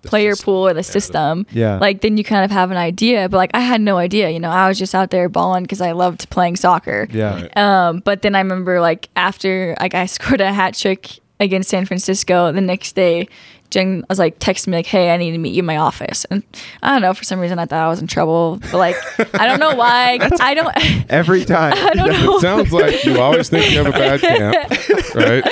player 0.02 0.32
system. 0.32 0.44
pool 0.44 0.68
or 0.68 0.74
the 0.74 0.82
system, 0.82 1.46
Yeah. 1.52 1.78
like 1.78 2.00
then 2.00 2.16
you 2.16 2.24
kind 2.24 2.44
of 2.44 2.50
have 2.50 2.70
an 2.70 2.76
idea. 2.76 3.28
But 3.28 3.36
like 3.36 3.50
I 3.54 3.60
had 3.60 3.80
no 3.80 3.96
idea. 3.98 4.30
You 4.30 4.40
know, 4.40 4.50
I 4.50 4.68
was 4.68 4.78
just 4.78 4.94
out 4.94 5.10
there 5.10 5.28
balling 5.28 5.64
because 5.64 5.80
I 5.80 5.92
loved 5.92 6.28
playing 6.30 6.56
soccer. 6.56 7.06
yeah, 7.12 7.34
Right. 7.42 7.56
Um, 7.56 8.00
but 8.00 8.22
then 8.22 8.34
I 8.34 8.40
remember 8.40 8.80
like 8.80 9.08
after 9.16 9.76
like 9.80 9.94
I 9.94 10.06
scored 10.16 10.40
a 10.40 10.52
hat 10.52 10.74
trick 10.74 11.20
against 11.38 11.70
San 11.70 11.86
Francisco. 11.86 12.52
The 12.52 12.60
next 12.60 12.94
day, 12.94 13.28
Jen 13.70 14.04
was 14.08 14.18
like 14.18 14.38
texting 14.40 14.68
me 14.68 14.76
like, 14.78 14.86
"Hey, 14.86 15.12
I 15.12 15.16
need 15.16 15.30
to 15.32 15.38
meet 15.38 15.54
you 15.54 15.60
in 15.60 15.66
my 15.66 15.76
office." 15.76 16.24
And 16.30 16.42
I 16.82 16.92
don't 16.92 17.02
know 17.02 17.14
for 17.14 17.24
some 17.24 17.38
reason 17.40 17.58
I 17.58 17.66
thought 17.66 17.82
I 17.84 17.88
was 17.88 18.00
in 18.00 18.06
trouble, 18.06 18.58
but 18.60 18.74
like 18.74 18.96
I 19.34 19.46
don't 19.46 19.60
know 19.60 19.74
why. 19.74 20.18
I 20.40 20.54
don't. 20.54 20.72
Every 21.10 21.44
time. 21.44 21.74
I 21.76 21.90
don't 21.94 22.08
know. 22.10 22.36
It 22.36 22.40
sounds 22.40 22.72
like 22.72 23.04
you 23.04 23.20
always 23.20 23.48
think 23.48 23.70
you 23.70 23.78
have 23.78 23.86
a 23.86 23.90
bad 23.92 24.20
camp, 24.20 25.14
right? 25.14 25.44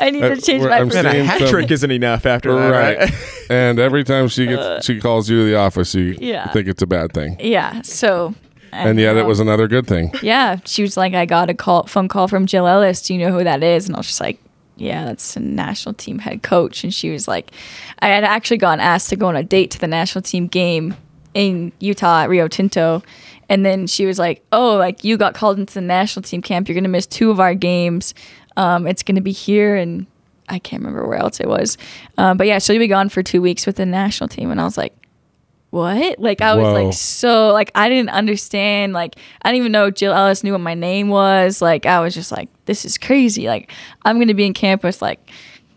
I 0.00 0.10
need 0.10 0.20
to 0.20 0.32
Uh, 0.32 0.36
change 0.36 0.60
we're- 0.62 0.70
my 0.70 0.78
I'm 0.80 0.88
Man, 0.88 1.06
a 1.06 1.24
hat 1.24 1.38
some- 1.40 1.48
trick 1.48 1.70
isn't 1.70 1.90
enough 1.90 2.26
after 2.26 2.54
that, 2.54 2.68
right? 2.70 2.98
Right. 2.98 3.12
and 3.50 3.78
every 3.78 4.04
time 4.04 4.28
she 4.28 4.46
gets 4.46 4.86
she 4.86 5.00
calls 5.00 5.28
you 5.28 5.38
to 5.40 5.44
the 5.44 5.56
office, 5.56 5.94
you 5.94 6.12
Uh, 6.14 6.18
Yeah. 6.20 6.48
think 6.52 6.68
it's 6.68 6.82
a 6.82 6.86
bad 6.86 7.12
thing. 7.12 7.36
Yeah. 7.40 7.82
So. 7.82 8.34
I 8.72 8.88
And 8.88 8.98
yet 8.98 9.12
don't 9.12 9.22
it 9.22 9.26
was 9.26 9.38
another 9.38 9.68
good 9.68 9.86
thing. 9.86 10.10
Yeah, 10.20 10.56
she 10.64 10.82
was 10.82 10.96
like, 10.96 11.14
I 11.14 11.26
got 11.26 11.48
a 11.48 11.54
call, 11.54 11.84
phone 11.86 12.08
call 12.08 12.26
from 12.26 12.44
Jill 12.46 12.66
Ellis. 12.66 13.02
Do 13.02 13.14
you 13.14 13.20
know 13.24 13.30
who 13.30 13.44
that 13.44 13.62
is? 13.62 13.86
And 13.86 13.94
I 13.94 14.00
was 14.00 14.08
just 14.08 14.20
like, 14.20 14.40
Yeah, 14.76 15.04
that's 15.04 15.36
a 15.36 15.40
national 15.40 15.94
team 15.94 16.18
head 16.18 16.42
coach. 16.42 16.82
And 16.82 16.92
she 16.92 17.10
was 17.10 17.28
like, 17.28 17.52
I 18.00 18.08
had 18.08 18.24
actually 18.24 18.56
gotten 18.56 18.80
asked 18.80 19.08
to 19.10 19.16
go 19.16 19.28
on 19.28 19.36
a 19.36 19.42
date 19.42 19.70
to 19.72 19.78
the 19.78 19.86
national 19.86 20.22
team 20.22 20.48
game 20.48 20.96
in 21.32 21.72
Utah 21.78 22.22
at 22.22 22.28
Rio 22.28 22.48
Tinto. 22.48 23.02
And 23.48 23.64
then 23.64 23.86
she 23.86 24.06
was 24.06 24.18
like, 24.18 24.42
Oh, 24.52 24.76
like 24.76 25.04
you 25.04 25.16
got 25.16 25.34
called 25.34 25.58
into 25.58 25.74
the 25.74 25.80
national 25.80 26.22
team 26.22 26.42
camp. 26.42 26.68
You're 26.68 26.74
gonna 26.74 26.88
miss 26.88 27.06
two 27.06 27.30
of 27.30 27.38
our 27.40 27.54
games. 27.54 28.14
Um, 28.56 28.86
it's 28.86 29.02
gonna 29.02 29.20
be 29.20 29.32
here 29.32 29.76
and 29.76 30.06
I 30.48 30.58
can't 30.58 30.82
remember 30.82 31.06
where 31.06 31.18
else 31.18 31.40
it 31.40 31.48
was. 31.48 31.78
Um, 32.18 32.36
but 32.36 32.46
yeah, 32.46 32.58
she'll 32.58 32.78
be 32.78 32.88
gone 32.88 33.08
for 33.08 33.22
two 33.22 33.40
weeks 33.40 33.66
with 33.66 33.76
the 33.76 33.86
national 33.86 34.28
team. 34.28 34.50
And 34.50 34.60
I 34.60 34.64
was 34.64 34.76
like, 34.76 34.94
what? 35.74 36.18
Like 36.18 36.40
I 36.40 36.54
was 36.54 36.64
Whoa. 36.64 36.72
like 36.84 36.94
so 36.94 37.48
like 37.52 37.70
I 37.74 37.88
didn't 37.90 38.10
understand 38.10 38.92
like 38.94 39.16
I 39.42 39.50
didn't 39.50 39.60
even 39.60 39.72
know 39.72 39.90
Jill 39.90 40.14
Ellis 40.14 40.42
knew 40.42 40.52
what 40.52 40.60
my 40.62 40.74
name 40.74 41.08
was. 41.08 41.60
Like 41.60 41.84
I 41.84 42.00
was 42.00 42.14
just 42.14 42.32
like 42.32 42.48
this 42.64 42.84
is 42.86 42.96
crazy. 42.96 43.46
Like 43.48 43.70
I'm 44.04 44.18
gonna 44.18 44.32
be 44.34 44.46
in 44.46 44.54
camp 44.54 44.82
with 44.84 45.02
like 45.02 45.20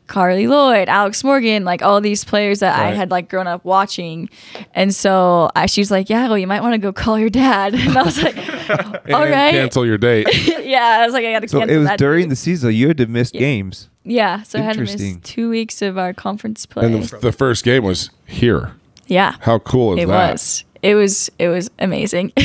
Carli 0.08 0.48
Lloyd, 0.48 0.88
Alex 0.88 1.22
Morgan, 1.22 1.66
like 1.66 1.82
all 1.82 2.00
these 2.00 2.24
players 2.24 2.60
that 2.62 2.80
I 2.80 2.91
had 2.95 3.12
like 3.12 3.28
grown 3.30 3.45
up 3.45 3.66
watching. 3.66 4.30
And 4.74 4.95
so 4.95 5.52
I, 5.54 5.66
she 5.66 5.82
was 5.82 5.91
like, 5.91 6.10
"Yeah, 6.10 6.30
well, 6.30 6.38
you 6.38 6.48
might 6.48 6.62
want 6.62 6.76
to 6.76 6.78
go 6.78 6.93
call 6.93 7.20
your 7.20 7.30
dad." 7.30 7.74
And 7.88 7.98
I 7.98 8.04
was 8.04 8.24
like, 8.24 8.38
"All 8.70 9.24
and 9.24 9.32
right." 9.32 9.52
cancel 9.52 9.86
your 9.86 9.98
date. 9.98 10.28
yeah, 10.66 11.00
I 11.02 11.06
was 11.06 11.12
like, 11.14 11.26
"I 11.26 11.34
got 11.34 11.41
to 11.41 11.50
So 11.50 11.60
cancel 11.60 11.76
it 11.76 11.80
was 11.80 11.89
during 11.98 12.24
date." 12.24 12.30
the 12.30 12.36
season. 12.38 12.74
You 12.74 12.88
had 12.88 12.98
to 13.00 13.08
miss 13.08 13.32
Yeah. 13.34 13.39
games. 13.41 13.89
yeah. 14.06 14.43
So 14.43 14.60
I 14.60 14.62
had 14.62 14.76
to 14.76 14.82
miss 14.84 15.18
two 15.24 15.50
weeks 15.50 15.82
of 15.82 15.98
our 15.98 16.14
conference 16.14 16.66
play. 16.66 16.86
and 16.86 17.04
the, 17.04 17.18
the 17.18 17.32
first 17.34 17.66
game 17.66 17.84
was 17.84 18.10
here. 18.26 18.76
Yeah, 19.08 19.36
How 19.41 19.60
cool 19.60 19.93
is 19.97 20.03
it 20.03 20.08
that? 20.08 20.32
was. 20.32 20.64
It 20.84 20.95
was. 20.95 21.30
It 21.39 21.47
was 21.49 21.70
amazing. 21.80 22.32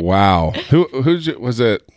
Wow. 0.00 0.52
Who 0.70 0.84
who's 1.02 1.28
was 1.36 1.60
it? 1.60 1.88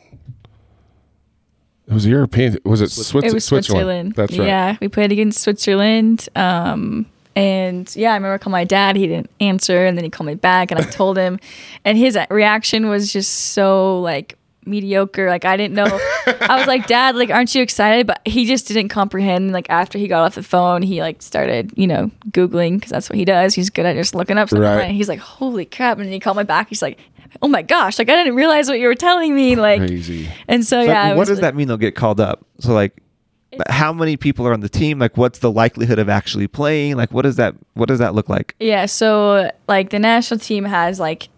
It 1.87 1.93
was 1.93 2.05
European. 2.05 2.57
Was 2.63 2.81
it 2.81 2.91
Switzerland? 2.91 3.27
It 3.27 3.33
was 3.33 3.45
Switzerland. 3.45 4.13
That's 4.15 4.37
right. 4.37 4.47
Yeah, 4.47 4.77
we 4.79 4.87
played 4.87 5.11
against 5.11 5.41
Switzerland. 5.41 6.29
Um, 6.35 7.07
and 7.35 7.93
yeah, 7.95 8.11
I 8.11 8.15
remember 8.15 8.37
calling 8.37 8.51
my 8.51 8.63
dad. 8.63 8.95
He 8.95 9.07
didn't 9.07 9.29
answer, 9.39 9.85
and 9.85 9.97
then 9.97 10.03
he 10.03 10.09
called 10.09 10.27
me 10.27 10.35
back, 10.35 10.71
and 10.71 10.79
I 10.79 10.83
told 10.83 11.17
him, 11.17 11.39
and 11.85 11.97
his 11.97 12.17
reaction 12.29 12.89
was 12.89 13.11
just 13.11 13.53
so 13.53 13.99
like 14.01 14.37
mediocre. 14.69 15.27
Like 15.29 15.45
I 15.45 15.57
didn't 15.57 15.73
know. 15.75 15.85
I 16.27 16.57
was 16.57 16.67
like, 16.67 16.87
Dad, 16.87 17.15
like, 17.15 17.29
aren't 17.29 17.53
you 17.55 17.61
excited? 17.61 18.07
But 18.07 18.21
he 18.25 18.45
just 18.45 18.67
didn't 18.67 18.89
comprehend. 18.89 19.51
Like 19.51 19.69
after 19.69 19.97
he 19.97 20.07
got 20.07 20.23
off 20.23 20.35
the 20.35 20.43
phone, 20.43 20.81
he 20.81 21.01
like 21.01 21.21
started, 21.21 21.71
you 21.75 21.87
know, 21.87 22.11
googling 22.31 22.75
because 22.75 22.91
that's 22.91 23.09
what 23.09 23.17
he 23.17 23.25
does. 23.25 23.53
He's 23.55 23.69
good 23.69 23.85
at 23.85 23.95
just 23.95 24.15
looking 24.15 24.37
up 24.37 24.49
something. 24.49 24.63
Right. 24.63 24.83
And 24.83 24.95
he's 24.95 25.09
like, 25.09 25.19
Holy 25.19 25.65
crap! 25.65 25.97
And 25.97 26.05
then 26.05 26.13
he 26.13 26.19
called 26.19 26.37
me 26.37 26.43
back. 26.43 26.69
He's 26.69 26.81
like. 26.81 26.99
Oh 27.43 27.47
my 27.47 27.61
gosh! 27.61 27.99
Like 27.99 28.09
I 28.09 28.15
didn't 28.15 28.33
realize 28.33 28.67
what 28.69 28.79
you 28.79 28.87
were 28.87 28.95
telling 28.95 29.35
me. 29.35 29.55
Like, 29.55 29.79
Crazy. 29.81 30.27
and 30.47 30.65
so, 30.65 30.81
So 30.81 30.87
yeah. 30.87 31.13
what 31.13 31.27
does 31.27 31.37
like- 31.37 31.41
that 31.43 31.55
mean? 31.55 31.67
They'll 31.67 31.77
get 31.77 31.93
called 31.95 32.19
up. 32.19 32.43
So 32.59 32.73
like, 32.73 32.97
how 33.69 33.93
many 33.93 34.17
people 34.17 34.47
are 34.47 34.53
on 34.53 34.61
the 34.61 34.67
team? 34.67 34.97
Like, 34.97 35.15
what's 35.15 35.37
the 35.37 35.51
likelihood 35.51 35.99
of 35.99 36.09
actually 36.09 36.47
playing? 36.47 36.95
Like, 36.97 37.11
what 37.11 37.21
does 37.21 37.35
that? 37.35 37.53
What 37.75 37.87
does 37.87 37.99
that 37.99 38.15
look 38.15 38.29
like? 38.29 38.55
Yeah, 38.59 38.87
so 38.87 39.51
like 39.67 39.91
the 39.91 39.99
national 39.99 40.39
team 40.39 40.65
has 40.65 40.99
like 40.99 41.29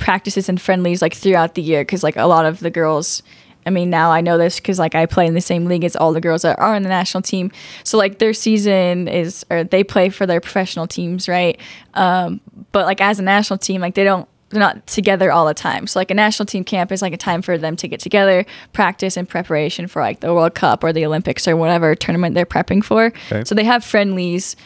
practices 0.00 0.48
and 0.48 0.60
friendlies 0.60 1.00
like 1.00 1.14
throughout 1.14 1.54
the 1.54 1.62
year 1.62 1.82
because 1.82 2.02
like 2.02 2.16
a 2.16 2.26
lot 2.26 2.46
of 2.46 2.58
the 2.58 2.70
girls. 2.70 3.22
I 3.66 3.70
mean, 3.70 3.90
now 3.90 4.10
I 4.10 4.22
know 4.22 4.38
this 4.38 4.56
because 4.56 4.78
like 4.78 4.94
I 4.94 5.04
play 5.04 5.26
in 5.26 5.34
the 5.34 5.40
same 5.42 5.66
league 5.66 5.84
as 5.84 5.94
all 5.94 6.14
the 6.14 6.20
girls 6.20 6.42
that 6.42 6.58
are 6.58 6.74
in 6.74 6.82
the 6.82 6.88
national 6.88 7.20
team. 7.22 7.52
So 7.84 7.98
like 7.98 8.18
their 8.18 8.32
season 8.32 9.06
is, 9.06 9.44
or 9.50 9.64
they 9.64 9.84
play 9.84 10.08
for 10.08 10.24
their 10.24 10.40
professional 10.40 10.86
teams, 10.86 11.28
right? 11.28 11.60
Um, 11.92 12.40
but 12.72 12.86
like 12.86 13.02
as 13.02 13.18
a 13.18 13.22
national 13.22 13.58
team, 13.58 13.82
like 13.82 13.94
they 13.94 14.02
don't, 14.02 14.26
they're 14.48 14.60
not 14.60 14.86
together 14.86 15.30
all 15.30 15.46
the 15.46 15.54
time. 15.54 15.86
So 15.86 15.98
like 15.98 16.10
a 16.10 16.14
national 16.14 16.46
team 16.46 16.64
camp 16.64 16.90
is 16.90 17.02
like 17.02 17.12
a 17.12 17.18
time 17.18 17.42
for 17.42 17.58
them 17.58 17.76
to 17.76 17.86
get 17.86 18.00
together, 18.00 18.46
practice 18.72 19.18
in 19.18 19.26
preparation 19.26 19.86
for 19.86 20.00
like 20.00 20.20
the 20.20 20.32
World 20.32 20.54
Cup 20.54 20.82
or 20.82 20.92
the 20.92 21.04
Olympics 21.04 21.46
or 21.46 21.54
whatever 21.54 21.94
tournament 21.94 22.34
they're 22.34 22.46
prepping 22.46 22.82
for. 22.82 23.12
Okay. 23.30 23.44
So 23.44 23.54
they 23.54 23.64
have 23.64 23.84
friendlies 23.84 24.56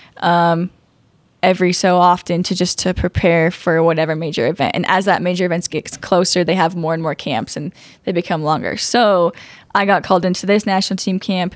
every 1.45 1.75
so 1.75 1.99
often 1.99 2.43
to 2.43 2.55
just 2.55 2.79
to 2.79 2.95
prepare 2.95 3.51
for 3.51 3.83
whatever 3.83 4.17
major 4.17 4.47
event. 4.47 4.75
And 4.75 4.87
as 4.87 5.05
that 5.05 5.21
major 5.21 5.45
event 5.45 5.69
gets 5.69 5.97
closer, 5.99 6.43
they 6.43 6.55
have 6.55 6.75
more 6.75 6.95
and 6.95 7.03
more 7.03 7.15
camps 7.15 7.57
and 7.57 7.73
they 8.05 8.13
become 8.13 8.43
longer. 8.43 8.77
So 8.79 9.33
I 9.75 9.85
got 9.85 10.03
called 10.03 10.25
into 10.25 10.47
this 10.47 10.65
national 10.65 10.97
team 10.97 11.21
camp. 11.21 11.55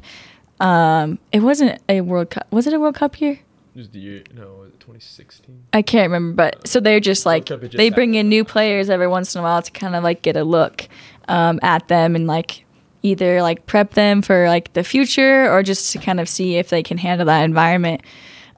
Um, 0.61 1.18
it 1.32 1.41
wasn't 1.41 1.80
a 1.89 2.03
World 2.03 2.30
Cup. 2.30 2.47
Was 2.53 2.66
it 2.66 2.74
a 2.74 2.78
World 2.78 2.97
Cup 2.97 3.18
year? 3.20 3.41
Was 3.74 3.89
the 3.89 4.01
year, 4.01 4.24
no, 4.34 4.66
2016. 4.80 5.64
I 5.72 5.82
can't 5.82 6.11
remember, 6.11 6.34
but 6.34 6.68
so 6.68 6.80
they're 6.80 7.01
just 7.01 7.24
like 7.24 7.47
just 7.47 7.72
they 7.72 7.91
bring 7.91 8.14
in 8.14 8.28
new 8.28 8.45
players 8.45 8.91
every 8.91 9.07
once 9.07 9.34
in 9.34 9.39
a 9.39 9.43
while 9.43 9.62
to 9.62 9.70
kind 9.70 9.95
of 9.95 10.03
like 10.05 10.20
get 10.20 10.36
a 10.36 10.45
look 10.45 10.89
um, 11.28 11.61
at 11.62 11.89
them 11.89 12.14
and 12.14 12.26
like 12.26 12.64
either 13.03 13.41
like 13.41 13.66
prep 13.66 13.95
them 13.95 14.20
for 14.20 14.49
like 14.49 14.72
the 14.72 14.82
future 14.82 15.51
or 15.51 15.62
just 15.62 15.93
to 15.93 15.99
kind 15.99 16.20
of 16.20 16.28
see 16.28 16.57
if 16.57 16.68
they 16.68 16.82
can 16.82 16.99
handle 16.99 17.26
that 17.26 17.45
environment. 17.45 18.03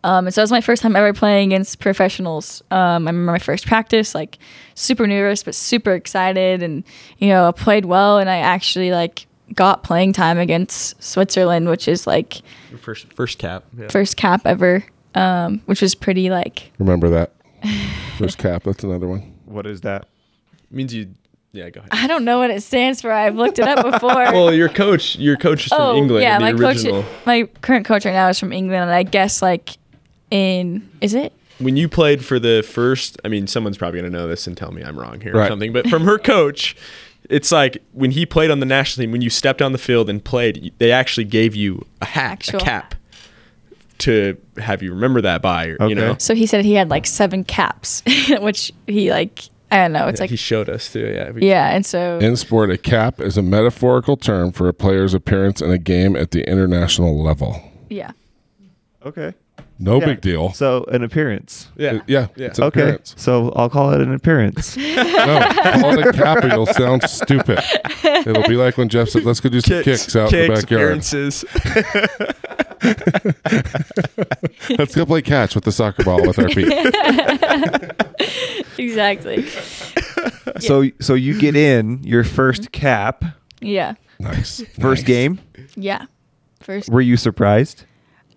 Um, 0.02 0.26
and 0.26 0.34
so 0.34 0.40
it 0.40 0.44
was 0.44 0.50
my 0.50 0.60
first 0.60 0.82
time 0.82 0.96
ever 0.96 1.12
playing 1.12 1.52
against 1.52 1.78
professionals. 1.78 2.62
Um, 2.70 2.78
I 3.06 3.10
remember 3.10 3.32
my 3.32 3.38
first 3.38 3.66
practice, 3.66 4.14
like 4.14 4.38
super 4.74 5.06
nervous 5.06 5.42
but 5.42 5.54
super 5.54 5.92
excited, 5.94 6.62
and 6.62 6.84
you 7.18 7.28
know 7.28 7.48
I 7.48 7.52
played 7.52 7.84
well, 7.84 8.18
and 8.18 8.30
I 8.30 8.38
actually 8.38 8.90
like 8.92 9.26
got 9.54 9.82
playing 9.82 10.12
time 10.12 10.38
against 10.38 11.02
Switzerland, 11.02 11.68
which 11.68 11.86
is 11.88 12.06
like 12.06 12.40
Your 12.70 12.78
first 12.78 13.12
first 13.12 13.38
cap. 13.38 13.64
Yeah. 13.76 13.88
first 13.88 14.16
cap 14.16 14.42
ever, 14.46 14.84
um, 15.14 15.60
which 15.66 15.82
was 15.82 15.94
pretty 15.94 16.30
like 16.30 16.70
Remember 16.78 17.10
that. 17.10 17.32
First 18.16 18.38
cap. 18.38 18.62
That's 18.64 18.84
another 18.84 19.06
one. 19.06 19.34
What 19.44 19.66
is 19.66 19.82
that? 19.82 20.06
It 20.70 20.72
means 20.76 20.94
you. 20.94 21.14
Yeah, 21.52 21.68
go 21.68 21.80
ahead. 21.80 21.90
I 21.92 22.06
don't 22.06 22.24
know 22.24 22.38
what 22.38 22.50
it 22.50 22.62
stands 22.62 23.02
for. 23.02 23.10
I've 23.10 23.34
looked 23.34 23.58
it 23.58 23.66
up 23.66 23.84
before. 23.84 24.14
Well, 24.32 24.54
your 24.54 24.68
coach, 24.68 25.16
your 25.16 25.36
coach 25.36 25.66
is 25.66 25.72
from 25.72 25.96
England. 25.96 26.22
Oh, 26.22 26.26
Yeah, 26.26 26.38
the 26.38 26.44
my 26.44 26.50
original. 26.52 27.02
coach, 27.02 27.10
my 27.26 27.42
current 27.60 27.84
coach 27.86 28.04
right 28.04 28.12
now 28.14 28.28
is 28.28 28.38
from 28.38 28.52
England, 28.52 28.82
and 28.82 28.90
I 28.90 29.02
guess 29.02 29.42
like 29.42 29.76
in 30.30 30.88
is 31.00 31.14
it? 31.14 31.32
when 31.58 31.76
you 31.76 31.88
played 31.88 32.24
for 32.24 32.38
the 32.38 32.62
first, 32.62 33.20
I 33.24 33.28
mean, 33.28 33.46
someone's 33.46 33.76
probably 33.76 34.00
going 34.00 34.10
to 34.10 34.18
know 34.18 34.26
this 34.26 34.46
and 34.46 34.56
tell 34.56 34.72
me 34.72 34.82
I'm 34.82 34.98
wrong 34.98 35.20
here 35.20 35.36
or 35.36 35.46
something, 35.46 35.72
but 35.74 35.86
from 35.88 36.04
her 36.04 36.18
coach, 36.18 36.74
it's 37.28 37.52
like 37.52 37.82
when 37.92 38.12
he 38.12 38.24
played 38.24 38.50
on 38.50 38.60
the 38.60 38.66
national 38.66 39.04
team, 39.04 39.12
when 39.12 39.20
you 39.20 39.28
stepped 39.28 39.60
on 39.60 39.72
the 39.72 39.78
field 39.78 40.08
and 40.08 40.24
played, 40.24 40.72
they 40.78 40.90
actually 40.90 41.24
gave 41.24 41.54
you 41.54 41.84
a 42.00 42.06
hat, 42.06 42.32
Actual 42.32 42.60
a 42.60 42.64
cap 42.64 42.94
to 43.98 44.38
have 44.56 44.82
you 44.82 44.90
remember 44.94 45.20
that 45.20 45.42
by, 45.42 45.72
Okay. 45.72 45.88
you 45.88 45.94
know. 45.94 46.16
So 46.18 46.34
he 46.34 46.46
said 46.46 46.64
he 46.64 46.72
had 46.72 46.88
like 46.88 47.06
seven 47.06 47.44
caps, 47.44 48.02
which 48.40 48.72
he 48.86 49.10
like 49.10 49.42
I 49.70 49.76
don't 49.76 49.92
know. 49.92 50.08
It's 50.08 50.18
Yeah, 50.18 50.22
like 50.24 50.30
he 50.30 50.36
showed 50.36 50.68
us 50.70 50.90
too. 50.92 51.12
Yeah. 51.14 51.30
We- 51.30 51.46
yeah, 51.46 51.74
and 51.76 51.84
so 51.84 52.18
In 52.18 52.36
sport, 52.36 52.70
a 52.70 52.78
cap 52.78 53.20
is 53.20 53.36
a 53.36 53.42
metaphorical 53.42 54.16
term 54.16 54.50
for 54.50 54.66
a 54.66 54.72
player's 54.72 55.12
appearance 55.14 55.60
in 55.60 55.70
a 55.70 55.78
game 55.78 56.16
at 56.16 56.30
the 56.30 56.48
international 56.50 57.22
level. 57.22 57.62
yeah, 57.90 58.12
Okay. 59.04 59.34
No 59.78 59.98
Yeah. 60.00 60.06
big 60.06 60.20
deal. 60.20 60.52
So 60.52 60.84
an 60.84 61.02
appearance. 61.02 61.68
Yeah. 61.76 61.90
Uh, 61.90 62.00
yeah, 62.06 62.26
Yeah. 62.36 62.46
it's 62.46 62.58
an 62.58 62.64
Okay. 62.66 62.80
appearance. 62.82 63.14
So 63.16 63.50
I'll 63.56 63.70
call 63.70 63.92
it 63.92 64.00
an 64.00 64.12
appearance. 64.14 64.76
No, 65.20 65.40
call 65.80 65.98
it 65.98 66.06
a 66.06 66.12
cap. 66.12 66.44
It'll 66.44 66.66
sound 66.66 67.02
stupid. 67.08 67.60
It'll 68.04 68.48
be 68.48 68.56
like 68.56 68.76
when 68.78 68.88
Jeff 68.88 69.08
said, 69.08 69.24
"Let's 69.24 69.40
go 69.40 69.48
do 69.50 69.60
some 69.60 69.82
kicks, 69.82 70.14
out 70.16 70.32
in 70.32 70.48
the 70.48 70.54
backyard. 70.54 70.82
appearances. 70.82 71.44
Let's 74.78 74.94
go 74.94 75.04
play 75.06 75.22
catch 75.22 75.54
with 75.54 75.64
the 75.64 75.72
soccer 75.72 76.04
ball 76.04 76.22
with 76.26 76.38
our 76.38 76.48
feet." 76.48 76.72
exactly. 78.78 79.46
So 80.60 80.90
so 81.00 81.14
you 81.14 81.38
get 81.38 81.56
in 81.56 82.02
your 82.02 82.24
first 82.24 82.72
cap, 82.72 83.24
Yeah, 83.60 83.94
Nice. 84.18 84.62
first 84.80 85.02
Nice. 85.02 85.06
game. 85.06 85.40
yeah. 85.76 86.06
First, 86.60 86.88
Were 86.90 87.00
you 87.00 87.16
surprised? 87.16 87.84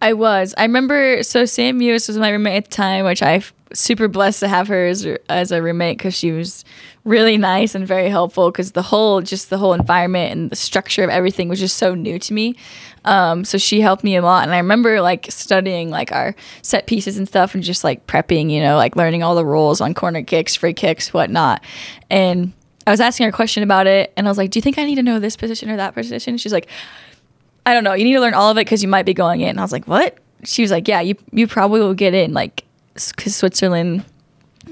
I 0.04 0.12
was. 0.12 0.54
I 0.58 0.64
remember. 0.64 1.24
So 1.24 1.46
Sam 1.46 1.80
Mewis 1.80 2.10
was 2.10 2.18
my 2.18 2.30
roommate 2.30 2.58
at 2.58 2.66
the 2.66 2.72
time, 2.72 3.06
which 3.06 3.24
I 3.24 3.42
super 3.74 4.10
blessed 4.10 4.42
to 4.42 4.50
have 4.50 4.68
her 4.68 4.86
as, 4.86 5.08
as 5.30 5.54
a 5.54 5.62
roommate 5.62 5.98
because 5.98 6.14
she 6.14 6.34
was 6.34 6.66
really 7.06 7.38
nice 7.38 7.74
and 7.74 7.88
very 7.88 8.10
helpful. 8.10 8.52
Because 8.52 8.74
the 8.74 8.82
whole, 8.82 9.22
just 9.22 9.50
the 9.50 9.58
whole 9.58 9.72
environment 9.72 10.34
and 10.34 10.50
the 10.50 10.58
structure 10.58 11.06
of 11.06 11.10
everything 11.10 11.48
was 11.48 11.58
just 11.58 11.78
so 11.78 11.96
new 11.96 12.20
to 12.20 12.34
me. 12.34 12.58
Um, 13.06 13.46
so 13.46 13.58
she 13.58 13.80
helped 13.80 14.04
me 14.04 14.18
a 14.18 14.22
lot, 14.22 14.44
and 14.44 14.54
I 14.54 14.58
remember 14.58 15.00
like 15.02 15.28
studying 15.30 15.90
like 15.90 16.12
our 16.12 16.36
set 16.64 16.86
pieces 16.86 17.18
and 17.18 17.26
stuff, 17.26 17.56
and 17.56 17.64
just 17.64 17.86
like 17.86 18.06
prepping, 18.06 18.52
you 18.52 18.60
know, 18.60 18.76
like 18.76 18.98
learning 18.98 19.24
all 19.24 19.36
the 19.36 19.46
rules 19.46 19.80
on 19.80 19.94
corner 19.94 20.22
kicks, 20.22 20.54
free 20.54 20.74
kicks, 20.74 21.14
whatnot. 21.14 21.64
And 22.10 22.52
I 22.86 22.92
was 22.92 23.00
asking 23.00 23.24
her 23.24 23.30
a 23.30 23.34
question 23.34 23.64
about 23.64 23.88
it, 23.88 24.12
and 24.18 24.28
I 24.28 24.32
was 24.32 24.38
like, 24.38 24.52
"Do 24.52 24.58
you 24.58 24.62
think 24.62 24.78
I 24.78 24.84
need 24.84 24.96
to 24.96 25.04
know 25.04 25.20
this 25.20 25.38
position 25.38 25.70
or 25.70 25.78
that 25.78 25.94
position?" 25.94 26.38
She's 26.38 26.54
like, 26.54 26.68
I 27.66 27.74
don't 27.74 27.84
know. 27.84 27.94
You 27.94 28.04
need 28.04 28.14
to 28.14 28.22
learn 28.22 28.34
all 28.34 28.52
of 28.52 28.58
it 28.58 28.62
because 28.62 28.82
you 28.82 28.90
might 28.90 29.06
be 29.06 29.14
going 29.14 29.42
in. 29.42 29.50
And 29.50 29.60
I 29.60 29.64
was 29.64 29.72
like, 29.72 29.86
what? 29.88 30.18
She 30.44 30.62
was 30.62 30.72
like, 30.72 30.88
yeah, 30.88 31.02
you 31.02 31.16
you 31.32 31.48
probably 31.48 31.80
will 31.80 31.94
get 31.94 32.14
in, 32.14 32.34
like, 32.34 32.66
because 32.94 33.36
Switzerland 33.36 34.04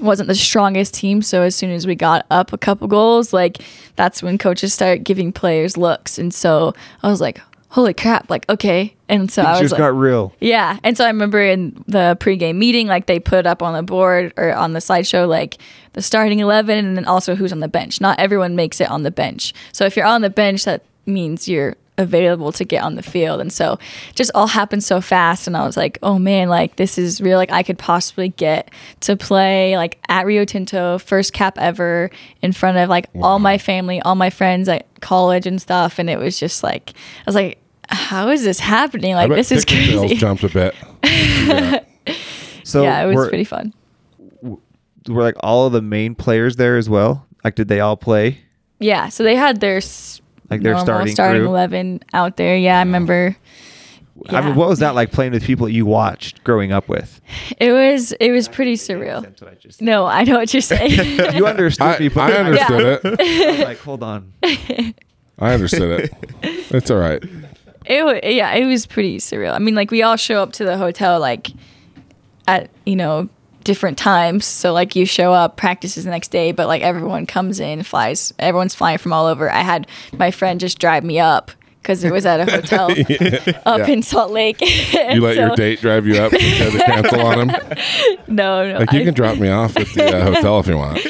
wasn't 0.00 0.28
the 0.28 0.34
strongest 0.34 0.94
team. 0.94 1.22
So 1.22 1.42
as 1.42 1.54
soon 1.54 1.70
as 1.70 1.86
we 1.86 1.94
got 1.94 2.26
up 2.30 2.52
a 2.52 2.58
couple 2.58 2.88
goals, 2.88 3.32
like 3.32 3.62
that's 3.96 4.22
when 4.22 4.38
coaches 4.38 4.72
start 4.72 5.04
giving 5.04 5.32
players 5.32 5.76
looks. 5.76 6.18
And 6.18 6.32
so 6.32 6.74
I 7.02 7.08
was 7.08 7.20
like, 7.20 7.40
holy 7.68 7.94
crap, 7.94 8.28
like 8.30 8.48
okay. 8.48 8.94
And 9.08 9.30
so 9.30 9.42
I 9.42 9.52
was 9.52 9.60
just 9.60 9.72
like, 9.72 9.78
got 9.78 9.94
real. 9.94 10.32
yeah. 10.40 10.78
And 10.82 10.96
so 10.96 11.04
I 11.04 11.08
remember 11.08 11.42
in 11.42 11.82
the 11.86 12.16
pregame 12.20 12.56
meeting, 12.56 12.86
like 12.86 13.06
they 13.06 13.20
put 13.20 13.46
up 13.46 13.62
on 13.62 13.74
the 13.74 13.82
board 13.82 14.32
or 14.36 14.54
on 14.54 14.72
the 14.72 14.80
slideshow, 14.80 15.28
like 15.28 15.58
the 15.92 16.02
starting 16.02 16.40
11 16.40 16.78
and 16.78 16.96
then 16.96 17.04
also 17.04 17.34
who's 17.34 17.52
on 17.52 17.60
the 17.60 17.68
bench. 17.68 18.00
Not 18.00 18.18
everyone 18.18 18.56
makes 18.56 18.80
it 18.80 18.90
on 18.90 19.02
the 19.02 19.10
bench. 19.10 19.52
So 19.72 19.84
if 19.84 19.96
you're 19.96 20.06
on 20.06 20.22
the 20.22 20.30
bench, 20.30 20.64
that 20.64 20.84
means 21.06 21.48
you're 21.48 21.76
available 21.98 22.52
to 22.52 22.64
get 22.64 22.82
on 22.82 22.94
the 22.94 23.02
field. 23.02 23.40
And 23.40 23.52
so 23.52 23.74
it 24.08 24.16
just 24.16 24.30
all 24.34 24.46
happened 24.46 24.82
so 24.82 25.00
fast. 25.00 25.46
And 25.46 25.56
I 25.56 25.64
was 25.66 25.76
like, 25.76 25.98
oh 26.02 26.18
man, 26.18 26.48
like 26.48 26.76
this 26.76 26.96
is 26.98 27.20
real. 27.20 27.36
Like 27.38 27.52
I 27.52 27.62
could 27.62 27.78
possibly 27.78 28.30
get 28.30 28.70
to 29.00 29.16
play 29.16 29.76
like 29.76 29.98
at 30.08 30.24
Rio 30.26 30.44
Tinto, 30.44 30.98
first 30.98 31.32
cap 31.32 31.58
ever 31.58 32.10
in 32.40 32.52
front 32.52 32.78
of 32.78 32.88
like 32.88 33.06
all 33.20 33.38
my 33.38 33.58
family, 33.58 34.00
all 34.02 34.14
my 34.14 34.30
friends 34.30 34.68
at 34.68 34.86
college 35.00 35.46
and 35.46 35.60
stuff. 35.60 35.98
And 35.98 36.08
it 36.08 36.18
was 36.18 36.38
just 36.40 36.62
like, 36.62 36.90
I 36.94 37.22
was 37.26 37.34
like, 37.34 37.58
how 37.88 38.28
is 38.30 38.42
this 38.42 38.58
happening? 38.58 39.14
Like 39.14 39.28
this 39.30 39.52
is 39.52 39.64
Ticket 39.66 39.86
sales 39.86 40.00
crazy. 40.02 40.14
jumped 40.14 40.44
a 40.44 40.48
bit. 40.48 41.84
So 42.64 42.84
yeah, 42.84 43.02
it 43.02 43.12
was 43.14 43.28
pretty 43.28 43.44
fun. 43.44 43.74
were 44.40 45.22
like 45.22 45.34
all 45.40 45.66
of 45.66 45.72
the 45.72 45.82
main 45.82 46.14
players 46.14 46.56
there 46.56 46.76
as 46.76 46.88
well? 46.88 47.26
Like, 47.44 47.56
did 47.56 47.68
they 47.68 47.80
all 47.80 47.96
play? 47.96 48.38
Yeah, 48.78 49.08
so 49.08 49.24
they 49.24 49.34
had 49.36 49.60
their 49.60 49.78
s- 49.78 50.21
Like 50.52 50.62
their 50.62 50.74
normal 50.74 51.06
starting, 51.08 51.42
crew? 51.42 51.48
eleven 51.48 52.00
out 52.12 52.36
there. 52.36 52.56
Yeah, 52.56 52.76
I 52.76 52.82
remember. 52.82 53.36
I 54.28 54.40
mean, 54.42 54.54
what 54.54 54.68
was 54.68 54.78
that 54.80 54.94
like 54.94 55.10
playing 55.10 55.32
with 55.32 55.42
people 55.42 55.68
you 55.68 55.86
watched 55.86 56.44
growing 56.44 56.70
up 56.70 56.88
with? 56.88 57.20
It 57.58 57.72
was 57.72 58.12
it 58.12 58.30
was 58.30 58.48
pretty 58.48 58.74
surreal. 58.74 59.24
I 59.42 59.56
No, 59.80 60.06
I 60.06 60.24
know 60.24 60.36
what 60.36 60.52
you're 60.52 60.60
saying. 60.60 60.90
you 61.34 61.46
understood 61.46 61.86
I, 61.86 61.98
me, 61.98 62.08
but 62.08 62.32
I 62.32 62.36
understood 62.36 63.00
it. 63.02 63.64
Like, 63.66 63.78
hold 63.78 64.02
on. 64.02 64.32
I 65.38 65.54
understood 65.54 66.00
it. 66.00 66.12
It's 66.70 66.90
all 66.90 66.98
right. 66.98 67.22
it 67.86 68.34
yeah, 68.34 68.54
it 68.54 68.66
was 68.66 68.86
pretty 68.86 69.18
surreal. 69.18 69.54
I 69.54 69.58
mean, 69.58 69.74
like 69.74 69.90
we 69.90 70.02
all 70.02 70.16
show 70.16 70.42
up 70.42 70.52
to 70.54 70.64
the 70.64 70.76
hotel 70.76 71.18
like 71.18 71.50
at 72.46 72.70
you 72.84 72.96
know 72.96 73.28
different 73.64 73.98
times. 73.98 74.44
So 74.44 74.72
like 74.72 74.96
you 74.96 75.06
show 75.06 75.32
up, 75.32 75.56
practices 75.56 76.04
the 76.04 76.10
next 76.10 76.28
day, 76.28 76.52
but 76.52 76.66
like 76.66 76.82
everyone 76.82 77.26
comes 77.26 77.60
in, 77.60 77.82
flies. 77.82 78.32
Everyone's 78.38 78.74
flying 78.74 78.98
from 78.98 79.12
all 79.12 79.26
over. 79.26 79.50
I 79.50 79.60
had 79.60 79.86
my 80.12 80.30
friend 80.30 80.60
just 80.60 80.78
drive 80.78 81.04
me 81.04 81.18
up 81.18 81.50
because 81.82 82.04
it 82.04 82.12
was 82.12 82.24
at 82.24 82.40
a 82.40 82.50
hotel 82.50 82.90
up 83.66 83.78
Yeah. 83.80 83.86
in 83.88 84.02
Salt 84.02 84.30
Lake. 84.30 84.60
You 84.60 85.20
let 85.20 85.36
your 85.36 85.54
date 85.56 85.80
drive 85.80 86.06
you 86.06 86.16
up 86.16 86.32
and 86.32 86.40
had 86.42 86.72
to 86.72 86.78
cancel 86.78 87.20
on 87.26 87.50
him. 87.50 87.56
No, 88.28 88.66
no. 88.72 88.78
Like 88.78 88.92
you 88.92 89.00
I- 89.00 89.04
can 89.04 89.14
drop 89.14 89.36
me 89.38 89.48
off 89.50 89.76
at 89.76 89.86
the 89.88 90.06
uh, 90.16 90.24
hotel 90.34 90.58
if 90.60 90.66
you 90.66 90.76
want. 90.78 91.00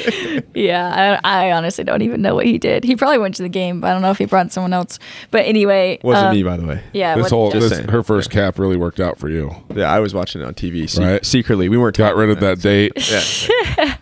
Yeah, 0.55 1.19
I, 1.23 1.45
I 1.47 1.51
honestly 1.53 1.83
don't 1.85 2.01
even 2.01 2.21
know 2.21 2.35
what 2.35 2.45
he 2.45 2.57
did. 2.57 2.83
He 2.83 2.95
probably 2.97 3.17
went 3.19 3.35
to 3.35 3.43
the 3.43 3.49
game, 3.49 3.79
but 3.79 3.87
I 3.87 3.93
don't 3.93 4.01
know 4.01 4.11
if 4.11 4.17
he 4.17 4.25
brought 4.25 4.51
someone 4.51 4.73
else. 4.73 4.99
But 5.31 5.45
anyway, 5.45 5.99
Wasn't 6.03 6.27
um, 6.27 6.33
me, 6.35 6.43
by 6.43 6.57
the 6.57 6.65
way. 6.65 6.83
Yeah, 6.91 7.15
This 7.15 7.23
what- 7.23 7.31
whole 7.31 7.51
Just 7.51 7.69
this, 7.69 7.77
saying. 7.77 7.89
her 7.89 8.03
first 8.03 8.29
cap 8.29 8.59
really 8.59 8.75
worked 8.77 8.99
out 8.99 9.17
for 9.19 9.29
you. 9.29 9.55
Yeah, 9.73 9.89
I 9.91 9.99
was 9.99 10.13
watching 10.13 10.41
it 10.41 10.45
on 10.45 10.53
TV 10.53 10.89
se- 10.89 11.03
Right. 11.03 11.25
secretly. 11.25 11.69
We 11.69 11.77
weren't 11.77 11.95
Got 11.97 12.15
rid 12.17 12.29
of 12.29 12.37
about 12.39 12.57
that 12.57 12.61
date. 12.61 12.91
Yeah. 13.77 13.92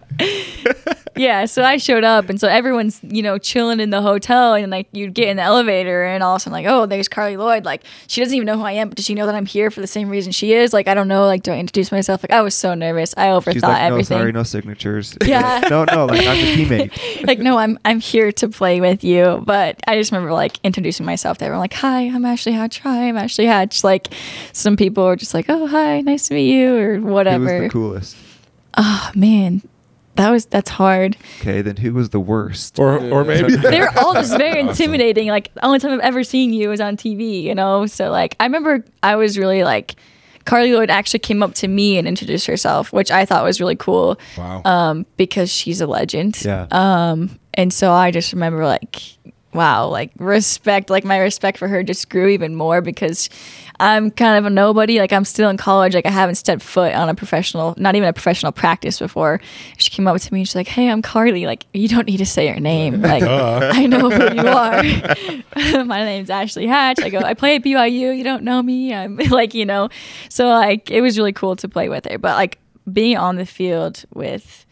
Yeah. 1.22 1.46
So 1.46 1.64
I 1.64 1.78
showed 1.78 2.04
up, 2.04 2.30
and 2.30 2.40
so 2.40 2.48
everyone's 2.48 3.00
you 3.04 3.22
know 3.22 3.38
chilling 3.38 3.80
in 3.80 3.90
the 3.90 4.02
hotel, 4.02 4.54
and 4.56 4.72
like 4.72 4.88
you'd 4.92 5.14
get 5.14 5.28
in 5.30 5.38
the 5.38 5.44
elevator, 5.44 6.04
and 6.06 6.24
all 6.24 6.34
of 6.36 6.38
a 6.38 6.40
sudden 6.42 6.54
like, 6.54 6.66
oh, 6.66 6.86
there's 6.86 7.08
Carli 7.08 7.38
Lloyd. 7.38 7.64
Like 7.66 7.84
she 8.08 8.22
doesn't 8.22 8.36
even 8.36 8.46
know 8.46 8.58
who 8.58 8.64
I 8.64 8.74
am, 8.74 8.90
but 8.90 8.96
does 8.98 9.06
she 9.06 9.14
know 9.14 9.26
that 9.26 9.36
I'm 9.36 9.46
here 9.46 9.70
for 9.72 9.82
the 9.82 9.88
same 9.88 10.10
reason 10.10 10.32
she 10.32 10.54
is? 10.54 10.74
Like 10.74 10.88
I 10.88 10.94
don't 10.94 11.08
know. 11.08 11.26
Like 11.26 11.44
do 11.44 11.52
I 11.52 11.58
introduce 11.60 11.92
myself? 11.92 12.24
Like 12.24 12.32
I 12.32 12.42
was 12.42 12.56
so 12.56 12.74
nervous. 12.74 13.14
I 13.18 13.28
overthought 13.28 13.54
She's 13.54 13.64
like, 13.64 13.80
no, 13.82 13.88
everything. 13.88 14.18
sorry, 14.18 14.32
no 14.32 14.44
signatures. 14.44 15.18
Yeah. 15.26 15.68
no, 15.70 15.86
no, 15.86 16.06
like 16.08 16.26
I'm 16.26 16.38
the 16.38 16.66
teammate. 16.66 17.28
like 17.28 17.40
no 17.40 17.58
i'm 17.58 17.80
i'm 17.86 18.00
here 18.00 18.32
to 18.34 18.50
play 18.50 18.82
with 18.82 19.04
you 19.04 19.42
but 19.46 19.80
i 19.88 19.96
just 19.98 20.12
remember 20.12 20.34
like 20.34 20.58
introducing 20.64 21.06
myself 21.06 21.38
to 21.38 21.46
everyone 21.46 21.62
like 21.62 21.74
hi 21.74 22.02
i'm 22.08 22.26
ashley 22.26 22.52
hatch 22.52 22.80
hi 22.80 23.08
i'm 23.08 23.18
ashley 23.18 23.46
hatch 23.46 23.84
like 23.84 24.08
some 24.52 24.76
people 24.76 25.06
were 25.06 25.16
just 25.16 25.34
like 25.34 25.46
oh 25.50 25.68
hi 25.68 26.02
nice 26.02 26.28
to 26.28 26.34
meet 26.34 26.52
you 26.52 26.76
or 26.76 27.00
whatever. 27.00 27.46
Who 27.46 27.54
was 27.54 27.62
the 27.62 27.70
coolest? 27.70 28.18
oh 28.78 29.12
man 29.16 29.62
that 30.22 30.30
was 30.30 30.46
that's 30.46 30.70
hard 30.70 31.18
Okay, 31.40 31.62
then 31.62 31.78
who 31.78 31.94
was 31.94 32.12
the 32.12 32.20
worst? 32.20 32.80
Or 32.80 33.00
or 33.00 33.24
maybe 33.24 33.56
they 33.58 33.80
were 33.80 33.92
all 33.98 34.14
just 34.14 34.38
very 34.38 34.60
intimidating 34.60 35.28
like 35.28 35.54
the 35.54 35.66
only 35.66 35.80
time 35.80 35.92
i've 35.92 36.00
ever 36.00 36.24
seen 36.24 36.54
you 36.54 36.70
was 36.70 36.80
on 36.80 36.98
tv 36.98 37.44
you 37.44 37.56
know 37.56 37.86
so 37.86 38.10
like 38.10 38.36
i 38.40 38.46
remember 38.46 38.84
i 39.04 39.16
was 39.16 39.38
really 39.38 39.64
like 39.64 39.96
carli 40.46 40.74
lloyd 40.74 40.90
actually 40.90 41.20
came 41.20 41.44
up 41.44 41.54
to 41.54 41.68
me 41.68 41.98
and 41.98 42.08
introduced 42.08 42.48
herself 42.48 42.92
which 42.92 43.12
i 43.12 43.26
thought 43.26 43.44
was 43.44 43.60
really 43.60 43.76
cool 43.76 44.20
wow. 44.38 44.62
um 44.66 45.06
because 45.18 45.52
she's 45.52 45.82
a 45.82 45.88
legend 45.88 46.44
yeah. 46.44 46.68
Um, 46.72 47.40
and 47.54 47.74
so 47.74 47.92
I 47.92 48.12
just 48.12 48.34
remember 48.34 48.66
like, 48.66 49.02
wow, 49.54 49.88
like 49.88 50.12
respect, 50.18 50.90
like 50.90 51.04
my 51.04 51.18
respect 51.18 51.58
for 51.58 51.68
her 51.68 51.84
just 51.84 52.10
grew 52.10 52.28
even 52.28 52.56
more 52.56 52.82
because 52.82 53.30
I'm 53.80 54.12
kind 54.12 54.38
of 54.38 54.46
a 54.46 54.50
nobody. 54.50 55.00
Like 55.00 55.12
I'm 55.12 55.26
still 55.26 55.50
in 55.50 55.58
college. 55.58 55.96
Like 55.96 56.06
I 56.06 56.12
haven't 56.12 56.36
stepped 56.36 56.62
foot 56.62 56.94
on 56.94 57.10
a 57.10 57.16
professional, 57.16 57.74
not 57.78 57.96
even 57.96 58.08
a 58.08 58.14
professional 58.14 58.52
practice 58.52 59.00
before. 59.00 59.42
She 59.78 59.90
came 59.90 60.08
up 60.08 60.20
to 60.22 60.34
me 60.34 60.42
and 60.42 60.48
she's 60.48 60.56
like, 60.56 60.68
"Hey, 60.68 60.90
I'm 60.90 61.02
Carli. 61.02 61.46
Like 61.48 61.66
you 61.74 61.88
don't 61.88 62.08
need 62.08 62.18
to 62.18 62.26
say 62.26 62.48
your 62.48 62.60
name. 62.60 63.02
Like 63.12 63.24
I 63.24 63.88
know 63.88 64.10
who 64.10 64.36
you 64.36 64.48
are. 64.48 64.84
my 65.86 66.06
name's 66.06 66.30
Ashley 66.30 66.68
Hatch. 66.68 67.02
I 67.02 67.10
go, 67.10 67.18
I 67.18 67.34
play 67.34 67.56
at 67.56 67.64
BYU. 67.64 68.16
You 68.16 68.24
don't 68.24 68.44
know 68.44 68.62
me. 68.62 68.94
I'm 68.94 69.18
like, 69.18 69.54
you 69.54 69.66
know. 69.66 69.90
So 70.30 70.48
like 70.48 70.90
it 70.92 71.02
was 71.02 71.18
really 71.18 71.34
cool 71.34 71.56
to 71.58 71.68
play 71.68 71.90
with 71.90 72.06
her. 72.06 72.18
But 72.18 72.36
like 72.36 72.60
being 72.92 73.18
on 73.18 73.36
the 73.36 73.46
field 73.46 74.06
with 74.14 74.66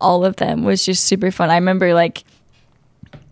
all 0.00 0.24
of 0.24 0.36
them 0.36 0.64
was 0.64 0.84
just 0.84 1.04
super 1.04 1.30
fun. 1.30 1.48
I 1.48 1.54
remember 1.54 1.94
like 1.94 2.24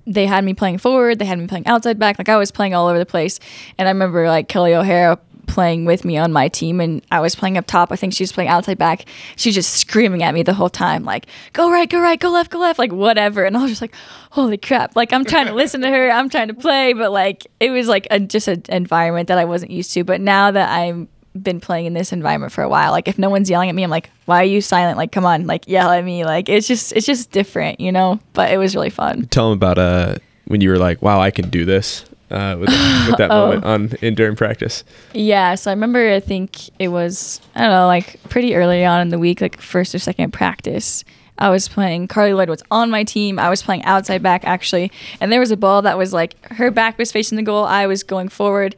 they 0.06 0.26
had 0.26 0.44
me 0.44 0.54
playing 0.54 0.78
forward, 0.78 1.18
they 1.18 1.24
had 1.24 1.38
me 1.38 1.46
playing 1.46 1.66
outside 1.66 1.98
back, 1.98 2.18
like 2.18 2.28
I 2.28 2.36
was 2.36 2.50
playing 2.50 2.74
all 2.74 2.88
over 2.88 2.98
the 2.98 3.06
place. 3.06 3.40
And 3.78 3.88
I 3.88 3.90
remember 3.90 4.28
like 4.28 4.48
Kelley 4.48 4.74
O'Hara 4.74 5.18
playing 5.46 5.84
with 5.84 6.04
me 6.04 6.16
on 6.16 6.32
my 6.32 6.48
team 6.48 6.80
and 6.80 7.04
I 7.10 7.20
was 7.20 7.34
playing 7.34 7.56
up 7.56 7.66
top. 7.66 7.92
I 7.92 7.96
think 7.96 8.12
she 8.12 8.22
was 8.22 8.32
playing 8.32 8.48
outside 8.48 8.78
back. 8.78 9.04
She 9.36 9.50
was 9.50 9.54
just 9.54 9.74
screaming 9.74 10.22
at 10.22 10.34
me 10.34 10.42
the 10.42 10.54
whole 10.54 10.70
time, 10.70 11.04
like, 11.04 11.26
go 11.52 11.70
right, 11.70 11.88
go 11.88 12.00
right, 12.00 12.18
go 12.18 12.30
left, 12.30 12.50
go 12.50 12.58
left, 12.58 12.78
like 12.78 12.92
whatever. 12.92 13.44
And 13.44 13.56
I 13.56 13.62
was 13.62 13.70
just 13.70 13.80
like, 13.80 13.94
holy 14.30 14.56
crap. 14.56 14.96
Like 14.96 15.12
I'm 15.12 15.24
trying 15.24 15.46
to 15.46 15.54
listen 15.54 15.80
to 15.82 15.88
her, 15.88 16.10
I'm 16.10 16.28
trying 16.28 16.48
to 16.48 16.54
play, 16.54 16.92
but 16.92 17.12
like 17.12 17.46
it 17.60 17.70
was 17.70 17.88
like 17.88 18.06
a, 18.10 18.20
just 18.20 18.48
an 18.48 18.62
environment 18.68 19.28
that 19.28 19.38
I 19.38 19.44
wasn't 19.44 19.70
used 19.70 19.92
to. 19.92 20.04
But 20.04 20.20
now 20.20 20.50
that 20.50 20.70
I'm 20.70 21.08
been 21.40 21.60
playing 21.60 21.86
in 21.86 21.94
this 21.94 22.12
environment 22.12 22.52
for 22.52 22.62
a 22.62 22.68
while. 22.68 22.92
Like 22.92 23.08
if 23.08 23.18
no 23.18 23.28
one's 23.30 23.50
yelling 23.50 23.68
at 23.68 23.74
me, 23.74 23.82
I'm 23.82 23.90
like, 23.90 24.10
why 24.26 24.40
are 24.40 24.44
you 24.44 24.60
silent? 24.60 24.96
Like, 24.96 25.12
come 25.12 25.24
on, 25.24 25.46
like 25.46 25.66
yell 25.68 25.90
at 25.90 26.04
me. 26.04 26.24
Like 26.24 26.48
it's 26.48 26.66
just 26.68 26.92
it's 26.92 27.06
just 27.06 27.30
different, 27.32 27.80
you 27.80 27.90
know. 27.92 28.20
But 28.32 28.52
it 28.52 28.58
was 28.58 28.74
really 28.74 28.90
fun. 28.90 29.26
Tell 29.26 29.50
them 29.50 29.58
about 29.58 29.78
uh 29.78 30.16
when 30.46 30.60
you 30.60 30.68
were 30.70 30.78
like, 30.78 31.00
"Wow, 31.02 31.20
I 31.20 31.30
can 31.30 31.48
do 31.50 31.64
this." 31.64 32.04
Uh, 32.30 32.56
with, 32.58 32.68
with 33.06 33.16
that 33.18 33.30
Oh. 33.30 33.46
moment 33.48 33.64
on 33.64 33.92
in 34.00 34.14
during 34.14 34.34
practice. 34.34 34.82
Yeah, 35.12 35.54
so 35.56 35.70
I 35.70 35.74
remember 35.74 36.10
I 36.12 36.20
think 36.20 36.68
it 36.80 36.88
was 36.88 37.40
I 37.54 37.60
don't 37.60 37.70
know, 37.70 37.86
like 37.86 38.18
pretty 38.28 38.54
early 38.56 38.84
on 38.84 39.00
in 39.02 39.08
the 39.10 39.18
week, 39.18 39.40
like 39.40 39.60
first 39.60 39.94
or 39.94 39.98
second 39.98 40.32
practice. 40.32 41.04
I 41.38 41.50
was 41.50 41.66
playing 41.68 42.08
Carli 42.08 42.32
Lloyd 42.34 42.48
was 42.48 42.62
on 42.70 42.90
my 42.90 43.02
team. 43.04 43.38
I 43.40 43.50
was 43.50 43.60
playing 43.62 43.84
outside 43.84 44.22
back 44.22 44.44
actually. 44.44 44.90
And 45.20 45.30
there 45.32 45.40
was 45.40 45.50
a 45.50 45.56
ball 45.56 45.82
that 45.82 45.98
was 45.98 46.12
like 46.12 46.34
her 46.52 46.70
back 46.70 46.96
was 46.98 47.10
facing 47.12 47.36
the 47.36 47.42
goal, 47.42 47.64
I 47.64 47.86
was 47.86 48.02
going 48.04 48.28
forward, 48.28 48.74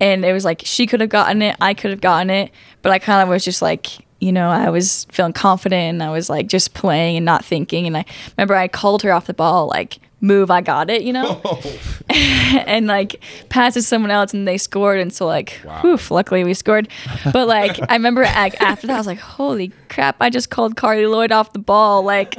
and 0.00 0.24
it 0.24 0.32
was 0.32 0.44
like 0.44 0.62
she 0.64 0.86
could 0.86 1.00
have 1.00 1.10
gotten 1.10 1.42
it, 1.42 1.56
I 1.60 1.74
could 1.74 1.90
have 1.90 2.00
gotten 2.00 2.30
it, 2.30 2.50
but 2.82 2.92
I 2.92 2.98
kind 2.98 3.22
of 3.22 3.28
was 3.28 3.44
just 3.44 3.62
like 3.62 3.98
you 4.20 4.32
know, 4.32 4.50
I 4.50 4.68
was 4.68 5.06
feeling 5.10 5.32
confident 5.32 5.94
and 5.94 6.02
I 6.02 6.10
was 6.10 6.28
like 6.28 6.46
just 6.46 6.74
playing 6.74 7.16
and 7.16 7.24
not 7.24 7.44
thinking. 7.44 7.86
And 7.86 7.96
I 7.96 8.04
remember 8.36 8.54
I 8.54 8.68
called 8.68 9.02
her 9.02 9.12
off 9.12 9.26
the 9.26 9.34
ball, 9.34 9.66
like, 9.68 9.98
move, 10.20 10.50
I 10.50 10.60
got 10.60 10.90
it, 10.90 11.02
you 11.02 11.12
know? 11.12 11.40
and 12.10 12.86
like 12.86 13.22
passes 13.48 13.88
someone 13.88 14.10
else 14.10 14.34
and 14.34 14.46
they 14.46 14.58
scored. 14.58 15.00
And 15.00 15.12
so, 15.12 15.26
like, 15.26 15.58
whew, 15.80 15.98
luckily 16.10 16.44
we 16.44 16.52
scored. 16.54 16.88
But 17.32 17.48
like, 17.48 17.80
I 17.90 17.94
remember 17.94 18.22
like, 18.22 18.60
after 18.60 18.86
that, 18.88 18.94
I 18.94 18.98
was 18.98 19.06
like, 19.06 19.18
holy 19.18 19.72
crap, 19.88 20.16
I 20.20 20.28
just 20.28 20.50
called 20.50 20.76
Carli 20.76 21.10
Lloyd 21.10 21.32
off 21.32 21.54
the 21.54 21.58
ball. 21.58 22.02
Like, 22.02 22.36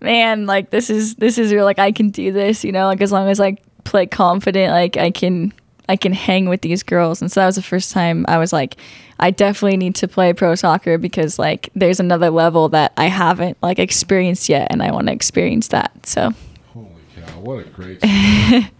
man, 0.00 0.46
like, 0.46 0.70
this 0.70 0.88
is, 0.88 1.16
this 1.16 1.36
is 1.36 1.52
real. 1.52 1.64
Like, 1.64 1.80
I 1.80 1.90
can 1.90 2.10
do 2.10 2.32
this, 2.32 2.64
you 2.64 2.70
know? 2.70 2.86
Like, 2.86 3.00
as 3.00 3.10
long 3.10 3.28
as 3.28 3.40
I 3.40 3.56
play 3.82 4.06
confident, 4.06 4.72
like, 4.72 4.96
I 4.96 5.10
can. 5.10 5.52
I 5.88 5.96
can 5.96 6.12
hang 6.12 6.48
with 6.48 6.60
these 6.60 6.82
girls. 6.82 7.20
And 7.20 7.30
so 7.30 7.40
that 7.40 7.46
was 7.46 7.56
the 7.56 7.62
first 7.62 7.92
time 7.92 8.24
I 8.28 8.38
was 8.38 8.52
like, 8.52 8.76
I 9.20 9.30
definitely 9.30 9.76
need 9.76 9.94
to 9.96 10.08
play 10.08 10.32
pro 10.32 10.54
soccer 10.54 10.98
because 10.98 11.38
like 11.38 11.70
there's 11.74 11.98
another 11.98 12.30
level 12.30 12.68
that 12.70 12.92
I 12.96 13.06
haven't 13.06 13.56
like 13.62 13.78
experienced 13.78 14.48
yet 14.48 14.68
and 14.70 14.82
I 14.82 14.92
want 14.92 15.08
to 15.08 15.12
experience 15.12 15.68
that. 15.68 16.06
So 16.06 16.32
Holy 16.72 16.88
cow! 17.16 17.40
What 17.40 17.66
a 17.66 17.68
great. 17.70 17.98
I 18.02 18.70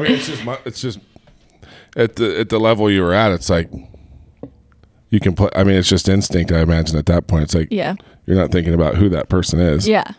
mean, 0.00 0.12
it's 0.12 0.26
just 0.26 0.44
mu- 0.44 0.56
it's 0.64 0.80
just 0.80 0.98
at 1.96 2.16
the 2.16 2.40
at 2.40 2.48
the 2.48 2.58
level 2.58 2.90
you 2.90 3.02
were 3.02 3.14
at. 3.14 3.32
It's 3.32 3.50
like 3.50 3.70
you 5.10 5.20
can 5.20 5.34
play. 5.34 5.50
I 5.54 5.64
mean, 5.64 5.76
it's 5.76 5.88
just 5.88 6.08
instinct. 6.08 6.52
I 6.52 6.60
imagine 6.60 6.96
at 6.96 7.06
that 7.06 7.26
point, 7.26 7.44
it's 7.44 7.54
like 7.54 7.68
yeah. 7.70 7.94
you're 8.26 8.36
not 8.36 8.50
thinking 8.50 8.74
about 8.74 8.96
who 8.96 9.08
that 9.10 9.28
person 9.28 9.58
is. 9.58 9.88
Yeah. 9.88 10.12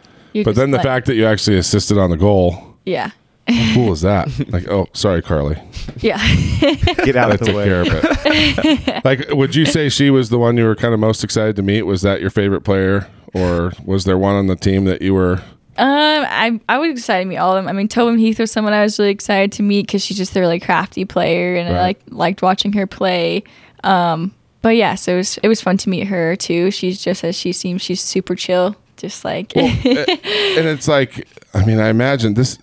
But 0.44 0.56
then 0.56 0.72
the 0.72 0.78
like- 0.78 0.86
fact 0.86 1.06
that 1.08 1.16
you 1.16 1.26
actually 1.26 1.58
assisted 1.58 1.98
on 1.98 2.10
the 2.10 2.18
goal. 2.18 2.78
Yeah. 2.86 3.12
How 3.48 3.74
cool 3.74 3.94
is 3.94 4.02
that? 4.02 4.30
Like, 4.50 4.68
oh, 4.70 4.88
sorry, 4.94 5.22
Carli. 5.22 5.60
Yeah. 5.98 6.18
Get 7.06 7.16
out 7.16 7.32
of 7.32 7.40
the 7.40 7.54
way. 7.54 7.66
care 7.66 7.82
of 7.82 7.88
it. 7.92 9.02
like, 9.06 9.30
would 9.32 9.56
you 9.56 9.66
say 9.66 9.90
she 9.90 10.10
was 10.10 10.30
the 10.30 10.40
one 10.40 10.58
you 10.58 10.66
were 10.66 10.76
kind 10.76 10.94
of 10.94 11.00
most 11.00 11.24
excited 11.24 11.56
to 11.58 11.62
meet? 11.62 11.84
Was 11.84 12.02
that 12.02 12.22
your 12.22 12.30
favorite 12.30 12.62
player, 12.62 13.08
or 13.34 13.74
was 13.86 14.06
there 14.06 14.18
one 14.18 14.36
on 14.36 14.48
the 14.48 14.56
team 14.56 14.86
that 14.86 15.02
you 15.02 15.14
were? 15.14 15.42
Um, 15.78 16.26
I 16.28 16.60
I 16.68 16.78
was 16.78 16.92
excited 16.92 17.24
to 17.24 17.30
meet 17.30 17.38
all 17.38 17.56
of 17.56 17.64
them. 17.64 17.70
I 17.70 17.74
mean, 17.74 17.88
Tobin 17.88 18.20
Heath 18.20 18.40
was 18.40 18.52
someone 18.52 18.74
I 18.74 18.82
was 18.82 19.00
really 19.00 19.12
excited 19.12 19.54
to 19.54 19.64
meet 19.64 19.88
because 19.88 20.04
she's 20.04 20.18
just 20.18 20.36
a 20.36 20.42
really 20.42 20.60
crafty 20.60 21.06
player, 21.06 21.56
and 21.56 21.70
I 21.70 21.80
like 21.82 22.02
liked 22.10 22.42
watching 22.42 22.74
her 22.74 22.86
play. 22.86 23.44
Um, 23.84 24.34
but 24.62 24.76
yeah, 24.76 24.96
so 24.96 25.14
it 25.14 25.18
was 25.18 25.38
it 25.42 25.48
was 25.48 25.62
fun 25.62 25.78
to 25.78 25.90
meet 25.90 26.08
her 26.08 26.36
too. 26.36 26.70
She's 26.72 27.02
just 27.02 27.24
as 27.24 27.36
she 27.36 27.54
seems. 27.54 27.82
She's 27.82 28.02
super 28.02 28.36
chill, 28.36 28.76
just 28.98 29.24
like 29.24 29.54
Well, 29.56 29.68
and 29.86 30.68
it's 30.68 30.88
like, 30.88 31.28
I 31.54 31.64
mean, 31.64 31.80
I 31.80 31.88
imagine 31.88 32.34
this. 32.34 32.58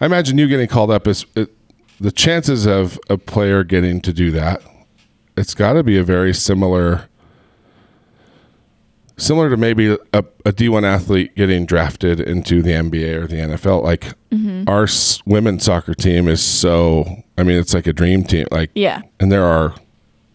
I 0.00 0.06
imagine 0.06 0.36
you 0.36 0.48
getting 0.48 0.68
called 0.68 0.90
up 0.90 1.08
is 1.08 1.24
it, 1.34 1.50
the 2.00 2.12
chances 2.12 2.66
of 2.66 2.98
a 3.10 3.18
player 3.18 3.64
getting 3.64 4.00
to 4.02 4.12
do 4.12 4.30
that. 4.32 4.62
It's 5.36 5.54
got 5.54 5.74
to 5.74 5.82
be 5.82 5.96
a 5.98 6.02
very 6.02 6.34
similar, 6.34 7.08
similar 9.16 9.50
to 9.50 9.56
maybe 9.56 9.96
a, 10.12 10.24
a 10.44 10.52
D1 10.52 10.84
athlete 10.84 11.34
getting 11.36 11.64
drafted 11.66 12.20
into 12.20 12.62
the 12.62 12.70
NBA 12.70 13.14
or 13.22 13.26
the 13.26 13.36
NFL. 13.36 13.82
Like 13.82 14.14
mm-hmm. 14.30 14.64
our 14.68 14.84
s- 14.84 15.22
women's 15.26 15.64
soccer 15.64 15.94
team 15.94 16.28
is 16.28 16.42
so. 16.42 17.22
I 17.36 17.44
mean, 17.44 17.56
it's 17.58 17.72
like 17.74 17.86
a 17.86 17.92
dream 17.92 18.24
team. 18.24 18.46
Like 18.50 18.70
yeah, 18.74 19.02
and 19.20 19.30
there 19.30 19.44
are 19.44 19.74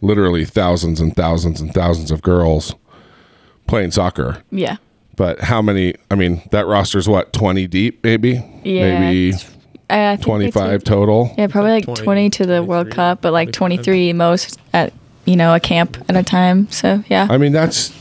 literally 0.04 0.46
thousands 0.46 1.00
and 1.00 1.16
thousands 1.16 1.62
and 1.62 1.74
thousands 1.74 2.12
of 2.12 2.22
girls 2.22 2.76
playing 3.68 3.90
soccer 3.90 4.44
yeah, 4.52 4.76
but 5.16 5.40
how 5.40 5.62
many 5.62 5.96
i 6.12 6.16
mean 6.16 6.42
that 6.52 6.68
roster's 6.68 7.08
what 7.08 7.32
20 7.32 7.66
deep 7.68 8.04
maybe 8.04 8.34
Yeah, 8.66 9.00
maybe 9.00 9.38
I, 9.94 10.12
I 10.12 10.16
think 10.16 10.26
25 10.26 10.80
took- 10.80 10.84
total 10.86 11.34
Yeah, 11.38 11.48
probably 11.48 11.72
like 11.72 11.86
20, 11.86 12.02
20, 12.04 12.30
to 12.32 12.46
the 12.46 12.64
World 12.64 12.90
Cup, 12.92 13.22
but 13.22 13.32
like 13.34 13.52
25. 13.52 13.84
23 13.86 14.14
most 14.14 14.60
at 14.74 14.94
you 15.26 15.36
know 15.36 15.54
a 15.54 15.60
camp 15.60 15.98
at 16.10 16.16
a 16.16 16.24
time. 16.24 16.70
So 16.70 17.04
yeah, 17.08 17.28
i 17.30 17.38
mean 17.38 17.52
that's 17.54 17.94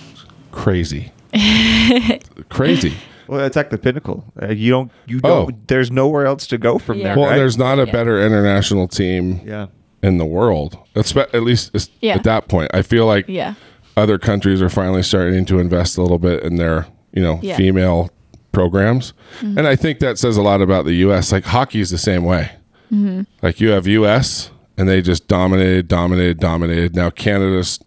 crazy 0.51 1.13
crazy 2.49 2.95
Well, 3.29 3.41
it's 3.47 3.57
like 3.57 3.71
the 3.71 3.79
pinnacle. 3.79 4.25
Uh, 4.41 4.49
you 4.49 4.71
don't. 4.71 4.91
You 5.07 5.21
Oh. 5.25 5.47
don't. 5.47 5.69
There's 5.69 5.91
nowhere 5.91 6.27
else 6.27 6.47
to 6.49 6.59
go 6.59 6.79
from 6.79 6.99
Yeah. 6.99 7.05
there. 7.05 7.17
well 7.17 7.31
right? 7.31 7.37
there's 7.37 7.57
not 7.57 7.79
a 7.79 7.87
Yeah. 7.87 7.93
better 7.93 8.21
international 8.25 8.89
team 8.89 9.41
Yeah. 9.47 9.67
in 10.03 10.19
the 10.19 10.27
world 10.27 10.77
Espe- 10.95 11.33
at 11.33 11.43
least 11.43 11.69
it's- 11.69 11.89
Yeah. 12.01 12.15
at 12.17 12.25
that 12.25 12.49
point 12.49 12.71
i 12.75 12.83
feel 12.83 13.07
like 13.07 13.27
yeah, 13.29 13.55
other 13.97 14.19
countries 14.19 14.61
are 14.61 14.69
finally 14.69 15.03
starting 15.03 15.45
to 15.47 15.59
invest 15.59 15.97
a 15.97 16.03
little 16.03 16.19
bit 16.19 16.43
in 16.43 16.57
their 16.57 16.87
you 17.15 17.23
know 17.23 17.39
Yeah. 17.43 17.57
female 17.57 18.11
programs. 18.53 19.13
Mm-hmm. 19.41 19.59
And 19.59 19.67
i 19.67 19.75
think 19.77 19.99
that 20.01 20.19
says 20.19 20.37
a 20.37 20.43
lot 20.43 20.61
about 20.61 20.85
the 20.85 20.95
us 20.95 21.33
like 21.33 21.45
hockey's 21.45 21.91
the 21.91 21.99
same 21.99 22.25
way. 22.25 22.53
Mm-hmm. 22.93 23.23
Like 23.43 23.61
you 23.61 23.71
have 23.71 23.87
us 23.87 24.51
and 24.77 24.89
they 24.89 25.03
just 25.03 25.27
dominated 25.29 25.89
dominated 25.89 26.39
dominated. 26.39 26.95
Now 26.95 27.11
canada's 27.11 27.79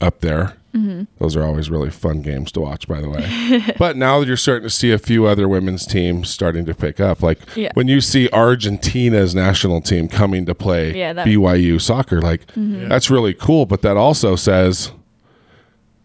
up 0.00 0.20
there. 0.20 0.56
Mm-hmm. 0.74 1.02
Those 1.18 1.36
are 1.36 1.42
always 1.42 1.68
really 1.70 1.90
fun 1.90 2.22
games 2.22 2.50
to 2.52 2.60
watch 2.60 2.88
by 2.88 3.00
the 3.02 3.10
way. 3.10 3.74
But 3.78 3.96
now 3.98 4.20
you're 4.20 4.38
starting 4.38 4.62
to 4.66 4.70
see 4.74 4.90
a 4.90 4.98
few 4.98 5.26
other 5.26 5.46
women's 5.46 5.84
teams 5.86 6.30
starting 6.30 6.64
to 6.64 6.74
pick 6.74 6.98
up. 6.98 7.22
Like 7.22 7.38
Yeah. 7.54 7.70
when 7.74 7.88
you 7.88 8.00
see 8.00 8.30
argentina's 8.32 9.34
national 9.34 9.82
team 9.82 10.08
coming 10.08 10.46
to 10.46 10.54
play 10.54 10.96
Yeah, 10.96 11.12
that- 11.12 11.26
byu 11.26 11.78
soccer 11.80 12.22
like 12.22 12.42
that's 12.56 13.10
really 13.10 13.34
cool. 13.34 13.66
But 13.66 13.82
that 13.82 13.96
also 13.98 14.34
says 14.36 14.92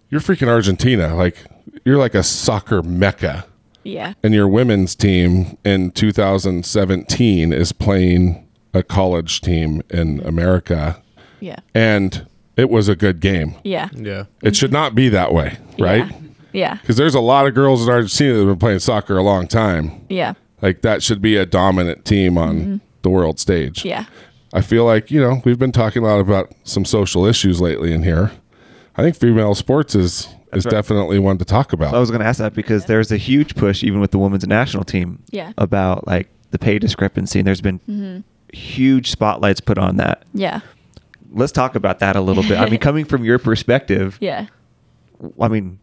you're 0.10 0.22
freaking 0.22 0.48
Argentina. 0.50 1.16
Like 1.16 1.38
you're 1.86 1.98
like 1.98 2.16
a 2.16 2.24
soccer 2.24 2.82
mecca. 2.84 3.46
Yeah, 3.88 4.14
And 4.24 4.34
your 4.34 4.48
women's 4.48 4.96
team 4.96 5.58
in 5.64 5.92
2017 5.92 7.54
is 7.54 7.72
playing 7.72 8.48
a 8.74 8.84
college 8.84 9.42
team 9.42 9.82
in 9.90 10.20
America. 10.26 11.02
yeah, 11.40 11.60
And 11.74 12.28
it 12.56 12.70
was 12.70 12.90
a 12.90 12.96
good 12.96 13.20
game. 13.20 13.56
yeah, 13.64 13.90
Yeah. 13.94 14.26
It 14.42 14.56
should 14.56 14.72
not 14.72 14.96
be 14.96 15.10
that 15.10 15.34
way, 15.34 15.58
right? 15.80 16.10
Yeah. 16.10 16.18
Yeah, 16.54 16.76
Because 16.76 16.98
there's 16.98 17.14
a 17.14 17.20
lot 17.20 17.46
of 17.46 17.54
girls 17.54 17.84
in 17.84 17.90
Argentina 17.90 18.34
that 18.34 18.40
have 18.40 18.48
been 18.48 18.60
playing 18.60 18.80
soccer 18.80 19.18
a 19.18 19.22
long 19.22 19.48
time. 19.48 20.06
yeah, 20.10 20.34
Like 20.62 20.82
that 20.82 21.04
should 21.04 21.22
be 21.22 21.36
a 21.36 21.46
dominant 21.46 22.04
team 22.06 22.38
on 22.38 22.60
mm-hmm. 22.60 22.76
the 23.04 23.10
world 23.10 23.40
stage. 23.40 23.86
yeah, 23.86 24.06
I 24.54 24.62
feel 24.62 24.86
like, 24.86 25.12
you 25.12 25.20
know, 25.20 25.42
we've 25.46 25.60
been 25.60 25.72
talking 25.72 26.04
a 26.04 26.08
lot 26.08 26.20
about 26.20 26.54
some 26.64 26.86
social 26.86 27.26
issues 27.26 27.62
lately 27.62 27.94
in 27.94 28.04
here. 28.04 28.32
I 28.96 29.04
think 29.04 29.16
female 29.16 29.54
sports 29.54 29.94
is 29.94 30.30
is 30.54 30.66
right. 30.66 30.72
definitely 30.72 31.20
one 31.20 31.38
to 31.38 31.46
talk 31.46 31.74
about. 31.74 31.94
I 31.94 32.00
was 32.00 32.10
going 32.10 32.22
to 32.22 32.28
ask 32.28 32.40
that 32.40 32.54
because 32.54 32.86
there's 32.86 33.12
a 33.12 33.18
huge 33.18 33.56
push, 33.56 33.84
even 33.84 34.00
with 34.00 34.12
the 34.12 34.18
women's 34.18 34.48
national 34.48 34.84
team, 34.84 35.22
Yeah. 35.32 35.52
about 35.58 36.08
like 36.08 36.30
the 36.52 36.60
pay 36.60 36.80
discrepancy, 36.80 37.40
and 37.40 37.48
there's 37.48 37.62
been 37.62 37.80
Mm-hmm. 37.90 38.20
huge 38.58 39.12
spotlights 39.12 39.60
put 39.62 39.78
on 39.78 39.98
that. 39.98 40.24
yeah, 40.34 40.62
Let's 41.34 41.52
talk 41.52 41.76
about 41.76 42.00
that 42.00 42.16
a 42.16 42.22
little 42.22 42.44
bit. 42.44 42.58
I 42.58 42.70
mean, 42.70 42.80
coming 42.90 43.04
from 43.06 43.24
your 43.26 43.38
perspective, 43.40 44.18
yeah, 44.22 44.48
I 45.40 45.48
mean, 45.50 45.80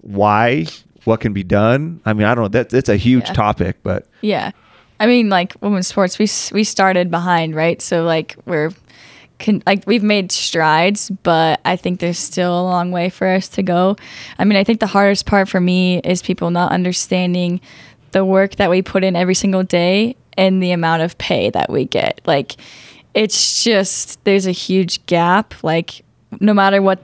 why? 0.00 0.66
What 1.04 1.20
can 1.20 1.32
be 1.32 1.44
done? 1.44 2.00
I 2.04 2.12
mean, 2.14 2.26
I 2.26 2.34
don't 2.34 2.44
know. 2.44 2.48
That 2.48 2.72
it's 2.74 2.88
a 2.88 2.96
huge 2.96 3.26
Yeah. 3.28 3.34
topic, 3.34 3.76
but 3.82 4.06
yeah. 4.22 4.50
I 4.98 5.06
mean, 5.06 5.28
like 5.28 5.54
women's 5.60 5.86
sports, 5.86 6.18
we 6.18 6.26
we 6.52 6.64
started 6.64 7.10
behind, 7.10 7.54
right? 7.54 7.80
So 7.82 8.02
like 8.04 8.34
we're 8.46 8.70
can 9.38 9.62
like 9.66 9.84
we've 9.86 10.02
made 10.02 10.32
strides, 10.32 11.10
but 11.22 11.60
I 11.64 11.76
think 11.76 12.00
there's 12.00 12.18
still 12.18 12.60
a 12.60 12.62
long 12.62 12.90
way 12.90 13.10
for 13.10 13.26
us 13.26 13.48
to 13.50 13.62
go. 13.62 13.96
I 14.38 14.44
mean, 14.44 14.56
I 14.56 14.64
think 14.64 14.80
the 14.80 14.86
hardest 14.86 15.26
part 15.26 15.48
for 15.48 15.60
me 15.60 16.00
is 16.00 16.22
people 16.22 16.50
not 16.50 16.72
understanding 16.72 17.60
the 18.12 18.24
work 18.24 18.56
that 18.56 18.70
we 18.70 18.82
put 18.82 19.04
in 19.04 19.16
every 19.16 19.34
single 19.34 19.62
day 19.62 20.16
and 20.36 20.62
the 20.62 20.72
amount 20.72 21.02
of 21.02 21.18
pay 21.18 21.50
that 21.50 21.70
we 21.70 21.84
get. 21.84 22.20
Like 22.24 22.56
it's 23.14 23.64
just 23.64 24.22
there's 24.24 24.46
a 24.46 24.52
huge 24.52 25.04
gap 25.06 25.54
like 25.62 26.02
no 26.40 26.52
matter 26.52 26.82
what 26.82 27.00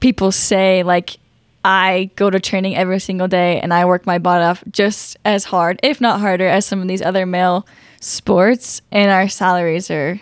people 0.00 0.32
say 0.32 0.82
like 0.82 1.18
I 1.64 2.10
go 2.14 2.30
to 2.30 2.38
training 2.38 2.76
every 2.76 3.00
single 3.00 3.26
day 3.26 3.58
and 3.60 3.74
I 3.74 3.86
work 3.86 4.06
my 4.06 4.18
butt 4.18 4.40
off 4.40 4.62
just 4.70 5.16
as 5.24 5.42
hard, 5.42 5.80
if 5.82 6.00
not 6.00 6.20
harder, 6.20 6.46
as 6.46 6.64
some 6.64 6.80
of 6.80 6.86
these 6.86 7.02
other 7.02 7.26
male 7.26 7.66
sports, 8.00 8.82
and 8.92 9.10
our 9.10 9.28
salaries 9.28 9.90
are 9.90 10.20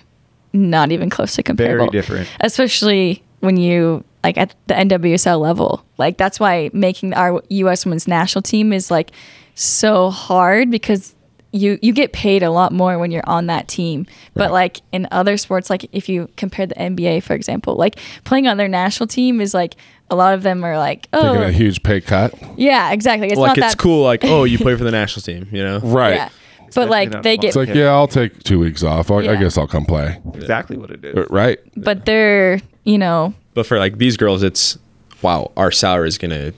not 0.55 0.93
even 0.93 1.11
close 1.11 1.35
to 1.35 1.43
comparable. 1.43 1.87
Very 1.87 1.91
different. 1.91 2.29
Especially 2.41 3.23
when 3.41 3.57
you 3.59 4.03
like 4.23 4.39
at 4.39 4.55
the 4.69 4.75
NWSL 4.75 5.39
level. 5.39 5.85
Like 5.99 6.17
that's 6.17 6.41
why 6.41 6.71
making 6.73 7.13
our 7.13 7.43
US 7.51 7.85
women's 7.85 8.09
national 8.09 8.41
team 8.43 8.73
is 8.73 8.91
like 8.91 9.11
so 9.55 10.11
hard 10.11 10.71
because 10.71 11.15
you 11.53 11.79
you 11.83 11.93
get 11.93 12.13
paid 12.13 12.43
a 12.43 12.51
lot 12.51 12.73
more 12.73 12.99
when 12.99 13.11
you're 13.11 13.29
on 13.29 13.47
that 13.47 13.69
team. 13.69 14.07
But 14.33 14.45
Right. 14.45 14.53
like 14.53 14.81
in 14.93 15.07
other 15.11 15.37
sports, 15.37 15.69
like 15.71 15.87
if 15.93 16.09
you 16.09 16.29
compare 16.37 16.67
the 16.67 16.75
NBA, 16.75 17.23
for 17.23 17.35
example, 17.35 17.75
like 17.77 18.01
playing 18.25 18.47
on 18.49 18.57
their 18.57 18.69
national 18.69 19.07
team 19.09 19.41
is 19.41 19.53
like 19.55 19.75
a 20.11 20.17
lot 20.17 20.35
of 20.35 20.43
them 20.43 20.65
are 20.65 20.77
like, 20.79 21.11
Taking 21.13 21.29
oh, 21.29 21.43
a 21.43 21.51
huge 21.53 21.83
pay 21.83 22.01
cut. 22.01 22.35
yeah, 22.57 22.93
exactly. 22.93 23.29
It's 23.29 23.37
like 23.39 23.49
not 23.51 23.59
it's 23.59 23.75
that 23.75 23.79
cool. 23.79 24.03
Like 24.05 24.25
oh, 24.25 24.45
you 24.45 24.59
play 24.59 24.75
for 24.77 24.85
the 24.85 24.91
national 24.91 25.23
team. 25.23 25.49
You 25.53 25.63
know. 25.65 25.79
Right. 25.81 26.15
Yeah. 26.15 26.29
But 26.67 26.87
definitely 26.87 26.89
like 26.91 27.11
not 27.11 27.23
they 27.23 27.37
get, 27.37 27.49
It's 27.49 27.57
like, 27.57 27.69
yeah, 27.75 27.87
I'll 27.93 28.09
take 28.09 28.43
two 28.43 28.59
weeks 28.59 28.83
off. 28.83 29.11
I, 29.11 29.17
I 29.17 29.21
Yeah. 29.23 29.37
guess 29.37 29.57
I'll 29.59 29.67
come 29.67 29.85
play. 29.85 30.19
exactly 30.35 30.77
what 30.77 30.91
it 30.91 31.05
is. 31.05 31.17
Uh, 31.17 31.27
Right. 31.31 31.59
but 31.77 32.05
they're 32.07 32.61
you 32.85 32.99
know 32.99 33.35
But 33.55 33.67
for 33.67 33.79
like 33.79 33.99
these 33.99 34.17
girls, 34.17 34.43
it's 34.43 34.79
wow, 35.23 35.53
our 35.57 35.71
salary 35.71 36.09
is 36.09 36.19
gonna 36.19 36.53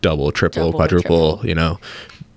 double, 0.00 0.32
triple, 0.32 0.64
Double, 0.66 0.72
quadruple. 0.78 1.36
triple. 1.36 1.48
You 1.48 1.54
know, 1.54 1.78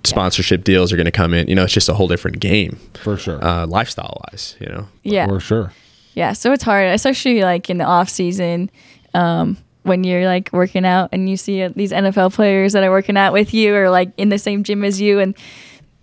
sponsorship 0.04 0.64
deals 0.64 0.92
are 0.92 0.96
gonna 0.96 1.10
come 1.10 1.34
in. 1.34 1.48
You 1.48 1.54
know, 1.54 1.64
it's 1.64 1.72
just 1.72 1.88
a 1.88 1.94
whole 1.94 2.08
different 2.08 2.38
game, 2.40 2.78
For 3.02 3.16
sure. 3.16 3.44
uh, 3.44 3.66
lifestyle 3.66 4.20
wise. 4.30 4.56
You 4.60 4.66
know. 4.68 4.88
yeah 5.02 5.26
For 5.26 5.40
sure. 5.40 5.72
yeah. 6.14 6.32
So 6.32 6.52
it's 6.52 6.62
hard, 6.64 6.86
especially 6.88 7.42
like 7.42 7.68
in 7.70 7.78
the 7.78 7.84
off 7.84 8.08
season. 8.08 8.70
Um, 9.14 9.56
when 9.82 10.02
you're 10.02 10.26
like 10.26 10.50
working 10.52 10.84
out 10.84 11.08
and 11.12 11.30
you 11.30 11.36
see 11.36 11.62
uh, 11.62 11.70
these 11.76 11.92
NFL 11.92 12.32
players 12.34 12.72
that 12.72 12.82
are 12.82 12.90
working 12.90 13.16
out 13.16 13.32
with 13.32 13.54
you 13.54 13.72
or 13.74 13.88
like 13.88 14.10
in 14.16 14.30
the 14.30 14.38
same 14.38 14.64
gym 14.64 14.82
as 14.82 15.00
you 15.00 15.20
and 15.20 15.36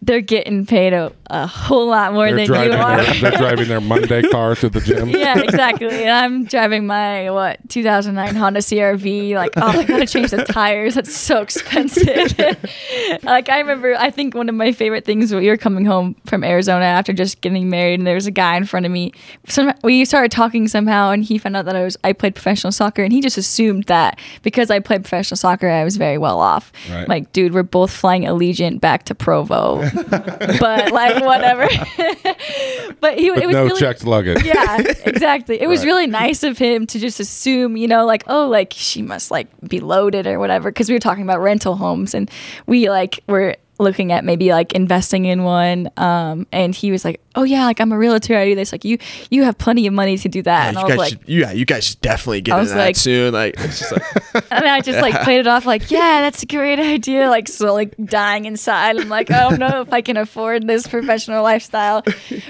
they're 0.06 0.22
getting 0.22 0.66
paid 0.66 0.94
a, 0.94 1.12
a 1.34 1.48
whole 1.48 1.88
lot 1.88 2.14
more 2.14 2.32
They're 2.32 2.46
than 2.48 2.72
you 2.72 2.78
are. 2.78 3.04
their, 3.04 3.14
they're 3.22 3.32
driving 3.32 3.68
their 3.68 3.82
Monday 3.82 4.22
car 4.30 4.56
to 4.56 4.70
the 4.70 4.80
gym. 4.80 5.10
yeah, 5.10 5.40
exactly. 5.40 5.90
And 5.90 6.12
I'm 6.12 6.46
driving 6.46 6.86
my 6.86 7.32
what 7.32 7.58
2009 7.70 8.36
Honda 8.36 8.60
CRV. 8.60 9.34
Like, 9.34 9.54
oh, 9.58 9.68
I 9.68 9.84
gotta 9.84 10.06
change 10.06 10.30
the 10.30 10.44
tires. 10.46 10.94
That's 10.96 11.16
so 11.16 11.42
expensive. 11.42 12.38
like, 13.24 13.50
I 13.50 13.60
remember. 13.60 13.96
I 13.96 14.12
think 14.12 14.36
one 14.36 14.48
of 14.48 14.56
my 14.56 14.72
favorite 14.72 15.06
things 15.06 15.34
when 15.34 15.42
we 15.42 15.50
were 15.50 15.58
coming 15.58 15.86
home 15.86 16.16
from 16.26 16.44
Arizona 16.44 16.86
after 16.86 17.14
just 17.14 17.42
getting 17.42 17.70
married, 17.70 18.00
and 18.00 18.06
there 18.06 18.16
was 18.16 18.28
a 18.28 18.32
guy 18.32 18.56
in 18.56 18.66
front 18.66 18.86
of 18.86 18.92
me. 18.92 19.12
Some 19.48 19.74
we 19.84 20.06
started 20.06 20.32
talking 20.32 20.68
somehow, 20.68 21.10
and 21.10 21.24
he 21.24 21.40
found 21.40 21.58
out 21.58 21.66
that 21.66 21.76
I 21.76 21.84
was 21.84 21.98
I 22.04 22.14
played 22.14 22.36
professional 22.36 22.72
soccer, 22.72 23.02
and 23.04 23.12
he 23.12 23.22
just 23.22 23.38
assumed 23.38 23.86
that 23.86 24.20
because 24.44 24.70
I 24.70 24.80
played 24.80 25.02
professional 25.04 25.38
soccer, 25.38 25.68
I 25.68 25.84
was 25.84 25.98
very 25.98 26.20
well 26.20 26.40
off. 26.40 26.72
Right. 26.92 27.10
Like, 27.10 27.34
dude, 27.34 27.54
we're 27.54 27.64
both 27.64 27.90
flying 27.92 28.24
Allegiant 28.24 28.80
back 28.82 29.06
to 29.06 29.16
Provo, 29.16 29.82
but 30.60 30.92
like 30.92 31.23
whatever. 31.26 31.68
but 33.00 33.18
he 33.18 33.32
With 33.32 33.44
it 33.44 33.48
was 33.48 33.54
no 33.54 33.66
really, 33.66 33.80
checked 33.80 34.06
luggage. 34.06 34.44
yeah, 34.46 34.78
exactly. 35.06 35.62
It 35.62 35.68
was 35.68 35.86
really 35.86 36.08
nice 36.08 36.44
of 36.44 36.58
him 36.58 36.86
to 36.88 37.00
just 37.00 37.20
assume, 37.20 37.78
you 37.78 37.88
know, 37.88 38.06
like, 38.06 38.24
oh, 38.28 38.48
like 38.48 38.74
she 38.76 39.02
must 39.02 39.32
like 39.32 39.48
be 39.68 39.80
loaded 39.80 40.28
or 40.28 40.40
whatever. 40.40 40.72
Cause 40.72 40.90
we 40.90 40.96
were 40.96 41.00
talking 41.00 41.24
about 41.24 41.42
rental 41.42 41.76
homes 41.76 42.14
and 42.14 42.30
we 42.68 42.90
like 42.90 43.20
were 43.28 43.56
looking 43.84 44.12
at 44.12 44.26
maybe 44.26 44.50
like 44.50 44.74
investing 44.74 45.26
in 45.26 45.44
one. 45.44 45.90
Um, 45.98 46.48
and 46.52 46.74
he 46.74 46.92
was 46.92 47.06
like, 47.06 47.22
"Oh 47.36 47.44
yeah, 47.44 47.66
like 47.66 47.80
I'm 47.80 47.92
a 47.92 47.98
realtor. 47.98 48.36
I 48.36 48.46
do 48.46 48.56
this. 48.56 48.72
Like 48.72 48.84
you, 48.86 48.98
you 49.30 49.44
have 49.44 49.58
plenty 49.58 49.86
of 49.88 49.94
money 49.94 50.18
to 50.18 50.30
do 50.30 50.42
that." 50.42 50.70
and 50.70 50.78
I 50.78 50.84
was 50.86 50.96
like, 50.98 51.10
should, 51.10 51.20
yeah, 51.28 51.52
you 51.52 51.66
guys 51.66 51.84
should 51.86 52.02
definitely 52.02 52.42
get 52.42 52.58
into 52.58 52.74
that 52.74 52.78
like- 52.78 52.96
soon. 52.96 53.34
Like, 53.34 53.56
it's 53.58 53.80
just 53.80 53.92
like, 53.92 54.04
and 54.52 54.66
I 54.66 54.82
just 54.82 55.02
like 55.02 55.22
played 55.22 55.40
it 55.40 55.48
off 55.48 55.66
like, 55.66 55.92
yeah, 55.92 56.22
that's 56.22 56.44
a 56.44 56.46
great 56.46 56.80
idea. 56.80 57.30
Like, 57.30 57.48
so 57.48 57.74
like 57.74 57.96
dying 58.04 58.46
inside. 58.46 58.98
I'm 58.98 59.10
like, 59.10 59.30
I 59.30 59.50
don't 59.50 59.60
know 59.60 59.82
if 59.82 59.92
I 59.94 60.02
can 60.02 60.18
afford 60.18 60.68
this 60.68 60.88
professional 60.88 61.44
lifestyle. 61.44 62.04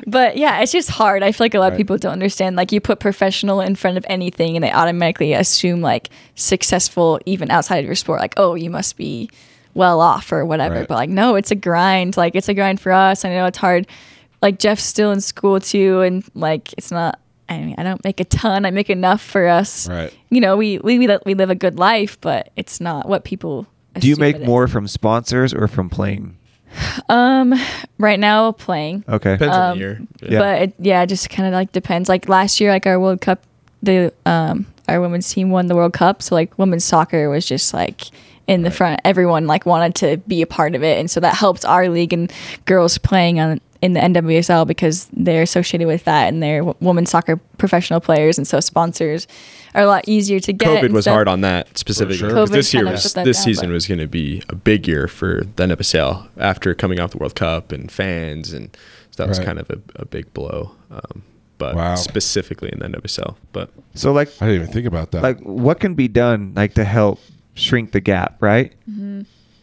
But 0.08 0.38
yeah, 0.38 0.62
it's 0.62 0.72
just 0.72 0.90
hard. 0.90 1.24
I 1.24 1.32
feel 1.32 1.46
like 1.46 1.54
a 1.56 1.60
lot 1.60 1.72
of 1.72 1.78
people 1.78 1.98
don't 1.98 2.14
understand. 2.14 2.56
Like, 2.56 2.72
you 2.72 2.80
put 2.80 3.00
professional 3.00 3.62
in 3.62 3.76
front 3.76 3.98
of 3.98 4.06
anything, 4.10 4.56
and 4.56 4.64
they 4.64 4.72
automatically 4.72 5.34
assume 5.34 5.82
like 5.82 6.10
successful 6.36 7.20
even 7.26 7.52
outside 7.52 7.78
of 7.78 7.86
your 7.86 7.96
sport. 7.96 8.20
Like, 8.20 8.34
oh, 8.38 8.56
you 8.56 8.70
must 8.70 8.98
be 8.98 9.30
well 9.74 10.00
off 10.02 10.32
or 10.32 10.45
whatever. 10.45 10.76
Right. 10.76 10.88
But 10.88 10.95
like, 10.95 11.10
no, 11.10 11.36
it's 11.36 11.52
a 11.52 11.56
grind. 11.56 12.16
Like, 12.18 12.36
it's 12.36 12.50
a 12.50 12.54
grind 12.54 12.80
for 12.80 12.91
us. 12.91 13.26
I 13.26 13.30
know 13.34 13.45
it's 13.45 13.58
hard. 13.58 13.88
Like 14.41 14.60
Jeff's 14.60 14.84
still 14.84 15.12
in 15.12 15.22
school 15.22 15.60
too, 15.60 16.02
and 16.02 16.24
like 16.36 16.74
it's 16.78 16.91
not. 16.91 17.20
I 17.50 17.60
mean, 17.60 17.76
I 17.78 17.84
don't 17.84 18.04
make 18.04 18.20
a 18.20 18.26
ton. 18.26 18.66
I 18.66 18.72
make 18.72 18.90
enough 18.90 19.22
for 19.22 19.48
us 19.48 19.88
Right. 19.88 20.14
you 20.30 20.40
know, 20.41 20.58
we 20.58 20.80
we 20.80 20.98
we, 21.00 21.08
we 21.26 21.34
live 21.34 21.50
a 21.50 21.56
good 21.56 21.78
life, 21.78 22.20
but 22.22 22.52
it's 22.56 22.80
not 22.82 23.08
what 23.08 23.24
people. 23.24 23.68
Do 24.00 24.08
you 24.08 24.16
make 24.16 24.38
it 24.38 24.41
is. 24.41 24.48
more 24.48 24.68
from 24.68 24.88
sponsors 24.88 25.54
or 25.54 25.68
from 25.68 25.90
playing? 25.90 26.36
Um, 27.10 27.54
right 28.00 28.20
now 28.20 28.52
playing, 28.54 29.04
Okay. 29.08 29.34
depends 29.34 29.56
on 29.56 29.72
Um, 29.74 29.78
the 29.78 29.84
year. 29.84 30.02
Yeah. 30.22 30.40
but 30.40 30.62
it, 30.64 30.74
yeah, 30.80 31.02
it 31.04 31.08
just 31.08 31.30
kind 31.30 31.48
of 31.48 31.54
like 31.54 31.72
depends. 31.72 32.10
Like 32.10 32.28
last 32.28 32.60
year, 32.60 32.72
like 32.72 32.88
our 32.88 33.00
World 33.00 33.22
Cup, 33.22 33.44
the 33.84 34.12
um 34.26 34.66
our 34.90 35.00
women's 35.00 35.32
team 35.32 35.50
won 35.52 35.68
the 35.68 35.76
World 35.76 35.94
Cup, 35.94 36.22
so 36.22 36.36
like 36.36 36.58
women's 36.58 36.84
soccer 36.86 37.30
was 37.30 37.45
just 37.45 37.74
like 37.74 38.02
in 38.48 38.64
the 38.64 38.72
front. 38.72 38.99
Everyone 39.06 39.48
like 39.48 39.65
wanted 39.65 39.95
to 39.95 40.18
be 40.28 40.41
a 40.41 40.48
part 40.48 40.76
of 40.76 40.84
it, 40.84 40.99
and 40.99 41.10
so 41.10 41.20
that 41.20 41.36
helped 41.36 41.65
our 41.65 41.90
league 41.90 42.14
and 42.14 42.32
girls 42.65 42.98
playing 42.98 43.40
on 43.40 43.61
in 43.82 43.91
the 43.94 43.99
NWSL 43.99 44.65
because 44.65 45.10
they're 45.11 45.41
associated 45.41 45.88
with 45.88 46.06
that 46.06 46.30
and 46.30 46.41
they're 46.41 46.60
w- 46.60 46.76
women's 46.80 47.10
soccer 47.10 47.36
professional 47.57 47.99
players, 47.99 48.38
and 48.38 48.48
so 48.48 48.60
sponsors 48.61 49.28
are 49.76 49.84
a 49.84 49.88
lot 49.88 50.07
easier 50.07 50.40
to 50.40 50.53
get. 50.53 50.82
COVID 50.84 50.91
was 50.91 51.03
stuff. 51.06 51.14
hard 51.15 51.28
on 51.28 51.41
that 51.41 51.78
specifically. 51.78 52.18
sure. 52.18 52.30
'cause 52.30 52.49
COVID 52.49 52.53
This 52.53 52.74
year 52.74 52.86
was 52.86 53.03
this 53.03 53.14
down, 53.14 53.34
season 53.34 53.70
but- 53.70 53.74
was 53.74 53.88
going 53.88 53.99
to 53.99 54.07
be 54.07 54.41
a 54.49 54.56
big 54.56 54.88
year 54.88 55.07
for 55.10 55.44
the 55.57 55.64
NWSL 55.64 56.28
after 56.38 56.74
coming 56.74 56.99
off 57.02 57.11
the 57.11 57.18
World 57.18 57.36
Cup 57.36 57.72
and 57.74 57.91
fans, 57.91 58.53
and 58.53 58.70
so 59.11 59.24
that 59.24 59.30
was 59.30 59.40
kind 59.40 59.60
of 59.60 59.70
a, 59.70 59.80
a 59.98 60.06
big 60.06 60.34
blow. 60.34 60.72
Um, 60.90 61.24
but 61.57 61.76
Wow. 61.76 61.95
specifically 61.95 62.70
in 62.72 62.80
the 62.80 62.86
NWSL, 62.86 63.36
but 63.52 63.70
So 63.95 64.11
like 64.14 64.30
I 64.41 64.45
didn't 64.48 64.61
even 64.64 64.74
think 64.74 64.86
about 64.88 65.11
that. 65.11 65.24
like 65.24 65.40
what 65.41 65.80
can 65.82 65.94
be 65.94 66.07
done 66.07 66.53
like 66.56 66.74
to 66.76 66.84
help 66.86 67.20
shrink 67.56 67.92
the 67.92 68.00
gap, 68.02 68.42
right? 68.42 68.74
Mm-hmm. 68.90 69.22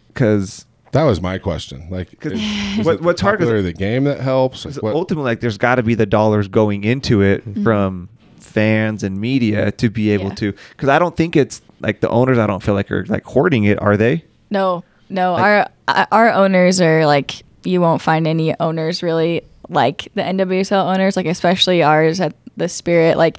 Because 0.08 0.66
that 0.92 1.04
was 1.04 1.20
my 1.20 1.38
question. 1.38 1.86
Like, 1.90 2.24
is, 2.24 2.32
is 2.78 2.84
what- 2.86 2.96
it 2.96 3.02
what's 3.02 3.20
hard 3.20 3.40
is- 3.42 3.64
the 3.64 3.72
game 3.72 4.04
that 4.04 4.20
helps? 4.20 4.64
Like, 4.64 4.82
what- 4.82 4.94
ultimately, 4.94 5.30
like 5.30 5.40
there's 5.40 5.58
got 5.58 5.76
to 5.76 5.82
be 5.82 5.94
the 5.94 6.06
dollars 6.06 6.48
going 6.48 6.84
into 6.84 7.22
it 7.22 7.44
Mm-hmm. 7.48 7.62
from 7.62 8.08
fans 8.38 9.04
and 9.04 9.20
media 9.20 9.70
to 9.72 9.88
be 9.90 10.10
able 10.10 10.30
Yeah. 10.30 10.34
to. 10.34 10.52
Because 10.70 10.88
I 10.88 10.98
don't 10.98 11.16
think 11.16 11.36
it's 11.36 11.62
like 11.80 12.00
the 12.00 12.08
owners. 12.08 12.36
I 12.38 12.46
don't 12.48 12.62
feel 12.62 12.74
like 12.74 12.90
are 12.90 13.04
like 13.06 13.24
hoarding 13.24 13.64
it. 13.64 13.80
Are 13.80 13.96
they? 13.96 14.24
No, 14.50 14.82
no. 15.08 15.34
Like- 15.34 15.42
our 15.42 15.68
uh, 15.88 16.06
our 16.10 16.32
owners 16.32 16.80
are 16.80 17.06
like 17.06 17.42
you 17.62 17.80
won't 17.80 18.00
find 18.02 18.26
any 18.26 18.58
owners 18.58 19.02
really 19.02 19.42
like 19.68 20.08
the 20.14 20.22
NWSL 20.22 20.92
owners, 20.92 21.16
like 21.16 21.26
especially 21.26 21.82
ours 21.82 22.20
at 22.20 22.34
the 22.56 22.68
Spirit. 22.68 23.16
Like 23.16 23.38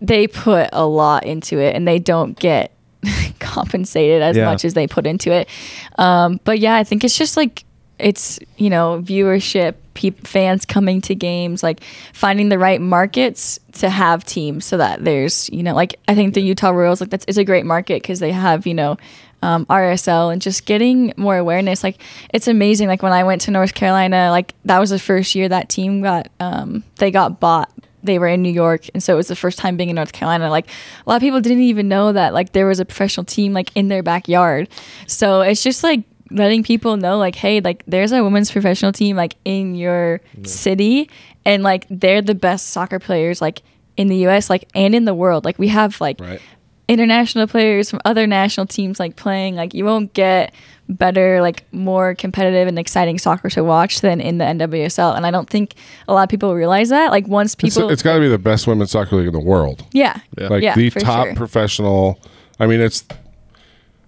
they 0.00 0.26
put 0.28 0.68
a 0.72 0.86
lot 0.86 1.26
into 1.26 1.58
it, 1.58 1.74
and 1.74 1.88
they 1.88 1.98
don't 1.98 2.38
get 2.38 2.70
compensated 3.40 4.22
as 4.22 4.36
Yeah. 4.36 4.44
much 4.46 4.64
as 4.64 4.74
they 4.74 4.86
put 4.86 5.06
into 5.06 5.32
it. 5.32 5.48
Um, 5.98 6.40
but 6.44 6.58
yeah, 6.58 6.74
I 6.76 6.84
think 6.84 7.04
it's 7.04 7.16
just 7.16 7.36
like 7.36 7.64
it's 7.98 8.38
you 8.56 8.70
know 8.70 9.02
viewership, 9.04 9.74
peop 9.94 10.26
fans 10.26 10.64
coming 10.64 11.00
to 11.02 11.14
games, 11.14 11.62
like 11.62 11.82
finding 12.12 12.48
the 12.48 12.58
right 12.58 12.80
markets 12.80 13.58
to 13.72 13.90
have 13.90 14.24
teams 14.24 14.64
so 14.64 14.76
that 14.78 15.04
there's 15.04 15.50
you 15.50 15.62
know 15.62 15.74
like 15.74 15.96
I 16.08 16.14
think 16.14 16.34
the 16.34 16.40
Utah 16.42 16.70
Royals 16.70 17.00
like 17.00 17.10
that's 17.10 17.24
it's 17.28 17.38
a 17.38 17.44
great 17.44 17.66
market 17.66 18.02
because 18.02 18.20
they 18.20 18.32
have 18.32 18.66
you 18.66 18.74
know 18.74 18.96
um, 19.42 19.64
RSL 19.66 20.32
and 20.32 20.40
just 20.42 20.66
getting 20.66 21.12
more 21.16 21.36
awareness. 21.36 21.82
Like 21.82 21.96
it's 22.32 22.48
amazing. 22.48 22.88
Like 22.88 23.02
when 23.02 23.12
I 23.12 23.24
went 23.24 23.42
to 23.42 23.50
North 23.50 23.74
Carolina, 23.74 24.28
like 24.30 24.54
that 24.66 24.78
was 24.78 24.90
the 24.90 24.98
first 24.98 25.34
year 25.34 25.48
that 25.48 25.68
team 25.68 26.02
got 26.02 26.28
um, 26.40 26.82
they 26.96 27.10
got 27.10 27.40
bought. 27.40 27.70
They 28.02 28.18
were 28.18 28.28
in 28.28 28.42
New 28.42 28.52
York, 28.52 28.86
and 28.94 29.02
so 29.02 29.14
it 29.14 29.16
was 29.16 29.28
the 29.28 29.36
first 29.36 29.58
time 29.58 29.76
being 29.76 29.90
in 29.90 29.96
North 29.96 30.12
Carolina. 30.12 30.50
Like 30.50 30.66
a 30.66 31.10
lot 31.10 31.16
of 31.16 31.22
people 31.22 31.40
didn't 31.40 31.62
even 31.62 31.88
know 31.88 32.12
that 32.12 32.34
like 32.34 32.52
there 32.52 32.66
was 32.66 32.80
a 32.80 32.84
professional 32.84 33.24
team 33.24 33.52
like 33.52 33.70
in 33.74 33.88
their 33.88 34.02
backyard. 34.02 34.68
So 35.06 35.40
it's 35.42 35.62
just 35.62 35.82
like 35.82 36.04
letting 36.30 36.62
people 36.62 36.96
know 36.96 37.18
like 37.18 37.34
hey 37.34 37.60
like 37.60 37.82
there's 37.86 38.12
a 38.12 38.22
women's 38.22 38.50
professional 38.50 38.92
team 38.92 39.16
like 39.16 39.34
in 39.44 39.74
your 39.74 40.20
city 40.44 41.10
and 41.44 41.62
like 41.62 41.86
they're 41.90 42.22
the 42.22 42.34
best 42.34 42.68
soccer 42.68 42.98
players 42.98 43.40
like 43.40 43.62
in 43.96 44.08
the 44.08 44.26
US 44.28 44.48
like 44.48 44.68
and 44.74 44.94
in 44.94 45.04
the 45.04 45.14
world 45.14 45.44
like 45.44 45.58
we 45.58 45.68
have 45.68 46.00
like 46.00 46.20
right. 46.20 46.40
international 46.88 47.46
players 47.46 47.90
from 47.90 48.00
other 48.04 48.26
national 48.26 48.66
teams 48.66 49.00
like 49.00 49.16
playing 49.16 49.56
like 49.56 49.74
you 49.74 49.84
won't 49.84 50.12
get 50.14 50.54
better 50.90 51.40
like 51.40 51.64
more 51.72 52.14
competitive 52.14 52.66
and 52.68 52.78
exciting 52.78 53.18
soccer 53.18 53.48
to 53.50 53.62
watch 53.64 54.00
than 54.00 54.20
in 54.20 54.38
the 54.38 54.44
NWSL 54.44 55.16
and 55.16 55.24
I 55.24 55.30
don't 55.30 55.48
think 55.48 55.74
a 56.08 56.12
lot 56.12 56.24
of 56.24 56.28
people 56.28 56.54
realize 56.54 56.88
that 56.90 57.10
like 57.10 57.26
once 57.28 57.52
It's, 57.54 57.74
people 57.76 57.88
it's 57.90 58.02
got 58.02 58.14
to 58.14 58.20
be 58.20 58.28
the 58.28 58.38
best 58.38 58.66
women's 58.66 58.90
soccer 58.90 59.16
league 59.16 59.28
in 59.28 59.32
the 59.32 59.38
world. 59.40 59.84
yeah 59.92 60.20
Yeah. 60.36 60.48
Like 60.48 60.62
Yeah, 60.62 60.74
the 60.74 60.90
top 60.90 61.26
sure. 61.28 61.34
professional. 61.36 62.18
I 62.58 62.66
mean, 62.66 62.80
it's. 62.80 63.04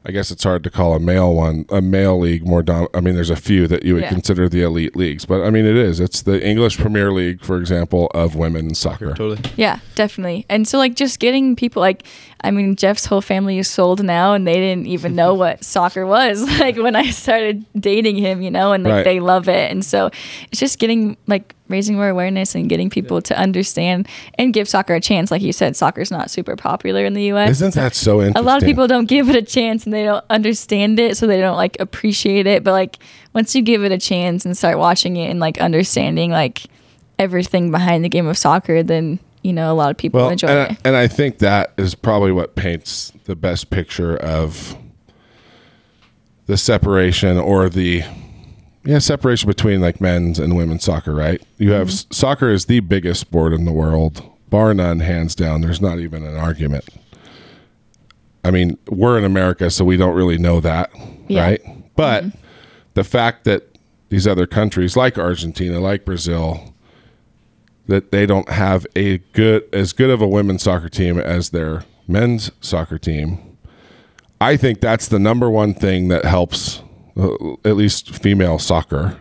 I 0.04 0.10
guess 0.10 0.32
it's 0.32 0.42
hard 0.42 0.64
to 0.64 0.70
call 0.70 0.94
a 0.94 0.98
male 0.98 1.32
one 1.32 1.64
a 1.68 1.80
male 1.80 2.18
league 2.18 2.44
more 2.44 2.60
dom. 2.64 2.88
I 2.92 2.98
mean, 3.00 3.14
there's 3.14 3.30
a 3.30 3.36
few 3.36 3.68
that 3.68 3.84
you 3.84 3.94
would 3.94 4.02
Yeah. 4.02 4.08
consider 4.08 4.48
the 4.48 4.60
elite 4.62 4.96
leagues, 4.96 5.24
but 5.24 5.42
I 5.44 5.50
mean, 5.50 5.64
it 5.64 5.76
is. 5.76 6.00
It's 6.00 6.22
the 6.22 6.44
English 6.44 6.76
Premier 6.76 7.12
League, 7.12 7.40
for 7.44 7.56
example, 7.56 8.10
of 8.12 8.34
women's 8.34 8.80
soccer. 8.80 9.14
totally. 9.14 9.38
Yeah, 9.56 9.78
definitely. 9.94 10.44
And 10.48 10.66
so 10.66 10.76
like 10.78 10.96
just 10.96 11.20
getting 11.20 11.54
people 11.54 11.80
like 11.80 12.02
I 12.44 12.50
mean 12.50 12.76
Jeff's 12.76 13.06
whole 13.06 13.20
family 13.20 13.58
is 13.58 13.68
sold 13.68 14.02
now 14.02 14.34
and 14.34 14.46
they 14.46 14.54
didn't 14.54 14.86
even 14.86 15.14
know 15.14 15.34
what 15.42 15.64
soccer 15.64 16.04
was 16.06 16.42
like 16.60 16.76
when 16.76 16.96
I 16.96 17.10
started 17.10 17.64
dating 17.78 18.16
him, 18.16 18.42
you 18.42 18.50
know, 18.50 18.72
and 18.72 18.82
like 18.84 18.92
Right. 18.92 19.04
they 19.04 19.20
love 19.20 19.48
it. 19.48 19.70
And 19.70 19.84
so 19.84 20.10
it's 20.50 20.60
just 20.60 20.78
getting 20.78 21.16
like 21.26 21.54
raising 21.68 21.96
more 21.96 22.08
awareness 22.08 22.54
and 22.54 22.68
getting 22.68 22.90
people 22.90 23.22
to 23.22 23.38
understand 23.38 24.06
and 24.38 24.52
give 24.52 24.68
soccer 24.68 24.94
a 24.94 25.00
chance. 25.00 25.30
Like 25.30 25.40
you 25.40 25.52
said, 25.52 25.74
soccer's 25.76 26.10
not 26.10 26.30
super 26.30 26.54
popular 26.54 27.04
in 27.06 27.14
the 27.14 27.32
US. 27.32 27.50
Isn't 27.52 27.74
that 27.74 27.94
so 27.94 28.20
interesting? 28.20 28.42
a 28.44 28.46
lot 28.46 28.62
of 28.62 28.66
people 28.66 28.86
don't 28.86 29.06
give 29.08 29.30
it 29.30 29.36
a 29.36 29.42
chance 29.42 29.84
and 29.84 29.92
they 29.92 30.04
don't 30.04 30.24
understand 30.28 30.98
it 31.00 31.16
so 31.16 31.26
they 31.26 31.40
don't 31.40 31.56
like 31.56 31.76
appreciate 31.80 32.46
it 32.46 32.62
but 32.64 32.72
like 32.72 32.98
once 33.34 33.54
you 33.54 33.62
give 33.62 33.82
it 33.84 33.92
a 33.92 33.98
chance 33.98 34.44
and 34.44 34.56
start 34.58 34.76
watching 34.78 35.16
it 35.16 35.30
and 35.30 35.40
like 35.40 35.58
understanding 35.58 36.30
like 36.30 36.62
everything 37.18 37.70
behind 37.70 38.04
the 38.04 38.08
game 38.08 38.26
of 38.26 38.36
soccer 38.36 38.82
then 38.82 39.18
you 39.42 39.52
know 39.52 39.72
a 39.72 39.74
lot 39.74 39.90
of 39.90 39.96
people 39.96 40.20
well, 40.20 40.30
enjoy 40.30 40.48
and, 40.48 40.72
it 40.72 40.78
I, 40.84 40.88
and 40.88 40.96
I 40.96 41.08
think 41.08 41.38
that 41.38 41.72
is 41.76 41.94
probably 41.94 42.32
what 42.32 42.54
paints 42.54 43.12
the 43.24 43.36
best 43.36 43.70
picture 43.70 44.16
of 44.16 44.76
the 46.46 46.56
separation 46.56 47.38
or 47.38 47.68
the 47.68 48.02
yeah 48.84 48.98
separation 48.98 49.46
between 49.46 49.80
like 49.80 50.00
men's 50.00 50.38
and 50.38 50.56
women's 50.56 50.84
soccer. 50.84 51.14
Right? 51.14 51.42
You 51.58 51.72
have 51.72 51.88
mm-hmm. 51.88 52.12
s 52.12 52.18
soccer 52.18 52.50
is 52.50 52.66
the 52.66 52.80
biggest 52.80 53.20
sport 53.20 53.52
in 53.52 53.64
the 53.64 53.72
world, 53.72 54.22
bar 54.50 54.74
none, 54.74 55.00
hands 55.00 55.34
down. 55.34 55.60
There's 55.60 55.80
not 55.80 55.98
even 55.98 56.24
an 56.24 56.36
argument. 56.36 56.88
I 58.44 58.50
mean, 58.50 58.76
we're 58.88 59.18
in 59.18 59.24
America, 59.24 59.70
so 59.70 59.84
we 59.84 59.96
don't 59.96 60.16
really 60.16 60.38
know 60.38 60.58
that, 60.60 60.90
Yeah. 61.28 61.42
right? 61.42 61.62
But 61.94 62.24
mm-hmm. 62.24 62.38
the 62.94 63.04
fact 63.04 63.44
that 63.44 63.78
these 64.08 64.26
other 64.26 64.46
countries, 64.46 64.96
like 64.96 65.16
Argentina, 65.16 65.78
like 65.78 66.04
Brazil, 66.04 66.71
that 67.88 68.12
they 68.12 68.26
don't 68.26 68.48
have 68.48 68.86
a 68.96 69.18
good 69.32 69.64
as 69.72 69.92
good 69.92 70.10
of 70.10 70.20
a 70.22 70.28
women's 70.28 70.62
soccer 70.62 70.88
team 70.88 71.18
as 71.18 71.50
their 71.50 71.84
men's 72.06 72.50
soccer 72.60 72.98
team. 72.98 73.38
I 74.40 74.56
think 74.56 74.80
that's 74.80 75.08
the 75.08 75.18
number 75.18 75.48
one 75.50 75.74
thing 75.74 76.08
that 76.08 76.24
helps 76.24 76.82
uh, 77.16 77.28
at 77.64 77.76
least 77.76 78.10
female 78.14 78.58
soccer 78.58 79.18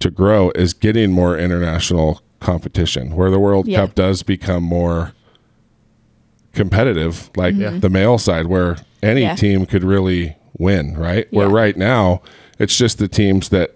to 0.00 0.10
grow 0.10 0.50
is 0.56 0.74
getting 0.74 1.12
more 1.12 1.38
international 1.38 2.20
competition 2.40 3.14
where 3.14 3.30
the 3.30 3.38
World 3.38 3.68
Yeah. 3.68 3.82
Cup 3.82 3.94
does 3.94 4.24
become 4.24 4.64
more 4.64 5.12
competitive 6.52 7.30
like 7.36 7.54
Yeah. 7.54 7.78
the 7.78 7.88
male 7.90 8.18
side 8.18 8.46
where 8.46 8.76
any 9.02 9.22
Yeah. 9.22 9.34
team 9.36 9.66
could 9.66 9.84
really 9.84 10.36
win, 10.58 10.96
right? 10.96 11.26
Where 11.30 11.48
right 11.48 11.76
now 11.76 12.22
it's 12.58 12.76
just 12.76 12.98
the 12.98 13.08
teams 13.08 13.50
that 13.50 13.72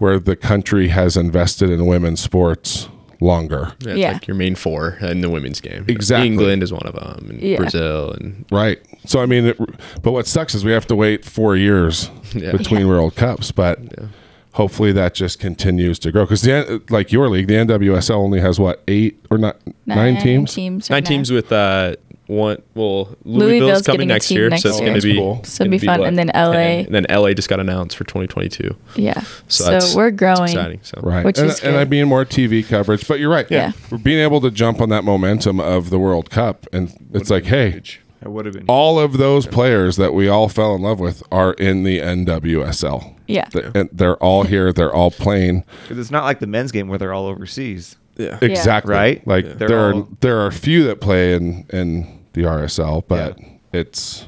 where 0.00 0.18
the 0.18 0.34
country 0.34 0.88
has 0.88 1.16
invested 1.16 1.70
in 1.70 1.86
women's 1.86 2.20
sports 2.20 2.88
longer. 3.20 3.72
Yeah, 3.80 3.94
Yeah. 3.94 4.12
like 4.12 4.26
your 4.26 4.34
main 4.34 4.54
four 4.54 4.96
in 5.02 5.20
the 5.20 5.28
women's 5.30 5.60
game. 5.60 5.84
Exactly. 5.88 6.26
England 6.26 6.62
is 6.62 6.72
one 6.72 6.86
of 6.86 6.94
them, 6.94 7.30
and 7.30 7.40
Yeah. 7.40 7.58
Brazil, 7.58 8.12
and 8.18 8.44
Right. 8.50 8.78
So 9.06 9.20
I 9.20 9.26
mean, 9.26 9.44
it, 9.46 9.58
but 10.02 10.12
what 10.12 10.26
sucks 10.26 10.54
is 10.54 10.64
we 10.64 10.72
have 10.72 10.86
to 10.88 10.96
wait 10.96 11.24
four 11.24 11.54
years 11.54 12.10
Yeah. 12.34 12.52
between 12.52 12.88
World 12.88 13.14
Cups. 13.16 13.52
But 13.52 13.78
Yeah. 13.82 14.06
hopefully 14.54 14.90
that 14.92 15.14
just 15.14 15.38
continues 15.38 15.98
to 16.00 16.10
grow 16.12 16.24
because 16.24 16.42
the 16.42 16.80
like 16.88 17.12
your 17.12 17.28
league, 17.28 17.46
the 17.48 17.54
NWSL 17.56 18.16
only 18.16 18.40
has 18.40 18.58
what 18.58 18.82
eight 18.88 19.20
or 19.30 19.36
not 19.38 19.58
nine, 19.86 20.16
teams. 20.16 20.54
teams 20.54 20.88
nine 20.88 21.02
now. 21.04 21.08
teams 21.10 21.30
with 21.30 21.52
uh, 21.52 21.96
one. 22.30 22.62
Well, 22.74 23.16
Louisville's 23.24 23.24
Louisville's 23.24 23.82
coming 23.82 23.96
getting 23.98 24.10
a 24.10 24.14
next 24.14 24.30
year, 24.30 24.48
next 24.48 24.62
so 24.62 24.68
it's 24.70 24.78
year. 24.80 24.88
going 24.88 25.00
to 25.00 25.06
be 25.06 25.14
cool. 25.16 25.44
So 25.44 25.62
it'd 25.64 25.70
gonna 25.70 25.80
be 25.80 25.86
fun. 25.86 26.00
like 26.00 26.08
And 26.08 26.18
then 26.18 26.30
LA. 26.34 26.84
And 26.86 26.94
then 26.94 27.06
LA 27.10 27.32
just 27.34 27.48
got 27.48 27.60
announced 27.60 27.96
for 27.96 28.04
2022. 28.04 28.76
Yeah. 28.96 29.20
So, 29.20 29.24
So, 29.48 29.70
that's 29.70 29.94
we're 29.94 30.08
it's 30.08 30.16
growing. 30.18 30.42
exciting. 30.44 30.80
So 30.82 31.00
Right. 31.02 31.24
Which 31.24 31.38
and, 31.38 31.50
is 31.50 31.60
and. 31.60 31.76
I 31.76 31.84
mean 31.84 32.08
more 32.08 32.24
TV 32.24 32.66
coverage. 32.66 33.06
But 33.08 33.18
you're 33.20 33.30
right. 33.30 33.46
Yeah. 33.50 33.72
We're 33.90 33.98
being 33.98 34.20
able 34.20 34.40
to 34.42 34.50
jump 34.50 34.80
on 34.80 34.88
that 34.90 35.04
momentum 35.04 35.60
of 35.60 35.90
the 35.90 35.98
World 35.98 36.30
Cup. 36.30 36.66
And 36.72 36.92
it's 37.12 37.30
like, 37.30 37.44
hey, 37.44 37.80
That 38.20 38.30
would 38.30 38.44
have 38.46 38.54
been. 38.54 38.64
all 38.68 38.98
of 39.00 39.18
those 39.18 39.46
players 39.46 39.96
that 39.96 40.14
we 40.14 40.28
all 40.28 40.48
fell 40.48 40.74
in 40.74 40.82
love 40.82 41.00
with 41.00 41.22
are 41.32 41.52
in 41.54 41.84
the 41.84 41.98
NWSL. 42.00 43.14
Yeah. 43.26 43.44
Th- 43.46 43.66
And 43.74 43.88
they're 43.92 44.16
all 44.16 44.44
here. 44.44 44.72
They're 44.72 44.92
all 44.92 45.10
playing. 45.10 45.64
Because 45.82 45.98
it's 45.98 46.10
not 46.10 46.24
like 46.24 46.38
the 46.40 46.46
men's 46.46 46.70
game 46.72 46.88
where 46.88 46.98
they're 46.98 47.12
all 47.12 47.26
overseas. 47.26 47.96
yeah. 48.16 48.38
Exactly. 48.42 48.92
Right? 48.94 49.26
Like 49.26 49.44
Yeah. 49.46 49.52
They're 49.54 49.68
there 49.68 49.78
are 49.80 50.06
there 50.20 50.38
are 50.40 50.46
a 50.46 50.52
few 50.52 50.84
that 50.84 51.00
play 51.00 51.34
in 51.34 51.64
in 51.72 52.19
the 52.32 52.42
RSL, 52.42 53.04
but 53.08 53.38
it's 53.72 54.26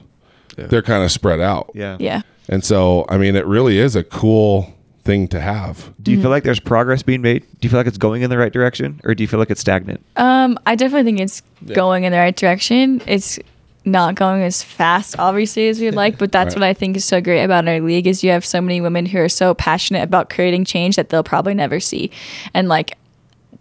Yeah. 0.58 0.66
they're 0.66 0.82
kind 0.82 1.02
of 1.04 1.10
spread 1.10 1.40
out. 1.40 1.70
Yeah. 1.74 1.96
Yeah. 2.00 2.22
And 2.48 2.64
so 2.64 3.06
I 3.08 3.16
mean 3.18 3.36
it 3.36 3.46
really 3.46 3.78
is 3.78 3.96
a 3.96 4.02
cool 4.04 4.72
thing 5.04 5.26
to 5.28 5.40
have. 5.40 5.92
Do 6.02 6.12
you 6.12 6.20
feel 6.20 6.30
like 6.30 6.44
there's 6.44 6.60
progress 6.60 7.02
being 7.02 7.22
made? 7.22 7.42
Do 7.42 7.66
you 7.66 7.70
feel 7.70 7.78
like 7.80 7.86
it's 7.88 7.98
going 7.98 8.22
in 8.22 8.30
the 8.30 8.38
right 8.38 8.52
direction, 8.52 9.00
or 9.04 9.14
do 9.14 9.22
you 9.24 9.28
feel 9.28 9.40
like 9.40 9.50
it's 9.50 9.60
stagnant? 9.60 10.00
Um, 10.16 10.58
I 10.64 10.76
definitely 10.76 11.04
think 11.10 11.20
it's 11.20 11.42
Yeah. 11.66 11.74
going 11.74 12.04
in 12.04 12.12
the 12.12 12.18
right 12.18 12.36
direction. 12.36 13.02
It's 13.06 13.38
not 13.84 14.14
going 14.14 14.42
as 14.44 14.62
fast, 14.62 15.16
obviously, 15.18 15.68
as 15.68 15.80
we'd 15.80 15.96
like, 15.96 16.16
but 16.18 16.30
that's 16.30 16.54
Right. 16.54 16.60
what 16.60 16.68
I 16.68 16.72
think 16.74 16.96
is 16.96 17.04
so 17.04 17.20
great 17.20 17.42
about 17.42 17.66
our 17.66 17.80
league 17.80 18.06
is 18.06 18.22
you 18.22 18.30
have 18.30 18.44
so 18.44 18.60
many 18.60 18.80
women 18.80 19.06
who 19.06 19.18
are 19.18 19.28
so 19.28 19.54
passionate 19.54 20.04
about 20.04 20.30
creating 20.30 20.64
change 20.66 20.94
that 20.94 21.08
they'll 21.08 21.24
probably 21.24 21.54
never 21.54 21.80
see, 21.80 22.10
and 22.54 22.68
like 22.68 22.96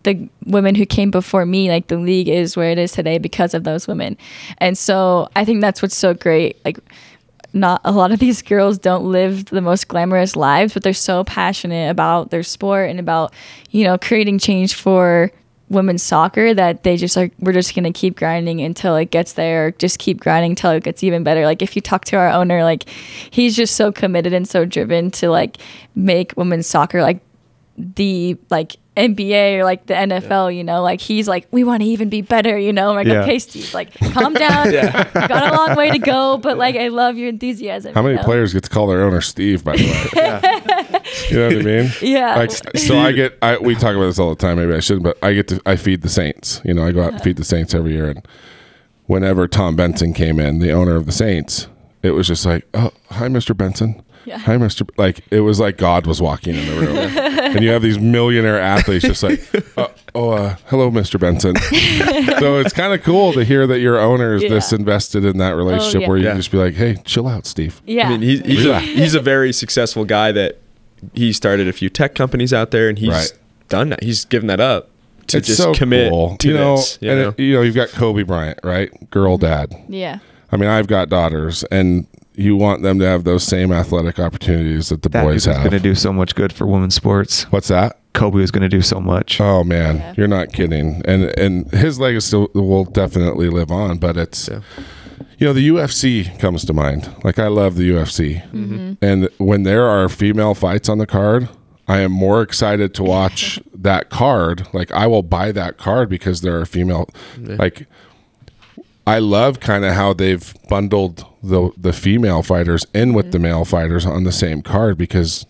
the 0.03 0.27
women 0.45 0.76
who 0.76 0.85
came 0.85 1.11
before 1.11 1.45
me, 1.45 1.69
like 1.69 1.88
the 1.88 1.97
league 1.97 2.27
is 2.27 2.57
where 2.57 2.72
it 2.72 2.77
is 2.77 2.91
today 2.91 3.18
because 3.18 3.53
of 3.53 3.63
those 3.63 3.88
women, 3.88 4.18
and 4.57 4.77
so 4.77 5.30
I 5.35 5.45
think 5.45 5.61
that's 5.61 5.81
what's 5.81 5.95
so 5.95 6.13
great. 6.13 6.63
Like 6.65 6.80
not 7.53 7.81
a 7.84 7.91
lot 7.91 8.11
of 8.11 8.19
these 8.19 8.41
girls 8.53 8.77
don't 8.77 9.05
live 9.05 9.45
the 9.45 9.61
most 9.61 9.88
glamorous 9.88 10.35
lives, 10.35 10.73
but 10.73 10.84
they're 10.84 10.93
so 10.93 11.23
passionate 11.23 11.89
about 11.89 12.31
their 12.31 12.43
sport 12.43 12.89
and 12.89 12.99
about, 12.99 13.34
you 13.72 13.84
know, 13.84 13.97
creating 13.97 14.39
change 14.39 14.73
for 14.73 15.31
women's 15.69 16.03
soccer 16.03 16.53
that 16.53 16.84
they 16.84 16.97
just 16.97 17.15
like 17.15 17.31
we're 17.39 17.53
just 17.53 17.73
gonna 17.73 17.93
keep 17.93 18.18
grinding 18.18 18.61
until 18.61 18.95
it 18.97 19.09
gets 19.09 19.34
there, 19.34 19.72
just 19.72 19.99
keep 19.99 20.19
grinding 20.19 20.51
until 20.51 20.72
it 20.72 20.84
gets 20.84 21.03
even 21.03 21.23
better. 21.23 21.45
Like 21.45 21.61
if 21.61 21.76
you 21.76 21.81
talk 21.81 22.05
to 22.05 22.18
our 22.18 22.30
owner, 22.30 22.63
like 22.63 22.89
he's 23.30 23.55
just 23.55 23.76
so 23.76 23.91
committed 23.91 24.34
and 24.34 24.47
so 24.47 24.65
driven 24.65 25.11
to 25.11 25.30
like 25.30 25.57
make 25.95 26.34
women's 26.35 26.68
soccer 26.68 27.01
like 27.01 27.22
the 27.77 28.38
like 28.49 28.77
NBA 28.98 29.57
or 29.57 29.64
like 29.64 29.85
the 29.85 29.93
NFL, 29.93 30.56
you 30.56 30.64
know, 30.64 30.81
like 30.81 30.99
he's 30.99 31.27
like, 31.27 31.48
we 31.52 31.64
want 31.64 31.81
to 31.81 31.88
even 31.88 32.10
be 32.10 32.22
better, 32.22 32.57
you 32.57 32.73
know. 32.73 32.89
I'm 32.89 32.95
like, 32.95 33.07
Yeah. 33.07 33.23
okay, 33.23 33.39
Steve, 33.39 33.73
like 33.73 33.93
calm 34.14 34.34
down. 34.34 34.72
Yeah. 34.73 35.07
You 35.22 35.27
got 35.27 35.53
a 35.53 35.57
long 35.57 35.76
way 35.77 35.91
to 35.91 35.99
go, 35.99 36.38
but 36.38 36.57
like 36.57 36.76
I 36.76 36.89
love 36.89 37.18
your 37.18 37.30
enthusiasm. 37.30 37.93
How 37.93 38.02
many 38.02 38.15
know? 38.15 38.23
players 38.23 38.53
get 38.53 38.64
to 38.64 38.69
call 38.69 38.88
their 38.88 39.03
owner 39.03 39.22
Steve 39.22 39.64
by 39.64 39.76
the 39.77 39.84
way? 39.84 41.02
you 41.30 41.38
know 41.38 41.48
what 41.48 41.57
I 41.57 41.61
mean? 41.61 41.91
Yeah. 42.02 42.35
Like 42.35 42.52
so 42.52 42.99
I 42.99 43.11
get 43.11 43.38
I 43.41 43.57
we 43.57 43.76
talk 43.76 43.95
about 43.95 44.06
this 44.06 44.19
all 44.19 44.30
the 44.30 44.35
time, 44.35 44.57
maybe 44.57 44.73
I 44.73 44.80
shouldn't, 44.80 45.03
but 45.03 45.18
I 45.23 45.34
get 45.34 45.48
to 45.49 45.61
I 45.65 45.76
feed 45.77 46.02
the 46.02 46.10
Saints. 46.10 46.61
You 46.64 46.73
know, 46.73 46.85
I 46.85 46.91
go 46.91 47.02
out 47.03 47.14
and 47.14 47.22
feed 47.22 47.38
the 47.38 47.45
Saints 47.45 47.73
every 47.73 47.93
year 47.93 48.10
and 48.10 48.27
whenever 49.07 49.48
Tom 49.48 49.76
Benson 49.76 50.14
came 50.14 50.39
in, 50.39 50.60
the 50.60 50.72
owner 50.72 50.95
of 50.95 51.06
the 51.06 51.11
Saints, 51.11 51.68
it 52.03 52.11
was 52.11 52.28
just 52.28 52.45
like, 52.45 52.68
Oh, 52.73 52.91
hi 53.10 53.28
Mr. 53.28 53.56
Benson. 53.56 54.03
Yeah. 54.23 54.38
Hi, 54.38 54.56
Mr. 54.56 54.86
B-" 54.86 54.94
Like 54.98 55.22
it 55.32 55.40
was 55.40 55.60
like 55.60 55.78
God 55.78 56.06
was 56.06 56.22
walking 56.22 56.53
in 56.53 56.68
the 56.68 56.80
room, 56.80 56.95
and 57.56 57.64
you 57.64 57.72
have 57.72 57.82
these 57.82 57.98
millionaire 57.98 58.61
athletes 58.61 59.03
just 59.03 59.23
like, 59.23 59.41
uh, 59.76 59.88
oh, 60.14 60.30
uh, 60.30 60.56
hello, 60.68 60.91
Mr. 60.91 61.19
Benson. 61.19 61.56
so 62.40 62.60
it's 62.60 62.72
kind 62.72 62.94
of 62.94 63.02
cool 63.03 63.34
to 63.34 63.44
hear 63.44 63.65
that 63.65 63.80
your 63.80 63.98
owner 63.99 64.36
is 64.36 64.44
this 64.44 64.72
invested 64.73 65.26
in 65.26 65.40
that 65.40 65.56
relationship, 65.56 66.02
yeah. 66.02 66.07
where 66.07 66.18
you 66.18 66.26
Yeah. 66.26 66.30
can 66.34 66.38
just 66.40 66.52
be 66.52 66.60
like, 66.60 66.76
hey, 66.76 66.98
chill 67.03 67.28
out, 67.28 67.48
Steve. 67.48 67.82
yeah. 67.88 68.06
I 68.06 68.10
mean, 68.11 68.22
he's 68.22 68.41
he's 68.41 68.65
a, 68.68 68.80
he's 68.80 69.15
a 69.15 69.19
very 69.22 69.52
successful 69.52 70.06
guy 70.06 70.32
that 70.34 70.60
he 71.15 71.34
started 71.34 71.68
a 71.68 71.73
few 71.73 71.90
tech 71.90 72.14
companies 72.14 72.53
out 72.53 72.69
there, 72.69 72.90
and 72.90 72.99
he's 72.99 73.10
Right. 73.10 73.34
done 73.69 73.90
that. 73.90 74.03
He's 74.03 74.26
given 74.26 74.45
that 74.49 74.60
up 74.60 74.90
to 75.28 75.38
it's 75.38 75.48
just 75.48 75.60
so 75.60 75.73
commit 75.73 76.11
cool. 76.11 76.38
to 76.38 76.48
you 76.48 76.53
know, 76.53 76.76
this. 76.76 76.99
You 77.02 77.10
and 77.10 77.19
know? 77.22 77.30
It, 77.30 77.40
you 77.40 77.53
know, 77.56 77.61
you've 77.64 77.73
got 77.76 77.90
Kobe 77.90 78.22
Bryant, 78.22 78.60
right? 78.64 78.91
Girl 79.10 79.40
dad. 79.40 79.73
yeah. 79.90 80.19
I 80.52 80.57
mean, 80.57 80.69
I've 80.69 80.88
got 80.88 81.10
daughters, 81.10 81.64
and 81.72 82.07
you 82.36 82.56
want 82.56 82.82
them 82.82 82.99
to 82.99 83.06
have 83.06 83.23
those 83.23 83.44
same 83.44 83.72
athletic 83.72 84.19
opportunities 84.19 84.90
that 84.90 85.02
the 85.02 85.10
That 85.10 85.23
boys 85.23 85.45
is 85.48 85.53
have. 85.56 85.57
going 85.57 85.72
to 85.72 85.80
do 85.80 85.95
so 85.95 86.11
much 86.14 86.34
good 86.36 86.52
for 86.53 86.65
women's 86.68 86.95
sports. 86.95 87.44
What's 87.52 87.68
that? 87.69 87.98
Kobe 88.14 88.40
was 88.40 88.52
going 88.52 88.64
to 88.64 88.69
do 88.69 88.82
so 88.82 88.99
much. 88.99 89.40
Oh 89.40 89.64
man, 89.64 89.98
Yeah. 89.98 90.14
you're 90.18 90.28
not 90.28 90.52
kidding. 90.52 91.02
And 91.06 91.26
and 91.38 91.69
his 91.72 91.99
legacy 91.99 92.45
will 92.53 92.84
definitely 92.86 93.49
live 93.49 93.72
on, 93.72 93.98
but 93.99 94.18
it's 94.18 94.49
Yeah. 94.49 94.60
you 95.38 95.48
know 95.48 95.53
the 95.53 95.68
UFC 95.69 96.38
comes 96.40 96.65
to 96.65 96.73
mind. 96.73 97.10
Like 97.23 97.40
I 97.40 97.48
love 97.48 97.76
the 97.76 97.90
UFC, 97.90 98.41
mm-hmm. 98.52 98.94
and 99.02 99.30
when 99.38 99.64
there 99.64 99.88
are 99.88 100.10
female 100.10 100.53
fights 100.53 100.90
on 100.90 100.98
the 100.98 101.07
card, 101.07 101.48
I 101.88 101.99
am 101.99 102.11
more 102.11 102.41
excited 102.41 102.94
to 102.95 103.03
watch 103.03 103.61
that 103.73 104.10
card. 104.10 104.68
Like 104.73 104.91
I 104.91 105.07
will 105.07 105.23
buy 105.23 105.52
that 105.53 105.78
card 105.78 106.10
because 106.10 106.41
there 106.41 106.60
are 106.60 106.65
female. 106.65 107.07
Like 107.38 107.88
I 109.12 109.20
love 109.20 109.60
kind 109.60 109.84
of 109.84 109.94
how 109.94 110.14
they've 110.14 110.54
bundled 110.70 111.26
the 111.44 111.72
the 111.76 111.92
female 111.92 112.44
fighters 112.44 112.86
in 112.94 113.14
with 113.14 113.32
the 113.32 113.38
mm-hmm. 113.38 113.44
male 113.44 113.66
fighters 113.66 114.06
on 114.06 114.24
the 114.24 114.32
same 114.32 114.62
card 114.62 114.98
because 114.98 115.46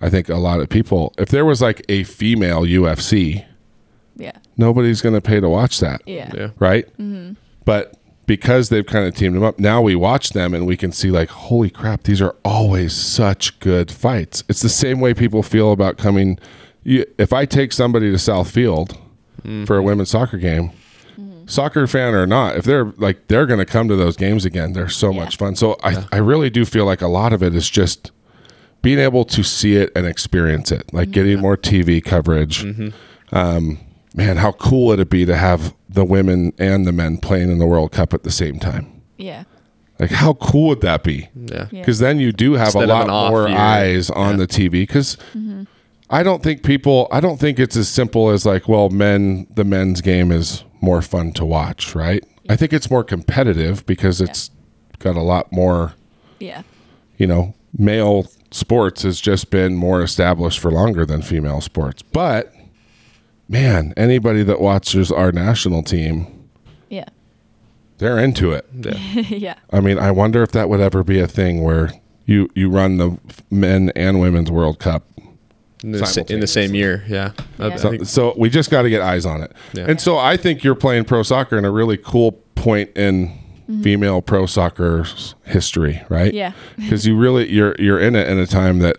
I 0.00 0.10
think 0.10 0.28
a 0.28 0.36
lot 0.36 0.60
of 0.60 0.68
people, 0.68 1.14
if 1.16 1.30
there 1.30 1.46
was 1.46 1.62
like 1.62 1.82
a 1.88 2.04
female 2.04 2.62
UFC, 2.62 3.46
Yeah. 4.16 4.32
nobody's 4.58 5.00
going 5.00 5.14
to 5.14 5.22
pay 5.22 5.40
to 5.40 5.48
watch 5.48 5.80
that, 5.80 6.02
Yeah. 6.06 6.30
yeah. 6.34 6.50
right? 6.58 6.86
Mm-hmm. 6.98 7.32
But 7.64 7.94
because 8.26 8.68
they've 8.68 8.84
kind 8.86 9.06
of 9.06 9.14
teamed 9.14 9.36
them 9.36 9.42
up, 9.42 9.58
now 9.58 9.80
we 9.80 9.96
watch 9.96 10.30
them 10.30 10.52
and 10.52 10.66
we 10.66 10.76
can 10.76 10.92
see 10.92 11.10
like, 11.10 11.30
holy 11.30 11.70
crap, 11.70 12.02
these 12.02 12.20
are 12.20 12.36
always 12.44 12.92
such 12.92 13.58
good 13.58 13.90
fights. 13.90 14.44
It's 14.48 14.60
the 14.60 14.68
same 14.68 15.00
way 15.00 15.14
people 15.14 15.42
feel 15.42 15.72
about 15.72 15.96
coming. 15.96 16.38
You, 16.84 17.06
if 17.16 17.32
I 17.32 17.46
take 17.46 17.72
somebody 17.72 18.10
to 18.12 18.18
South 18.18 18.50
Field 18.50 18.98
mm. 19.42 19.66
for 19.66 19.78
a 19.78 19.82
women's 19.82 20.10
soccer 20.10 20.36
game, 20.36 20.72
soccer 21.48 21.86
fan 21.88 22.14
or 22.14 22.26
not, 22.26 22.56
if 22.56 22.64
they're 22.64 22.92
like 22.96 23.26
they're 23.28 23.46
going 23.46 23.58
to 23.58 23.66
come 23.66 23.88
to 23.88 23.96
those 23.96 24.16
games 24.16 24.44
again, 24.44 24.72
they're 24.74 24.88
so 24.88 25.10
Yeah. 25.10 25.24
much 25.24 25.36
fun. 25.36 25.56
So 25.56 25.76
I, 25.82 26.04
I 26.12 26.18
really 26.18 26.50
do 26.50 26.64
feel 26.64 26.84
like 26.84 27.02
a 27.02 27.08
lot 27.08 27.32
of 27.32 27.42
it 27.42 27.54
is 27.54 27.68
just 27.68 28.12
being 28.82 28.98
able 29.00 29.24
to 29.24 29.42
see 29.42 29.74
it 29.76 29.90
and 29.96 30.06
experience 30.06 30.70
it, 30.70 30.92
like 30.94 31.10
getting 31.10 31.40
more 31.40 31.56
TV 31.56 32.02
coverage. 32.04 32.64
Um, 33.32 33.78
man, 34.14 34.36
how 34.36 34.52
cool 34.52 34.86
would 34.86 35.00
it 35.00 35.10
be 35.10 35.26
to 35.26 35.36
have 35.36 35.74
the 35.88 36.04
women 36.04 36.52
and 36.58 36.86
the 36.86 36.92
men 36.92 37.18
playing 37.18 37.50
in 37.50 37.58
the 37.58 37.66
World 37.66 37.90
Cup 37.92 38.14
at 38.14 38.22
the 38.22 38.30
same 38.30 38.58
time? 38.58 39.02
Yeah. 39.16 39.44
Like, 39.98 40.10
how 40.12 40.34
cool 40.34 40.68
would 40.68 40.80
that 40.82 41.02
be? 41.02 41.28
Yeah. 41.34 41.66
Yeah. 41.72 41.80
Because 41.80 41.98
then 41.98 42.20
you 42.20 42.30
do 42.30 42.52
have 42.52 42.68
Instead 42.68 42.84
a 42.84 42.86
lot 42.86 43.08
more 43.32 43.48
year. 43.48 43.58
eyes 43.58 44.10
on 44.10 44.38
Yeah. 44.38 44.46
the 44.46 44.46
TV. 44.46 44.70
Because 44.82 45.16
I 46.10 46.22
don't 46.22 46.42
think 46.42 46.62
people, 46.62 47.06
I 47.12 47.20
don't 47.20 47.38
think 47.38 47.58
it's 47.58 47.76
as 47.76 47.88
simple 47.88 48.30
as 48.30 48.46
like, 48.46 48.68
well, 48.68 48.88
men, 48.88 49.46
the 49.54 49.64
men's 49.64 50.00
game 50.00 50.32
is 50.32 50.64
more 50.80 51.02
fun 51.02 51.32
to 51.32 51.44
watch, 51.44 51.94
right? 51.94 52.24
I 52.48 52.56
think 52.56 52.72
it's 52.72 52.90
more 52.90 53.04
competitive 53.04 53.84
because 53.84 54.20
it's 54.20 54.50
got 55.00 55.16
a 55.16 55.20
lot 55.22 55.52
more 55.52 55.92
Yeah. 56.40 56.62
you 57.18 57.26
know, 57.26 57.54
male 57.76 58.26
sports 58.50 59.02
has 59.02 59.20
just 59.20 59.50
been 59.50 59.76
more 59.76 60.02
established 60.02 60.58
for 60.60 60.70
longer 60.70 61.04
than 61.04 61.20
female 61.20 61.60
sports. 61.60 62.00
But 62.00 62.54
man, 63.48 63.92
anybody 63.96 64.42
that 64.44 64.60
watches 64.60 65.12
our 65.12 65.30
national 65.32 65.82
team, 65.82 66.26
Yeah. 66.88 67.04
they're 67.98 68.18
into 68.18 68.52
it. 68.52 68.66
Yeah. 68.72 68.94
yeah. 69.28 69.54
I 69.70 69.80
mean, 69.80 69.98
I 69.98 70.10
wonder 70.10 70.42
if 70.42 70.52
that 70.52 70.68
would 70.70 70.80
ever 70.80 71.04
be 71.04 71.20
a 71.20 71.28
thing 71.28 71.62
where 71.62 71.90
you 72.24 72.48
you 72.54 72.70
run 72.70 72.96
the 72.98 73.18
men 73.50 73.90
and 73.96 74.20
women's 74.20 74.50
World 74.50 74.78
Cup. 74.78 75.04
In 75.84 75.92
the, 75.92 76.04
sa- 76.06 76.22
in 76.28 76.40
the 76.40 76.46
same 76.46 76.74
year. 76.74 77.04
Yeah. 77.08 77.32
I- 77.58 77.64
I 77.64 77.68
Yeah. 77.68 77.76
So, 77.76 77.90
think- 77.90 78.06
so 78.06 78.34
we 78.36 78.50
just 78.50 78.70
got 78.70 78.82
to 78.82 78.90
get 78.90 79.00
eyes 79.00 79.24
on 79.24 79.42
it. 79.42 79.52
Yeah. 79.72 79.86
And 79.88 80.00
so 80.00 80.18
I 80.18 80.36
think 80.36 80.64
you're 80.64 80.74
playing 80.74 81.04
pro 81.04 81.22
soccer 81.22 81.56
in 81.56 81.64
a 81.64 81.70
really 81.70 81.96
cool 81.96 82.32
point 82.54 82.90
in 82.96 83.28
mm-hmm. 83.28 83.82
female 83.82 84.20
pro 84.20 84.46
soccer's 84.46 85.34
history, 85.44 86.02
right? 86.08 86.34
Yeah. 86.34 86.52
because 86.76 87.06
you 87.06 87.16
really 87.16 87.48
you're 87.48 87.76
you're 87.78 88.00
in 88.00 88.16
it 88.16 88.28
in 88.28 88.38
a 88.38 88.46
time 88.46 88.80
that 88.80 88.96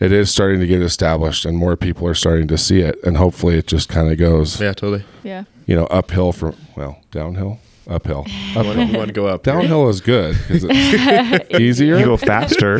it 0.00 0.10
is 0.10 0.32
starting 0.32 0.58
to 0.58 0.66
get 0.66 0.82
established 0.82 1.44
and 1.44 1.56
more 1.56 1.76
people 1.76 2.08
are 2.08 2.14
starting 2.14 2.48
to 2.48 2.58
see 2.58 2.80
it 2.80 2.98
and 3.04 3.16
hopefully 3.16 3.56
it 3.56 3.68
just 3.68 3.88
kind 3.88 4.10
of 4.10 4.18
goes 4.18 4.60
yeah, 4.60 4.72
totally. 4.72 5.04
Yeah. 5.22 5.44
you 5.66 5.76
know 5.76 5.84
uphill 5.86 6.32
from 6.32 6.56
well 6.76 6.98
downhill 7.12 7.60
uphill 7.88 8.24
I 8.56 8.62
want, 8.62 8.90
to, 8.90 8.96
want 8.96 9.08
to 9.08 9.12
go 9.12 9.26
up. 9.26 9.42
downhill 9.42 9.88
is 9.88 10.00
good 10.00 10.36
because 10.46 10.64
it's 10.68 11.50
easier 11.60 11.98
You 11.98 12.04
go 12.04 12.16
faster. 12.16 12.76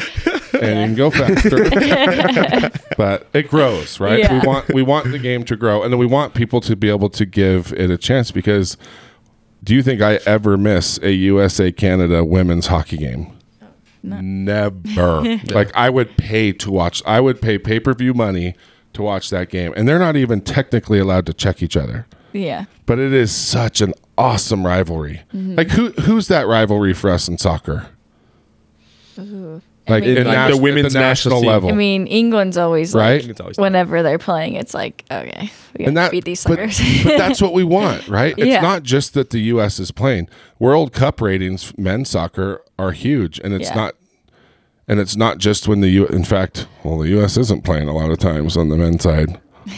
and 0.60 0.78
you 0.80 0.86
can 0.86 0.94
go 0.94 1.10
faster 1.10 2.70
but 2.96 3.26
it 3.32 3.48
grows 3.48 3.98
right 4.00 4.20
Yeah. 4.20 4.40
we 4.40 4.46
want 4.46 4.74
we 4.74 4.82
want 4.82 5.10
the 5.10 5.18
game 5.18 5.44
to 5.44 5.56
grow 5.56 5.82
and 5.82 5.92
then 5.92 5.98
we 5.98 6.06
want 6.06 6.34
people 6.34 6.60
to 6.62 6.76
be 6.76 6.88
able 6.88 7.08
to 7.10 7.26
give 7.26 7.72
it 7.72 7.90
a 7.90 7.98
chance 7.98 8.30
because 8.30 8.76
do 9.64 9.74
you 9.74 9.82
think 9.82 10.00
i 10.00 10.16
ever 10.26 10.56
miss 10.56 10.98
a 11.02 11.12
usa 11.12 11.72
canada 11.72 12.24
women's 12.24 12.66
hockey 12.68 12.96
game 12.96 13.32
No. 14.02 14.20
Never. 14.20 15.38
Like 15.46 15.70
I 15.76 15.88
would 15.90 16.16
pay 16.16 16.52
to 16.52 16.70
watch. 16.72 17.02
I 17.06 17.20
would 17.20 17.40
pay 17.40 17.56
pay 17.58 17.78
per 17.78 17.94
view 17.94 18.14
money 18.14 18.54
to 18.94 19.02
watch 19.02 19.30
that 19.30 19.48
game, 19.48 19.72
and 19.76 19.86
they're 19.86 19.98
not 20.00 20.16
even 20.16 20.40
technically 20.40 20.98
allowed 20.98 21.24
to 21.26 21.32
check 21.32 21.62
each 21.62 21.76
other. 21.76 22.06
Yeah. 22.32 22.64
But 22.86 22.98
it 22.98 23.12
is 23.12 23.34
such 23.34 23.80
an 23.80 23.92
awesome 24.18 24.64
rivalry. 24.66 25.22
Mm-hmm. 25.34 25.54
Like 25.56 25.70
who 25.70 25.90
who's 25.92 26.28
that 26.28 26.46
rivalry 26.46 26.94
for 26.94 27.10
us 27.10 27.28
in 27.28 27.38
soccer? 27.38 27.88
Like, 29.88 30.04
mean- 30.04 30.16
in 30.16 30.26
Like 30.26 30.36
nas- 30.36 30.50
the 30.52 30.56
at 30.56 30.62
women's 30.62 30.94
national 30.94 31.40
team. 31.40 31.48
level, 31.50 31.68
I 31.70 31.72
mean, 31.72 32.06
England's 32.06 32.56
always 32.56 32.94
right? 32.94 33.26
like 33.26 33.40
always 33.40 33.58
whenever 33.58 34.02
they're 34.02 34.18
playing, 34.18 34.54
it's 34.54 34.74
like 34.74 35.04
okay, 35.10 35.50
we 35.76 35.84
and 35.84 35.94
gotta 35.96 36.06
that, 36.06 36.10
beat 36.12 36.24
these 36.24 36.44
but, 36.44 36.70
suckers. 36.70 37.04
but 37.04 37.18
that's 37.18 37.42
what 37.42 37.52
we 37.52 37.64
want, 37.78 38.06
right? 38.08 38.32
It's 38.38 38.46
Yeah. 38.46 38.60
not 38.60 38.84
just 38.84 39.12
that 39.14 39.30
the 39.30 39.40
U.S. 39.40 39.78
is 39.80 39.90
playing. 39.90 40.28
World 40.60 40.92
Cup 40.92 41.20
ratings, 41.20 41.76
men's 41.76 42.10
soccer 42.10 42.62
are 42.78 42.92
huge, 42.92 43.40
and 43.40 43.52
it's 43.52 43.68
Yeah. 43.70 43.74
not. 43.74 43.94
And 44.88 44.98
it's 45.00 45.16
not 45.16 45.38
just 45.38 45.68
when 45.68 45.80
the 45.80 45.88
U. 45.90 46.06
In 46.06 46.24
fact, 46.24 46.66
well, 46.84 46.98
the 46.98 47.08
U.S. 47.10 47.36
isn't 47.36 47.64
playing 47.64 47.88
a 47.88 47.92
lot 47.94 48.10
of 48.10 48.18
times 48.18 48.56
on 48.56 48.68
the 48.68 48.76
men's 48.76 49.02
side. 49.02 49.40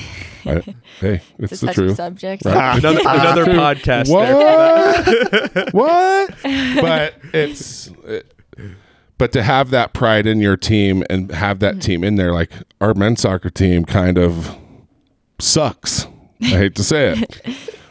I, 0.47 0.61
hey, 1.01 1.23
it's, 1.39 1.53
it's 1.53 1.62
a 1.62 1.66
the 1.66 1.66
touchy 1.66 1.81
truth. 1.81 1.97
subject. 1.97 2.45
Right. 2.45 2.57
Ah, 2.57 2.77
another 2.77 3.01
another 3.01 3.45
podcast. 3.47 4.07
there. 4.07 5.65
What? 5.73 6.31
what? 6.31 6.81
But 6.81 7.15
it's. 7.33 7.89
It, 8.05 8.31
but 9.16 9.33
to 9.33 9.43
have 9.43 9.71
that 9.71 9.93
pride 9.93 10.27
in 10.27 10.41
your 10.41 10.57
team 10.57 11.05
and 11.09 11.31
have 11.31 11.61
that 11.61 11.75
mm-hmm. 11.75 11.81
team 11.81 12.05
in 12.05 12.16
there, 12.16 12.33
like 12.33 12.51
our 12.81 12.95
men's 12.95 13.21
soccer 13.21 13.51
team, 13.51 13.85
kind 13.85 14.19
of 14.19 14.57
sucks. 15.39 16.07
I 16.43 16.47
hate 16.47 16.75
to 16.77 16.85
say 16.85 17.12
it. 17.12 17.41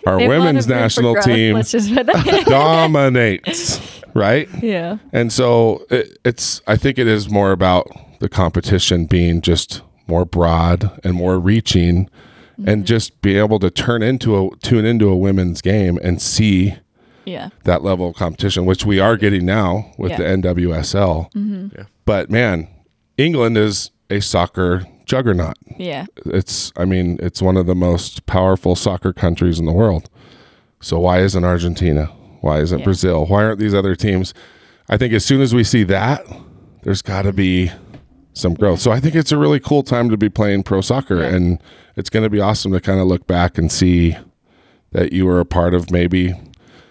Our 0.06 0.18
They 0.18 0.24
have 0.24 0.32
a 0.32 0.38
lot 0.38 0.46
women's 0.46 0.66
of 0.66 0.70
room 0.70 0.78
for 0.78 0.84
national 0.84 1.16
team 1.22 1.56
Let's 1.56 1.72
just 1.72 1.94
put 1.94 2.08
that. 2.08 2.46
dominates, 2.46 4.02
right? 4.14 4.50
yeah. 4.62 4.98
And 5.14 5.32
so 5.32 5.86
it, 5.90 6.18
it's. 6.26 6.62
I 6.68 6.76
think 6.76 7.00
it 7.00 7.08
is 7.08 7.30
more 7.30 7.52
about 7.52 7.88
the 8.20 8.30
competition 8.30 9.06
being 9.06 9.42
just 9.42 9.82
more 10.08 10.26
broad 10.26 11.00
and 11.04 11.14
more 11.14 11.40
reaching, 11.40 12.10
Mm-hmm. 12.54 12.70
and 12.70 12.86
just 12.86 13.20
be 13.24 13.36
able 13.38 13.58
to 13.60 13.72
turn 13.72 14.04
into 14.04 14.38
a 14.38 14.56
tune 14.58 14.86
into 14.86 15.10
a 15.10 15.16
women's 15.16 15.60
game 15.62 15.98
and 16.04 16.22
see 16.22 16.76
Yeah. 17.26 17.50
that 17.64 17.84
level 17.84 18.10
of 18.10 18.16
competition, 18.16 18.66
which 18.66 18.86
we 18.86 19.00
are 19.00 19.18
getting 19.18 19.44
now 19.46 19.92
with 19.98 20.12
Yeah. 20.12 20.18
the 20.18 20.24
NWSL. 20.26 21.30
Yeah. 21.76 21.86
But 22.06 22.30
man, 22.30 22.68
England 23.18 23.58
is 23.58 23.90
a 24.12 24.20
soccer 24.20 24.84
juggernaut. 25.06 25.56
Yeah. 25.80 26.06
It's, 26.28 26.72
I 26.78 26.86
mean, 26.86 27.18
it's 27.24 27.42
one 27.42 27.58
of 27.58 27.66
the 27.66 27.74
most 27.76 28.26
powerful 28.28 28.76
soccer 28.76 29.14
countries 29.14 29.58
in 29.60 29.66
the 29.66 29.72
world. 29.74 30.08
So 30.80 31.00
why 31.00 31.22
isn't 31.22 31.44
Argentina? 31.44 32.06
Why 32.42 32.60
isn't 32.60 32.80
Yeah. 32.80 32.86
Brazil? 32.86 33.26
Why 33.26 33.46
aren't 33.46 33.60
these 33.60 33.74
other 33.74 33.96
teams? 33.96 34.34
I 34.90 34.98
think 34.98 35.12
as 35.14 35.26
soon 35.26 35.42
as 35.42 35.56
we 35.56 35.64
see 35.64 35.84
that, 35.86 36.24
there's 36.84 37.02
got 37.02 37.24
to 37.24 37.34
be 37.34 37.72
some 38.34 38.54
growth. 38.54 38.80
So 38.80 38.92
I 38.92 39.00
think 39.00 39.16
it's 39.16 39.32
a 39.32 39.38
really 39.38 39.60
cool 39.60 39.84
time 39.84 40.10
to 40.10 40.18
be 40.18 40.30
playing 40.30 40.64
pro 40.64 40.82
soccer, 40.82 41.22
Yeah. 41.22 41.36
and 41.36 41.60
it's 41.96 42.10
going 42.10 42.24
to 42.24 42.30
be 42.30 42.40
awesome 42.40 42.72
to 42.74 42.80
kind 42.82 43.00
of 43.00 43.08
look 43.08 43.28
back 43.28 43.58
and 43.58 43.72
see 43.72 44.16
that 44.92 45.12
you 45.14 45.26
were 45.26 45.40
a 45.40 45.46
part 45.46 45.74
of 45.74 45.92
maybe 45.92 46.34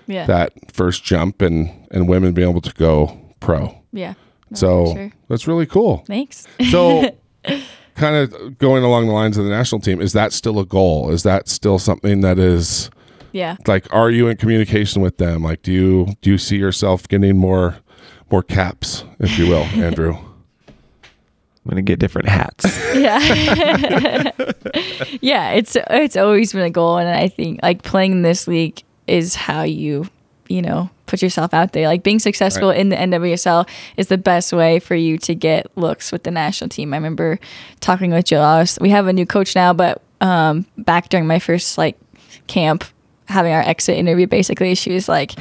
Yeah. 0.06 0.26
that 0.26 0.52
first 0.72 1.04
jump 1.04 1.42
and 1.42 1.70
and 1.90 2.08
women 2.08 2.32
being 2.32 2.48
able 2.48 2.60
to 2.62 2.72
go 2.74 3.18
pro. 3.40 3.76
yeah. 3.92 4.14
No, 4.50 4.56
so 4.56 4.94
sure. 4.94 5.12
that's 5.28 5.46
really 5.48 5.66
cool. 5.66 6.04
Thanks. 6.06 6.46
So 6.70 7.16
kind 7.94 8.16
of 8.16 8.58
going 8.58 8.84
along 8.84 9.06
the 9.06 9.12
lines 9.12 9.36
of 9.38 9.44
the 9.44 9.50
national 9.50 9.80
team, 9.80 10.00
is 10.00 10.12
that 10.12 10.32
still 10.32 10.58
a 10.58 10.66
goal? 10.66 11.10
Is 11.10 11.22
that 11.22 11.48
still 11.48 11.78
something 11.78 12.20
that 12.20 12.38
is 12.38 12.90
yeah. 13.32 13.56
like 13.66 13.92
are 13.94 14.10
you 14.10 14.28
in 14.28 14.36
communication 14.36 15.00
with 15.02 15.16
them? 15.18 15.42
Like 15.42 15.62
do 15.62 15.72
you 15.72 16.14
do 16.20 16.30
you 16.30 16.38
see 16.38 16.56
yourself 16.56 17.08
getting 17.08 17.36
more 17.38 17.76
more 18.30 18.42
caps, 18.42 19.04
if 19.18 19.38
you 19.38 19.48
will, 19.48 19.64
Andrew? 19.74 20.16
I'm 21.64 21.70
gonna 21.70 21.82
get 21.82 21.98
different 22.00 22.28
hats. 22.28 22.64
yeah 22.94 23.18
yeah 25.20 25.50
it's 25.52 25.76
it's 25.90 26.16
always 26.16 26.52
been 26.52 26.62
a 26.62 26.70
goal 26.70 26.98
and 26.98 27.08
i 27.08 27.28
think 27.28 27.60
like 27.62 27.82
playing 27.82 28.12
in 28.12 28.22
this 28.22 28.46
league 28.48 28.82
is 29.06 29.34
how 29.34 29.62
you 29.62 30.06
you 30.48 30.60
know 30.62 30.90
put 31.06 31.22
yourself 31.22 31.52
out 31.54 31.72
there 31.72 31.86
like 31.86 32.02
being 32.02 32.18
successful 32.18 32.68
Right. 32.68 32.78
in 32.80 32.88
the 32.88 32.96
nwsl 32.96 33.68
is 33.96 34.08
the 34.08 34.18
best 34.18 34.52
way 34.52 34.78
for 34.80 34.94
you 34.94 35.18
to 35.18 35.34
get 35.34 35.66
looks 35.76 36.10
with 36.12 36.24
the 36.24 36.30
national 36.30 36.68
team 36.68 36.92
i 36.92 36.96
remember 36.96 37.38
talking 37.80 38.10
with 38.10 38.24
jill 38.26 38.64
we 38.80 38.90
have 38.90 39.06
a 39.06 39.12
new 39.12 39.26
coach 39.26 39.54
now 39.54 39.72
but 39.72 40.02
um 40.20 40.66
back 40.78 41.08
during 41.10 41.26
my 41.26 41.38
first 41.38 41.78
like 41.78 41.96
camp 42.46 42.84
having 43.28 43.52
our 43.52 43.62
exit 43.62 43.96
interview 43.96 44.26
basically 44.26 44.74
she 44.74 44.92
was 44.92 45.08
like 45.08 45.32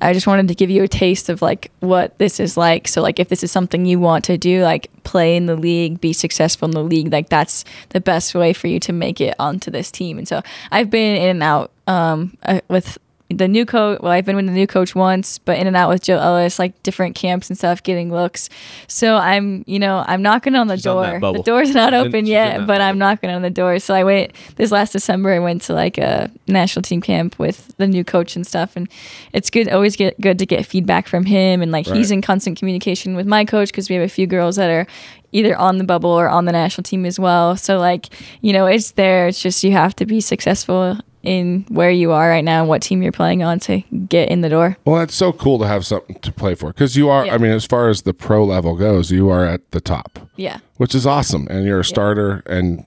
i 0.00 0.12
just 0.12 0.26
wanted 0.26 0.48
to 0.48 0.54
give 0.54 0.70
you 0.70 0.82
a 0.82 0.88
taste 0.88 1.28
of 1.28 1.42
like 1.42 1.70
what 1.80 2.16
this 2.18 2.40
is 2.40 2.56
like. 2.56 2.88
So 2.88 3.02
like 3.02 3.18
if 3.20 3.28
this 3.28 3.44
is 3.44 3.52
something 3.52 3.86
you 3.86 4.00
want 4.00 4.24
to 4.26 4.38
do 4.38 4.62
like 4.62 4.90
play 5.04 5.36
in 5.36 5.46
the 5.46 5.56
league 5.56 6.00
be 6.00 6.12
successful 6.12 6.66
in 6.66 6.72
the 6.72 6.82
league 6.82 7.12
like 7.12 7.28
that's 7.28 7.64
the 7.90 8.00
best 8.00 8.34
way 8.34 8.52
for 8.52 8.68
you 8.68 8.80
to 8.80 8.92
make 8.92 9.20
it 9.20 9.34
onto 9.38 9.70
this 9.70 9.90
team. 9.90 10.18
And 10.18 10.26
so 10.26 10.42
i've 10.70 10.90
been 10.90 11.16
in 11.16 11.28
and 11.28 11.42
out 11.42 11.70
um 11.86 12.36
uh, 12.44 12.60
with 12.68 12.98
the 13.30 13.48
new 13.48 13.64
coach 13.64 13.98
well 14.00 14.12
i've 14.12 14.26
been 14.26 14.36
with 14.36 14.44
the 14.46 14.52
new 14.52 14.66
coach 14.66 14.94
once 14.94 15.38
but 15.38 15.58
in 15.58 15.66
and 15.66 15.74
out 15.74 15.88
with 15.88 16.02
jill 16.02 16.20
ellis 16.20 16.58
like 16.58 16.80
different 16.82 17.14
camps 17.14 17.48
and 17.48 17.56
stuff 17.56 17.82
getting 17.82 18.12
looks. 18.12 18.50
So 18.86 19.16
i'm 19.16 19.64
you 19.66 19.78
know 19.78 20.04
i'm 20.06 20.20
knocking 20.20 20.54
on 20.54 20.66
the 20.66 20.76
She's 20.76 20.86
on 20.86 21.20
door. 21.20 21.32
the 21.32 21.42
door's 21.42 21.74
not 21.74 21.94
open 21.94 22.14
in 22.16 22.26
yet 22.26 22.66
but 22.66 22.80
i'm 22.82 22.98
knocking 22.98 23.30
on 23.30 23.40
the 23.42 23.50
door. 23.50 23.78
So 23.78 23.94
i 23.94 24.04
went 24.04 24.32
this 24.56 24.70
last 24.70 24.92
december 24.92 25.32
i 25.32 25.38
went 25.38 25.62
to 25.62 25.72
like 25.72 25.96
a 25.96 26.30
national 26.46 26.82
team 26.82 27.00
camp 27.00 27.38
with 27.38 27.74
the 27.78 27.86
new 27.86 28.04
coach 28.04 28.36
and 28.36 28.46
stuff 28.46 28.76
and 28.76 28.88
it's 29.32 29.48
good 29.48 29.68
always 29.70 29.96
get 29.96 30.20
good 30.20 30.38
to 30.38 30.46
get 30.46 30.66
feedback 30.66 31.08
from 31.08 31.24
him 31.24 31.62
and 31.62 31.72
like 31.72 31.86
he's 31.86 32.10
in 32.10 32.20
constant 32.20 32.58
communication 32.58 33.16
with 33.16 33.26
my 33.26 33.44
coach 33.44 33.68
because 33.68 33.88
we 33.88 33.94
have 33.96 34.04
a 34.04 34.08
few 34.08 34.26
girls 34.26 34.56
that 34.56 34.70
are 34.70 34.86
either 35.32 35.56
on 35.56 35.78
the 35.78 35.84
bubble 35.84 36.10
or 36.10 36.28
on 36.28 36.44
the 36.44 36.52
national 36.52 36.84
team 36.84 37.04
as 37.04 37.18
well. 37.18 37.56
So 37.56 37.78
like 37.78 38.06
you 38.42 38.52
know 38.52 38.66
it's 38.66 38.92
there. 38.92 39.26
It's 39.28 39.40
just 39.40 39.64
you 39.64 39.72
have 39.72 39.96
to 39.96 40.06
be 40.06 40.20
successful 40.20 40.98
in 41.24 41.64
where 41.68 41.90
you 41.90 42.12
are 42.12 42.28
right 42.28 42.44
now 42.44 42.60
and 42.60 42.68
what 42.68 42.82
team 42.82 43.02
you're 43.02 43.12
playing 43.12 43.42
on 43.42 43.58
to 43.60 43.80
get 44.08 44.28
in 44.28 44.40
the 44.42 44.48
door 44.48 44.76
Well, 44.84 44.96
that's 44.96 45.14
so 45.14 45.32
cool 45.32 45.58
to 45.58 45.66
have 45.66 45.84
something 45.86 46.16
to 46.20 46.32
play 46.32 46.54
for 46.54 46.68
because 46.68 46.96
you 46.96 47.08
are. 47.08 47.26
Yeah. 47.26 47.34
I 47.34 47.38
mean, 47.38 47.50
as 47.52 47.64
far 47.64 47.88
as 47.88 48.02
the 48.02 48.14
pro 48.14 48.44
level 48.44 48.76
goes, 48.76 49.10
you 49.10 49.28
are 49.30 49.44
at 49.44 49.70
the 49.72 49.80
top, 49.80 50.18
yeah 50.36 50.58
which 50.76 50.94
is 50.94 51.06
awesome, 51.06 51.46
and 51.50 51.64
you're 51.66 51.80
a 51.80 51.84
starter, 51.84 52.42
and 52.46 52.84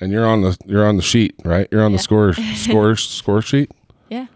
and 0.00 0.12
you're 0.12 0.26
on 0.26 0.42
the 0.42 0.56
you're 0.66 0.86
on 0.86 0.96
the 0.96 1.02
sheet, 1.02 1.34
right? 1.44 1.68
You're 1.70 1.84
on 1.84 1.92
the 1.92 1.98
score 1.98 2.32
score 2.54 2.96
score 2.96 3.42
sheet. 3.42 3.70
yeah 4.08 4.26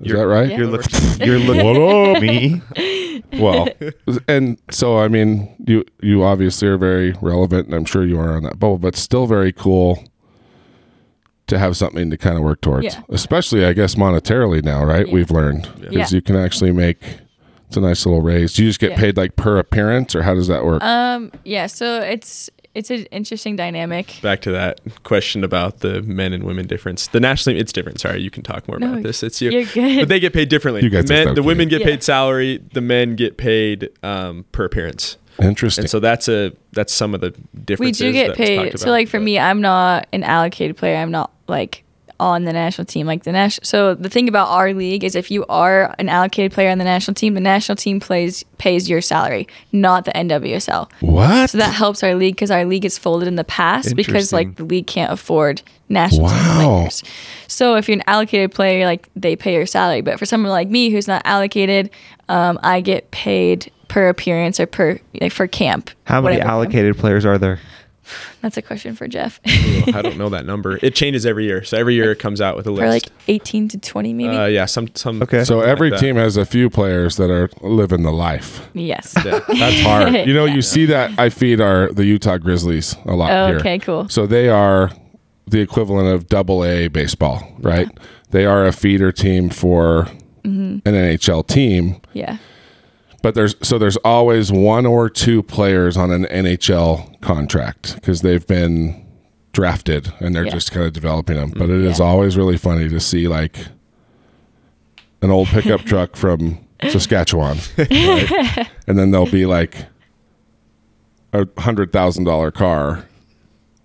Is 0.00 0.12
that 0.12 0.26
right? 0.26 0.50
Yeah. 0.50 0.58
You're 0.58 0.66
looking. 0.66 1.00
You're 1.26 1.38
looking 1.38 2.16
at 2.16 2.22
me. 2.22 2.62
Well, 3.32 3.68
and 4.26 4.58
so 4.70 4.98
I 4.98 5.08
mean, 5.08 5.54
you 5.66 5.84
you 6.00 6.22
obviously 6.22 6.66
are 6.68 6.78
very 6.78 7.12
relevant, 7.20 7.66
and 7.66 7.74
I'm 7.74 7.84
sure 7.84 8.04
you 8.06 8.18
are 8.18 8.34
on 8.36 8.42
that 8.44 8.58
bubble, 8.58 8.78
but 8.78 8.96
still 8.96 9.26
very 9.26 9.52
cool 9.52 10.02
to 11.48 11.58
have 11.58 11.76
something 11.76 12.10
to 12.10 12.16
kind 12.16 12.36
of 12.36 12.42
work 12.42 12.60
towards. 12.60 12.84
Yeah. 12.86 13.02
Especially, 13.08 13.64
I 13.64 13.72
guess, 13.72 13.94
monetarily 13.96 14.62
now, 14.62 14.84
right? 14.84 15.06
Yeah. 15.06 15.12
We've 15.14 15.30
learned 15.30 15.68
because 15.80 16.12
Yeah. 16.12 16.16
you 16.16 16.22
can 16.22 16.36
actually 16.36 16.72
make 16.72 16.98
it's 17.66 17.76
a 17.76 17.80
nice 17.80 18.06
little 18.06 18.22
raise. 18.22 18.54
Do 18.54 18.62
you 18.64 18.70
just 18.70 18.80
get 18.80 18.92
Yeah. 18.92 18.96
paid 18.98 19.16
like 19.18 19.36
per 19.36 19.58
appearance, 19.58 20.14
or 20.14 20.22
how 20.22 20.34
does 20.34 20.46
that 20.48 20.64
work? 20.64 20.82
um 20.82 21.30
yeah 21.44 21.66
so 21.66 22.00
it's 22.00 22.48
it's 22.74 22.90
an 22.90 23.04
interesting 23.10 23.56
dynamic 23.56 24.14
Back 24.22 24.40
to 24.42 24.52
that 24.52 24.80
question 25.02 25.42
about 25.42 25.80
the 25.80 26.00
men 26.02 26.32
and 26.32 26.44
women 26.44 26.66
difference. 26.66 27.08
The 27.08 27.18
national 27.18 27.54
team, 27.54 27.60
it's 27.60 27.72
different. 27.72 27.98
Sorry, 27.98 28.20
you 28.22 28.30
can 28.30 28.42
talk 28.44 28.68
more 28.68 28.78
No, 28.78 28.90
about 28.92 29.02
this. 29.02 29.22
It's 29.22 29.40
you. 29.42 29.50
you're 29.50 29.64
good. 29.64 30.00
But 30.00 30.08
they 30.08 30.20
get 30.20 30.32
paid 30.32 30.48
differently. 30.48 30.82
You 30.84 30.90
guys 30.90 31.06
the, 31.06 31.14
men, 31.14 31.26
so 31.28 31.34
the 31.34 31.42
women 31.42 31.68
get 31.68 31.80
Yeah. 31.80 31.86
paid 31.88 32.02
salary. 32.04 32.60
The 32.74 32.80
men 32.80 33.16
get 33.16 33.36
paid 33.36 33.88
um, 34.04 34.44
per 34.52 34.64
appearance. 34.64 35.16
Interesting. 35.42 35.84
And 35.84 35.90
so 35.90 35.98
that's 36.00 36.28
a 36.28 36.52
that's 36.72 36.92
some 36.92 37.14
of 37.14 37.20
the 37.20 37.30
differences. 37.64 38.00
we 38.02 38.06
do 38.08 38.12
get 38.12 38.28
that 38.28 38.38
was 38.38 38.48
talked 38.48 38.70
paid. 38.72 38.78
So 38.80 38.90
like 38.90 39.08
for 39.08 39.18
but- 39.18 39.24
me, 39.24 39.38
I'm 39.38 39.60
not 39.60 40.06
an 40.12 40.22
allocated 40.22 40.76
player. 40.76 40.96
I'm 40.96 41.10
not 41.10 41.32
like 41.48 41.84
on 42.20 42.44
the 42.44 42.52
national 42.52 42.84
team. 42.84 43.06
Like 43.06 43.22
the 43.22 43.30
national. 43.32 43.64
So 43.64 43.94
the 43.94 44.08
thing 44.08 44.28
about 44.28 44.48
our 44.48 44.74
league 44.74 45.04
is, 45.04 45.14
if 45.14 45.30
you 45.30 45.46
are 45.48 45.94
an 46.00 46.08
allocated 46.08 46.50
player 46.52 46.68
on 46.70 46.78
the 46.78 46.84
national 46.84 47.14
team, 47.14 47.34
the 47.34 47.40
national 47.40 47.76
team 47.76 48.00
plays 48.00 48.44
pays 48.58 48.88
your 48.90 49.00
salary, 49.00 49.46
not 49.72 50.04
the 50.04 50.10
NWSL. 50.12 50.90
what? 51.00 51.50
So 51.50 51.58
that 51.58 51.72
helps 51.72 52.02
our 52.02 52.14
league 52.16 52.34
because 52.34 52.50
our 52.50 52.64
league 52.64 52.84
is 52.84 52.98
folded 52.98 53.28
in 53.28 53.36
the 53.36 53.44
past 53.44 53.94
because 53.94 54.32
like 54.32 54.56
the 54.56 54.64
league 54.64 54.86
can't 54.88 55.12
afford 55.12 55.62
national 55.88 56.24
Wow. 56.24 56.30
team 56.58 56.66
players. 56.78 57.02
So 57.46 57.76
if 57.76 57.88
you're 57.88 57.96
an 57.98 58.04
allocated 58.08 58.52
player, 58.52 58.84
like 58.84 59.08
they 59.14 59.36
pay 59.36 59.54
your 59.54 59.66
salary. 59.66 60.00
But 60.00 60.18
for 60.18 60.26
someone 60.26 60.50
like 60.50 60.68
me 60.68 60.90
who's 60.90 61.06
not 61.06 61.22
allocated, 61.24 61.88
um, 62.28 62.58
I 62.64 62.80
get 62.80 63.10
paid 63.12 63.70
per 63.86 64.08
appearance 64.08 64.58
or 64.58 64.66
per 64.66 64.98
like 65.20 65.32
for 65.32 65.46
camp. 65.46 65.90
How 66.04 66.20
many 66.20 66.40
allocated 66.40 66.98
players 66.98 67.24
are 67.24 67.38
there? 67.38 67.60
That's 68.42 68.56
a 68.56 68.62
question 68.62 68.94
for 68.94 69.08
Jeff. 69.08 69.40
Ooh, 69.48 69.92
I 69.94 70.02
don't 70.02 70.16
know 70.18 70.28
that 70.30 70.46
number. 70.46 70.78
It 70.82 70.94
changes 70.94 71.26
every 71.26 71.44
year. 71.44 71.64
So 71.64 71.76
every 71.76 71.94
year 71.94 72.12
it 72.12 72.18
comes 72.18 72.40
out 72.40 72.56
with 72.56 72.66
a 72.66 72.70
list. 72.70 72.82
for 72.82 72.88
like 72.88 73.04
18 73.28 73.68
to 73.68 73.78
20 73.78 74.14
maybe. 74.14 74.28
uh, 74.36 74.46
yeah, 74.46 74.64
some 74.66 74.88
some. 74.94 75.22
Okay. 75.22 75.44
so 75.44 75.60
every 75.60 75.90
like 75.90 76.00
team 76.00 76.16
has 76.16 76.36
a 76.36 76.44
few 76.44 76.70
players 76.70 77.16
that 77.16 77.30
are 77.30 77.50
living 77.62 78.02
the 78.02 78.12
life. 78.12 78.68
yes. 78.74 79.14
Yeah. 79.24 79.40
That's 79.48 79.80
hard. 79.82 80.14
You 80.26 80.34
know, 80.34 80.44
Yeah. 80.44 80.54
you 80.54 80.62
see 80.62 80.86
that 80.86 81.18
I 81.18 81.28
feed 81.30 81.60
our 81.60 81.92
the 81.92 82.04
Utah 82.04 82.38
Grizzlies 82.38 82.96
a 83.04 83.14
lot 83.14 83.30
Oh, 83.30 83.46
here. 83.48 83.56
okay, 83.58 83.78
cool. 83.78 84.08
So 84.08 84.26
they 84.26 84.48
are 84.48 84.90
the 85.46 85.60
equivalent 85.60 86.08
of 86.14 86.26
double 86.28 86.64
A 86.64 86.88
baseball, 86.88 87.42
right? 87.60 87.88
They 88.30 88.44
are 88.44 88.66
a 88.66 88.72
feeder 88.72 89.12
team 89.12 89.48
for 89.50 90.08
Mm-hmm. 90.44 90.88
an 90.88 90.94
NHL 90.94 91.46
team, 91.46 92.00
Yeah. 92.14 92.38
But 93.22 93.34
there's 93.34 93.54
so 93.62 93.78
there's 93.78 93.96
always 93.98 94.50
one 94.52 94.86
or 94.86 95.08
two 95.10 95.42
players 95.42 95.96
on 95.96 96.10
an 96.10 96.24
NHL 96.26 97.20
contract 97.20 97.94
because 97.96 98.22
they've 98.22 98.46
been 98.46 99.04
drafted 99.52 100.12
and 100.20 100.34
they're 100.36 100.44
Yeah. 100.46 100.52
just 100.52 100.70
kind 100.72 100.86
of 100.86 100.92
developing 100.92 101.36
them. 101.36 101.50
But 101.50 101.70
it 101.70 101.80
is 101.84 101.98
Yeah. 101.98 102.04
always 102.06 102.36
really 102.36 102.56
funny 102.56 102.88
to 102.88 103.00
see 103.00 103.26
like 103.28 103.56
an 105.22 105.30
old 105.30 105.48
pickup 105.48 105.80
truck 105.84 106.14
from 106.16 106.58
Saskatchewan, 106.90 107.58
right? 107.76 108.68
and 108.86 108.96
then 108.98 109.10
there'll 109.10 109.26
be 109.30 109.46
like 109.46 109.86
a 111.32 111.46
hundred 111.60 111.92
thousand 111.92 112.24
dollar 112.24 112.50
car 112.52 113.04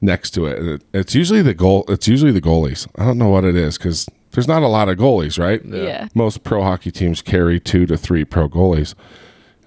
next 0.03 0.31
to 0.31 0.45
it. 0.45 0.83
It's 0.93 1.15
usually 1.15 1.41
the 1.41 1.53
goal. 1.53 1.85
It's 1.87 2.07
usually 2.07 2.31
the 2.31 2.41
goalies. 2.41 2.87
I 2.97 3.05
don't 3.05 3.17
know 3.17 3.29
what 3.29 3.45
it 3.45 3.55
is 3.55 3.77
because 3.77 4.07
there's 4.31 4.47
not 4.47 4.61
a 4.61 4.67
lot 4.67 4.89
of 4.89 4.97
goalies, 4.97 5.39
right? 5.39 5.63
Yeah. 5.65 6.07
Most 6.13 6.43
pro 6.43 6.61
hockey 6.61 6.91
teams 6.91 7.21
carry 7.21 7.59
two 7.59 7.85
to 7.87 7.97
three 7.97 8.25
pro 8.25 8.47
goalies, 8.49 8.93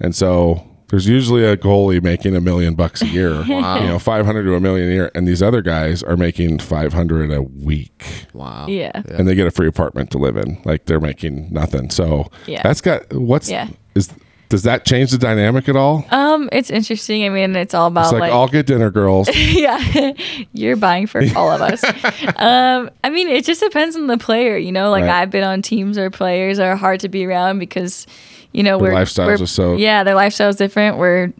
and 0.00 0.14
so 0.14 0.64
there's 0.88 1.08
usually 1.08 1.44
a 1.44 1.56
goalie 1.56 2.00
making 2.00 2.36
a 2.36 2.40
million 2.40 2.74
bucks 2.74 3.02
a 3.02 3.06
year. 3.06 3.32
Wow. 3.48 3.80
You 3.80 3.86
know, 3.88 3.98
five 3.98 4.24
hundred 4.26 4.44
to 4.44 4.54
a 4.54 4.60
million 4.60 4.88
a 4.88 4.92
year, 4.92 5.10
and 5.14 5.26
these 5.26 5.42
other 5.42 5.62
guys 5.62 6.02
are 6.02 6.16
making 6.16 6.58
five 6.60 6.92
hundred 6.92 7.32
a 7.32 7.42
week 7.42 8.04
Wow. 8.34 8.66
Yeah. 8.68 8.92
and 9.08 9.26
they 9.26 9.34
get 9.34 9.46
a 9.46 9.50
free 9.50 9.66
apartment 9.66 10.10
to 10.12 10.18
live 10.18 10.36
in. 10.36 10.60
Like 10.64 10.84
they're 10.84 11.00
making 11.00 11.52
nothing. 11.52 11.90
So 11.90 12.30
Yeah. 12.46 12.62
that's 12.62 12.80
got 12.80 13.12
what's 13.12 13.48
Yeah. 13.50 13.68
is 13.94 14.10
does 14.48 14.62
that 14.62 14.84
change 14.84 15.10
the 15.10 15.18
dynamic 15.18 15.68
at 15.68 15.76
all? 15.76 16.04
Um, 16.10 16.48
it's 16.52 16.70
interesting. 16.70 17.24
I 17.24 17.28
mean, 17.30 17.56
it's 17.56 17.74
all 17.74 17.88
about 17.88 18.04
It's 18.04 18.12
like, 18.12 18.20
like, 18.20 18.32
I'll 18.32 18.48
get 18.48 18.66
dinner, 18.66 18.90
girls. 18.90 19.28
yeah, 19.36 20.12
you're 20.52 20.76
buying 20.76 21.06
for 21.06 21.22
all 21.34 21.50
of 21.50 21.60
us. 21.60 21.82
um, 22.36 22.90
I 23.02 23.10
mean, 23.10 23.28
it 23.28 23.44
just 23.44 23.60
depends 23.60 23.96
on 23.96 24.06
the 24.06 24.18
player. 24.18 24.56
You 24.56 24.72
know, 24.72 24.90
like 24.90 25.02
Right. 25.02 25.22
I've 25.22 25.30
been 25.30 25.44
on 25.44 25.62
teams 25.62 25.96
where 25.98 26.10
players 26.10 26.58
are 26.58 26.76
hard 26.76 27.00
to 27.00 27.08
be 27.08 27.24
around 27.26 27.58
because, 27.58 28.06
you 28.52 28.62
know, 28.62 28.78
Their 28.78 28.92
we're 28.92 28.98
lifestyles 29.00 29.26
we're- 29.26 29.42
are 29.42 29.46
so- 29.46 29.76
yeah, 29.76 30.04
their 30.04 30.14
lifestyle 30.14 30.48
is 30.48 30.56
different. 30.56 30.98
We're 30.98 31.32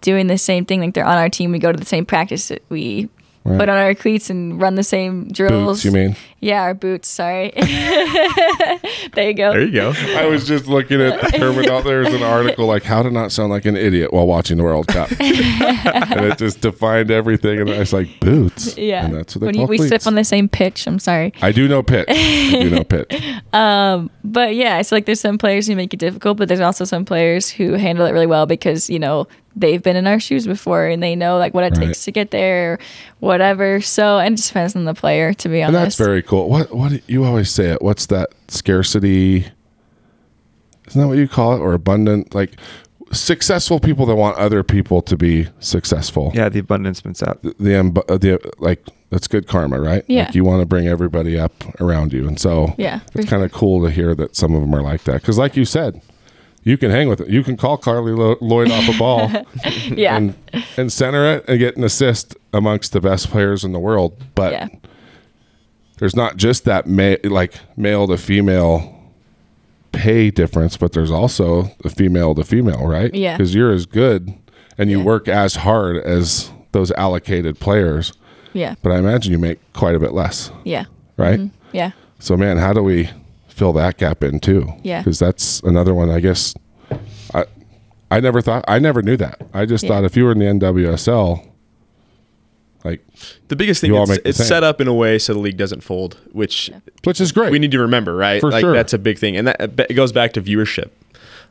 doing 0.00 0.26
the 0.28 0.38
same 0.38 0.64
thing. 0.64 0.80
Like 0.80 0.94
they're 0.94 1.04
on 1.04 1.18
our 1.18 1.28
team. 1.28 1.52
We 1.52 1.58
go 1.58 1.72
to 1.72 1.78
the 1.78 1.84
same 1.84 2.06
practice. 2.06 2.50
We 2.68 3.08
Right. 3.44 3.58
put 3.58 3.68
on 3.68 3.76
our 3.76 3.94
cleats 3.94 4.30
and 4.30 4.60
run 4.60 4.76
the 4.76 4.84
same 4.84 5.26
drills. 5.32 5.78
Boots, 5.78 5.84
you 5.84 5.90
mean? 5.90 6.14
Yeah, 6.38 6.62
our 6.62 6.74
boots. 6.74 7.08
Sorry. 7.08 7.50
there 9.14 9.28
you 9.28 9.34
go. 9.34 9.52
There 9.52 9.62
you 9.62 9.72
go. 9.72 9.92
I 10.16 10.26
was 10.26 10.46
just 10.46 10.66
looking 10.66 11.00
at 11.00 11.20
the 11.20 11.38
terminology. 11.38 11.88
There's 11.88 12.14
an 12.14 12.22
article 12.22 12.66
like 12.66 12.82
how 12.84 13.02
to 13.02 13.10
not 13.10 13.32
sound 13.32 13.50
like 13.50 13.64
an 13.64 13.76
idiot 13.76 14.12
while 14.12 14.26
watching 14.26 14.56
the 14.58 14.62
World 14.62 14.86
Cup, 14.88 15.10
and 15.20 16.24
it 16.24 16.38
just 16.38 16.60
defined 16.60 17.10
everything. 17.10 17.60
And 17.60 17.70
I 17.70 17.78
was 17.80 17.92
like, 17.92 18.08
boots. 18.20 18.76
Yeah, 18.76 19.06
and 19.06 19.14
that's 19.14 19.34
what 19.36 19.40
they 19.40 19.46
when 19.46 19.54
call 19.54 19.62
you, 19.64 19.68
we 19.68 19.76
cleats. 19.78 19.88
slip 19.88 20.06
on 20.06 20.14
the 20.14 20.24
same 20.24 20.48
pitch. 20.48 20.86
I'm 20.86 20.98
sorry. 20.98 21.32
I 21.42 21.52
do 21.52 21.68
know 21.68 21.82
pitch. 21.82 22.06
I 22.08 22.50
do 22.62 22.70
know 22.70 22.84
pitch. 22.84 23.12
um, 23.52 24.10
But 24.24 24.54
yeah, 24.54 24.78
it's 24.78 24.92
like 24.92 25.06
there's 25.06 25.20
some 25.20 25.38
players 25.38 25.66
who 25.66 25.76
make 25.76 25.92
it 25.92 25.98
difficult, 26.00 26.38
but 26.38 26.48
there's 26.48 26.60
also 26.60 26.84
some 26.84 27.04
players 27.04 27.48
who 27.50 27.72
handle 27.74 28.06
it 28.06 28.12
really 28.12 28.26
well 28.26 28.46
because 28.46 28.88
you 28.88 28.98
know 28.98 29.26
they've 29.56 29.82
been 29.82 29.96
in 29.96 30.06
our 30.06 30.18
shoes 30.20 30.46
before 30.46 30.86
and 30.86 31.02
they 31.02 31.14
know 31.14 31.36
like 31.38 31.52
what 31.54 31.64
it 31.64 31.76
Right. 31.76 31.86
takes 31.88 32.04
to 32.04 32.10
get 32.12 32.30
there, 32.30 32.74
or 32.74 32.78
whatever. 33.20 33.80
So 33.80 34.18
and 34.18 34.34
it 34.34 34.36
just 34.36 34.48
depends 34.48 34.74
on 34.76 34.84
the 34.84 34.94
player, 34.94 35.32
to 35.34 35.48
be 35.48 35.60
And 35.60 35.76
honest. 35.76 35.98
that's 35.98 36.06
very 36.08 36.22
cool. 36.22 36.48
What 36.48 36.74
what 36.74 37.08
you 37.08 37.24
always 37.24 37.50
say 37.50 37.70
it? 37.70 37.82
What's 37.82 38.06
that 38.06 38.30
scarcity? 38.48 39.46
Isn't 40.88 41.00
that 41.00 41.06
what 41.08 41.18
you 41.18 41.28
call 41.28 41.54
it? 41.54 41.58
Or 41.60 41.72
abundant? 41.74 42.34
Like 42.34 42.56
successful 43.12 43.78
people 43.78 44.06
that 44.06 44.14
want 44.14 44.36
other 44.38 44.62
people 44.62 45.02
to 45.02 45.16
be 45.16 45.46
successful. 45.60 46.32
Yeah, 46.34 46.48
the 46.48 46.60
abundance 46.60 46.98
spins 46.98 47.22
out. 47.22 47.42
The, 47.42 47.54
the, 47.60 48.04
uh, 48.08 48.16
the 48.18 48.52
like 48.58 48.86
that's 49.10 49.28
good 49.28 49.46
karma, 49.46 49.78
right? 49.80 50.02
Yeah. 50.08 50.24
Like 50.24 50.34
you 50.34 50.44
want 50.44 50.60
to 50.60 50.66
bring 50.66 50.88
everybody 50.88 51.38
up 51.38 51.52
around 51.80 52.12
you, 52.14 52.26
and 52.26 52.40
so 52.40 52.74
Yeah, 52.78 53.00
it's 53.14 53.28
kind 53.28 53.42
of 53.44 53.52
cool 53.52 53.84
to 53.84 53.90
hear 53.90 54.14
that 54.14 54.34
some 54.34 54.54
of 54.54 54.62
them 54.62 54.74
are 54.74 54.82
like 54.82 55.04
that. 55.04 55.20
Because, 55.20 55.36
like 55.38 55.56
you 55.56 55.64
said, 55.66 56.00
you 56.64 56.76
can 56.78 56.90
hang 56.90 57.08
with 57.08 57.20
it. 57.20 57.28
You 57.28 57.42
can 57.42 57.56
call 57.56 57.76
Carli 57.78 58.16
Lo- 58.16 58.36
Lloyd 58.40 58.70
off 58.70 58.88
a 58.94 58.98
ball 58.98 59.30
yeah, 59.88 60.16
and 60.16 60.34
and 60.76 60.92
center 60.92 61.24
it 61.36 61.44
and 61.48 61.58
get 61.58 61.76
an 61.76 61.84
assist 61.84 62.36
amongst 62.52 62.92
the 62.92 63.00
best 63.00 63.30
players 63.30 63.64
in 63.64 63.72
the 63.72 63.78
world. 63.80 64.16
But 64.34 64.52
yeah, 64.52 64.68
there's 65.98 66.16
not 66.16 66.36
just 66.36 66.64
that 66.64 66.86
ma- 66.86 67.16
like 67.24 67.54
male 67.76 68.06
to 68.08 68.16
female 68.18 68.98
pay 69.92 70.30
difference, 70.30 70.76
but 70.76 70.92
there's 70.92 71.10
also 71.10 71.70
the 71.82 71.90
female 71.90 72.34
to 72.34 72.44
female, 72.44 72.86
right? 72.86 73.14
Yeah. 73.14 73.36
Because 73.36 73.54
you're 73.54 73.72
as 73.72 73.86
good 73.86 74.32
and 74.78 74.90
you 74.90 74.98
Yeah. 74.98 75.04
work 75.04 75.28
as 75.28 75.56
hard 75.56 75.98
as 75.98 76.50
those 76.72 76.90
allocated 76.92 77.60
players, 77.60 78.12
yeah, 78.54 78.74
but 78.82 78.90
I 78.92 78.98
imagine 78.98 79.32
you 79.32 79.38
make 79.38 79.58
quite 79.74 79.94
a 79.94 79.98
bit 79.98 80.12
less, 80.12 80.50
yeah, 80.64 80.84
right? 81.18 81.38
Mm-hmm. 81.38 81.76
yeah. 81.76 81.90
So, 82.18 82.36
man, 82.36 82.56
how 82.56 82.72
do 82.72 82.82
we 82.82 83.10
fill 83.52 83.72
that 83.74 83.98
gap 83.98 84.22
in 84.24 84.40
too? 84.40 84.72
Yeah. 84.82 85.00
Because 85.00 85.18
that's 85.18 85.60
another 85.60 85.94
one. 85.94 86.10
I 86.10 86.20
guess 86.20 86.54
I 87.34 87.44
I 88.10 88.20
never 88.20 88.40
thought 88.42 88.64
I 88.68 88.78
never 88.78 89.02
knew 89.02 89.16
that. 89.18 89.40
I 89.54 89.66
just 89.66 89.84
Yeah. 89.84 89.90
thought 89.90 90.04
if 90.04 90.16
you 90.16 90.24
were 90.24 90.32
in 90.32 90.38
the 90.38 90.46
NWSL, 90.46 91.46
like 92.84 93.04
The 93.48 93.56
biggest 93.56 93.80
thing 93.80 93.94
is 93.94 94.08
make 94.08 94.22
the 94.24 94.28
it's 94.30 94.44
set 94.44 94.64
up 94.64 94.80
in 94.80 94.88
a 94.88 94.94
way 94.94 95.18
so 95.18 95.32
the 95.34 95.38
league 95.38 95.56
doesn't 95.56 95.82
fold, 95.82 96.16
which 96.32 96.70
which 97.04 97.20
is 97.20 97.30
great. 97.32 97.52
we 97.52 97.58
need 97.58 97.70
to 97.70 97.80
remember, 97.80 98.14
right? 98.16 98.40
For 98.40 98.50
like 98.50 98.60
sure. 98.62 98.72
that's 98.72 98.92
a 98.92 98.98
big 98.98 99.18
thing, 99.18 99.36
and 99.36 99.46
that 99.46 99.60
it 99.90 99.94
goes 99.94 100.12
back 100.12 100.32
to 100.34 100.42
viewership. 100.42 100.90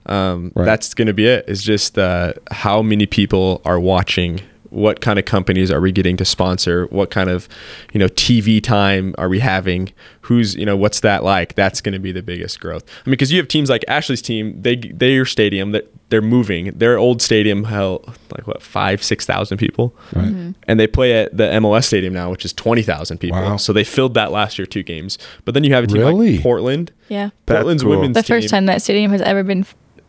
Um, 0.07 0.51
Right. 0.55 0.65
That's 0.65 0.93
going 0.95 1.07
to 1.07 1.13
be 1.13 1.27
it. 1.27 1.45
it. 1.47 1.49
Is 1.49 1.63
just 1.63 1.97
uh, 1.97 2.33
how 2.49 2.81
many 2.81 3.05
people 3.05 3.61
are 3.65 3.79
watching. 3.79 4.41
What 4.71 4.99
kind 5.01 5.19
of 5.19 5.25
companies 5.25 5.69
are 5.69 5.79
we 5.79 5.91
getting 5.91 6.17
to 6.17 6.25
sponsor? 6.25 6.85
What 6.87 7.11
kind 7.11 7.29
of, 7.29 7.47
you 7.93 7.99
know, 7.99 8.07
TV 8.07 8.63
time 8.63 9.13
are 9.17 9.29
we 9.29 9.39
having? 9.39 9.91
Who's, 10.21 10.55
you 10.55 10.65
know, 10.65 10.75
what's 10.77 11.01
that 11.01 11.23
like? 11.23 11.55
That's 11.55 11.81
going 11.81 11.93
to 11.93 11.99
be 11.99 12.11
the 12.11 12.21
biggest 12.23 12.59
growth. 12.59 12.83
I 13.05 13.09
mean, 13.09 13.11
because 13.13 13.31
you 13.31 13.37
have 13.37 13.47
teams 13.49 13.69
like 13.69 13.83
Ashley's 13.87 14.21
team. 14.21 14.61
They 14.61 14.77
their 14.77 15.25
stadium 15.25 15.71
that 15.73 15.93
they're 16.09 16.21
moving. 16.21 16.65
Their 16.77 16.97
old 16.97 17.21
stadium 17.21 17.65
held 17.65 18.05
like 18.35 18.47
what 18.47 18.61
five 18.63 19.03
six 19.03 19.25
thousand 19.25 19.57
people, 19.57 19.93
Right. 20.15 20.25
Mm-hmm. 20.25 20.51
and 20.67 20.79
they 20.79 20.87
play 20.87 21.13
at 21.21 21.35
the 21.35 21.43
MLS 21.45 21.83
stadium 21.85 22.13
now, 22.13 22.31
which 22.31 22.45
is 22.45 22.53
twenty 22.53 22.81
thousand 22.81 23.17
people. 23.17 23.41
Wow. 23.41 23.57
So 23.57 23.73
they 23.73 23.83
filled 23.83 24.13
that 24.13 24.31
last 24.31 24.57
year 24.57 24.65
two 24.65 24.83
games. 24.83 25.17
But 25.43 25.53
then 25.53 25.63
you 25.65 25.73
have 25.73 25.83
a 25.83 25.87
team 25.87 25.97
Really? 26.01 26.33
like 26.35 26.43
Portland. 26.43 26.91
Yeah. 27.09 27.31
Portland's 27.45 27.83
cool. 27.83 27.91
women's 27.91 28.15
The 28.15 28.23
team. 28.23 28.37
first 28.37 28.49
time 28.49 28.67
that 28.67 28.81
stadium 28.81 29.11
has 29.11 29.21
ever 29.21 29.43
been 29.43 29.65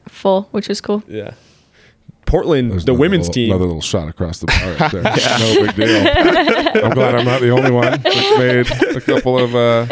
full, 0.09 0.49
which 0.53 0.69
was 0.69 0.81
cool. 0.81 1.03
Yeah. 1.09 1.35
Portland, 2.27 2.71
There's 2.71 2.85
the 2.87 2.95
women's 2.95 3.29
little, 3.29 3.35
team. 3.35 3.51
Another 3.51 3.67
little 3.67 3.81
shot 3.83 4.09
across 4.09 4.39
the 4.41 4.47
bar 4.47 4.75
right 4.75 4.93
there. 4.93 5.03
No 5.39 5.67
big 5.67 5.77
deal. 5.77 6.85
I'm 6.85 6.93
glad 6.95 7.15
I'm 7.15 7.27
not 7.27 7.41
the 7.43 7.51
only 7.51 7.71
one 7.71 8.01
that's 8.01 8.39
made 8.39 8.97
a 8.97 9.01
couple 9.01 9.39
of 9.39 9.55
uh, 9.55 9.87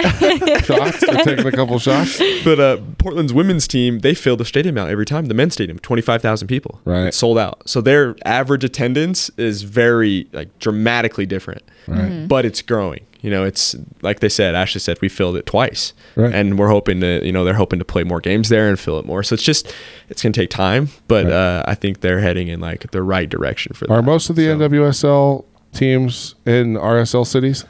shots 0.63 1.03
or 1.03 1.15
taken 1.25 1.47
a 1.47 1.53
couple 1.53 1.79
shots. 1.79 2.19
But 2.43 2.59
uh, 2.61 2.79
Portland's 2.99 3.33
women's 3.35 3.69
team, 3.69 3.99
they 4.01 4.15
fill 4.15 4.37
the 4.37 4.45
stadium 4.45 4.79
out 4.79 4.89
every 4.89 5.05
time. 5.05 5.27
The 5.27 5.35
men's 5.35 5.53
stadium, 5.55 5.79
twenty 5.81 6.03
five 6.03 6.23
thousand 6.23 6.49
people, 6.49 6.81
Right. 6.85 7.07
It's 7.09 7.17
sold 7.17 7.37
out. 7.39 7.69
So 7.69 7.81
their 7.81 8.17
average 8.25 8.65
attendance 8.65 9.31
is 9.37 9.63
very 9.63 10.27
like 10.33 10.59
dramatically 10.61 11.27
different, 11.27 11.63
Right. 11.87 12.27
but 12.27 12.45
it's 12.47 12.63
growing. 12.63 13.01
You 13.23 13.31
know, 13.31 13.45
it's 13.45 13.77
like 14.03 14.21
they 14.21 14.29
said. 14.29 14.55
Ashley 14.55 14.81
said 14.81 14.99
we 15.03 15.09
filled 15.09 15.37
it 15.37 15.45
twice, 15.47 15.93
Right. 16.17 16.35
and 16.35 16.59
we're 16.59 16.69
hoping 16.71 17.01
to. 17.01 17.25
You 17.25 17.33
know, 17.33 17.45
they're 17.45 17.55
hoping 17.55 17.79
to 17.79 17.85
play 17.85 18.03
more 18.05 18.21
games 18.21 18.49
there 18.49 18.69
and 18.69 18.79
fill 18.81 18.99
it 18.99 19.05
more. 19.05 19.23
So 19.23 19.35
it's 19.35 19.43
just, 19.43 19.73
it's 20.09 20.23
gonna 20.23 20.33
take 20.33 20.51
time, 20.51 20.89
but 21.09 21.25
Right. 21.27 21.33
uh, 21.33 21.63
I 21.67 21.75
think 21.75 22.01
they're 22.01 22.21
heading 22.21 22.49
in 22.49 22.61
like 22.61 22.91
the 22.93 23.03
right 23.03 23.29
direction 23.29 23.75
for 23.75 23.87
that. 23.87 23.93
Are 23.93 24.03
most 24.03 24.31
of 24.31 24.37
the 24.37 24.47
So- 24.47 24.57
NWSL 24.59 25.45
teams 25.73 26.35
in 26.47 26.77
RSL 26.77 27.25
cities? 27.27 27.65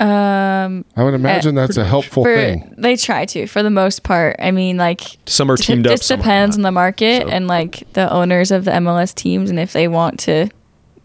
Um, 0.00 0.84
I 0.96 1.02
would 1.04 1.14
imagine 1.14 1.56
Uh, 1.56 1.62
that's 1.66 1.76
a 1.76 1.84
helpful 1.84 2.24
for, 2.24 2.34
thing. 2.34 2.74
They 2.76 2.96
try 2.96 3.24
to, 3.26 3.46
for 3.46 3.62
the 3.62 3.70
most 3.70 4.02
part. 4.02 4.36
I 4.40 4.50
mean, 4.50 4.76
like 4.76 5.00
Some 5.26 5.50
are 5.50 5.56
Just- 5.56 5.68
teamed 5.68 5.86
it 5.86 5.90
up. 5.92 5.96
just 5.98 6.08
depends 6.08 6.56
on 6.56 6.62
the 6.62 6.72
market 6.72 7.22
So- 7.22 7.28
and 7.28 7.46
like 7.46 7.84
the 7.92 8.12
owners 8.12 8.50
of 8.50 8.64
the 8.64 8.72
MLS 8.74 9.14
teams 9.14 9.50
and 9.50 9.58
if 9.58 9.72
they 9.72 9.86
want 9.88 10.18
to, 10.20 10.48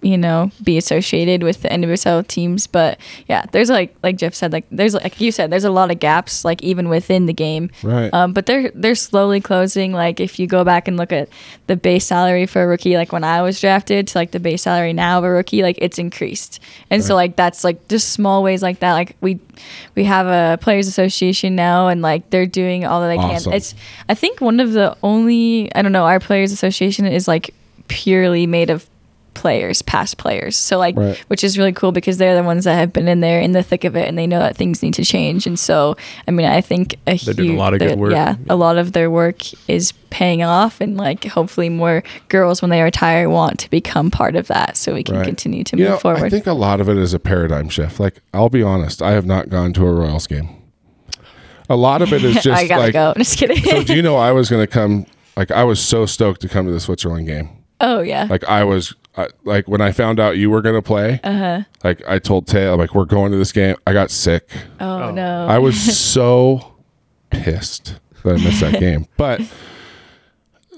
you 0.01 0.17
know, 0.17 0.49
be 0.63 0.77
associated 0.77 1.43
with 1.43 1.61
the 1.61 1.67
NWSL 1.69 2.25
teams. 2.27 2.67
But 2.67 2.99
yeah, 3.27 3.45
there's 3.51 3.69
like 3.69 3.95
like 4.03 4.15
Jeff 4.17 4.33
said, 4.33 4.53
like 4.53 4.65
there's 4.71 4.93
like 4.93 5.19
you 5.19 5.31
said, 5.31 5.51
there's 5.51 5.65
a 5.65 5.71
lot 5.71 5.91
of 5.91 5.99
gaps 5.99 6.45
like 6.45 6.63
even 6.63 6.87
within 6.89 7.25
the 7.25 7.33
game. 7.33 7.69
Right. 7.83 8.13
Um, 8.13 8.33
but 8.33 8.45
they're 8.45 8.71
they're 8.73 8.95
slowly 8.95 9.41
closing. 9.41 9.91
Like 9.91 10.19
if 10.19 10.39
you 10.39 10.47
go 10.47 10.63
back 10.63 10.87
and 10.87 10.95
look 10.97 11.11
at 11.11 11.29
the 11.67 11.75
base 11.75 12.05
salary 12.05 12.45
for 12.45 12.63
a 12.63 12.67
rookie, 12.67 12.95
like 12.95 13.11
when 13.11 13.23
I 13.23 13.41
was 13.41 13.59
drafted 13.59 14.07
to 14.07 14.17
like 14.17 14.31
the 14.31 14.39
base 14.39 14.61
salary 14.63 14.93
now 14.93 15.17
of 15.19 15.23
a 15.25 15.29
rookie, 15.29 15.63
like 15.63 15.77
it's 15.81 15.99
increased. 15.99 16.59
And 16.89 17.03
so 17.03 17.15
like 17.15 17.35
that's 17.35 17.63
like 17.63 17.87
just 17.89 18.09
small 18.09 18.41
ways 18.41 18.61
like 18.63 18.79
that. 18.79 18.93
Like 18.93 19.15
we 19.21 19.39
we 19.95 20.05
have 20.05 20.27
a 20.27 20.57
players 20.61 20.87
association 20.87 21.55
now 21.55 21.87
and 21.89 22.01
like 22.01 22.29
they're 22.29 22.45
doing 22.45 22.85
all 22.85 23.01
that 23.01 23.07
they 23.07 23.17
Awesome. 23.17 23.51
can. 23.51 23.57
It's 23.57 23.75
I 24.07 24.13
think 24.15 24.39
one 24.39 24.59
of 24.59 24.71
the 24.71 24.95
only 25.03 25.73
I 25.75 25.81
don't 25.81 25.91
know, 25.91 26.05
our 26.05 26.19
players 26.19 26.51
association 26.53 27.05
is 27.05 27.27
like 27.27 27.53
purely 27.89 28.45
made 28.47 28.69
of 28.69 28.87
players, 29.39 29.81
past 29.81 30.17
players. 30.17 30.55
So 30.55 30.77
like 30.77 30.95
Right. 30.95 31.17
which 31.29 31.43
is 31.43 31.57
really 31.57 31.71
cool 31.73 31.91
because 31.91 32.17
they're 32.19 32.35
the 32.35 32.43
ones 32.43 32.65
that 32.65 32.75
have 32.75 32.93
been 32.93 33.07
in 33.07 33.21
there 33.21 33.39
in 33.39 33.53
the 33.53 33.63
thick 33.63 33.83
of 33.85 33.95
it 33.95 34.07
and 34.07 34.17
they 34.17 34.27
know 34.27 34.39
that 34.39 34.55
things 34.55 34.83
need 34.83 34.93
to 34.95 35.03
change. 35.05 35.47
And 35.47 35.57
so 35.57 35.97
I 36.27 36.31
mean 36.31 36.45
I 36.45 36.61
think 36.61 36.95
a 37.07 37.17
They're 37.17 37.33
doing 37.33 37.55
a 37.55 37.57
lot 37.59 37.73
of 37.73 37.79
good 37.79 37.89
that- 37.91 37.97
work. 37.97 38.11
Yeah, 38.11 38.35
a 38.49 38.55
lot 38.55 38.77
of 38.77 38.91
their 38.91 39.09
work 39.09 39.37
is 39.67 39.93
paying 40.11 40.43
off 40.43 40.81
and 40.81 40.97
like 40.97 41.23
hopefully 41.25 41.69
more 41.69 42.03
girls 42.29 42.61
when 42.61 42.69
they 42.69 42.81
retire 42.81 43.29
want 43.29 43.59
to 43.59 43.69
become 43.69 44.11
part 44.11 44.35
of 44.35 44.47
that 44.47 44.75
so 44.77 44.93
we 44.93 45.03
can 45.03 45.15
Right. 45.15 45.25
continue 45.25 45.63
to 45.63 45.77
you 45.77 45.83
move 45.83 45.91
know, 45.93 45.97
forward. 45.97 46.23
I 46.23 46.29
think 46.29 46.47
a 46.47 46.53
lot 46.53 46.81
of 46.81 46.89
it 46.89 46.97
is 46.97 47.13
a 47.13 47.19
paradigm 47.19 47.69
shift. 47.69 47.99
Like, 47.99 48.21
I'll 48.33 48.49
be 48.49 48.63
honest, 48.63 49.01
I 49.01 49.11
have 49.11 49.25
not 49.25 49.49
gone 49.49 49.71
to 49.73 49.85
a 49.85 49.91
Royals 49.93 50.27
game. 50.27 50.49
A 51.69 51.75
lot 51.75 52.01
of 52.01 52.11
it 52.13 52.23
is 52.23 52.33
just 52.43 52.47
I 52.47 52.67
gotta 52.67 52.81
like, 52.81 52.93
go. 52.93 53.13
I'm 53.15 53.21
just 53.21 53.37
kidding. 53.37 53.63
so 53.63 53.83
do 53.83 53.95
you 53.95 54.01
know 54.01 54.15
I 54.29 54.31
was 54.31 54.49
going 54.49 54.63
to 54.63 54.67
come? 54.67 55.05
Like, 55.37 55.51
I 55.51 55.63
was 55.63 55.79
so 55.79 56.05
stoked 56.05 56.41
to 56.41 56.49
come 56.49 56.65
to 56.65 56.71
the 56.71 56.79
Switzerland 56.79 57.27
game. 57.27 57.49
oh 57.79 58.01
yeah. 58.01 58.25
Like, 58.29 58.43
I 58.45 58.63
was, 58.63 58.93
I, 59.19 59.27
like, 59.43 59.67
when 59.67 59.81
I 59.81 59.91
found 59.91 60.19
out 60.19 60.37
you 60.37 60.49
were 60.49 60.61
going 60.61 60.75
to 60.75 60.81
play, 60.81 61.19
uh-huh. 61.23 61.63
like, 61.83 62.01
I 62.07 62.19
told 62.19 62.47
Tay, 62.47 62.67
I'm 62.67 62.79
like, 62.79 62.95
we're 62.95 63.05
going 63.05 63.31
to 63.31 63.37
this 63.37 63.51
game. 63.51 63.75
I 63.85 63.93
got 63.93 64.11
sick. 64.11 64.49
oh, 64.79 65.11
no. 65.11 65.45
I 65.47 65.57
was 65.59 65.97
so 65.99 66.75
pissed. 67.29 67.99
that 68.23 68.39
I 68.39 68.43
missed 68.43 68.61
that 68.61 68.79
game. 68.79 69.07
But 69.17 69.41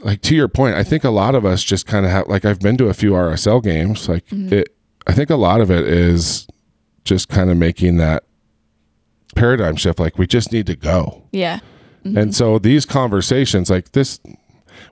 like 0.04 0.22
to 0.22 0.36
your 0.36 0.48
point, 0.48 0.76
I 0.76 0.84
think 0.84 1.04
a 1.04 1.10
lot 1.10 1.36
of 1.36 1.46
us 1.46 1.64
just 1.64 1.86
kind 1.86 2.06
of 2.06 2.12
have 2.12 2.28
like 2.28 2.46
I've 2.46 2.60
been 2.60 2.78
to 2.78 2.88
a 2.88 2.94
few 2.94 3.12
RSL 3.12 3.64
games. 3.64 4.10
Like 4.10 4.26
it, 4.32 4.76
I 5.08 5.14
think 5.14 5.30
a 5.30 5.36
lot 5.36 5.62
of 5.62 5.70
it 5.70 5.88
is 5.88 6.48
just 7.04 7.30
kind 7.30 7.50
of 7.50 7.58
making 7.58 7.98
that 7.98 8.24
paradigm 9.36 9.76
shift. 9.76 10.00
Like 10.00 10.18
we 10.18 10.28
just 10.28 10.52
need 10.52 10.68
to 10.68 10.76
go. 10.76 11.24
Yeah. 11.32 11.60
And 12.04 12.34
so 12.34 12.58
these 12.58 12.84
conversations, 12.84 13.70
like 13.70 13.92
this, 13.92 14.20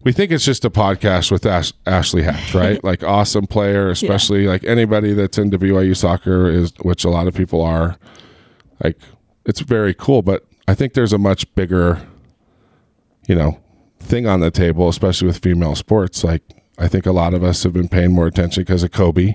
we 0.03 0.11
think 0.11 0.31
it's 0.31 0.45
just 0.45 0.63
a 0.65 0.69
podcast 0.69 1.31
with 1.31 1.45
Ash- 1.45 1.73
Ashley 1.85 2.23
Hatch, 2.23 2.53
right? 2.55 2.83
like 2.83 3.03
awesome 3.03 3.47
player, 3.47 3.89
especially 3.89 4.47
like 4.47 4.63
anybody 4.63 5.13
that's 5.13 5.37
into 5.37 5.59
BYU 5.59 5.95
soccer 5.95 6.49
is, 6.49 6.73
which 6.81 7.03
a 7.03 7.09
lot 7.09 7.27
of 7.27 7.33
people 7.35 7.61
are. 7.61 7.97
Like 8.83 8.97
it's 9.45 9.59
very 9.59 9.93
cool, 9.93 10.21
but 10.21 10.45
I 10.67 10.75
think 10.75 10.93
there's 10.93 11.13
a 11.13 11.17
much 11.17 11.53
bigger, 11.55 12.01
you 13.27 13.35
know, 13.35 13.59
thing 13.99 14.25
on 14.27 14.39
the 14.39 14.51
table, 14.51 14.87
especially 14.87 15.27
with 15.27 15.39
female 15.39 15.75
sports. 15.75 16.23
Like 16.23 16.43
I 16.77 16.87
think 16.87 17.05
a 17.05 17.11
lot 17.11 17.33
of 17.33 17.43
us 17.43 17.63
have 17.63 17.73
been 17.73 17.89
paying 17.89 18.13
more 18.13 18.27
attention 18.27 18.63
because 18.63 18.83
of 18.83 18.91
Kobe, 18.91 19.33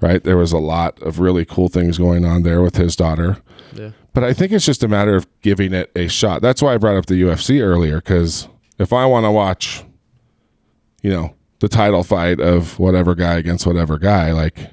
right? 0.00 0.22
There 0.24 0.36
was 0.36 0.52
a 0.52 0.58
lot 0.58 1.00
of 1.02 1.20
really 1.20 1.44
cool 1.44 1.68
things 1.68 1.96
going 1.98 2.24
on 2.24 2.42
there 2.42 2.60
with 2.60 2.76
his 2.76 2.96
daughter. 2.96 3.38
Yeah. 3.72 3.90
But 4.12 4.24
I 4.24 4.34
think 4.34 4.52
it's 4.52 4.66
just 4.66 4.82
a 4.82 4.88
matter 4.88 5.14
of 5.14 5.26
giving 5.40 5.72
it 5.72 5.90
a 5.96 6.08
shot. 6.08 6.42
That's 6.42 6.60
why 6.60 6.74
I 6.74 6.78
brought 6.78 6.96
up 6.96 7.06
the 7.06 7.22
UFC 7.22 7.62
earlier 7.62 7.96
because 7.96 8.48
if 8.78 8.92
I 8.92 9.06
want 9.06 9.24
to 9.24 9.30
watch, 9.30 9.84
you 11.02 11.10
know, 11.10 11.34
the 11.60 11.68
title 11.68 12.02
fight 12.02 12.40
of 12.40 12.78
whatever 12.78 13.14
guy 13.14 13.34
against 13.34 13.66
whatever 13.66 13.98
guy, 13.98 14.32
like 14.32 14.70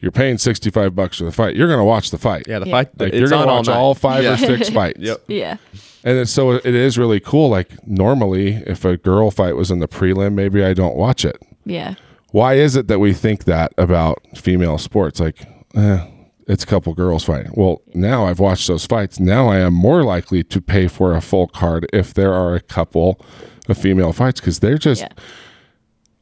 you're 0.00 0.12
paying 0.12 0.38
65 0.38 0.94
bucks 0.94 1.18
for 1.18 1.24
the 1.24 1.32
fight, 1.32 1.56
you're 1.56 1.66
going 1.68 1.78
to 1.80 1.84
watch 1.84 2.10
the 2.10 2.18
fight. 2.18 2.46
Yeah, 2.48 2.58
the 2.60 2.66
Yeah. 2.66 2.72
fight. 2.72 2.88
Like 2.98 3.08
it's 3.12 3.18
you're 3.18 3.28
going 3.28 3.42
on 3.42 3.48
to 3.48 3.52
watch 3.54 3.66
night. 3.68 3.76
all 3.76 3.94
five 3.94 4.22
Yeah. 4.24 4.34
or 4.34 4.36
six 4.36 4.68
fights. 4.78 4.98
Yep. 5.00 5.22
Yeah. 5.28 5.56
And 6.04 6.18
it's, 6.18 6.30
so 6.30 6.52
it 6.52 6.64
is 6.66 6.96
really 6.98 7.20
cool. 7.20 7.48
Like 7.50 7.86
normally, 7.86 8.54
if 8.66 8.84
a 8.84 8.96
girl 8.96 9.30
fight 9.30 9.56
was 9.56 9.70
in 9.70 9.80
the 9.80 9.88
prelim, 9.88 10.34
maybe 10.34 10.64
I 10.64 10.72
don't 10.72 10.96
watch 10.96 11.24
it. 11.24 11.36
Yeah. 11.64 11.94
Why 12.32 12.54
is 12.54 12.76
it 12.76 12.86
that 12.88 13.00
we 13.00 13.12
think 13.12 13.44
that 13.44 13.72
about 13.76 14.22
female 14.36 14.78
sports? 14.78 15.18
Like, 15.20 15.46
eh, 15.74 16.06
it's 16.46 16.64
a 16.64 16.66
couple 16.66 16.94
girls 16.94 17.24
fighting. 17.24 17.52
Well, 17.54 17.82
now 17.92 18.26
I've 18.26 18.38
watched 18.38 18.68
those 18.68 18.86
fights. 18.86 19.20
Now 19.20 19.48
I 19.48 19.58
am 19.58 19.74
more 19.74 20.02
likely 20.04 20.42
to 20.44 20.60
pay 20.60 20.86
for 20.88 21.14
a 21.14 21.20
full 21.20 21.48
card 21.48 21.86
if 21.92 22.14
there 22.14 22.32
are 22.32 22.54
a 22.54 22.60
couple 22.60 23.20
of 23.68 23.76
female 23.76 24.12
fights 24.12 24.40
because 24.40 24.60
they're 24.60 24.78
just. 24.78 25.02
Yeah. 25.02 25.08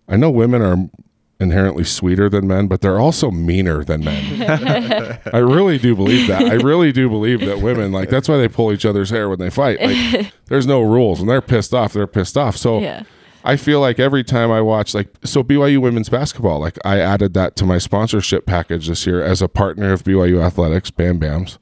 I 0.09 0.17
know 0.17 0.31
women 0.31 0.63
are 0.63 0.89
inherently 1.41 1.85
sweeter 1.85 2.29
than 2.29 2.49
men, 2.49 2.67
but 2.67 2.81
they're 2.81 2.99
also 2.99 3.31
meaner 3.31 3.85
than 3.85 4.03
men. 4.05 5.21
I 5.33 5.39
really 5.39 5.79
do 5.79 5.95
believe 5.95 6.27
that. 6.29 6.43
I 6.43 6.55
really 6.55 6.91
do 6.93 7.09
believe 7.09 7.41
that 7.41 7.61
women 7.61 7.93
like 7.93 8.11
that's 8.11 8.29
why 8.29 8.39
they 8.39 8.49
pull 8.49 8.73
each 8.73 8.85
other's 8.85 9.11
hair 9.11 9.29
when 9.29 9.39
they 9.39 9.51
fight. 9.51 9.81
Like 9.81 10.33
there's 10.47 10.67
no 10.67 10.81
rules. 10.83 11.21
When 11.21 11.29
they're 11.29 11.41
pissed 11.41 11.73
off, 11.75 11.93
they're 11.93 12.07
pissed 12.07 12.37
off. 12.37 12.57
So 12.57 12.81
Yeah. 12.81 13.03
I 13.45 13.57
feel 13.57 13.81
like 13.81 14.01
every 14.01 14.25
time 14.25 14.51
I 14.51 14.61
watch 14.61 14.95
like 14.95 15.09
so 15.25 15.45
BYU 15.45 15.81
women's 15.81 16.09
basketball, 16.09 16.59
like 16.59 16.77
I 16.85 16.99
added 16.99 17.35
that 17.35 17.55
to 17.57 17.65
my 17.65 17.79
sponsorship 17.79 18.45
package 18.47 18.89
this 18.89 19.07
year 19.07 19.23
as 19.23 19.41
a 19.41 19.49
partner 19.49 19.93
of 19.93 20.03
BYU 20.03 20.43
Athletics, 20.45 20.91
Bam 20.91 21.21
Bams. 21.21 21.59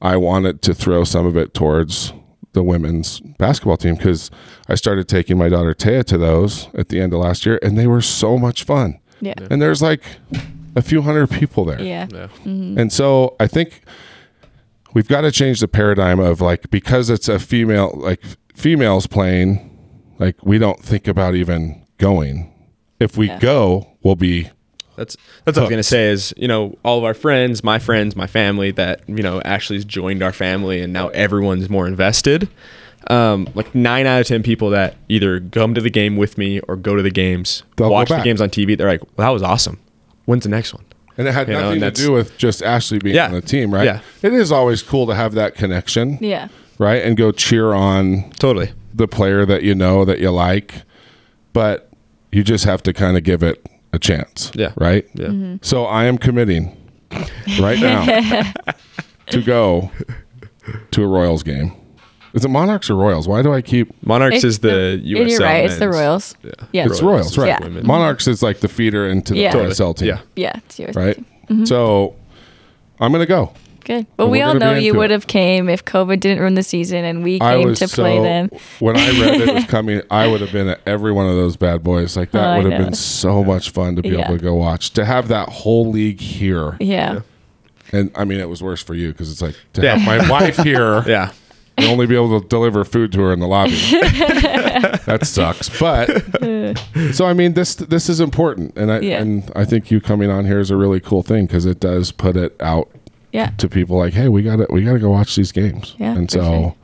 I 0.00 0.16
wanted 0.16 0.62
to 0.62 0.74
throw 0.74 1.04
some 1.04 1.26
of 1.26 1.36
it 1.36 1.52
towards 1.54 2.14
the 2.54 2.62
women's 2.64 3.20
basketball 3.20 3.76
team 3.76 3.94
because 3.96 4.30
I 4.68 4.74
started 4.74 5.06
taking 5.08 5.36
my 5.36 5.48
daughter 5.48 5.74
Taya 5.74 6.02
to 6.04 6.16
those 6.18 6.68
at 6.74 6.88
the 6.88 7.00
end 7.00 7.12
of 7.12 7.20
last 7.20 7.44
year, 7.46 7.58
and 7.62 7.76
they 7.76 7.86
were 7.86 8.00
so 8.00 8.38
much 8.38 8.64
fun. 8.64 8.98
Yeah. 9.20 9.34
And 9.50 9.60
there's 9.62 9.82
like 9.82 10.02
a 10.74 10.82
few 10.82 11.02
hundred 11.02 11.30
people 11.30 11.64
there. 11.64 11.80
Yeah. 11.80 12.06
Yeah. 12.12 12.28
Mm-hmm. 12.44 12.78
And 12.78 12.92
so 12.92 13.36
I 13.38 13.46
think 13.46 13.82
we've 14.94 15.08
got 15.08 15.22
to 15.22 15.30
change 15.30 15.60
the 15.60 15.68
paradigm 15.68 16.18
of 16.20 16.40
like 16.40 16.70
because 16.70 17.10
it's 17.10 17.28
a 17.28 17.38
female 17.38 17.92
like 17.94 18.22
females 18.54 19.06
playing, 19.06 19.70
like 20.18 20.36
we 20.44 20.58
don't 20.58 20.80
think 20.82 21.06
about 21.08 21.34
even 21.34 21.84
going. 21.98 22.50
If 23.00 23.16
we 23.16 23.26
Yeah. 23.28 23.38
go, 23.38 23.88
we'll 24.02 24.14
be 24.16 24.50
That's 24.96 25.16
that's 25.44 25.56
what 25.56 25.62
I 25.62 25.64
was 25.64 25.70
gonna 25.70 25.82
say 25.82 26.10
is 26.10 26.32
you 26.36 26.48
know 26.48 26.76
all 26.84 26.98
of 26.98 27.04
our 27.04 27.14
friends, 27.14 27.62
my 27.64 27.78
friends, 27.78 28.14
my 28.16 28.26
family 28.26 28.70
that 28.72 29.00
you 29.08 29.22
know 29.22 29.40
Ashley's 29.42 29.84
joined 29.84 30.22
our 30.22 30.32
family 30.32 30.80
and 30.80 30.92
now 30.92 31.08
everyone's 31.08 31.68
more 31.68 31.86
invested. 31.86 32.48
Um, 33.08 33.48
like 33.54 33.74
nine 33.74 34.06
out 34.06 34.20
of 34.22 34.26
ten 34.26 34.42
people 34.42 34.70
that 34.70 34.96
either 35.10 35.38
come 35.40 35.74
to 35.74 35.80
the 35.80 35.90
game 35.90 36.16
with 36.16 36.38
me 36.38 36.60
or 36.60 36.76
go 36.76 36.96
to 36.96 37.02
the 37.02 37.10
games, 37.10 37.62
They'll 37.76 37.90
watch 37.90 38.08
the 38.08 38.22
games 38.22 38.40
on 38.40 38.48
TV. 38.48 38.78
They're 38.78 38.88
like, 38.88 39.02
well, 39.16 39.26
"That 39.26 39.30
was 39.30 39.42
awesome. 39.42 39.78
When's 40.24 40.44
the 40.44 40.48
next 40.48 40.72
one?" 40.72 40.84
and 41.18 41.28
it 41.28 41.32
had 41.32 41.46
You 41.48 41.54
nothing 41.54 41.82
and 41.82 41.94
to 41.94 42.02
do 42.02 42.10
with 42.12 42.36
just 42.38 42.62
Ashley 42.62 42.98
being 42.98 43.14
Yeah. 43.14 43.26
on 43.26 43.32
the 43.32 43.40
team, 43.42 43.72
right? 43.72 43.84
Yeah. 43.84 44.00
It 44.22 44.32
is 44.32 44.50
always 44.50 44.82
cool 44.82 45.06
to 45.06 45.14
have 45.14 45.34
that 45.34 45.54
connection, 45.54 46.18
Yeah. 46.20 46.48
right? 46.78 47.04
And 47.04 47.16
go 47.16 47.30
cheer 47.30 47.72
on 47.72 48.30
Totally. 48.40 48.72
the 48.92 49.06
player 49.06 49.46
that 49.46 49.62
you 49.62 49.76
know 49.76 50.04
that 50.06 50.18
you 50.18 50.30
like, 50.32 50.82
but 51.52 51.88
you 52.32 52.42
just 52.42 52.64
have 52.64 52.82
to 52.84 52.92
kind 52.92 53.16
of 53.16 53.22
give 53.22 53.44
it 53.44 53.64
a 53.94 53.98
chance. 53.98 54.50
Yeah. 54.54 54.72
Right. 54.76 55.08
Yeah. 55.14 55.26
Mm-hmm. 55.28 55.56
So 55.62 55.84
I 55.84 56.04
am 56.04 56.18
committing 56.18 56.76
right 57.60 57.78
now 57.78 58.04
to 59.28 59.42
go 59.42 59.90
to 60.90 61.02
a 61.04 61.06
Royals 61.06 61.42
game. 61.42 61.72
Is 62.32 62.44
it 62.44 62.48
Monarchs 62.48 62.90
or 62.90 62.96
Royals? 62.96 63.28
Why 63.28 63.42
do 63.42 63.52
I 63.54 63.62
keep? 63.62 63.94
Monarchs 64.04 64.36
It's 64.36 64.44
is 64.44 64.58
the 64.58 65.00
no, 65.02 65.20
USL. 65.20 65.30
You're 65.30 65.38
right. 65.38 65.64
It's 65.66 65.78
the. 65.78 65.88
Royals. 65.88 66.34
Yeah. 66.42 66.50
Yeah. 66.72 66.86
It's 66.86 67.00
Royals, 67.00 67.38
right? 67.38 67.60
Yeah. 67.60 67.68
Monarchs 67.82 68.26
is 68.26 68.42
like 68.42 68.58
the 68.58 68.66
feeder 68.68 69.08
into 69.08 69.34
the 69.34 69.40
Yeah. 69.40 69.52
Totally. 69.52 69.70
RSL 69.70 69.96
team, 69.96 70.08
Yeah. 70.08 70.20
Yeah. 70.34 70.52
It's 70.56 70.78
yours. 70.80 70.96
right? 70.96 71.16
Mm-hmm. 71.46 71.64
So 71.64 72.16
I'm 72.98 73.12
gonna 73.12 73.26
go. 73.26 73.52
Good. 73.84 74.06
But 74.16 74.24
And 74.24 74.32
we 74.32 74.40
all 74.42 74.54
know 74.54 74.74
you 74.74 74.94
would 74.94 75.10
have 75.10 75.26
came 75.26 75.68
if 75.68 75.84
COVID 75.84 76.18
didn't 76.20 76.40
ruin 76.40 76.54
the 76.54 76.62
season 76.62 77.04
and 77.04 77.22
we 77.22 77.36
I 77.40 77.56
came 77.58 77.68
was 77.68 77.78
to 77.80 77.88
play 77.88 78.16
so 78.16 78.22
them. 78.22 78.50
when 78.80 78.96
I 78.96 79.06
read 79.20 79.40
it 79.48 79.54
was 79.54 79.64
coming. 79.68 80.00
I 80.10 80.26
would 80.26 80.40
have 80.40 80.52
been 80.52 80.68
at 80.68 80.80
every 80.86 81.12
one 81.12 81.26
of 81.28 81.36
those 81.36 81.56
bad 81.56 81.82
boys. 81.84 82.16
Like 82.16 82.30
that 82.32 82.44
Oh, 82.58 82.62
would 82.62 82.72
have 82.72 82.82
been 82.82 82.94
so 82.94 83.44
much 83.44 83.70
fun 83.70 83.96
to 83.96 84.02
be 84.02 84.08
Yeah. 84.10 84.24
able 84.26 84.38
to 84.38 84.42
go 84.42 84.54
watch. 84.54 84.90
To 84.94 85.04
have 85.04 85.28
that 85.28 85.48
whole 85.50 85.90
league 85.90 86.20
here, 86.20 86.76
Yeah. 86.80 87.20
and 87.92 88.10
I 88.14 88.24
mean 88.24 88.40
it 88.40 88.48
was 88.48 88.62
worse 88.62 88.82
for 88.82 88.94
you 88.94 89.08
because 89.12 89.30
it's 89.30 89.42
like 89.42 89.54
to 89.74 89.82
Yeah. 89.82 89.96
have 89.96 90.06
my 90.06 90.30
wife 90.30 90.56
here. 90.56 91.02
Yeah. 91.06 91.30
and 91.76 91.86
only 91.88 92.06
be 92.06 92.14
able 92.14 92.40
to 92.40 92.46
deliver 92.48 92.84
food 92.84 93.10
to 93.12 93.20
her 93.20 93.32
in 93.32 93.40
the 93.40 93.48
lobby. 93.48 93.72
that 95.06 95.20
sucks. 95.24 95.68
But 95.78 96.08
so 97.12 97.26
I 97.26 97.32
mean 97.34 97.54
this 97.54 97.74
this 97.74 98.08
is 98.08 98.20
important, 98.20 98.76
and 98.76 98.90
I 98.92 99.00
Yeah. 99.00 99.20
and 99.20 99.50
I 99.54 99.64
think 99.64 99.90
you 99.90 100.00
coming 100.00 100.30
on 100.30 100.46
here 100.46 100.60
is 100.60 100.70
a 100.70 100.76
really 100.76 101.00
cool 101.00 101.22
thing 101.22 101.46
because 101.46 101.66
it 101.66 101.80
does 101.80 102.12
put 102.12 102.36
it 102.36 102.54
out 102.60 102.88
Yeah. 103.34 103.50
to 103.58 103.68
people 103.68 103.98
like, 103.98 104.14
hey, 104.14 104.28
we 104.28 104.42
got 104.42 104.56
to 104.56 104.66
we 104.70 104.82
got 104.84 104.92
to 104.92 104.98
go 105.00 105.10
watch 105.10 105.34
these 105.34 105.50
games. 105.52 105.94
Yeah, 105.98 106.16
and 106.16 106.30
so. 106.30 106.76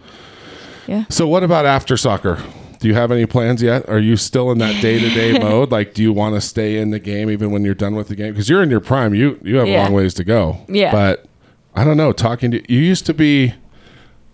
Yeah. 0.86 1.04
so 1.08 1.28
what 1.28 1.44
about 1.44 1.66
after 1.66 1.96
soccer? 1.96 2.42
Do 2.80 2.88
you 2.88 2.94
have 2.94 3.12
any 3.12 3.24
plans 3.24 3.62
yet? 3.62 3.88
Are 3.88 3.98
you 4.00 4.16
still 4.16 4.50
in 4.50 4.58
that 4.58 4.82
day 4.82 4.98
to 4.98 5.08
day 5.10 5.38
mode? 5.38 5.70
Like, 5.70 5.94
do 5.94 6.02
you 6.02 6.12
want 6.12 6.34
to 6.34 6.40
stay 6.40 6.78
in 6.78 6.90
the 6.90 6.98
game 6.98 7.30
even 7.30 7.52
when 7.52 7.62
you're 7.64 7.74
done 7.74 7.94
with 7.94 8.08
the 8.08 8.16
game? 8.16 8.32
Because 8.32 8.48
you're 8.48 8.62
in 8.62 8.70
your 8.70 8.80
prime. 8.80 9.14
You 9.14 9.38
you 9.42 9.56
have 9.58 9.68
a 9.68 9.76
long 9.76 9.92
ways 9.92 10.14
to 10.14 10.24
go. 10.24 10.56
Yeah. 10.68 10.90
But 10.90 11.26
I 11.76 11.84
don't 11.84 11.96
know. 11.96 12.10
Talking 12.12 12.50
to 12.50 12.72
you 12.72 12.80
used 12.80 13.06
to 13.06 13.14
be. 13.14 13.54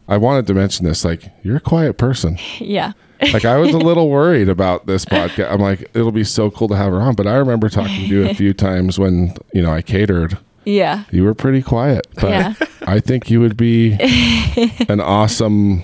I 0.09 0.17
wanted 0.17 0.47
to 0.47 0.55
mention 0.55 0.87
this. 0.87 1.05
Like, 1.05 1.25
you're 1.43 1.57
a 1.57 1.61
quiet 1.61 1.99
person. 1.99 2.39
Yeah. 2.61 2.93
Like, 3.33 3.45
I 3.45 3.57
was 3.57 3.71
a 3.75 3.79
little 3.91 4.09
worried 4.11 4.49
about 4.49 4.87
this 4.87 5.05
podcast. 5.05 5.51
I'm 5.51 5.61
like, 5.61 5.91
it'll 5.95 6.13
be 6.13 6.23
so 6.25 6.51
cool 6.51 6.69
to 6.69 6.77
have 6.77 6.93
her 6.93 7.01
on. 7.01 7.15
But 7.15 7.27
I 7.27 7.35
remember 7.37 7.69
talking 7.69 7.97
to 7.97 8.07
you 8.07 8.27
a 8.29 8.35
few 8.43 8.55
times 8.55 8.99
when 8.99 9.35
you 9.53 9.63
know 9.63 9.71
I 9.73 9.83
catered. 9.83 10.39
Yeah. 10.67 11.05
You 11.11 11.25
were 11.25 11.35
pretty 11.35 11.63
quiet, 11.63 12.07
but 12.17 12.29
Yeah. 12.31 12.55
I 12.87 13.01
think 13.01 13.31
you 13.31 13.41
would 13.41 13.57
be 13.57 13.93
an 14.89 15.01
awesome 15.01 15.83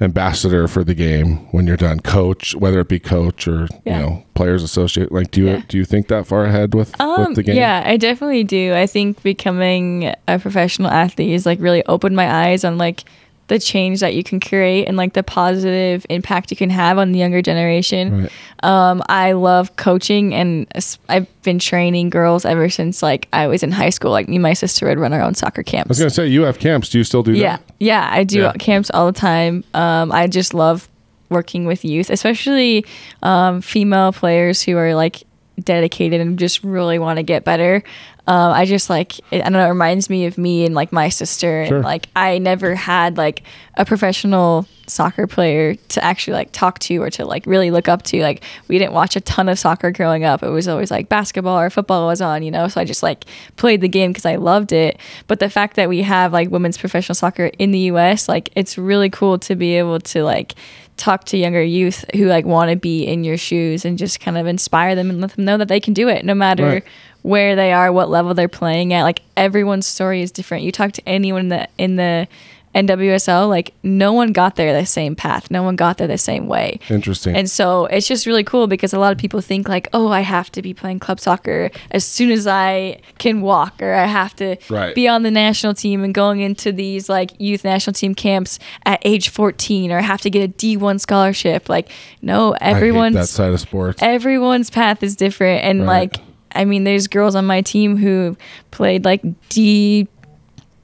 ambassador 0.00 0.66
for 0.66 0.82
the 0.82 0.94
game 0.94 1.36
when 1.52 1.66
you're 1.66 1.76
done. 1.76 2.00
Coach, 2.00 2.54
whether 2.56 2.80
it 2.80 2.88
be 2.88 2.98
coach 2.98 3.46
or 3.46 3.68
Yeah. 3.84 4.00
you 4.00 4.06
know 4.06 4.24
players 4.34 4.62
associate. 4.62 5.12
Like, 5.12 5.30
do 5.30 5.42
you 5.42 5.46
Yeah. 5.48 5.62
do 5.68 5.78
you 5.78 5.84
think 5.84 6.08
that 6.08 6.26
far 6.26 6.44
ahead 6.44 6.74
with 6.74 6.98
Um, 7.00 7.26
with 7.28 7.36
the 7.36 7.42
game? 7.44 7.56
Yeah, 7.56 7.82
I 7.86 7.96
definitely 7.96 8.44
do. 8.44 8.74
I 8.74 8.86
think 8.86 9.22
becoming 9.22 10.12
a 10.26 10.38
professional 10.38 10.90
athlete 10.90 11.32
has 11.32 11.46
like 11.46 11.60
really 11.60 11.84
opened 11.86 12.16
my 12.16 12.28
eyes 12.48 12.64
on 12.64 12.76
like 12.76 13.04
the 13.48 13.58
change 13.58 14.00
that 14.00 14.14
you 14.14 14.24
can 14.24 14.40
create 14.40 14.86
and 14.86 14.96
like 14.96 15.12
the 15.12 15.22
positive 15.22 16.06
impact 16.08 16.50
you 16.50 16.56
can 16.56 16.70
have 16.70 16.96
on 16.98 17.12
the 17.12 17.18
younger 17.18 17.42
generation. 17.42 18.22
Right. 18.22 18.32
Um, 18.62 19.02
I 19.08 19.32
love 19.32 19.76
coaching 19.76 20.32
and 20.34 20.66
I've 21.10 21.26
been 21.42 21.58
training 21.58 22.08
girls 22.08 22.46
ever 22.46 22.70
since 22.70 23.02
like 23.02 23.28
I 23.34 23.46
was 23.46 23.62
in 23.62 23.70
high 23.70 23.90
school. 23.90 24.10
Like 24.12 24.28
me 24.28 24.36
and 24.36 24.42
my 24.42 24.54
sister 24.54 24.86
would 24.88 24.98
run 24.98 25.12
our 25.12 25.20
own 25.20 25.34
soccer 25.34 25.62
camps. 25.62 25.88
I 25.88 25.90
was 25.90 25.98
gonna 25.98 26.10
say 26.10 26.26
you 26.28 26.42
have 26.42 26.58
camps. 26.58 26.88
Do 26.88 26.96
you 26.98 27.04
still 27.04 27.22
do 27.22 27.32
Yeah, 27.32 27.58
that? 27.58 27.62
yeah, 27.80 28.08
I 28.10 28.24
do 28.24 28.40
Yeah. 28.40 28.52
camps 28.52 28.90
all 28.94 29.06
the 29.12 29.18
time. 29.18 29.62
Um, 29.74 30.10
I 30.10 30.26
just 30.26 30.54
love 30.54 30.88
working 31.28 31.66
with 31.66 31.84
youth, 31.84 32.08
especially 32.10 32.86
um, 33.22 33.60
female 33.60 34.12
players 34.12 34.62
who 34.62 34.76
are 34.78 34.94
like 34.94 35.22
dedicated 35.62 36.20
and 36.20 36.38
just 36.38 36.62
really 36.64 36.98
want 36.98 37.18
to 37.18 37.22
get 37.22 37.44
better. 37.44 37.82
Um, 38.26 38.52
I 38.52 38.64
just 38.64 38.88
like 38.88 39.18
it, 39.30 39.40
I 39.42 39.44
don't 39.44 39.52
know. 39.52 39.66
It 39.66 39.68
reminds 39.68 40.08
me 40.08 40.24
of 40.24 40.38
me 40.38 40.64
and 40.64 40.74
like 40.74 40.92
my 40.92 41.10
sister, 41.10 41.66
Sure. 41.66 41.76
and 41.76 41.84
like 41.84 42.08
I 42.16 42.38
never 42.38 42.74
had 42.74 43.18
like 43.18 43.42
a 43.76 43.84
professional 43.84 44.66
soccer 44.86 45.26
player 45.26 45.74
to 45.74 46.02
actually 46.04 46.32
like 46.34 46.50
talk 46.52 46.78
to 46.78 46.96
or 47.02 47.10
to 47.10 47.26
like 47.26 47.44
really 47.44 47.70
look 47.70 47.86
up 47.86 48.00
to. 48.02 48.22
Like 48.22 48.42
we 48.66 48.78
didn't 48.78 48.94
watch 48.94 49.14
a 49.16 49.20
ton 49.20 49.50
of 49.50 49.58
soccer 49.58 49.90
growing 49.90 50.24
up. 50.24 50.42
It 50.42 50.48
was 50.48 50.68
always 50.68 50.90
like 50.90 51.10
basketball 51.10 51.58
or 51.60 51.68
football 51.68 52.06
was 52.06 52.22
on, 52.22 52.42
you 52.42 52.50
know. 52.50 52.66
So 52.68 52.80
I 52.80 52.84
just 52.86 53.02
like 53.02 53.26
played 53.56 53.82
the 53.82 53.88
game 53.88 54.10
because 54.10 54.24
I 54.24 54.36
loved 54.36 54.72
it. 54.72 54.98
But 55.26 55.38
the 55.40 55.50
fact 55.50 55.76
that 55.76 55.90
we 55.90 56.00
have 56.02 56.32
like 56.32 56.50
women's 56.50 56.78
professional 56.78 57.14
soccer 57.14 57.46
in 57.58 57.72
the 57.72 57.78
U.S., 57.80 58.26
like 58.26 58.48
it's 58.56 58.78
really 58.78 59.10
cool 59.10 59.38
to 59.40 59.54
be 59.54 59.74
able 59.74 60.00
to 60.00 60.24
like 60.24 60.54
talk 60.96 61.24
to 61.24 61.36
younger 61.36 61.62
youth 61.62 62.04
who 62.14 62.26
like 62.26 62.44
want 62.44 62.70
to 62.70 62.76
be 62.76 63.04
in 63.04 63.24
your 63.24 63.36
shoes 63.36 63.84
and 63.84 63.98
just 63.98 64.20
kind 64.20 64.38
of 64.38 64.46
inspire 64.46 64.94
them 64.94 65.10
and 65.10 65.20
let 65.20 65.32
them 65.32 65.44
know 65.44 65.56
that 65.56 65.68
they 65.68 65.80
can 65.80 65.92
do 65.94 66.08
it 66.08 66.24
no 66.24 66.34
matter 66.34 66.64
Right. 66.66 66.84
where 67.22 67.56
they 67.56 67.72
are, 67.72 67.90
what 67.92 68.08
level 68.10 68.32
they're 68.34 68.48
playing 68.48 68.92
at. 68.92 69.02
Like 69.02 69.20
everyone's 69.36 69.86
story 69.86 70.22
is 70.22 70.30
different. 70.30 70.62
You 70.64 70.72
talk 70.72 70.92
to 70.92 71.02
anyone 71.08 71.40
in 71.42 71.48
the 71.48 71.68
in 71.78 71.96
the 71.96 72.28
NWSL, 72.74 73.48
like 73.48 73.72
no 73.82 74.12
one 74.12 74.32
got 74.32 74.56
there 74.56 74.78
the 74.78 74.86
same 74.86 75.14
path. 75.14 75.50
No 75.50 75.62
one 75.62 75.76
got 75.76 75.98
there 75.98 76.06
the 76.08 76.18
same 76.18 76.46
way. 76.46 76.78
Interesting. 76.90 77.36
And 77.36 77.48
so 77.50 77.86
it's 77.86 78.06
just 78.08 78.26
really 78.26 78.44
cool 78.44 78.66
because 78.66 78.92
a 78.92 78.98
lot 78.98 79.12
of 79.12 79.18
people 79.18 79.40
think 79.40 79.68
like, 79.68 79.88
oh, 79.92 80.08
I 80.08 80.20
have 80.20 80.50
to 80.52 80.62
be 80.62 80.74
playing 80.74 80.98
club 80.98 81.20
soccer 81.20 81.70
as 81.92 82.04
soon 82.04 82.30
as 82.30 82.46
I 82.46 83.00
can 83.18 83.40
walk, 83.42 83.80
or 83.82 83.94
I 83.94 84.06
have 84.06 84.34
to 84.36 84.56
Right. 84.68 84.94
be 84.94 85.06
on 85.08 85.22
the 85.22 85.30
national 85.30 85.74
team 85.74 86.02
and 86.04 86.12
going 86.12 86.40
into 86.40 86.72
these 86.72 87.08
like 87.08 87.30
youth 87.38 87.64
national 87.64 87.94
team 87.94 88.14
camps 88.14 88.58
at 88.84 89.00
age 89.04 89.28
14, 89.28 89.92
or 89.92 90.00
have 90.00 90.20
to 90.22 90.30
get 90.30 90.42
a 90.42 90.52
D1 90.52 90.98
scholarship. 91.00 91.68
Like, 91.68 91.90
no, 92.22 92.52
everyone's 92.60 93.14
that 93.14 93.28
side 93.28 93.52
of 93.52 93.60
sports. 93.60 94.02
everyone's 94.02 94.70
path 94.70 95.02
is 95.02 95.16
different 95.16 95.62
and 95.64 95.80
Right. 95.80 96.12
like 96.12 96.20
i 96.56 96.64
mean 96.64 96.84
there's 96.84 97.08
girls 97.08 97.34
on 97.34 97.44
my 97.46 97.60
team 97.62 97.96
who 97.96 98.36
played 98.70 99.04
like 99.04 99.22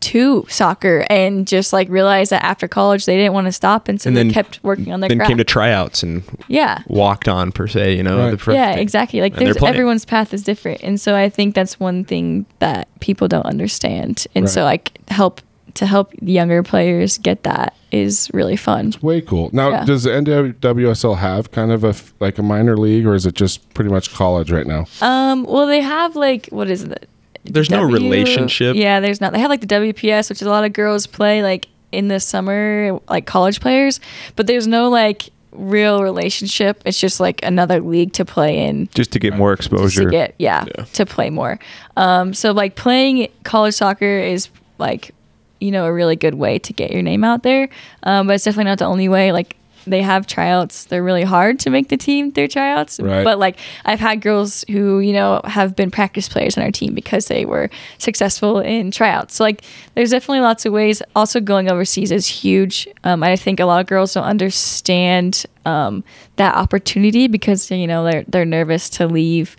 d2 0.01 0.51
soccer 0.51 1.07
and 1.11 1.47
just 1.47 1.73
like 1.73 1.89
realized 1.89 2.31
that 2.33 2.43
after 2.45 2.67
college 2.67 3.07
they 3.07 3.17
didn't 3.17 3.33
want 3.33 3.47
to 3.47 3.53
stop 3.53 3.89
and 3.89 4.01
so 4.01 4.09
And 4.09 4.17
they 4.17 4.23
then- 4.25 4.33
kept 4.33 4.63
working 4.63 4.93
on 4.93 5.01
their 5.01 5.09
then 5.09 5.19
craft 5.19 5.29
came 5.31 5.39
to 5.39 5.45
tryouts 5.45 6.03
and 6.03 6.23
yeah 6.49 6.83
walked 6.87 7.29
on 7.29 7.53
per 7.53 7.67
se. 7.67 7.97
You 7.97 8.03
know, 8.03 8.19
Right. 8.19 8.31
the 8.33 8.37
pro- 8.37 8.55
yeah 8.55 8.73
thing. 8.73 8.83
exactly 8.83 9.21
like 9.21 9.37
there's 9.37 9.63
everyone's 9.63 10.05
path 10.05 10.33
is 10.35 10.43
different 10.43 10.83
and 10.83 11.01
so 11.01 11.15
i 11.15 11.29
think 11.29 11.55
that's 11.55 11.79
one 11.79 12.05
thing 12.05 12.47
that 12.59 12.89
people 13.01 13.29
don't 13.29 13.47
understand 13.47 14.27
and 14.35 14.49
so 14.49 14.65
like 14.65 14.99
help 15.09 15.41
to 15.75 15.87
help 15.87 16.13
younger 16.21 16.63
players 16.63 17.17
get 17.19 17.45
that 17.45 17.75
is 17.93 18.29
really 18.35 18.57
fun 18.57 18.89
It's 18.89 19.03
Way 19.03 19.21
cool. 19.21 19.51
Now, 19.53 19.71
Yeah. 19.71 19.85
does 19.85 20.03
the 20.05 20.11
NWSL 20.11 21.17
have 21.19 21.51
kind 21.53 21.71
of 21.73 21.83
a 21.85 21.95
like 22.21 22.39
a 22.39 22.43
minor 22.43 22.77
league, 22.77 23.05
or 23.07 23.15
is 23.17 23.27
it 23.27 23.35
just 23.35 23.73
pretty 23.75 23.91
much 23.91 24.13
college 24.13 24.51
right 24.53 24.67
now? 24.67 24.87
Um, 25.01 25.45
well, 25.45 25.67
they 25.67 25.81
have 25.81 26.15
like 26.17 26.47
what 26.51 26.71
is 26.71 26.83
it? 26.85 27.09
There's 27.45 27.71
no 27.71 27.83
relationship. 27.83 28.77
Yeah, 28.77 29.01
there's 29.01 29.21
not. 29.21 29.33
They 29.33 29.39
have 29.41 29.51
like 29.51 29.61
the 29.63 29.67
WPS, 29.67 30.29
which 30.29 30.41
is 30.43 30.47
a 30.47 30.51
lot 30.51 30.65
of 30.65 30.73
girls 30.73 31.07
play 31.07 31.43
like 31.43 31.69
in 31.93 32.09
the 32.09 32.21
summer, 32.21 33.01
like 33.09 33.27
college 33.27 33.61
players. 33.61 33.99
But 34.37 34.47
there's 34.47 34.67
no 34.67 34.89
like 34.91 35.31
real 35.53 36.03
relationship. 36.03 36.83
It's 36.85 37.01
just 37.01 37.19
like 37.19 37.43
another 37.43 37.81
league 37.81 38.13
to 38.15 38.25
play 38.25 38.67
in. 38.67 38.89
just 38.95 39.13
to 39.13 39.19
get 39.19 39.35
more 39.35 39.57
just 39.57 39.71
to 39.71 39.77
exposure. 39.77 40.11
get 40.11 40.35
yeah, 40.39 40.65
Yeah. 40.77 40.85
to 40.85 41.07
play 41.07 41.31
more. 41.31 41.59
Um, 41.97 42.35
so 42.35 42.53
like 42.53 42.77
playing 42.77 43.29
college 43.45 43.75
soccer 43.75 44.19
is 44.21 44.49
like 44.79 45.13
you 45.61 45.71
know 45.71 45.87
a 45.87 45.93
really 45.93 46.17
good 46.17 46.35
way 46.35 46.59
to 46.59 46.73
get 46.73 46.91
your 46.93 47.03
name 47.03 47.25
out 47.25 47.43
there. 47.43 47.69
Um, 48.03 48.27
but 48.27 48.35
it's 48.35 48.45
definitely 48.45 48.71
not 48.71 48.79
the 48.79 48.87
only 48.87 49.09
way. 49.09 49.33
Like 49.33 49.57
they 49.87 50.03
have 50.03 50.27
tryouts. 50.27 50.85
They're 50.85 51.03
really 51.03 51.23
hard 51.23 51.59
to 51.61 51.71
make 51.71 51.89
the 51.89 51.97
team 51.97 52.33
through 52.33 52.49
tryouts. 52.49 53.01
Right. 53.01 53.25
But 53.25 53.39
like 53.39 53.59
I've 53.85 54.01
had 54.01 54.21
girls 54.21 54.65
who 54.69 55.01
you 55.01 55.13
know 55.13 55.41
have 55.45 55.77
been 55.77 55.91
practice 55.91 56.29
players 56.29 56.57
on 56.57 56.65
our 56.65 56.71
team 56.71 56.95
because 56.95 57.27
they 57.27 57.45
were 57.45 57.71
successful 57.99 58.59
in 58.59 58.91
tryouts. 58.91 59.37
So 59.37 59.45
like 59.45 59.63
there's 59.95 60.11
definitely 60.11 60.41
lots 60.41 60.67
of 60.67 60.73
ways. 60.73 61.03
Also 61.15 61.41
going 61.41 61.71
overseas 61.71 62.11
is 62.11 62.27
huge. 62.27 62.89
Um, 63.05 63.23
I 63.23 63.37
think 63.37 63.61
a 63.61 63.65
lot 63.65 63.81
of 63.81 63.87
girls 63.87 64.15
don't 64.15 64.25
understand 64.25 65.45
um, 65.65 66.05
that 66.37 66.55
opportunity 66.55 67.27
because 67.27 67.71
you 67.71 67.87
know 67.87 68.05
they're 68.05 68.25
they're 68.29 68.45
nervous 68.45 68.89
to 68.91 69.07
leave 69.07 69.57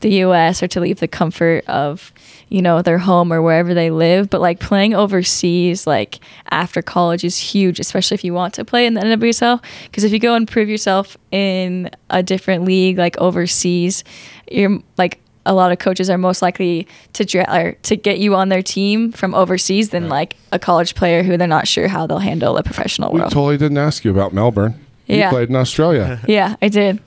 the 0.00 0.10
US 0.24 0.62
or 0.62 0.68
to 0.68 0.80
leave 0.80 1.00
the 1.00 1.08
comfort 1.08 1.64
of 1.66 2.12
you 2.52 2.60
know 2.60 2.82
their 2.82 2.98
home 2.98 3.32
or 3.32 3.40
wherever 3.40 3.72
they 3.72 3.90
live 3.90 4.28
but 4.28 4.40
like 4.40 4.60
playing 4.60 4.92
overseas 4.94 5.86
like 5.86 6.20
after 6.50 6.82
college 6.82 7.24
is 7.24 7.38
huge 7.38 7.80
especially 7.80 8.14
if 8.14 8.22
you 8.24 8.34
want 8.34 8.52
to 8.52 8.64
play 8.64 8.84
in 8.86 8.92
the 8.94 9.00
NWSL 9.00 9.62
because 9.84 10.04
if 10.04 10.12
you 10.12 10.18
go 10.18 10.34
and 10.34 10.46
prove 10.46 10.68
yourself 10.68 11.16
in 11.30 11.90
a 12.10 12.22
different 12.22 12.64
league 12.64 12.98
like 12.98 13.16
overseas 13.18 14.04
you're 14.50 14.78
like 14.98 15.18
a 15.46 15.54
lot 15.54 15.72
of 15.72 15.78
coaches 15.78 16.10
are 16.10 16.18
most 16.18 16.42
likely 16.42 16.86
to 17.14 17.24
dra- 17.24 17.48
or 17.52 17.72
to 17.84 17.96
get 17.96 18.18
you 18.18 18.34
on 18.36 18.48
their 18.50 18.62
team 18.62 19.10
from 19.12 19.34
overseas 19.34 19.88
than 19.88 20.08
like 20.08 20.36
a 20.52 20.58
college 20.58 20.94
player 20.94 21.22
who 21.22 21.36
they're 21.38 21.48
not 21.48 21.66
sure 21.66 21.88
how 21.88 22.06
they'll 22.06 22.18
handle 22.18 22.56
a 22.58 22.62
professional 22.62 23.12
We 23.12 23.20
world. 23.20 23.32
totally 23.32 23.56
didn't 23.56 23.78
ask 23.78 24.04
you 24.04 24.10
about 24.12 24.32
Melbourne. 24.32 24.74
You 25.06 25.16
Yeah. 25.16 25.30
played 25.30 25.48
in 25.48 25.56
Australia. 25.56 26.20
yeah, 26.28 26.54
I 26.62 26.68
did. 26.68 27.00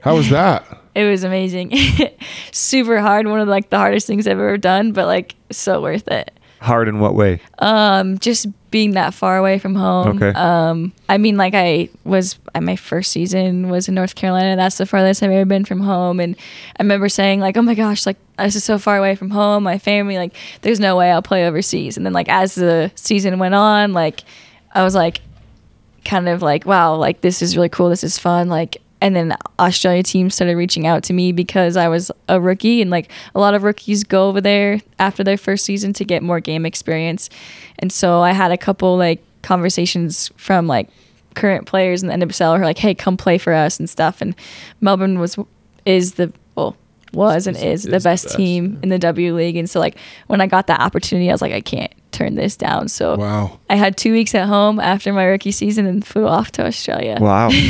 How 0.00 0.16
was 0.16 0.30
that? 0.30 0.66
It 0.94 1.08
was 1.08 1.22
amazing. 1.22 1.72
Super 2.50 2.98
hard. 2.98 3.28
One 3.28 3.38
of 3.38 3.46
like 3.46 3.70
the 3.70 3.78
hardest 3.78 4.08
things 4.08 4.26
I've 4.26 4.32
ever 4.32 4.58
done, 4.58 4.90
but 4.90 5.06
like 5.06 5.36
so 5.48 5.80
worth 5.80 6.08
it. 6.08 6.36
Hard 6.60 6.88
in 6.88 6.98
what 6.98 7.14
way? 7.14 7.40
Um, 7.60 8.18
just 8.18 8.48
being 8.72 8.92
that 8.92 9.14
far 9.14 9.36
away 9.36 9.60
from 9.60 9.76
home. 9.76 10.16
Okay. 10.16 10.36
Um, 10.36 10.92
I 11.08 11.18
mean, 11.18 11.36
like 11.36 11.54
I 11.54 11.88
was 12.02 12.36
my 12.60 12.74
first 12.74 13.12
season 13.12 13.68
was 13.68 13.86
in 13.86 13.94
North 13.94 14.16
Carolina. 14.16 14.56
That's 14.56 14.78
the 14.78 14.86
farthest 14.86 15.22
I've 15.22 15.30
ever 15.30 15.44
been 15.44 15.64
from 15.64 15.78
home. 15.78 16.18
And 16.18 16.34
I 16.76 16.82
remember 16.82 17.08
saying 17.08 17.38
like, 17.38 17.56
"Oh 17.56 17.62
my 17.62 17.74
gosh, 17.74 18.04
like 18.04 18.16
this 18.36 18.56
is 18.56 18.64
so 18.64 18.76
far 18.76 18.96
away 18.96 19.14
from 19.14 19.30
home, 19.30 19.62
my 19.62 19.78
family. 19.78 20.18
Like, 20.18 20.34
there's 20.62 20.80
no 20.80 20.96
way 20.96 21.12
I'll 21.12 21.22
play 21.22 21.46
overseas." 21.46 21.96
And 21.96 22.04
then 22.04 22.12
like 22.12 22.28
as 22.28 22.56
the 22.56 22.90
season 22.96 23.38
went 23.38 23.54
on, 23.54 23.92
like 23.92 24.24
I 24.72 24.82
was 24.82 24.96
like, 24.96 25.20
kind 26.04 26.28
of 26.28 26.42
like, 26.42 26.66
wow, 26.66 26.96
like 26.96 27.20
this 27.20 27.40
is 27.40 27.56
really 27.56 27.68
cool. 27.68 27.88
This 27.88 28.02
is 28.02 28.18
fun. 28.18 28.48
Like, 28.48 28.78
and 29.00 29.14
then 29.14 29.36
Australia 29.58 30.02
teams 30.02 30.34
started 30.34 30.56
reaching 30.56 30.86
out 30.86 31.02
to 31.04 31.12
me 31.12 31.32
because 31.32 31.76
I 31.76 31.88
was 31.88 32.10
a 32.28 32.40
rookie, 32.40 32.82
and 32.82 32.90
like 32.90 33.10
a 33.34 33.40
lot 33.40 33.54
of 33.54 33.62
rookies 33.62 34.04
go 34.04 34.28
over 34.28 34.40
there 34.40 34.80
after 34.98 35.22
their 35.22 35.36
first 35.36 35.64
season 35.64 35.92
to 35.94 36.04
get 36.04 36.22
more 36.22 36.40
game 36.40 36.66
experience. 36.66 37.30
And 37.78 37.92
so 37.92 38.20
I 38.20 38.32
had 38.32 38.50
a 38.50 38.58
couple 38.58 38.96
like 38.96 39.22
conversations 39.42 40.30
from 40.36 40.66
like 40.66 40.88
current 41.34 41.66
players 41.66 42.02
in 42.02 42.08
the 42.08 42.14
NWSL 42.14 42.56
who 42.56 42.62
are 42.62 42.66
like, 42.66 42.78
hey, 42.78 42.94
come 42.94 43.16
play 43.16 43.38
for 43.38 43.52
us 43.52 43.78
and 43.78 43.88
stuff. 43.88 44.20
And 44.20 44.34
Melbourne 44.80 45.18
was 45.18 45.38
is 45.84 46.14
the 46.14 46.32
well 46.54 46.76
was 47.12 47.46
and 47.46 47.56
is, 47.56 47.62
the 47.62 47.70
is 47.70 47.82
the 47.84 47.90
best, 47.90 48.24
best, 48.24 48.36
team 48.36 48.78
in 48.82 48.88
the 48.88 48.98
W 48.98 49.34
League. 49.34 49.56
And 49.56 49.70
so 49.70 49.80
like 49.80 49.96
when 50.26 50.40
I 50.40 50.46
got 50.46 50.66
that 50.66 50.80
opportunity, 50.80 51.30
I 51.30 51.32
was 51.32 51.42
like, 51.42 51.52
I 51.52 51.60
can't 51.60 51.92
turn 52.12 52.34
this 52.34 52.56
down. 52.56 52.88
So 52.88 53.16
Wow. 53.16 53.58
I 53.70 53.76
had 53.76 53.96
two 53.96 54.12
weeks 54.12 54.34
at 54.34 54.46
home 54.46 54.80
after 54.80 55.12
my 55.12 55.24
rookie 55.24 55.52
season 55.52 55.86
and 55.86 56.04
flew 56.06 56.26
off 56.26 56.50
to 56.52 56.66
Australia. 56.66 57.16
Wow. 57.20 57.50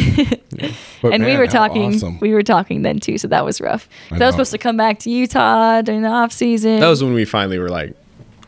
But 1.00 1.12
and 1.14 1.24
we 1.24 1.36
were 1.36 1.46
talking, 1.46 1.94
awesome. 1.94 2.18
we 2.18 2.32
were 2.34 2.42
talking 2.42 2.82
then 2.82 2.98
too, 2.98 3.18
so 3.18 3.28
that 3.28 3.44
was 3.44 3.60
rough. 3.60 3.88
I 4.10 4.16
I 4.16 4.18
was 4.18 4.34
supposed 4.34 4.50
to 4.50 4.58
come 4.58 4.76
back 4.76 4.98
to 5.00 5.10
Utah 5.10 5.80
during 5.82 6.02
the 6.02 6.08
off 6.08 6.32
season. 6.32 6.80
That 6.80 6.88
was 6.88 7.04
when 7.04 7.12
we 7.14 7.24
finally 7.24 7.58
were 7.60 7.68
like, 7.68 7.94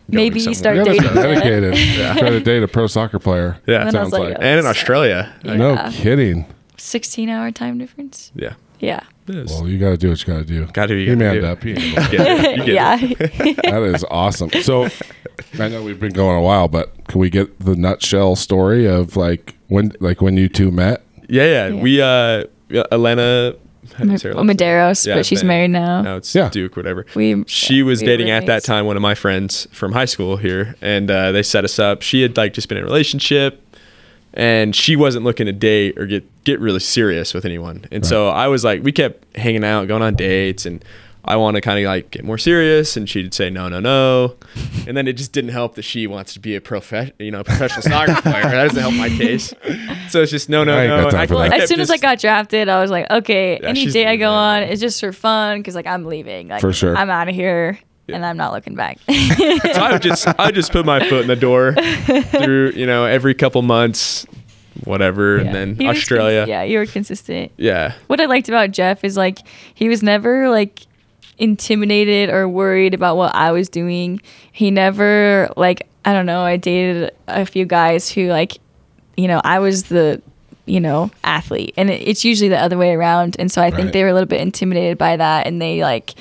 Maybe 0.08 0.40
somewhere. 0.40 0.54
start 0.56 0.76
You 0.78 0.84
dating. 0.84 1.02
start 1.02 1.16
again. 1.36 1.62
dedicated. 1.62 2.18
Try 2.18 2.30
to 2.30 2.40
date 2.40 2.62
a 2.64 2.68
pro 2.68 2.88
soccer 2.88 3.20
player. 3.20 3.58
Yeah. 3.68 3.82
And 3.82 3.88
then 3.92 3.96
I 3.96 4.02
was 4.02 4.10
sounds 4.10 4.12
like, 4.24 4.34
like. 4.34 4.42
and 4.42 4.58
in 4.58 4.66
Australia. 4.66 5.32
Yeah. 5.44 5.54
No 5.54 5.90
kidding. 5.92 6.46
Sixteen 6.76 7.28
hour 7.28 7.52
time 7.52 7.78
difference. 7.78 8.32
Yeah. 8.34 8.54
Yeah, 8.80 9.00
It 9.30 9.36
is. 9.36 9.50
Well, 9.52 9.68
you 9.68 9.78
got 9.78 9.90
to 9.90 9.96
do 9.96 10.08
what 10.10 10.20
you 10.26 10.32
got 10.34 10.38
to 10.40 10.44
do. 10.44 10.66
Gotta 10.72 10.88
do 10.88 10.94
what 10.94 11.00
you 11.02 11.10
He 11.10 11.16
manned 11.16 11.40
do. 11.40 11.46
up. 11.46 11.64
Yeah, 11.64 11.78
you 11.78 12.08
get 12.18 12.58
it. 12.58 12.68
yeah. 12.68 12.96
that 13.70 13.82
is 13.94 14.04
awesome. 14.10 14.50
So, 14.62 14.88
I 15.58 15.68
know 15.68 15.82
we've 15.82 16.00
been 16.00 16.12
going 16.12 16.36
a 16.36 16.42
while, 16.42 16.68
but 16.68 16.92
can 17.08 17.20
we 17.20 17.30
get 17.30 17.58
the 17.60 17.76
nutshell 17.76 18.36
story 18.36 18.86
of 18.86 19.16
like 19.16 19.54
when, 19.68 19.92
like 20.00 20.20
when 20.20 20.36
you 20.36 20.48
two 20.48 20.70
met? 20.70 21.02
Yeah, 21.28 21.44
yeah. 21.44 21.68
Yeah. 21.68 21.82
We 21.82 22.02
uh 22.02 22.44
yeah, 22.68 22.82
Elena 22.92 23.54
how 23.94 24.04
do 24.04 24.12
you 24.12 24.18
say 24.18 24.28
her 24.28 24.34
last 24.34 24.46
name? 24.46 24.56
Medeiros, 24.56 25.06
Yeah, 25.06 25.14
but 25.16 25.26
she's 25.26 25.42
Ma- 25.42 25.48
married 25.48 25.70
now. 25.70 26.02
No, 26.02 26.16
it's 26.18 26.32
Yeah. 26.34 26.48
Duke, 26.50 26.76
whatever. 26.76 27.06
We 27.14 27.44
She 27.46 27.82
was 27.82 28.00
we 28.00 28.06
dating 28.06 28.30
at 28.30 28.46
that 28.46 28.62
time 28.62 28.86
one 28.86 28.96
of 28.96 29.02
my 29.02 29.14
friends 29.14 29.66
from 29.72 29.92
high 29.92 30.04
school 30.04 30.36
here, 30.36 30.76
and 30.80 31.10
uh, 31.10 31.32
they 31.32 31.42
set 31.42 31.64
us 31.64 31.78
up. 31.78 32.02
She 32.02 32.22
had 32.22 32.36
like 32.36 32.52
just 32.52 32.68
been 32.68 32.78
in 32.78 32.84
a 32.84 32.86
relationship, 32.86 33.69
and 34.34 34.74
she 34.74 34.96
wasn't 34.96 35.24
looking 35.24 35.46
to 35.46 35.52
date 35.52 35.98
or 35.98 36.06
get 36.06 36.24
get 36.44 36.60
really 36.60 36.80
serious 36.80 37.34
with 37.34 37.44
anyone. 37.44 37.84
And 37.90 38.04
so 38.06 38.28
I 38.28 38.48
was 38.48 38.64
like, 38.64 38.82
we 38.82 38.92
kept 38.92 39.36
hanging 39.36 39.64
out, 39.64 39.88
going 39.88 40.02
on 40.02 40.14
dates, 40.14 40.66
and 40.66 40.84
I 41.24 41.36
want 41.36 41.56
to 41.56 41.60
kind 41.60 41.78
of 41.78 41.84
like 41.84 42.10
get 42.10 42.24
more 42.24 42.38
serious, 42.38 42.96
and 42.96 43.08
she'd 43.08 43.34
say 43.34 43.50
no, 43.50 43.68
no, 43.68 43.80
no, 43.80 44.36
and 44.86 44.96
then 44.96 45.06
it 45.06 45.14
just 45.14 45.32
didn't 45.32 45.50
help 45.50 45.74
that 45.74 45.82
she 45.82 46.06
wants 46.06 46.32
to 46.34 46.40
be 46.40 46.56
a 46.56 46.60
prof, 46.60 46.92
you 47.18 47.30
know, 47.30 47.44
professional 47.44 47.82
soccer 47.82 48.20
player. 48.22 48.42
That 48.42 48.68
doesn't 48.68 48.80
help 48.80 48.94
my 48.94 49.08
case. 49.08 49.52
So 50.08 50.22
it's 50.22 50.30
just 50.30 50.48
no, 50.48 50.64
no, 50.64 50.76
I 50.78 50.86
no. 50.86 51.08
And 51.08 51.16
I 51.16 51.26
for 51.26 51.36
kept 51.36 51.50
that. 51.50 51.60
As 51.62 51.68
soon 51.68 51.80
as 51.80 51.90
I 51.90 51.98
got 51.98 52.18
drafted, 52.18 52.68
I 52.68 52.80
was 52.80 52.90
like, 52.90 53.10
okay, 53.10 53.58
Yeah, 53.60 53.68
any 53.68 53.84
she's 53.84 53.92
day 53.92 54.06
I 54.06 54.16
go 54.16 54.30
on, 54.30 54.62
it's 54.62 54.80
just 54.80 55.00
for 55.00 55.12
fun 55.12 55.58
because 55.60 55.74
like 55.74 55.86
I'm 55.86 56.04
leaving. 56.04 56.48
Like, 56.48 56.60
For 56.60 56.72
sure. 56.72 56.96
I'm 56.96 57.10
out 57.10 57.28
of 57.28 57.34
here 57.34 57.78
and 58.14 58.24
I'm 58.26 58.36
not 58.36 58.52
looking 58.52 58.74
back. 58.74 58.98
so 59.08 59.12
I 59.14 59.92
would 59.92 60.02
just 60.02 60.26
I 60.26 60.46
would 60.46 60.54
just 60.54 60.72
put 60.72 60.84
my 60.86 61.00
foot 61.08 61.22
in 61.22 61.26
the 61.28 61.36
door 61.36 61.74
through 61.74 62.72
you 62.74 62.86
know 62.86 63.04
every 63.04 63.34
couple 63.34 63.62
months 63.62 64.26
whatever, 64.84 65.36
Yeah. 65.36 65.42
and 65.44 65.54
then 65.54 65.74
He 65.76 65.86
Australia. 65.88 66.40
cons- 66.42 66.48
yeah, 66.48 66.62
you 66.62 66.78
were 66.78 66.86
consistent. 66.86 67.52
yeah. 67.58 67.94
What 68.06 68.20
I 68.20 68.26
liked 68.26 68.48
about 68.48 68.70
Jeff 68.70 69.04
is 69.04 69.16
like 69.16 69.38
he 69.74 69.88
was 69.88 70.02
never 70.02 70.48
like 70.48 70.80
intimidated 71.38 72.30
or 72.30 72.48
worried 72.48 72.94
about 72.94 73.16
what 73.16 73.34
I 73.34 73.52
was 73.52 73.68
doing. 73.68 74.20
He 74.52 74.70
never 74.70 75.48
like 75.56 75.86
I 76.04 76.12
don't 76.12 76.26
know, 76.26 76.40
I 76.42 76.56
dated 76.56 77.12
a 77.28 77.44
few 77.44 77.66
guys 77.66 78.10
who 78.10 78.28
like 78.28 78.58
you 79.16 79.28
know, 79.28 79.40
I 79.44 79.58
was 79.58 79.84
the 79.84 80.22
you 80.66 80.78
know, 80.80 81.10
athlete 81.24 81.74
and 81.76 81.90
it, 81.90 82.06
it's 82.06 82.24
usually 82.24 82.48
the 82.48 82.58
other 82.60 82.78
way 82.78 82.92
around 82.94 83.36
and 83.38 83.50
so 83.50 83.60
I 83.60 83.70
think 83.70 83.92
they 83.92 84.02
were 84.04 84.08
a 84.10 84.12
little 84.14 84.28
bit 84.28 84.40
intimidated 84.40 84.98
by 84.98 85.16
that 85.16 85.46
and 85.46 85.60
they 85.60 85.82
like 85.82 86.14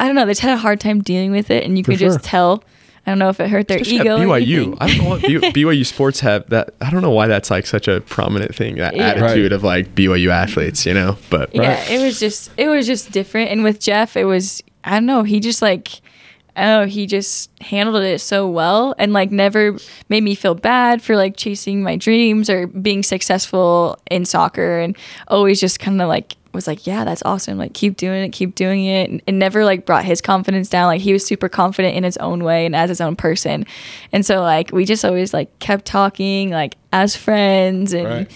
I 0.00 0.06
don't 0.06 0.16
know, 0.16 0.26
they 0.26 0.32
just 0.32 0.40
had 0.40 0.52
a 0.52 0.56
hard 0.56 0.80
time 0.80 1.00
dealing 1.02 1.30
with 1.30 1.50
it 1.50 1.62
and 1.64 1.78
you 1.78 1.84
For 1.84 1.92
could 1.92 2.00
sure. 2.00 2.08
just 2.08 2.24
tell 2.24 2.64
I 3.06 3.10
don't 3.12 3.18
know 3.18 3.30
if 3.30 3.40
it 3.40 3.48
hurt 3.48 3.66
their 3.68 3.78
Especially 3.78 4.00
ego. 4.00 4.16
or 4.18 4.24
BYU. 4.38 4.56
anything. 4.56 4.76
I 4.80 4.86
don't 4.88 4.98
know 5.04 5.08
what 5.10 5.22
BYU 5.22 5.86
sports 5.94 6.20
have 6.20 6.48
that. 6.50 6.74
I 6.82 6.90
don't 6.90 7.00
know 7.00 7.10
why 7.10 7.28
that's 7.28 7.50
like 7.50 7.66
such 7.66 7.88
a 7.88 8.02
prominent 8.02 8.54
thing. 8.54 8.76
That 8.76 8.94
Yeah. 8.94 9.08
attitude 9.08 9.44
Right. 9.50 9.52
of 9.52 9.62
like 9.64 9.94
BYU 9.94 10.28
athletes, 10.30 10.84
you 10.84 10.92
know. 10.94 11.16
But 11.30 11.54
yeah 11.54 11.78
Right. 11.80 11.90
it 11.92 12.02
was 12.04 12.18
just 12.20 12.50
it 12.58 12.68
was 12.68 12.86
just 12.86 13.10
different 13.10 13.50
and 13.50 13.62
with 13.64 13.80
jeff 13.80 14.16
it 14.16 14.24
was 14.26 14.62
i 14.84 14.92
don't 14.94 15.06
know 15.06 15.22
he 15.22 15.40
just 15.40 15.62
like 15.62 15.88
oh 16.56 16.84
he 16.84 17.06
just 17.06 17.50
handled 17.62 18.02
it 18.02 18.20
so 18.20 18.48
well 18.48 18.94
and 18.98 19.12
like 19.12 19.30
never 19.30 19.76
made 20.08 20.22
me 20.22 20.34
feel 20.34 20.54
bad 20.54 21.00
for 21.00 21.16
like 21.16 21.36
chasing 21.36 21.82
my 21.82 21.96
dreams 21.96 22.50
or 22.50 22.66
being 22.66 23.02
successful 23.02 23.98
in 24.10 24.24
soccer 24.24 24.78
and 24.80 24.96
always 25.28 25.60
just 25.60 25.78
kind 25.80 26.02
of 26.02 26.08
like 26.08 26.36
was 26.52 26.66
like 26.66 26.86
yeah 26.86 27.04
that's 27.04 27.22
awesome 27.24 27.58
like 27.58 27.72
keep 27.74 27.96
doing 27.96 28.22
it 28.24 28.30
keep 28.30 28.54
doing 28.54 28.84
it 28.84 29.08
and 29.10 29.22
it 29.26 29.32
never 29.32 29.64
like 29.64 29.86
brought 29.86 30.04
his 30.04 30.20
confidence 30.20 30.68
down 30.68 30.86
like 30.86 31.00
he 31.00 31.12
was 31.12 31.24
super 31.24 31.48
confident 31.48 31.96
in 31.96 32.02
his 32.04 32.16
own 32.16 32.42
way 32.44 32.66
and 32.66 32.74
as 32.74 32.88
his 32.88 33.00
own 33.00 33.14
person 33.16 33.64
and 34.12 34.26
so 34.26 34.40
like 34.40 34.70
we 34.72 34.84
just 34.84 35.04
always 35.04 35.32
like 35.32 35.56
kept 35.60 35.84
talking 35.84 36.50
like 36.50 36.76
as 36.92 37.14
friends 37.16 37.92
and 37.92 38.04
Right. 38.06 38.30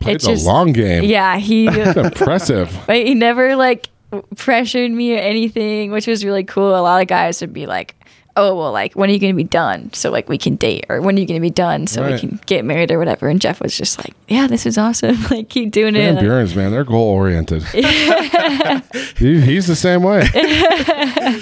Played 0.00 0.14
it's 0.16 0.26
the 0.26 0.32
just 0.32 0.46
long 0.46 0.72
game. 0.72 1.02
yeah 1.04 1.38
he 1.38 1.66
Impressive. 1.96 2.76
but 2.86 2.96
he 2.96 3.14
never 3.14 3.56
like 3.56 3.88
pressured 4.36 4.90
me 4.90 5.14
or 5.14 5.18
anything, 5.18 5.90
which 5.90 6.06
was 6.06 6.24
really 6.24 6.44
cool. 6.44 6.70
A 6.74 6.80
lot 6.80 7.02
of 7.02 7.08
guys 7.08 7.42
would 7.42 7.52
be 7.52 7.66
like, 7.66 7.94
"Oh, 8.38 8.54
well, 8.56 8.72
like 8.72 8.94
when 8.94 9.10
are 9.10 9.12
you 9.12 9.18
gonna 9.18 9.34
be 9.34 9.44
done? 9.44 9.92
So 9.92 10.10
like 10.10 10.28
we 10.28 10.38
can 10.38 10.56
date, 10.56 10.86
or 10.88 11.00
when 11.00 11.16
are 11.16 11.20
you 11.20 11.26
gonna 11.26 11.40
be 11.40 11.50
done? 11.50 11.86
So 11.86 12.02
Right. 12.02 12.12
we 12.14 12.18
can 12.20 12.40
get 12.46 12.64
married 12.64 12.90
or 12.90 12.98
whatever." 12.98 13.28
And 13.28 13.40
Jeff 13.40 13.60
was 13.60 13.76
just 13.76 13.98
like, 13.98 14.14
"Yeah, 14.28 14.46
this 14.46 14.64
is 14.64 14.78
awesome. 14.78 15.16
like 15.30 15.48
keep 15.48 15.70
doing 15.72 15.94
Van 15.94 16.16
it." 16.16 16.20
Buren's, 16.20 16.54
man, 16.54 16.70
they're 16.70 16.84
goal 16.84 17.08
oriented. 17.10 17.62
he, 19.18 19.40
he's 19.40 19.66
the 19.66 19.76
same 19.76 20.02
way. 20.02 20.26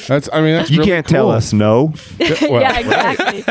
That's, 0.08 0.28
I 0.32 0.40
mean, 0.40 0.56
that's 0.56 0.70
You 0.70 0.78
really 0.78 0.90
can't 0.90 1.06
tell 1.06 1.30
us 1.30 1.52
no. 1.52 1.94
Well, 2.18 2.60
yeah, 2.60 2.78
exactly. 2.80 3.44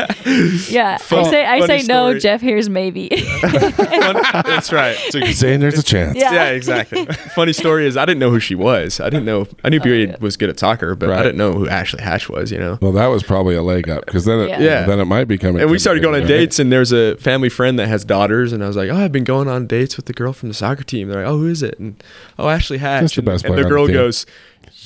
yeah, 0.74 0.98
Fun- 0.98 1.20
I 1.26 1.30
say 1.30 1.46
I 1.46 1.60
funny 1.60 1.80
say 1.80 1.86
no. 1.86 2.18
Jeff 2.18 2.40
hears 2.40 2.68
maybe. 2.68 3.08
that's 3.42 4.72
right. 4.72 4.96
So 5.10 5.20
saying 5.20 5.60
there's 5.60 5.78
a 5.78 5.82
chance. 5.82 6.16
Yeah. 6.16 6.32
yeah, 6.32 6.48
exactly. 6.50 7.06
Funny 7.34 7.52
story 7.52 7.86
is 7.86 7.96
I 7.96 8.04
didn't 8.04 8.20
know 8.20 8.30
who 8.30 8.40
she 8.40 8.54
was. 8.54 9.00
I 9.00 9.08
didn't 9.10 9.24
know. 9.24 9.46
I 9.64 9.68
knew 9.70 9.80
BYU 9.80 10.14
oh, 10.14 10.16
was 10.20 10.36
good 10.36 10.48
at 10.50 10.58
soccer, 10.58 10.94
but 10.94 11.08
Right. 11.08 11.18
I 11.20 11.22
didn't 11.22 11.38
know 11.38 11.52
who 11.52 11.68
Ashley 11.68 12.02
Hatch 12.02 12.28
was. 12.28 12.50
You 12.50 12.58
know. 12.58 12.78
Well, 12.80 12.92
that 12.92 13.06
was 13.06 13.22
probably 13.22 13.35
a 13.56 13.62
leg 13.62 13.88
up 13.88 14.04
because 14.06 14.24
then, 14.24 14.40
it, 14.40 14.48
Yeah. 14.48 14.60
Yeah. 14.60 14.86
then 14.86 14.98
it 15.00 15.04
might 15.04 15.24
become. 15.26 15.56
And 15.56 15.70
we 15.70 15.78
started 15.78 16.00
going 16.00 16.14
on 16.14 16.20
intimidating, 16.22 16.46
dates, 16.46 16.58
and 16.58 16.72
there's 16.72 16.92
a 16.92 17.16
family 17.16 17.48
friend 17.48 17.78
that 17.78 17.88
has 17.88 18.04
daughters, 18.04 18.52
and 18.52 18.62
I 18.64 18.66
was 18.66 18.76
like, 18.76 18.90
"Oh, 18.90 18.96
I've 18.96 19.12
been 19.12 19.24
going 19.24 19.48
on 19.48 19.66
dates 19.66 19.96
with 19.96 20.06
the 20.06 20.12
girl 20.12 20.32
from 20.32 20.48
the 20.48 20.54
soccer 20.54 20.84
team." 20.84 21.08
They're 21.08 21.22
like, 21.24 21.30
"Oh, 21.30 21.38
who 21.38 21.48
is 21.48 21.62
it?" 21.62 21.78
And 21.78 22.02
oh, 22.38 22.48
Ashley 22.48 22.78
Hatch. 22.78 23.02
Just 23.02 23.14
the 23.16 23.20
and, 23.20 23.26
best 23.26 23.44
and 23.44 23.54
player 23.54 23.62
the 23.62 23.68
on 23.68 23.86
the 23.86 23.92
girl 23.92 24.04
goes, 24.04 24.26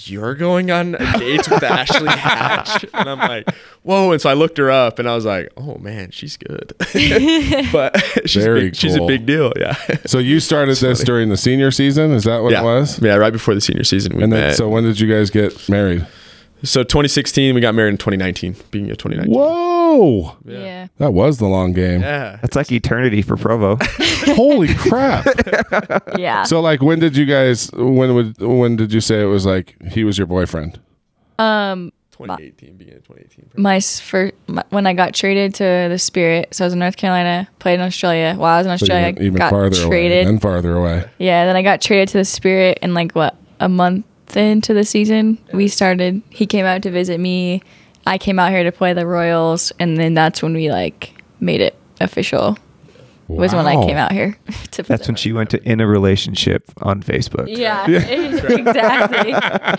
"You're 0.04 0.34
going 0.34 0.70
on 0.70 0.94
a 0.96 1.18
date 1.18 1.48
with 1.50 1.62
Ashley 1.62 2.08
Hatch?" 2.08 2.84
And 2.94 3.08
I'm 3.08 3.18
like, 3.18 3.48
"Whoa!" 3.82 4.12
And 4.12 4.20
so 4.20 4.28
I 4.28 4.34
looked 4.34 4.58
her 4.58 4.70
up, 4.70 4.98
and 4.98 5.08
I 5.08 5.14
was 5.14 5.24
like, 5.24 5.50
"Oh 5.56 5.76
man, 5.78 6.10
she's 6.10 6.36
good." 6.36 6.74
but 7.72 7.96
she's 8.28 8.42
Very 8.44 8.60
big, 8.66 8.76
she's 8.76 8.96
a 8.96 9.06
big 9.06 9.26
deal. 9.26 9.52
Yeah. 9.56 9.76
So 10.06 10.18
you 10.18 10.40
started 10.40 10.76
this 10.76 11.02
during 11.04 11.28
the 11.28 11.36
senior 11.36 11.70
season. 11.70 12.12
Is 12.12 12.24
that 12.24 12.42
what 12.42 12.52
yeah. 12.52 12.60
it 12.62 12.64
was? 12.64 13.00
Yeah, 13.00 13.16
right 13.16 13.32
before 13.32 13.54
the 13.54 13.60
senior 13.60 13.84
season 13.84 14.16
we 14.16 14.22
And 14.22 14.32
then, 14.32 14.48
met. 14.48 14.56
so 14.56 14.68
when 14.68 14.84
did 14.84 14.98
you 15.00 15.12
guys 15.12 15.30
get 15.30 15.68
married? 15.68 16.06
So 16.62 16.82
2016, 16.82 17.54
we 17.54 17.60
got 17.60 17.74
married 17.74 17.90
in 17.90 17.96
2019, 17.98 18.54
beginning 18.70 18.90
of 18.90 18.98
2019. 18.98 19.34
Whoa, 19.34 20.36
yeah. 20.44 20.88
that 20.98 21.12
was 21.12 21.38
the 21.38 21.46
long 21.46 21.72
game. 21.72 22.02
Yeah. 22.02 22.38
That's 22.42 22.54
like 22.54 22.70
eternity 22.70 23.22
for 23.22 23.36
Provo. 23.36 23.78
Holy 24.34 24.74
crap! 24.74 25.26
Yeah. 26.18 26.42
So 26.44 26.60
like, 26.60 26.82
when 26.82 26.98
did 26.98 27.16
you 27.16 27.24
guys? 27.24 27.70
When 27.72 28.14
would? 28.14 28.38
When 28.40 28.76
did 28.76 28.92
you 28.92 29.00
say 29.00 29.22
it 29.22 29.26
was 29.26 29.46
like 29.46 29.74
he 29.90 30.04
was 30.04 30.18
your 30.18 30.26
boyfriend? 30.26 30.78
um, 31.38 31.92
2018, 32.12 32.76
beginning 32.76 32.98
of 32.98 33.04
2018. 33.08 33.62
my 33.62 33.80
first, 33.80 34.34
my, 34.46 34.62
when 34.68 34.86
I 34.86 34.92
got 34.92 35.14
traded 35.14 35.54
to 35.54 35.86
the 35.88 35.98
Spirit, 35.98 36.54
so 36.54 36.64
I 36.64 36.66
was 36.66 36.74
in 36.74 36.78
North 36.78 36.96
Carolina, 36.98 37.48
played 37.58 37.74
in 37.74 37.80
Australia. 37.80 38.34
While 38.36 38.54
I 38.54 38.58
was 38.58 38.66
in 38.66 38.70
So 38.78 38.84
Australia, 38.84 39.08
even, 39.08 39.22
even 39.22 39.38
got 39.38 39.50
farther 39.50 39.76
traded. 39.88 40.24
away, 40.24 40.28
and 40.30 40.42
farther 40.42 40.74
away. 40.76 41.08
Yeah, 41.18 41.46
then 41.46 41.56
I 41.56 41.62
got 41.62 41.80
traded 41.80 42.08
to 42.08 42.18
the 42.18 42.24
Spirit 42.26 42.78
in 42.82 42.92
like 42.92 43.12
what 43.12 43.36
a 43.60 43.68
month 43.70 44.04
into 44.36 44.74
the 44.74 44.84
season. 44.84 45.38
We 45.52 45.68
started. 45.68 46.22
He 46.30 46.46
came 46.46 46.66
out 46.66 46.82
to 46.82 46.90
visit 46.90 47.18
me. 47.20 47.62
I 48.06 48.18
came 48.18 48.38
out 48.38 48.50
here 48.50 48.64
to 48.64 48.72
play 48.72 48.92
the 48.92 49.06
Royals, 49.06 49.72
and 49.78 49.96
then 49.96 50.14
that's 50.14 50.42
when 50.42 50.54
we 50.54 50.70
like 50.70 51.22
made 51.40 51.60
it 51.60 51.76
official. 52.00 52.56
Was 53.28 53.54
when 53.54 53.64
I 53.64 53.76
came 53.86 53.96
out 53.96 54.10
here. 54.10 54.36
to 54.72 54.82
That's 54.82 55.06
when 55.06 55.14
she 55.14 55.32
went 55.32 55.50
to 55.50 55.62
in 55.62 55.80
a 55.80 55.86
relationship 55.86 56.64
on 56.82 57.00
Facebook. 57.00 57.46
Yeah, 57.46 57.86
exactly. 57.88 59.30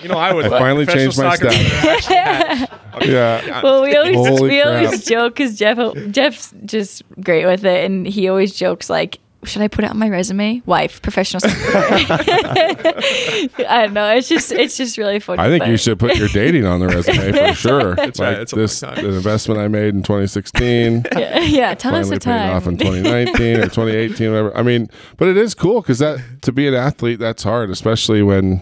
You 0.03 0.09
know, 0.09 0.17
I 0.17 0.33
would 0.33 0.45
I 0.45 0.49
finally 0.59 0.85
changed 0.85 1.17
my 1.17 1.35
status. 1.35 2.67
Yeah. 3.01 3.61
Well, 3.61 3.83
we 3.83 3.95
always 3.95 4.15
Holy 4.15 4.49
we 4.49 4.61
crap. 4.61 4.85
always 4.85 5.05
joke 5.05 5.35
because 5.35 5.57
Jeff 5.57 5.77
Jeff's 6.11 6.53
just 6.65 7.03
great 7.21 7.45
with 7.45 7.65
it, 7.65 7.85
and 7.85 8.05
he 8.05 8.27
always 8.29 8.53
jokes 8.53 8.89
like, 8.89 9.19
"Should 9.43 9.61
I 9.61 9.67
put 9.67 9.85
it 9.85 9.91
on 9.91 9.97
my 9.97 10.09
resume? 10.09 10.61
Wife, 10.65 11.01
professional." 11.01 11.41
I 11.45 13.49
don't 13.67 13.93
know. 13.93 14.15
It's 14.15 14.29
just 14.29 14.51
it's 14.51 14.77
just 14.77 14.97
really 14.97 15.19
funny. 15.19 15.41
I 15.41 15.49
think 15.49 15.67
you 15.67 15.77
should 15.77 15.99
put 15.99 16.17
your 16.17 16.27
dating 16.27 16.65
on 16.65 16.79
the 16.79 16.87
resume 16.95 17.31
for 17.31 17.53
sure. 17.53 17.95
That's 17.95 18.19
like 18.19 18.33
right, 18.33 18.39
it's 18.39 18.53
this 18.53 18.81
long 18.81 18.95
the 18.95 19.15
investment 19.15 19.59
I 19.59 19.67
made 19.67 19.93
in 19.93 20.03
2016 20.03 21.05
Yeah, 21.17 21.39
yeah 21.39 21.73
tell 21.73 21.95
us 21.95 22.07
finally 22.07 22.17
the 22.17 22.25
paid 22.25 22.31
time. 22.31 22.55
off 22.55 22.67
in 22.67 22.77
2019 22.77 23.57
or 23.57 23.63
2018, 23.63 24.29
whatever. 24.31 24.57
I 24.57 24.63
mean, 24.63 24.89
but 25.17 25.27
it 25.27 25.37
is 25.37 25.53
cool 25.53 25.81
because 25.81 25.99
that 25.99 26.19
to 26.43 26.51
be 26.51 26.67
an 26.67 26.73
athlete, 26.73 27.19
that's 27.19 27.43
hard, 27.43 27.69
especially 27.69 28.21
when 28.21 28.61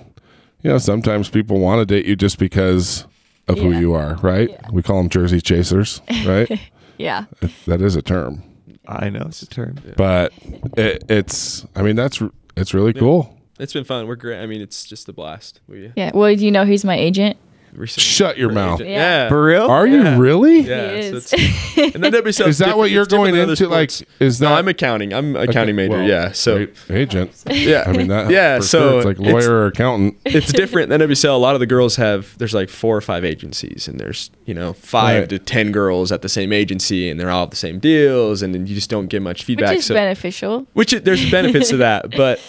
you 0.62 0.70
know 0.70 0.78
sometimes 0.78 1.30
people 1.30 1.60
want 1.60 1.80
to 1.80 1.86
date 1.86 2.06
you 2.06 2.16
just 2.16 2.38
because 2.38 3.06
of 3.48 3.58
who 3.58 3.72
you 3.72 3.94
are, 3.94 4.16
right? 4.18 4.50
Yeah. 4.50 4.68
We 4.72 4.84
call 4.84 4.98
them 4.98 5.10
jersey 5.10 5.42
chasers, 5.42 6.02
right? 6.26 6.60
yeah, 6.98 7.26
that 7.66 7.82
is 7.82 7.96
a 7.96 8.02
term, 8.02 8.44
I 8.90 9.10
know 9.10 9.26
it's 9.28 9.42
a 9.44 9.48
term. 9.48 9.76
but 9.96 10.34
it, 10.76 11.04
it's. 11.10 11.66
I 11.76 11.84
mean, 11.84 11.96
that's 11.96 12.22
it's 12.58 12.74
really 12.74 12.94
cool. 12.94 13.38
It's 13.60 13.74
been 13.74 13.84
fun. 13.84 14.08
We're 14.08 14.16
great. 14.16 14.42
I 14.42 14.48
mean, 14.48 14.62
it's 14.62 14.86
just 14.86 15.08
a 15.10 15.14
blast. 15.14 15.62
We 15.68 15.92
yeah. 15.96 16.12
Well, 16.14 16.36
do 16.36 16.44
you 16.44 16.52
know 16.52 16.66
he's 16.66 16.84
my 16.84 16.98
agent? 16.98 17.38
Recently- 17.74 18.04
Shut 18.04 18.38
your 18.38 18.52
mouth. 18.52 18.80
Yeah. 18.82 18.88
Yeah. 18.88 19.30
For 19.30 19.44
real? 19.44 19.64
Are 19.68 19.86
Yeah. 19.88 20.16
you 20.16 20.22
really? 20.22 20.60
Yeah, 20.62 20.96
He 20.96 21.02
so 21.10 21.16
is. 21.18 21.34
it's- 21.34 21.78
and 21.96 22.04
then 22.04 22.12
that'd 22.12 22.24
be 22.26 22.32
so 22.32 22.46
Is 22.48 22.58
that 22.60 22.78
what 22.78 22.86
different- 22.86 22.92
you're 22.94 23.02
it's 23.04 23.10
different 23.10 23.26
going 23.26 23.34
than 23.36 23.44
other 23.44 23.52
into? 23.54 23.68
Like, 23.68 23.92
sports. 23.92 24.12
is 24.20 24.40
that? 24.40 24.50
no, 24.50 24.56
I'm 24.56 24.68
accounting. 24.68 25.14
I'm 25.14 25.36
Okay, 25.36 25.50
accounting 25.50 25.76
major. 25.76 25.98
well, 25.98 26.04
yeah. 26.08 26.32
So 26.32 26.66
great 26.88 27.00
agent. 27.02 27.44
yeah, 27.50 27.84
I 27.88 27.94
mean 27.94 28.08
that. 28.08 28.30
yeah. 28.32 28.58
for 28.58 28.64
So 28.66 28.80
sure. 28.80 28.98
it's 28.98 29.06
like 29.06 29.20
lawyer 29.20 29.52
or 29.52 29.66
accountant. 29.68 30.18
it's 30.26 30.52
different 30.52 30.90
than 30.90 31.02
WCL. 31.02 31.34
A 31.34 31.38
lot 31.38 31.54
of 31.56 31.60
the 31.60 31.68
girls 31.68 31.96
have 31.98 32.38
there's 32.38 32.54
like 32.54 32.70
four 32.70 32.96
or 32.98 33.02
five 33.02 33.24
agencies, 33.26 33.88
and 33.88 34.00
there's 34.00 34.30
you 34.46 34.54
know 34.54 34.74
five 34.74 35.22
Right. 35.22 35.30
to 35.30 35.40
ten 35.40 35.72
girls 35.72 36.12
at 36.12 36.22
the 36.22 36.30
same 36.30 36.52
agency, 36.54 37.10
and 37.10 37.20
they're 37.20 37.30
all 37.30 37.48
the 37.48 37.56
same 37.56 37.80
deals, 37.80 38.42
and 38.42 38.54
then 38.54 38.68
you 38.68 38.76
just 38.76 38.90
don't 38.90 39.08
get 39.08 39.22
much 39.22 39.40
Which 39.40 39.46
feedback. 39.46 39.78
is 39.78 39.86
so 39.86 39.94
beneficial. 39.96 40.68
which 40.74 40.94
it- 40.94 41.06
there's 41.06 41.30
benefits 41.32 41.70
to 41.70 41.78
that, 41.78 42.12
but 42.16 42.40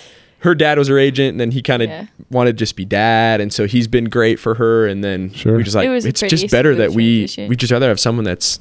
her 0.41 0.55
dad 0.55 0.79
was 0.79 0.89
her 0.89 0.99
agent, 0.99 1.31
and 1.33 1.41
then 1.41 1.51
he 1.51 1.63
kind 1.63 1.83
of 1.83 1.89
Yeah. 1.89 2.07
wanted 2.31 2.53
to 2.53 2.59
just 2.59 2.77
be 2.77 2.85
dad, 2.85 3.41
and 3.41 3.53
so 3.53 3.67
he's 3.67 3.87
been 3.87 4.05
great 4.07 4.39
for 4.39 4.55
her. 4.55 4.87
And 4.87 5.05
then 5.05 5.33
Sure. 5.33 5.57
we 5.57 5.63
just 5.63 5.77
like 5.77 5.89
It 5.89 6.05
it's 6.07 6.21
just 6.21 6.51
better 6.51 6.75
that 6.77 6.93
we 6.93 7.21
transition. 7.21 7.49
we 7.49 7.57
just 7.57 7.73
rather 7.73 7.89
have 7.89 8.01
someone 8.01 8.25
that's 8.25 8.59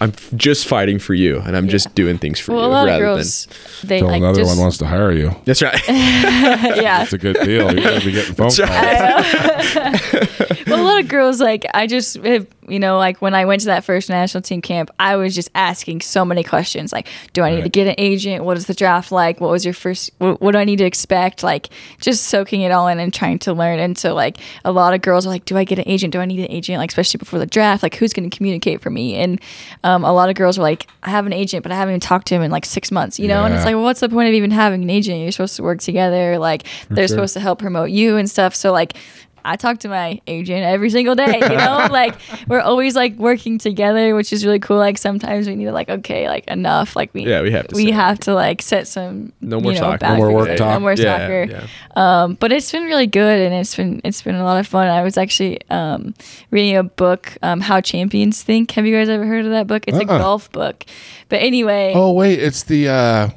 I'm 0.00 0.12
just 0.36 0.66
fighting 0.66 0.98
for 0.98 1.14
you, 1.14 1.40
and 1.46 1.56
I'm 1.56 1.66
Yeah. 1.66 1.70
just 1.72 1.94
doing 1.94 2.18
things 2.18 2.38
for 2.40 2.52
Well, 2.52 2.62
you 2.62 2.68
a 2.68 2.72
lot 2.72 2.88
of 2.88 3.00
rather 3.00 3.14
girls, 3.16 3.46
they 3.84 3.98
Till 3.98 4.08
like 4.08 4.18
another 4.18 4.40
just 4.40 4.50
one 4.50 4.58
wants 4.58 4.78
to 4.78 4.86
hire 4.86 5.12
you. 5.12 5.34
that's 5.44 5.62
right. 5.62 5.80
yeah. 5.88 7.02
It's 7.04 7.12
a 7.12 7.18
good 7.18 7.36
deal. 7.44 7.72
You're 7.72 7.84
gonna 7.84 8.00
be 8.04 8.12
getting 8.12 8.34
phone 8.34 8.50
calls. 8.50 8.60
right. 8.60 10.64
well, 10.66 10.80
a 10.80 10.82
lot 10.82 11.00
of 11.00 11.08
girls 11.08 11.40
like 11.40 11.64
I 11.74 11.86
just 11.86 12.16
have, 12.24 12.46
you 12.68 12.78
know 12.78 12.98
like 12.98 13.20
when 13.22 13.34
I 13.34 13.44
went 13.44 13.60
to 13.60 13.66
that 13.66 13.84
first 13.84 14.08
national 14.08 14.42
team 14.42 14.60
camp, 14.60 14.90
I 14.98 15.16
was 15.16 15.34
just 15.34 15.50
asking 15.54 16.00
so 16.00 16.24
many 16.24 16.42
questions 16.42 16.92
like, 16.92 17.08
do 17.32 17.42
I 17.42 17.54
need 17.54 17.62
to 17.62 17.68
get 17.68 17.86
an 17.86 17.94
agent? 17.98 18.44
What 18.44 18.56
is 18.56 18.66
the 18.66 18.74
draft 18.74 19.12
like? 19.12 19.40
What 19.40 19.50
was 19.50 19.64
your 19.64 19.74
first? 19.74 20.10
What, 20.18 20.40
what 20.40 20.52
do 20.52 20.58
I 20.58 20.64
need 20.64 20.76
to 20.76 20.84
expect? 20.84 21.42
Like 21.42 21.68
just 22.00 22.24
soaking 22.24 22.62
it 22.62 22.72
all 22.72 22.88
in 22.88 22.98
and 22.98 23.12
trying 23.12 23.38
to 23.40 23.52
learn. 23.52 23.78
And 23.78 23.96
so 23.96 24.14
like 24.14 24.38
a 24.64 24.72
lot 24.72 24.94
of 24.94 25.02
girls 25.02 25.26
are 25.26 25.30
like, 25.30 25.44
do 25.44 25.56
I 25.56 25.64
get 25.64 25.78
an 25.78 25.84
agent? 25.86 26.12
Do 26.12 26.20
I 26.20 26.24
need 26.24 26.40
an 26.40 26.50
agent? 26.50 26.78
Like 26.78 26.90
especially 26.90 27.18
before 27.18 27.38
the 27.38 27.46
draft, 27.46 27.82
like 27.82 27.96
who's 27.96 28.12
going 28.12 28.28
to 28.28 28.36
communicate 28.36 28.80
for 28.80 28.90
me? 28.90 29.16
And 29.16 29.40
um, 29.82 30.04
a 30.04 30.12
lot 30.12 30.28
of 30.28 30.36
girls 30.36 30.58
are 30.58 30.62
like, 30.62 30.86
I 31.02 31.10
have 31.10 31.26
an 31.26 31.32
agent, 31.32 31.62
but 31.62 31.72
I 31.72 31.76
haven't 31.76 31.92
even 31.92 32.00
talked 32.00 32.26
to 32.28 32.34
him 32.34 32.42
in 32.42 32.50
like 32.50 32.64
six 32.64 32.90
months. 32.90 33.18
You 33.18 33.28
know, 33.28 33.44
and 33.44 33.54
it's 33.54 33.64
like, 33.64 33.74
well, 33.74 33.84
what's 33.84 34.00
the 34.00 34.08
point 34.08 34.28
of 34.28 34.34
even 34.34 34.50
having 34.50 34.82
an 34.82 34.90
agent? 34.90 35.20
You're 35.20 35.32
supposed 35.32 35.56
to 35.56 35.62
work 35.62 35.80
together. 35.80 36.38
Like 36.38 36.64
they're 36.88 37.08
sure. 37.08 37.16
supposed 37.16 37.34
to 37.34 37.40
help 37.40 37.58
promote 37.58 37.90
you 37.90 38.16
and 38.16 38.30
stuff. 38.30 38.54
So 38.54 38.72
like 38.72 38.94
I 39.44 39.56
talk 39.56 39.78
to 39.80 39.88
my 39.88 40.20
agent 40.26 40.64
every 40.64 40.88
single 40.90 41.14
day. 41.14 41.38
You 41.40 41.48
know, 41.56 41.86
like 41.90 42.14
we're 42.48 42.60
always 42.60 42.96
like 42.96 43.14
working 43.16 43.58
together, 43.58 44.14
which 44.14 44.32
is 44.32 44.44
really 44.46 44.58
cool. 44.58 44.78
Like 44.78 44.96
sometimes 44.98 45.46
we 45.46 45.54
need 45.54 45.66
to 45.66 45.72
like 45.72 45.88
okay, 45.90 46.28
like 46.28 46.46
enough. 46.48 46.96
Like 46.96 47.12
we 47.14 47.26
Yeah, 47.26 47.42
we 47.42 47.50
have 47.52 47.68
to 47.68 47.76
we 47.76 47.86
say- 47.86 47.90
have 47.92 48.18
to 48.20 48.34
like 48.34 48.62
set 48.62 48.86
some 48.88 49.32
No 49.40 49.60
more 49.60 49.72
you 49.72 49.80
know, 49.80 49.90
soccer. 49.92 50.06
No 50.06 50.16
more 50.16 50.32
work 50.32 50.56
talk. 50.56 50.74
No 50.74 50.80
more 50.80 50.92
Yeah, 50.94 51.18
soccer. 51.18 51.46
yeah. 51.50 51.66
Um, 51.96 52.34
but 52.34 52.52
it's 52.52 52.70
been 52.72 52.84
really 52.84 53.06
good, 53.06 53.40
and 53.40 53.54
it's 53.54 53.76
been 53.76 54.00
it's 54.04 54.22
been 54.22 54.34
a 54.36 54.44
lot 54.44 54.58
of 54.58 54.66
fun. 54.66 54.88
I 54.88 55.02
was 55.02 55.18
actually 55.18 55.60
um, 55.70 56.14
reading 56.50 56.76
a 56.76 56.82
book, 56.82 57.36
um, 57.42 57.60
How 57.60 57.80
Champions 57.80 58.42
Think. 58.42 58.70
Have 58.72 58.86
you 58.86 58.96
guys 58.96 59.08
ever 59.08 59.26
heard 59.26 59.44
of 59.44 59.50
that 59.52 59.66
book? 59.66 59.84
It's 59.86 59.98
a 59.98 60.00
Uh-uh. 60.06 60.18
golf 60.18 60.50
book. 60.52 60.84
But 61.28 61.40
anyway, 61.42 61.92
Oh 61.94 62.12
wait, 62.12 62.38
it's 62.38 62.62
the 62.64 62.88
uh 62.88 63.28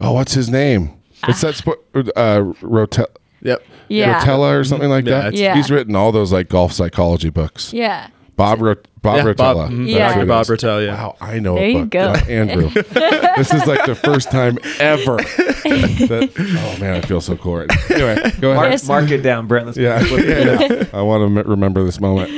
oh, 0.00 0.12
what's 0.12 0.34
his 0.34 0.48
name? 0.50 0.90
It's 1.28 1.42
that 1.42 1.54
sport, 1.54 1.80
uh, 1.94 2.40
Rotel- 2.62 3.14
Yep. 3.42 3.62
yeah, 3.88 4.20
Rotella 4.20 4.58
or 4.60 4.64
something 4.64 4.90
like 4.90 5.06
Yeah, 5.06 5.10
that. 5.22 5.26
it's- 5.28 5.40
Yeah. 5.40 5.54
He's 5.56 5.70
written 5.70 5.96
all 5.96 6.12
those 6.12 6.32
like 6.32 6.48
golf 6.48 6.72
psychology 6.72 7.30
books. 7.30 7.72
yeah. 7.72 8.08
Bob 8.36 8.62
Ro- 8.62 8.74
Bob 9.02 9.16
Yeah, 9.16 9.22
Rotella. 9.24 9.36
Bob- 9.36 9.56
That's 9.56 9.72
mhm, 9.72 9.88
Yeah. 9.88 10.12
who 10.14 10.20
it 10.20 10.26
Bob. 10.26 10.46
Rotella, 10.46 10.86
yeah. 10.86 10.94
Wow, 10.94 11.16
I 11.20 11.38
know 11.38 11.54
There 11.54 11.64
a 11.64 11.68
you 11.72 11.78
book. 11.80 11.90
go. 11.90 12.00
Uh, 12.10 12.20
Andrew. 12.28 12.68
this 13.36 13.52
is 13.54 13.66
like 13.66 13.86
the 13.86 13.94
first 13.94 14.30
time 14.30 14.58
ever. 14.78 15.16
that, 15.64 16.30
oh 16.38 16.80
man, 16.80 16.96
I 16.96 17.00
feel 17.02 17.20
so 17.20 17.36
cool 17.36 17.58
right. 17.58 17.90
Anyway, 17.90 18.30
go 18.40 18.54
Mark, 18.54 18.66
ahead. 18.66 18.72
Yes. 18.72 18.88
mark 18.88 19.10
it 19.10 19.22
down, 19.22 19.46
Brent. 19.46 19.66
Let's 19.66 19.78
Yeah, 19.78 20.00
yeah, 20.04 20.60
yeah. 20.60 20.84
I 20.92 21.02
want 21.02 21.20
to 21.34 21.40
m- 21.40 21.48
remember 21.48 21.82
this 21.84 22.00
moment. 22.00 22.30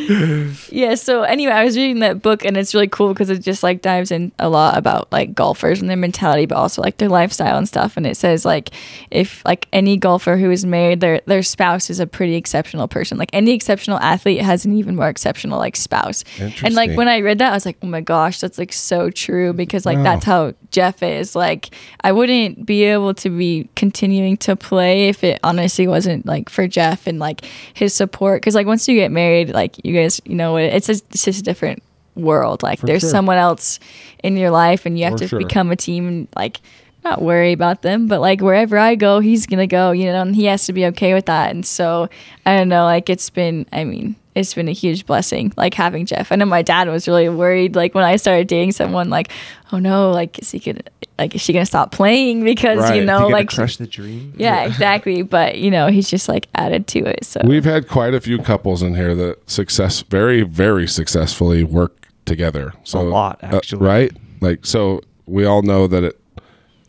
Yeah, 0.70 0.94
so 0.94 1.22
anyway, 1.22 1.52
I 1.52 1.64
was 1.64 1.76
reading 1.76 2.00
that 2.00 2.22
book 2.22 2.44
and 2.44 2.56
it's 2.56 2.74
really 2.74 2.88
cool 2.88 3.08
because 3.12 3.30
it 3.30 3.38
just 3.38 3.62
like 3.62 3.82
dives 3.82 4.10
in 4.10 4.32
a 4.38 4.48
lot 4.48 4.76
about 4.76 5.10
like 5.12 5.34
golfers 5.34 5.80
and 5.80 5.88
their 5.90 5.96
mentality, 5.96 6.46
but 6.46 6.56
also 6.56 6.82
like 6.82 6.98
their 6.98 7.08
lifestyle 7.08 7.56
and 7.56 7.66
stuff. 7.68 7.96
And 7.96 8.06
it 8.06 8.16
says 8.16 8.44
like 8.44 8.70
if 9.10 9.44
like 9.44 9.66
any 9.72 9.96
golfer 9.96 10.36
who 10.36 10.50
is 10.50 10.64
married, 10.64 11.00
their 11.00 11.20
their 11.26 11.42
spouse 11.42 11.90
is 11.90 12.00
a 12.00 12.06
pretty 12.06 12.34
exceptional 12.34 12.88
person. 12.88 13.18
Like 13.18 13.30
any 13.32 13.52
exceptional 13.52 13.98
athlete 14.00 14.40
has 14.42 14.64
an 14.64 14.76
even 14.76 14.96
more 14.96 15.08
exceptional 15.08 15.58
like 15.58 15.76
spouse. 15.76 16.24
And 16.38 16.51
like 16.74 16.96
when 16.96 17.08
I 17.08 17.20
read 17.20 17.38
that, 17.38 17.50
I 17.50 17.54
was 17.54 17.66
like, 17.66 17.78
oh 17.82 17.86
my 17.86 18.00
gosh, 18.00 18.40
that's 18.40 18.58
like 18.58 18.72
so 18.72 19.10
true 19.10 19.52
because 19.52 19.84
like 19.86 19.98
Wow. 19.98 20.02
that's 20.04 20.24
how 20.24 20.54
Jeff 20.70 21.02
is. 21.02 21.34
Like 21.36 21.74
I 22.02 22.12
wouldn't 22.12 22.64
be 22.66 22.84
able 22.84 23.14
to 23.14 23.30
be 23.30 23.68
continuing 23.76 24.36
to 24.38 24.56
play 24.56 25.08
if 25.08 25.22
it 25.24 25.40
honestly 25.42 25.86
wasn't 25.86 26.26
like 26.26 26.48
for 26.48 26.66
Jeff 26.66 27.06
and 27.06 27.18
like 27.18 27.44
his 27.74 27.94
support. 27.94 28.40
Because 28.40 28.54
like 28.54 28.66
once 28.66 28.88
you 28.88 28.94
get 28.96 29.10
married, 29.10 29.50
like 29.50 29.82
you 29.84 29.94
guys, 29.94 30.20
you 30.24 30.34
know, 30.34 30.56
it's 30.56 30.86
just, 30.86 31.04
it's 31.10 31.24
just 31.24 31.40
a 31.40 31.42
different 31.42 31.82
world. 32.14 32.62
Like 32.62 32.80
there's 32.80 33.00
sure. 33.02 33.10
someone 33.10 33.38
else 33.38 33.78
in 34.22 34.36
your 34.36 34.50
life, 34.50 34.84
and 34.86 34.98
you 34.98 35.04
have 35.04 35.14
For 35.14 35.18
to 35.20 35.28
sure. 35.28 35.38
become 35.38 35.70
a 35.70 35.76
team 35.76 36.08
and 36.08 36.28
like. 36.36 36.60
Not 37.04 37.20
worry 37.20 37.50
about 37.50 37.82
them, 37.82 38.06
but 38.06 38.20
like 38.20 38.40
wherever 38.40 38.78
I 38.78 38.94
go, 38.94 39.18
he's 39.18 39.46
gonna 39.46 39.66
go, 39.66 39.90
you 39.90 40.04
know, 40.04 40.22
and 40.22 40.36
he 40.36 40.44
has 40.44 40.66
to 40.66 40.72
be 40.72 40.86
okay 40.86 41.14
with 41.14 41.26
that. 41.26 41.50
And 41.50 41.66
so 41.66 42.08
I 42.46 42.56
don't 42.56 42.68
know, 42.68 42.84
like 42.84 43.10
it's 43.10 43.28
been, 43.28 43.66
I 43.72 43.82
mean, 43.82 44.14
it's 44.34 44.54
been 44.54 44.68
a 44.68 44.72
huge 44.72 45.04
blessing, 45.06 45.52
like 45.56 45.74
having 45.74 46.06
Jeff. 46.06 46.32
I 46.32 46.36
know 46.36 46.46
my 46.46 46.62
dad 46.62 46.88
was 46.88 47.06
really 47.06 47.28
worried, 47.28 47.76
like 47.76 47.94
when 47.94 48.04
I 48.04 48.16
started 48.16 48.46
dating 48.46 48.72
someone, 48.72 49.10
like, 49.10 49.30
oh 49.72 49.78
no, 49.78 50.10
like 50.10 50.38
is 50.38 50.50
he 50.50 50.58
gonna, 50.58 50.80
like 51.18 51.34
is 51.34 51.40
she 51.42 51.52
gonna 51.52 51.66
stop 51.66 51.92
playing 51.92 52.42
because 52.52 52.78
Right. 52.78 52.96
you 52.96 53.04
know, 53.04 53.18
You 53.18 53.22
gotta 53.24 53.32
like, 53.34 53.48
crush 53.50 53.76
the 53.76 53.86
dream. 53.86 54.32
yeah, 54.36 54.64
exactly. 54.64 55.22
But 55.36 55.58
you 55.58 55.70
know, 55.70 55.88
he's 55.88 56.08
just 56.08 56.28
like 56.28 56.48
added 56.54 56.86
to 56.88 57.00
it. 57.00 57.24
So 57.24 57.40
We've 57.44 57.64
had 57.64 57.88
quite 57.88 58.14
a 58.14 58.20
few 58.20 58.38
couples 58.38 58.82
in 58.82 58.94
here 58.94 59.14
that 59.14 59.50
success, 59.50 60.00
very, 60.02 60.42
very 60.42 60.88
successfully 60.88 61.62
work 61.64 62.08
together. 62.24 62.72
So 62.84 63.00
A 63.00 63.02
lot, 63.02 63.38
uh, 63.42 63.56
actually. 63.56 63.84
right? 63.84 64.12
Like, 64.40 64.64
so 64.64 65.02
we 65.26 65.44
all 65.44 65.62
know 65.62 65.86
that 65.86 66.04
it 66.04 66.18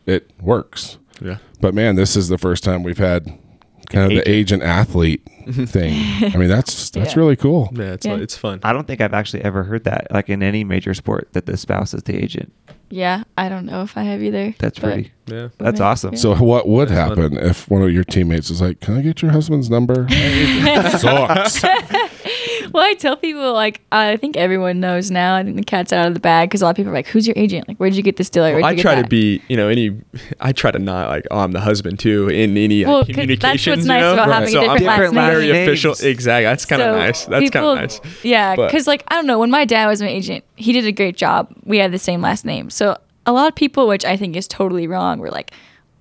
it 0.06 0.30
works. 0.42 0.98
Yeah. 1.22 1.38
But 1.62 1.74
man, 1.74 1.96
this 1.96 2.16
is 2.18 2.28
the 2.30 2.38
first 2.38 2.64
time 2.64 2.84
we've 2.84 2.98
had 2.98 3.38
kind 3.94 4.12
of 4.12 4.18
the 4.18 4.30
agent 4.30 4.64
athlete 4.64 5.26
mm-hmm. 5.46 5.66
thing. 5.66 5.94
I 6.34 6.38
mean, 6.38 6.50
that's 6.50 6.90
that's 6.92 7.14
Yeah. 7.16 7.20
really 7.20 7.36
cool. 7.36 7.70
Yeah, 7.74 7.94
it's 7.94 8.06
Yeah. 8.06 8.16
it's 8.16 8.36
fun. 8.38 8.60
I 8.64 8.74
don't 8.74 8.86
think 8.88 9.00
I've 9.02 9.14
actually 9.14 9.44
ever 9.44 9.64
heard 9.64 9.84
that, 9.86 10.08
like 10.12 10.30
in 10.30 10.44
any 10.44 10.64
major 10.64 10.94
sport, 10.94 11.30
that 11.34 11.46
the 11.46 11.56
spouse 11.58 11.94
is 11.94 12.04
the 12.04 12.16
agent. 12.16 12.52
yeah, 12.90 13.24
I 13.38 13.50
don't 13.50 13.66
know 13.66 13.82
if 13.84 13.98
I 13.98 14.04
have 14.04 14.22
either. 14.22 14.54
That's 14.60 14.78
but- 14.80 14.94
pretty. 14.94 15.12
Yeah. 15.26 15.48
That's 15.58 15.80
Yeah. 15.80 15.86
awesome. 15.88 16.14
Yeah. 16.14 16.20
So 16.20 16.36
what 16.36 16.68
would 16.68 16.90
That's 16.90 17.10
fun. 17.16 17.32
happen 17.32 17.38
if 17.38 17.70
one 17.70 17.82
of 17.82 17.92
your 17.92 18.04
teammates 18.04 18.50
is 18.50 18.62
like, 18.62 18.82
"Can 18.82 18.98
I 18.98 19.02
get 19.02 19.22
your 19.22 19.32
husband's 19.32 19.70
number?" 19.70 20.06
Sucks. 21.00 21.64
Well, 22.72 22.84
I 22.84 22.94
tell 22.94 23.18
people 23.18 23.52
like 23.54 23.82
I 23.92 24.16
think 24.18 24.38
everyone 24.38 24.80
knows 24.80 25.12
now. 25.12 25.36
I 25.36 25.44
think 25.44 25.58
the 25.58 25.64
cat's 25.64 25.92
out 25.92 26.08
of 26.08 26.14
the 26.14 26.20
bag 26.20 26.50
because 26.50 26.62
a 26.62 26.66
lot 26.66 26.72
of 26.72 26.76
people 26.78 26.92
are 26.92 26.96
like, 26.96 27.08
"Who's 27.08 27.28
your 27.28 27.34
agent? 27.38 27.68
Like, 27.68 27.78
where'd 27.78 27.96
you 27.96 28.02
get 28.04 28.18
this 28.18 28.30
deal? 28.30 28.44
Like, 28.44 28.56
Well, 28.56 28.66
I 28.66 28.76
try 28.76 28.96
to 29.02 29.08
be, 29.08 29.42
you 29.50 29.58
know, 29.58 29.68
any. 29.68 30.00
I 30.40 30.52
try 30.54 30.72
to 30.72 30.80
not 30.80 31.10
like, 31.10 31.26
oh, 31.32 31.40
I'm 31.40 31.52
the 31.52 31.60
husband 31.60 32.00
too 32.00 32.30
in 32.30 32.56
any 32.58 32.86
uh, 32.86 32.90
Well, 32.90 32.98
like, 33.00 33.08
'cause 33.08 33.16
that's 33.16 33.22
communications. 33.26 33.78
what's 33.78 33.88
nice 33.88 34.02
know? 34.02 34.14
about 34.14 34.28
having 34.30 34.50
a 34.50 34.52
so 34.52 34.62
different 34.62 34.80
I'm 34.82 34.86
last 34.88 34.96
Different 34.98 35.14
name. 35.16 35.26
very 35.32 35.50
official. 35.64 35.96
Exactly. 36.02 36.44
That's 36.46 36.66
kind 36.66 36.82
of 36.82 36.94
So 36.94 36.98
nice. 37.00 37.26
That's 37.26 37.50
kind 37.50 37.66
of 37.66 37.76
nice. 37.78 38.00
Yeah, 38.24 38.56
because 38.56 38.88
like 38.88 39.04
I 39.10 39.16
don't 39.16 39.28
know, 39.28 39.40
when 39.40 39.52
my 39.52 39.66
dad 39.66 39.88
was 39.88 40.02
my 40.02 40.08
agent, 40.10 40.44
he 40.56 40.72
did 40.72 40.86
a 40.86 40.92
great 40.92 41.18
job. 41.18 41.54
We 41.66 41.78
had 41.80 41.92
the 41.92 42.00
same 42.00 42.22
last 42.22 42.46
name, 42.46 42.70
so 42.70 42.98
a 43.26 43.32
lot 43.32 43.48
of 43.48 43.56
people, 43.56 43.88
which 43.88 44.06
I 44.06 44.18
think 44.18 44.36
is 44.36 44.48
totally 44.48 44.86
wrong, 44.88 45.20
were 45.20 45.32
like, 45.32 45.52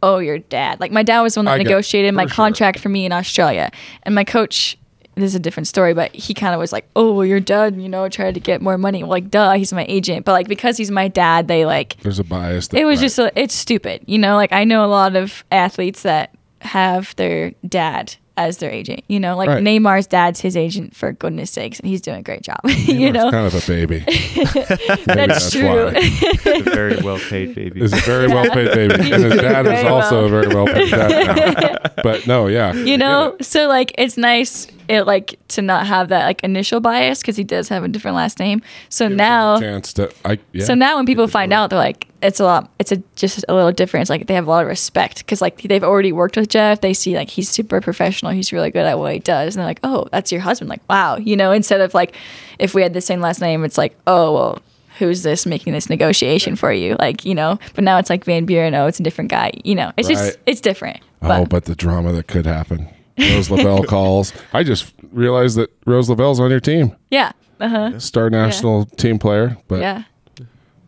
"Oh, 0.03 0.19
your 0.19 0.39
dad." 0.39 0.81
Like 0.81 0.91
my 0.93 1.03
dad 1.03 1.21
was 1.23 1.35
the 1.35 1.39
one 1.41 1.45
that 1.47 1.53
I 1.53 1.59
negotiated 1.59 2.15
my 2.15 2.25
sure. 2.27 2.31
contract 2.35 2.79
for 2.81 2.89
me 2.89 3.05
in 3.07 3.13
Australia, 3.13 3.71
and 4.05 4.15
my 4.15 4.25
coach. 4.25 4.77
This 5.15 5.25
is 5.25 5.35
a 5.35 5.39
different 5.41 5.67
story, 5.67 5.93
but 5.95 6.15
he 6.15 6.33
kind 6.35 6.55
of 6.55 6.59
was 6.61 6.73
like, 6.73 6.87
"Oh, 6.97 7.13
well, 7.13 7.27
your 7.27 7.41
dad, 7.41 7.81
you 7.81 7.89
know, 7.89 8.09
tried 8.09 8.35
to 8.35 8.41
get 8.41 8.63
more 8.63 8.79
money." 8.79 9.03
Well, 9.03 9.11
like, 9.11 9.31
duh, 9.31 9.53
he's 9.55 9.73
my 9.73 9.85
agent, 9.89 10.25
but 10.25 10.33
like 10.33 10.49
because 10.49 10.77
he's 10.79 10.91
my 10.91 11.09
dad, 11.09 11.49
they 11.49 11.67
like 11.67 11.97
There's 12.03 12.19
a 12.19 12.25
bias. 12.25 12.69
That, 12.69 12.81
it 12.81 12.85
was 12.85 12.99
right. 12.99 13.03
just 13.05 13.19
a, 13.19 13.33
it's 13.39 13.55
stupid 13.55 14.03
you 14.07 14.19
know 14.19 14.37
like 14.37 14.53
i 14.53 14.65
know 14.65 14.85
a 14.85 14.87
lot 14.87 15.15
of 15.17 15.45
athletes 15.53 16.03
that 16.03 16.35
have 16.61 17.15
their 17.17 17.51
dad 17.69 18.15
as 18.37 18.59
their 18.59 18.71
agent 18.71 19.03
you 19.09 19.21
know 19.21 19.37
like 19.37 19.49
Right. 19.49 19.63
neymar's 19.63 20.07
dad's 20.07 20.41
his 20.41 20.57
agent 20.57 20.97
for 20.97 21.13
goodness 21.13 21.51
sakes 21.51 21.79
and 21.81 21.89
he's 21.89 22.01
doing 22.01 22.19
a 22.19 22.23
great 22.23 22.43
job 22.43 22.59
you 22.65 23.13
know 23.13 23.31
kind 23.31 23.47
of 23.47 23.55
a 23.55 23.67
baby. 23.67 24.03
Maybe 24.07 25.05
that's, 25.07 25.51
true 25.51 25.69
why. 25.69 25.93
It's 25.95 26.67
a 26.67 26.71
very 26.71 26.97
well 27.03 27.19
paid 27.19 27.55
baby. 27.55 27.81
is 27.83 27.93
a 27.93 27.97
very 27.97 28.27
well 28.35 28.49
paid 28.51 28.73
baby, 28.75 28.95
and 29.13 29.23
his 29.25 29.37
dad 29.37 29.67
is 29.67 29.73
Very 29.73 29.87
also 29.89 30.17
well. 30.17 30.25
a 30.27 30.29
very 30.29 30.55
well 30.55 30.67
paid 30.67 30.91
dad 30.91 31.83
now. 31.95 32.03
But 32.03 32.27
no, 32.27 32.47
yeah, 32.47 32.73
you 32.73 32.97
know 32.97 33.37
so 33.41 33.69
like 33.69 33.93
it's 33.99 34.17
nice 34.17 34.67
it 34.93 35.07
like 35.07 35.39
to 35.49 35.63
not 35.63 35.87
have 35.87 36.09
that 36.09 36.25
like 36.27 36.43
initial 36.45 36.81
bias 36.81 37.21
because 37.21 37.37
he 37.37 37.45
does 37.45 37.69
have 37.69 37.83
a 37.85 37.89
different 37.89 38.15
last 38.17 38.39
name 38.39 38.63
so 38.89 39.09
now 39.09 39.59
chance 39.59 39.93
to 39.95 40.13
I 40.25 40.39
yeah. 40.53 40.65
So 40.65 40.75
now 40.75 40.97
when 40.97 41.07
people 41.07 41.27
find 41.29 41.53
out, 41.53 41.71
they're 41.71 41.79
like, 41.79 42.09
it's 42.23 42.39
a 42.39 42.45
lot, 42.45 42.71
it's 42.79 42.93
a 42.93 43.03
just 43.17 43.45
a 43.49 43.55
little 43.55 43.73
different. 43.73 44.03
It's 44.03 44.11
like 44.11 44.27
they 44.27 44.35
have 44.35 44.47
a 44.47 44.51
lot 44.51 44.63
of 44.63 44.69
respect 44.69 45.19
because 45.19 45.41
like 45.41 45.63
they've 45.63 45.83
already 45.83 46.13
worked 46.13 46.37
with 46.37 46.49
Jeff. 46.49 46.81
They 46.81 46.95
see 46.95 47.17
like 47.17 47.31
he's 47.31 47.49
super 47.49 47.81
professional. 47.81 48.31
He's 48.33 48.53
really 48.53 48.71
good 48.71 48.87
at 48.87 48.99
what 48.99 49.13
he 49.13 49.19
does. 49.19 49.57
And 49.57 49.61
they're 49.61 49.67
like, 49.71 49.81
oh, 49.83 50.07
that's 50.13 50.31
your 50.31 50.41
husband. 50.41 50.69
Like, 50.71 50.89
wow, 50.89 51.17
you 51.17 51.37
know, 51.37 51.51
instead 51.53 51.81
of 51.81 51.95
like 51.95 52.15
if 52.59 52.75
we 52.75 52.83
had 52.83 52.93
the 52.95 53.01
same 53.01 53.21
last 53.21 53.41
name, 53.41 53.65
it's 53.65 53.77
like, 53.79 53.97
oh, 54.07 54.33
well, 54.35 54.59
who's 54.99 55.23
this 55.23 55.47
making 55.47 55.73
this 55.73 55.89
negotiation 55.89 56.55
for 56.55 56.73
you? 56.73 56.97
Like, 56.99 57.25
you 57.25 57.35
know, 57.35 57.59
but 57.75 57.83
now 57.83 57.99
it's 57.99 58.11
like 58.11 58.25
Van 58.25 58.45
Buren. 58.45 58.75
Oh, 58.75 58.87
it's 58.87 59.01
a 59.01 59.03
different 59.03 59.31
guy. 59.31 59.53
You 59.65 59.75
know, 59.75 59.91
it's 59.97 60.09
Right. 60.09 60.15
just, 60.15 60.39
it's 60.47 60.61
different. 60.61 61.01
oh, 61.23 61.45
but 61.47 61.65
the 61.65 61.75
drama 61.75 62.13
that 62.13 62.27
could 62.29 62.47
happen. 62.47 62.89
Rose 63.19 63.51
Lavelle 63.51 63.85
calls. 63.89 64.33
I 64.53 64.63
just 64.63 64.93
realized 65.13 65.57
that 65.59 65.71
Rose 65.87 66.09
Lavelle's 66.09 66.41
on 66.41 66.51
your 66.51 66.61
team, 66.61 66.97
yeah. 67.11 67.33
Uh 67.61 67.69
huh. 67.69 67.99
star 68.01 68.29
national 68.31 68.87
team 68.87 69.19
player. 69.19 69.57
But 69.69 69.81
Yeah. 69.81 70.03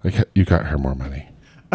like, 0.03 0.15
you 0.35 0.45
got 0.45 0.67
her 0.67 0.79
more 0.79 0.95
money. 0.95 1.29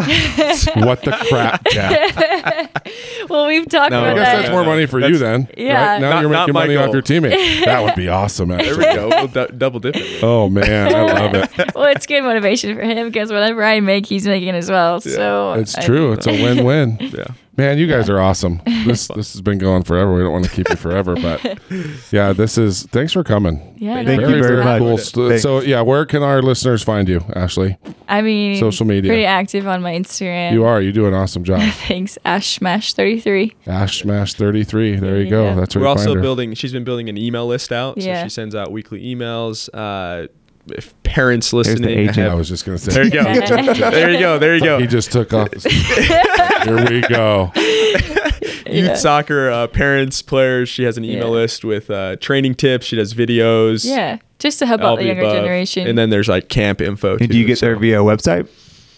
what 0.76 1.02
the 1.02 1.14
crap, 1.28 1.62
Jeff? 1.70 2.70
Well, 3.28 3.46
we've 3.46 3.68
talked 3.68 3.90
No, 3.92 4.00
I 4.02 4.08
about 4.08 4.14
guess 4.16 4.26
that. 4.26 4.36
that's 4.40 4.50
more 4.50 4.64
money 4.64 4.86
for 4.86 4.98
you 4.98 5.16
then. 5.18 5.46
Yeah. 5.56 5.92
Right? 5.92 6.00
Now 6.00 6.10
Not- 6.14 6.20
you're 6.22 6.30
not 6.30 6.40
making 6.48 6.54
my 6.54 6.60
money 6.62 6.76
off 6.76 6.86
goal. 6.86 6.94
your 6.94 7.02
teammate. 7.02 7.64
That 7.66 7.84
would 7.84 7.94
be 7.94 8.08
awesome. 8.08 8.48
There 8.48 8.58
Actually. 8.58 8.78
we 8.88 8.94
go. 8.94 9.08
We'll 9.08 9.26
du- 9.28 9.52
double 9.52 9.78
dip. 9.78 9.94
it. 9.94 10.22
Oh 10.22 10.48
man, 10.48 10.92
I 10.94 11.02
love 11.02 11.34
it. 11.34 11.74
well, 11.74 11.84
it's 11.84 12.06
good 12.06 12.22
motivation 12.22 12.74
for 12.74 12.80
him 12.82 13.06
because 13.08 13.30
whatever 13.30 13.62
I 13.62 13.78
make, 13.80 14.06
he's 14.06 14.26
making 14.26 14.54
as 14.56 14.68
well. 14.70 15.00
So 15.00 15.52
It's 15.52 15.76
I- 15.76 15.82
true. 15.84 16.12
It's 16.12 16.26
a 16.26 16.32
win-win. 16.32 16.96
Yeah. 17.00 17.26
Man, 17.56 17.78
you 17.78 17.86
guys 17.86 18.08
are 18.08 18.18
awesome. 18.20 18.62
This 18.86 19.08
this 19.14 19.32
has 19.34 19.40
been 19.42 19.58
going 19.58 19.82
forever. 19.82 20.14
We 20.14 20.22
don't 20.22 20.32
want 20.32 20.44
to 20.44 20.50
keep 20.50 20.68
you 20.70 20.76
forever, 20.76 21.14
but 21.16 21.58
yeah, 22.12 22.32
this 22.32 22.56
is. 22.56 22.84
Thanks 22.84 23.12
for 23.12 23.22
coming. 23.24 23.74
Yeah, 23.76 23.96
Thank 24.04 24.06
no, 24.06 24.28
you 24.28 24.32
thanks 24.34 24.46
very 24.46 24.64
much. 24.64 24.78
Cool. 24.78 25.28
me. 25.28 25.38
So, 25.38 25.58
so 25.58 25.60
yeah, 25.60 25.80
where 25.82 26.06
can 26.06 26.22
our 26.22 26.40
listeners 26.42 26.82
find 26.82 27.08
you, 27.08 27.20
Ashley? 27.34 27.76
I 28.08 28.22
mean, 28.22 28.58
Social 28.58 28.86
media. 28.86 29.10
Pretty 29.10 29.24
active 29.26 29.66
on 29.66 29.82
my 29.82 29.92
Instagram. 29.92 30.52
You 30.52 30.64
are. 30.64 30.80
You 30.80 30.92
do 30.92 31.06
an 31.06 31.14
awesome 31.14 31.44
job. 31.44 31.60
Thanks, 31.88 32.16
Ash 32.24 32.56
Smash 32.56 32.94
thirty 32.94 33.20
three. 33.20 33.54
Ash 33.66 34.00
Smash 34.02 34.34
thirty 34.34 34.64
three. 34.64 34.96
There 34.96 35.16
you 35.18 35.24
Yeah. 35.24 35.30
go. 35.30 35.54
That's 35.56 35.74
where 35.74 35.82
We're 35.84 35.90
you 35.90 35.96
find 35.96 36.08
also 36.08 36.14
her. 36.14 36.20
building. 36.22 36.54
She's 36.54 36.72
been 36.72 36.84
building 36.84 37.08
an 37.08 37.18
email 37.18 37.46
list 37.46 37.72
out, 37.72 37.98
Yeah. 37.98 38.20
so 38.20 38.24
she 38.26 38.30
sends 38.30 38.54
out 38.54 38.70
weekly 38.72 39.02
emails. 39.02 39.68
Uh, 39.74 40.28
if 40.72 41.00
parents 41.02 41.50
the 41.50 41.56
listening, 41.58 41.98
agent. 41.98 42.28
I 42.28 42.34
was 42.34 42.48
just 42.48 42.64
gonna 42.64 42.78
say. 42.78 42.92
there 42.92 43.04
you 43.04 43.10
go. 43.10 43.22
there 43.90 44.10
you 44.10 44.18
go. 44.18 44.38
There 44.38 44.54
you 44.56 44.62
go. 44.62 44.78
He 44.78 44.86
just 44.86 45.10
took 45.12 45.32
off. 45.32 45.48
Here 45.62 46.84
we 46.88 47.00
go. 47.02 47.50
Youth 47.56 48.86
Yeah. 48.86 48.94
soccer 48.94 49.50
uh, 49.50 49.66
parents, 49.66 50.22
players. 50.22 50.68
She 50.68 50.84
has 50.84 50.96
an 50.96 51.04
email 51.04 51.24
Yeah. 51.28 51.40
list 51.40 51.64
with 51.64 51.90
uh, 51.90 52.16
training 52.16 52.54
tips. 52.54 52.86
She 52.86 52.96
does 52.96 53.14
videos. 53.14 53.84
Yeah, 53.84 54.18
just 54.38 54.58
to 54.60 54.66
help 54.66 54.80
out 54.82 54.96
the 54.96 55.02
the 55.02 55.08
younger 55.08 55.22
above. 55.22 55.34
generation. 55.36 55.86
And 55.88 55.98
then 55.98 56.10
there's 56.10 56.28
like 56.28 56.48
camp 56.48 56.80
info. 56.80 57.16
And 57.18 57.28
do 57.28 57.36
you 57.38 57.44
get 57.46 57.58
there 57.60 57.76
via 57.76 57.98
website? 57.98 58.48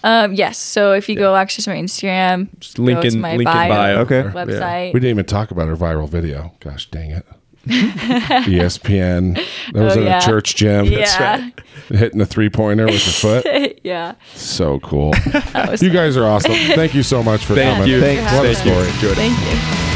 um, 0.05 0.35
yes. 0.35 0.59
So 0.59 0.93
if 0.93 1.09
you 1.09 1.15
go 1.17 1.37
access 1.37 1.67
my 1.67 1.77
Instagram, 1.77 2.49
just 2.59 2.79
link 2.79 2.99
go 2.99 3.03
to 3.09 3.15
in 3.15 3.21
my 3.21 3.31
link 3.37 3.49
in 3.49 3.55
bio. 3.55 3.69
bio. 3.69 3.99
Okay. 4.01 4.23
website. 4.31 4.93
We 4.93 5.01
didn't 5.01 5.11
even 5.17 5.25
talk 5.27 5.51
about 5.51 5.69
her 5.69 5.77
viral 5.77 6.09
video. 6.09 6.53
Gosh 6.61 6.91
dang 6.91 7.13
it. 7.13 7.25
ESPN. 7.67 9.35
That 9.73 9.83
was 9.83 9.97
Oh, 9.97 10.01
in 10.01 10.07
yeah. 10.07 10.19
a 10.19 10.23
church 10.23 10.57
gym. 10.57 10.87
yeah. 10.87 11.51
Hitting 11.89 12.21
a 12.21 12.27
three 12.27 12.49
pointer 12.51 12.87
with 12.87 13.05
your 13.25 13.43
foot. 13.43 13.81
yeah. 13.85 14.15
So 14.35 14.81
cool. 14.81 15.13
That 15.53 15.71
was 15.71 15.83
You 15.83 15.91
guys 15.91 16.17
are 16.17 16.25
awesome. 16.25 16.53
Thank 16.53 16.95
you 16.95 17.03
so 17.03 17.23
much 17.23 17.45
for 17.45 17.55
Thank 17.55 17.77
coming. 17.77 17.91
you. 17.91 18.01
Thanks. 18.01 18.33
What 18.33 18.47
a 18.47 18.55
Thank 18.55 18.67
you. 18.67 18.73
story. 18.73 18.89
Enjoyed 18.89 19.13
it. 19.13 19.17
Thank 19.17 19.87
you. 19.87 19.92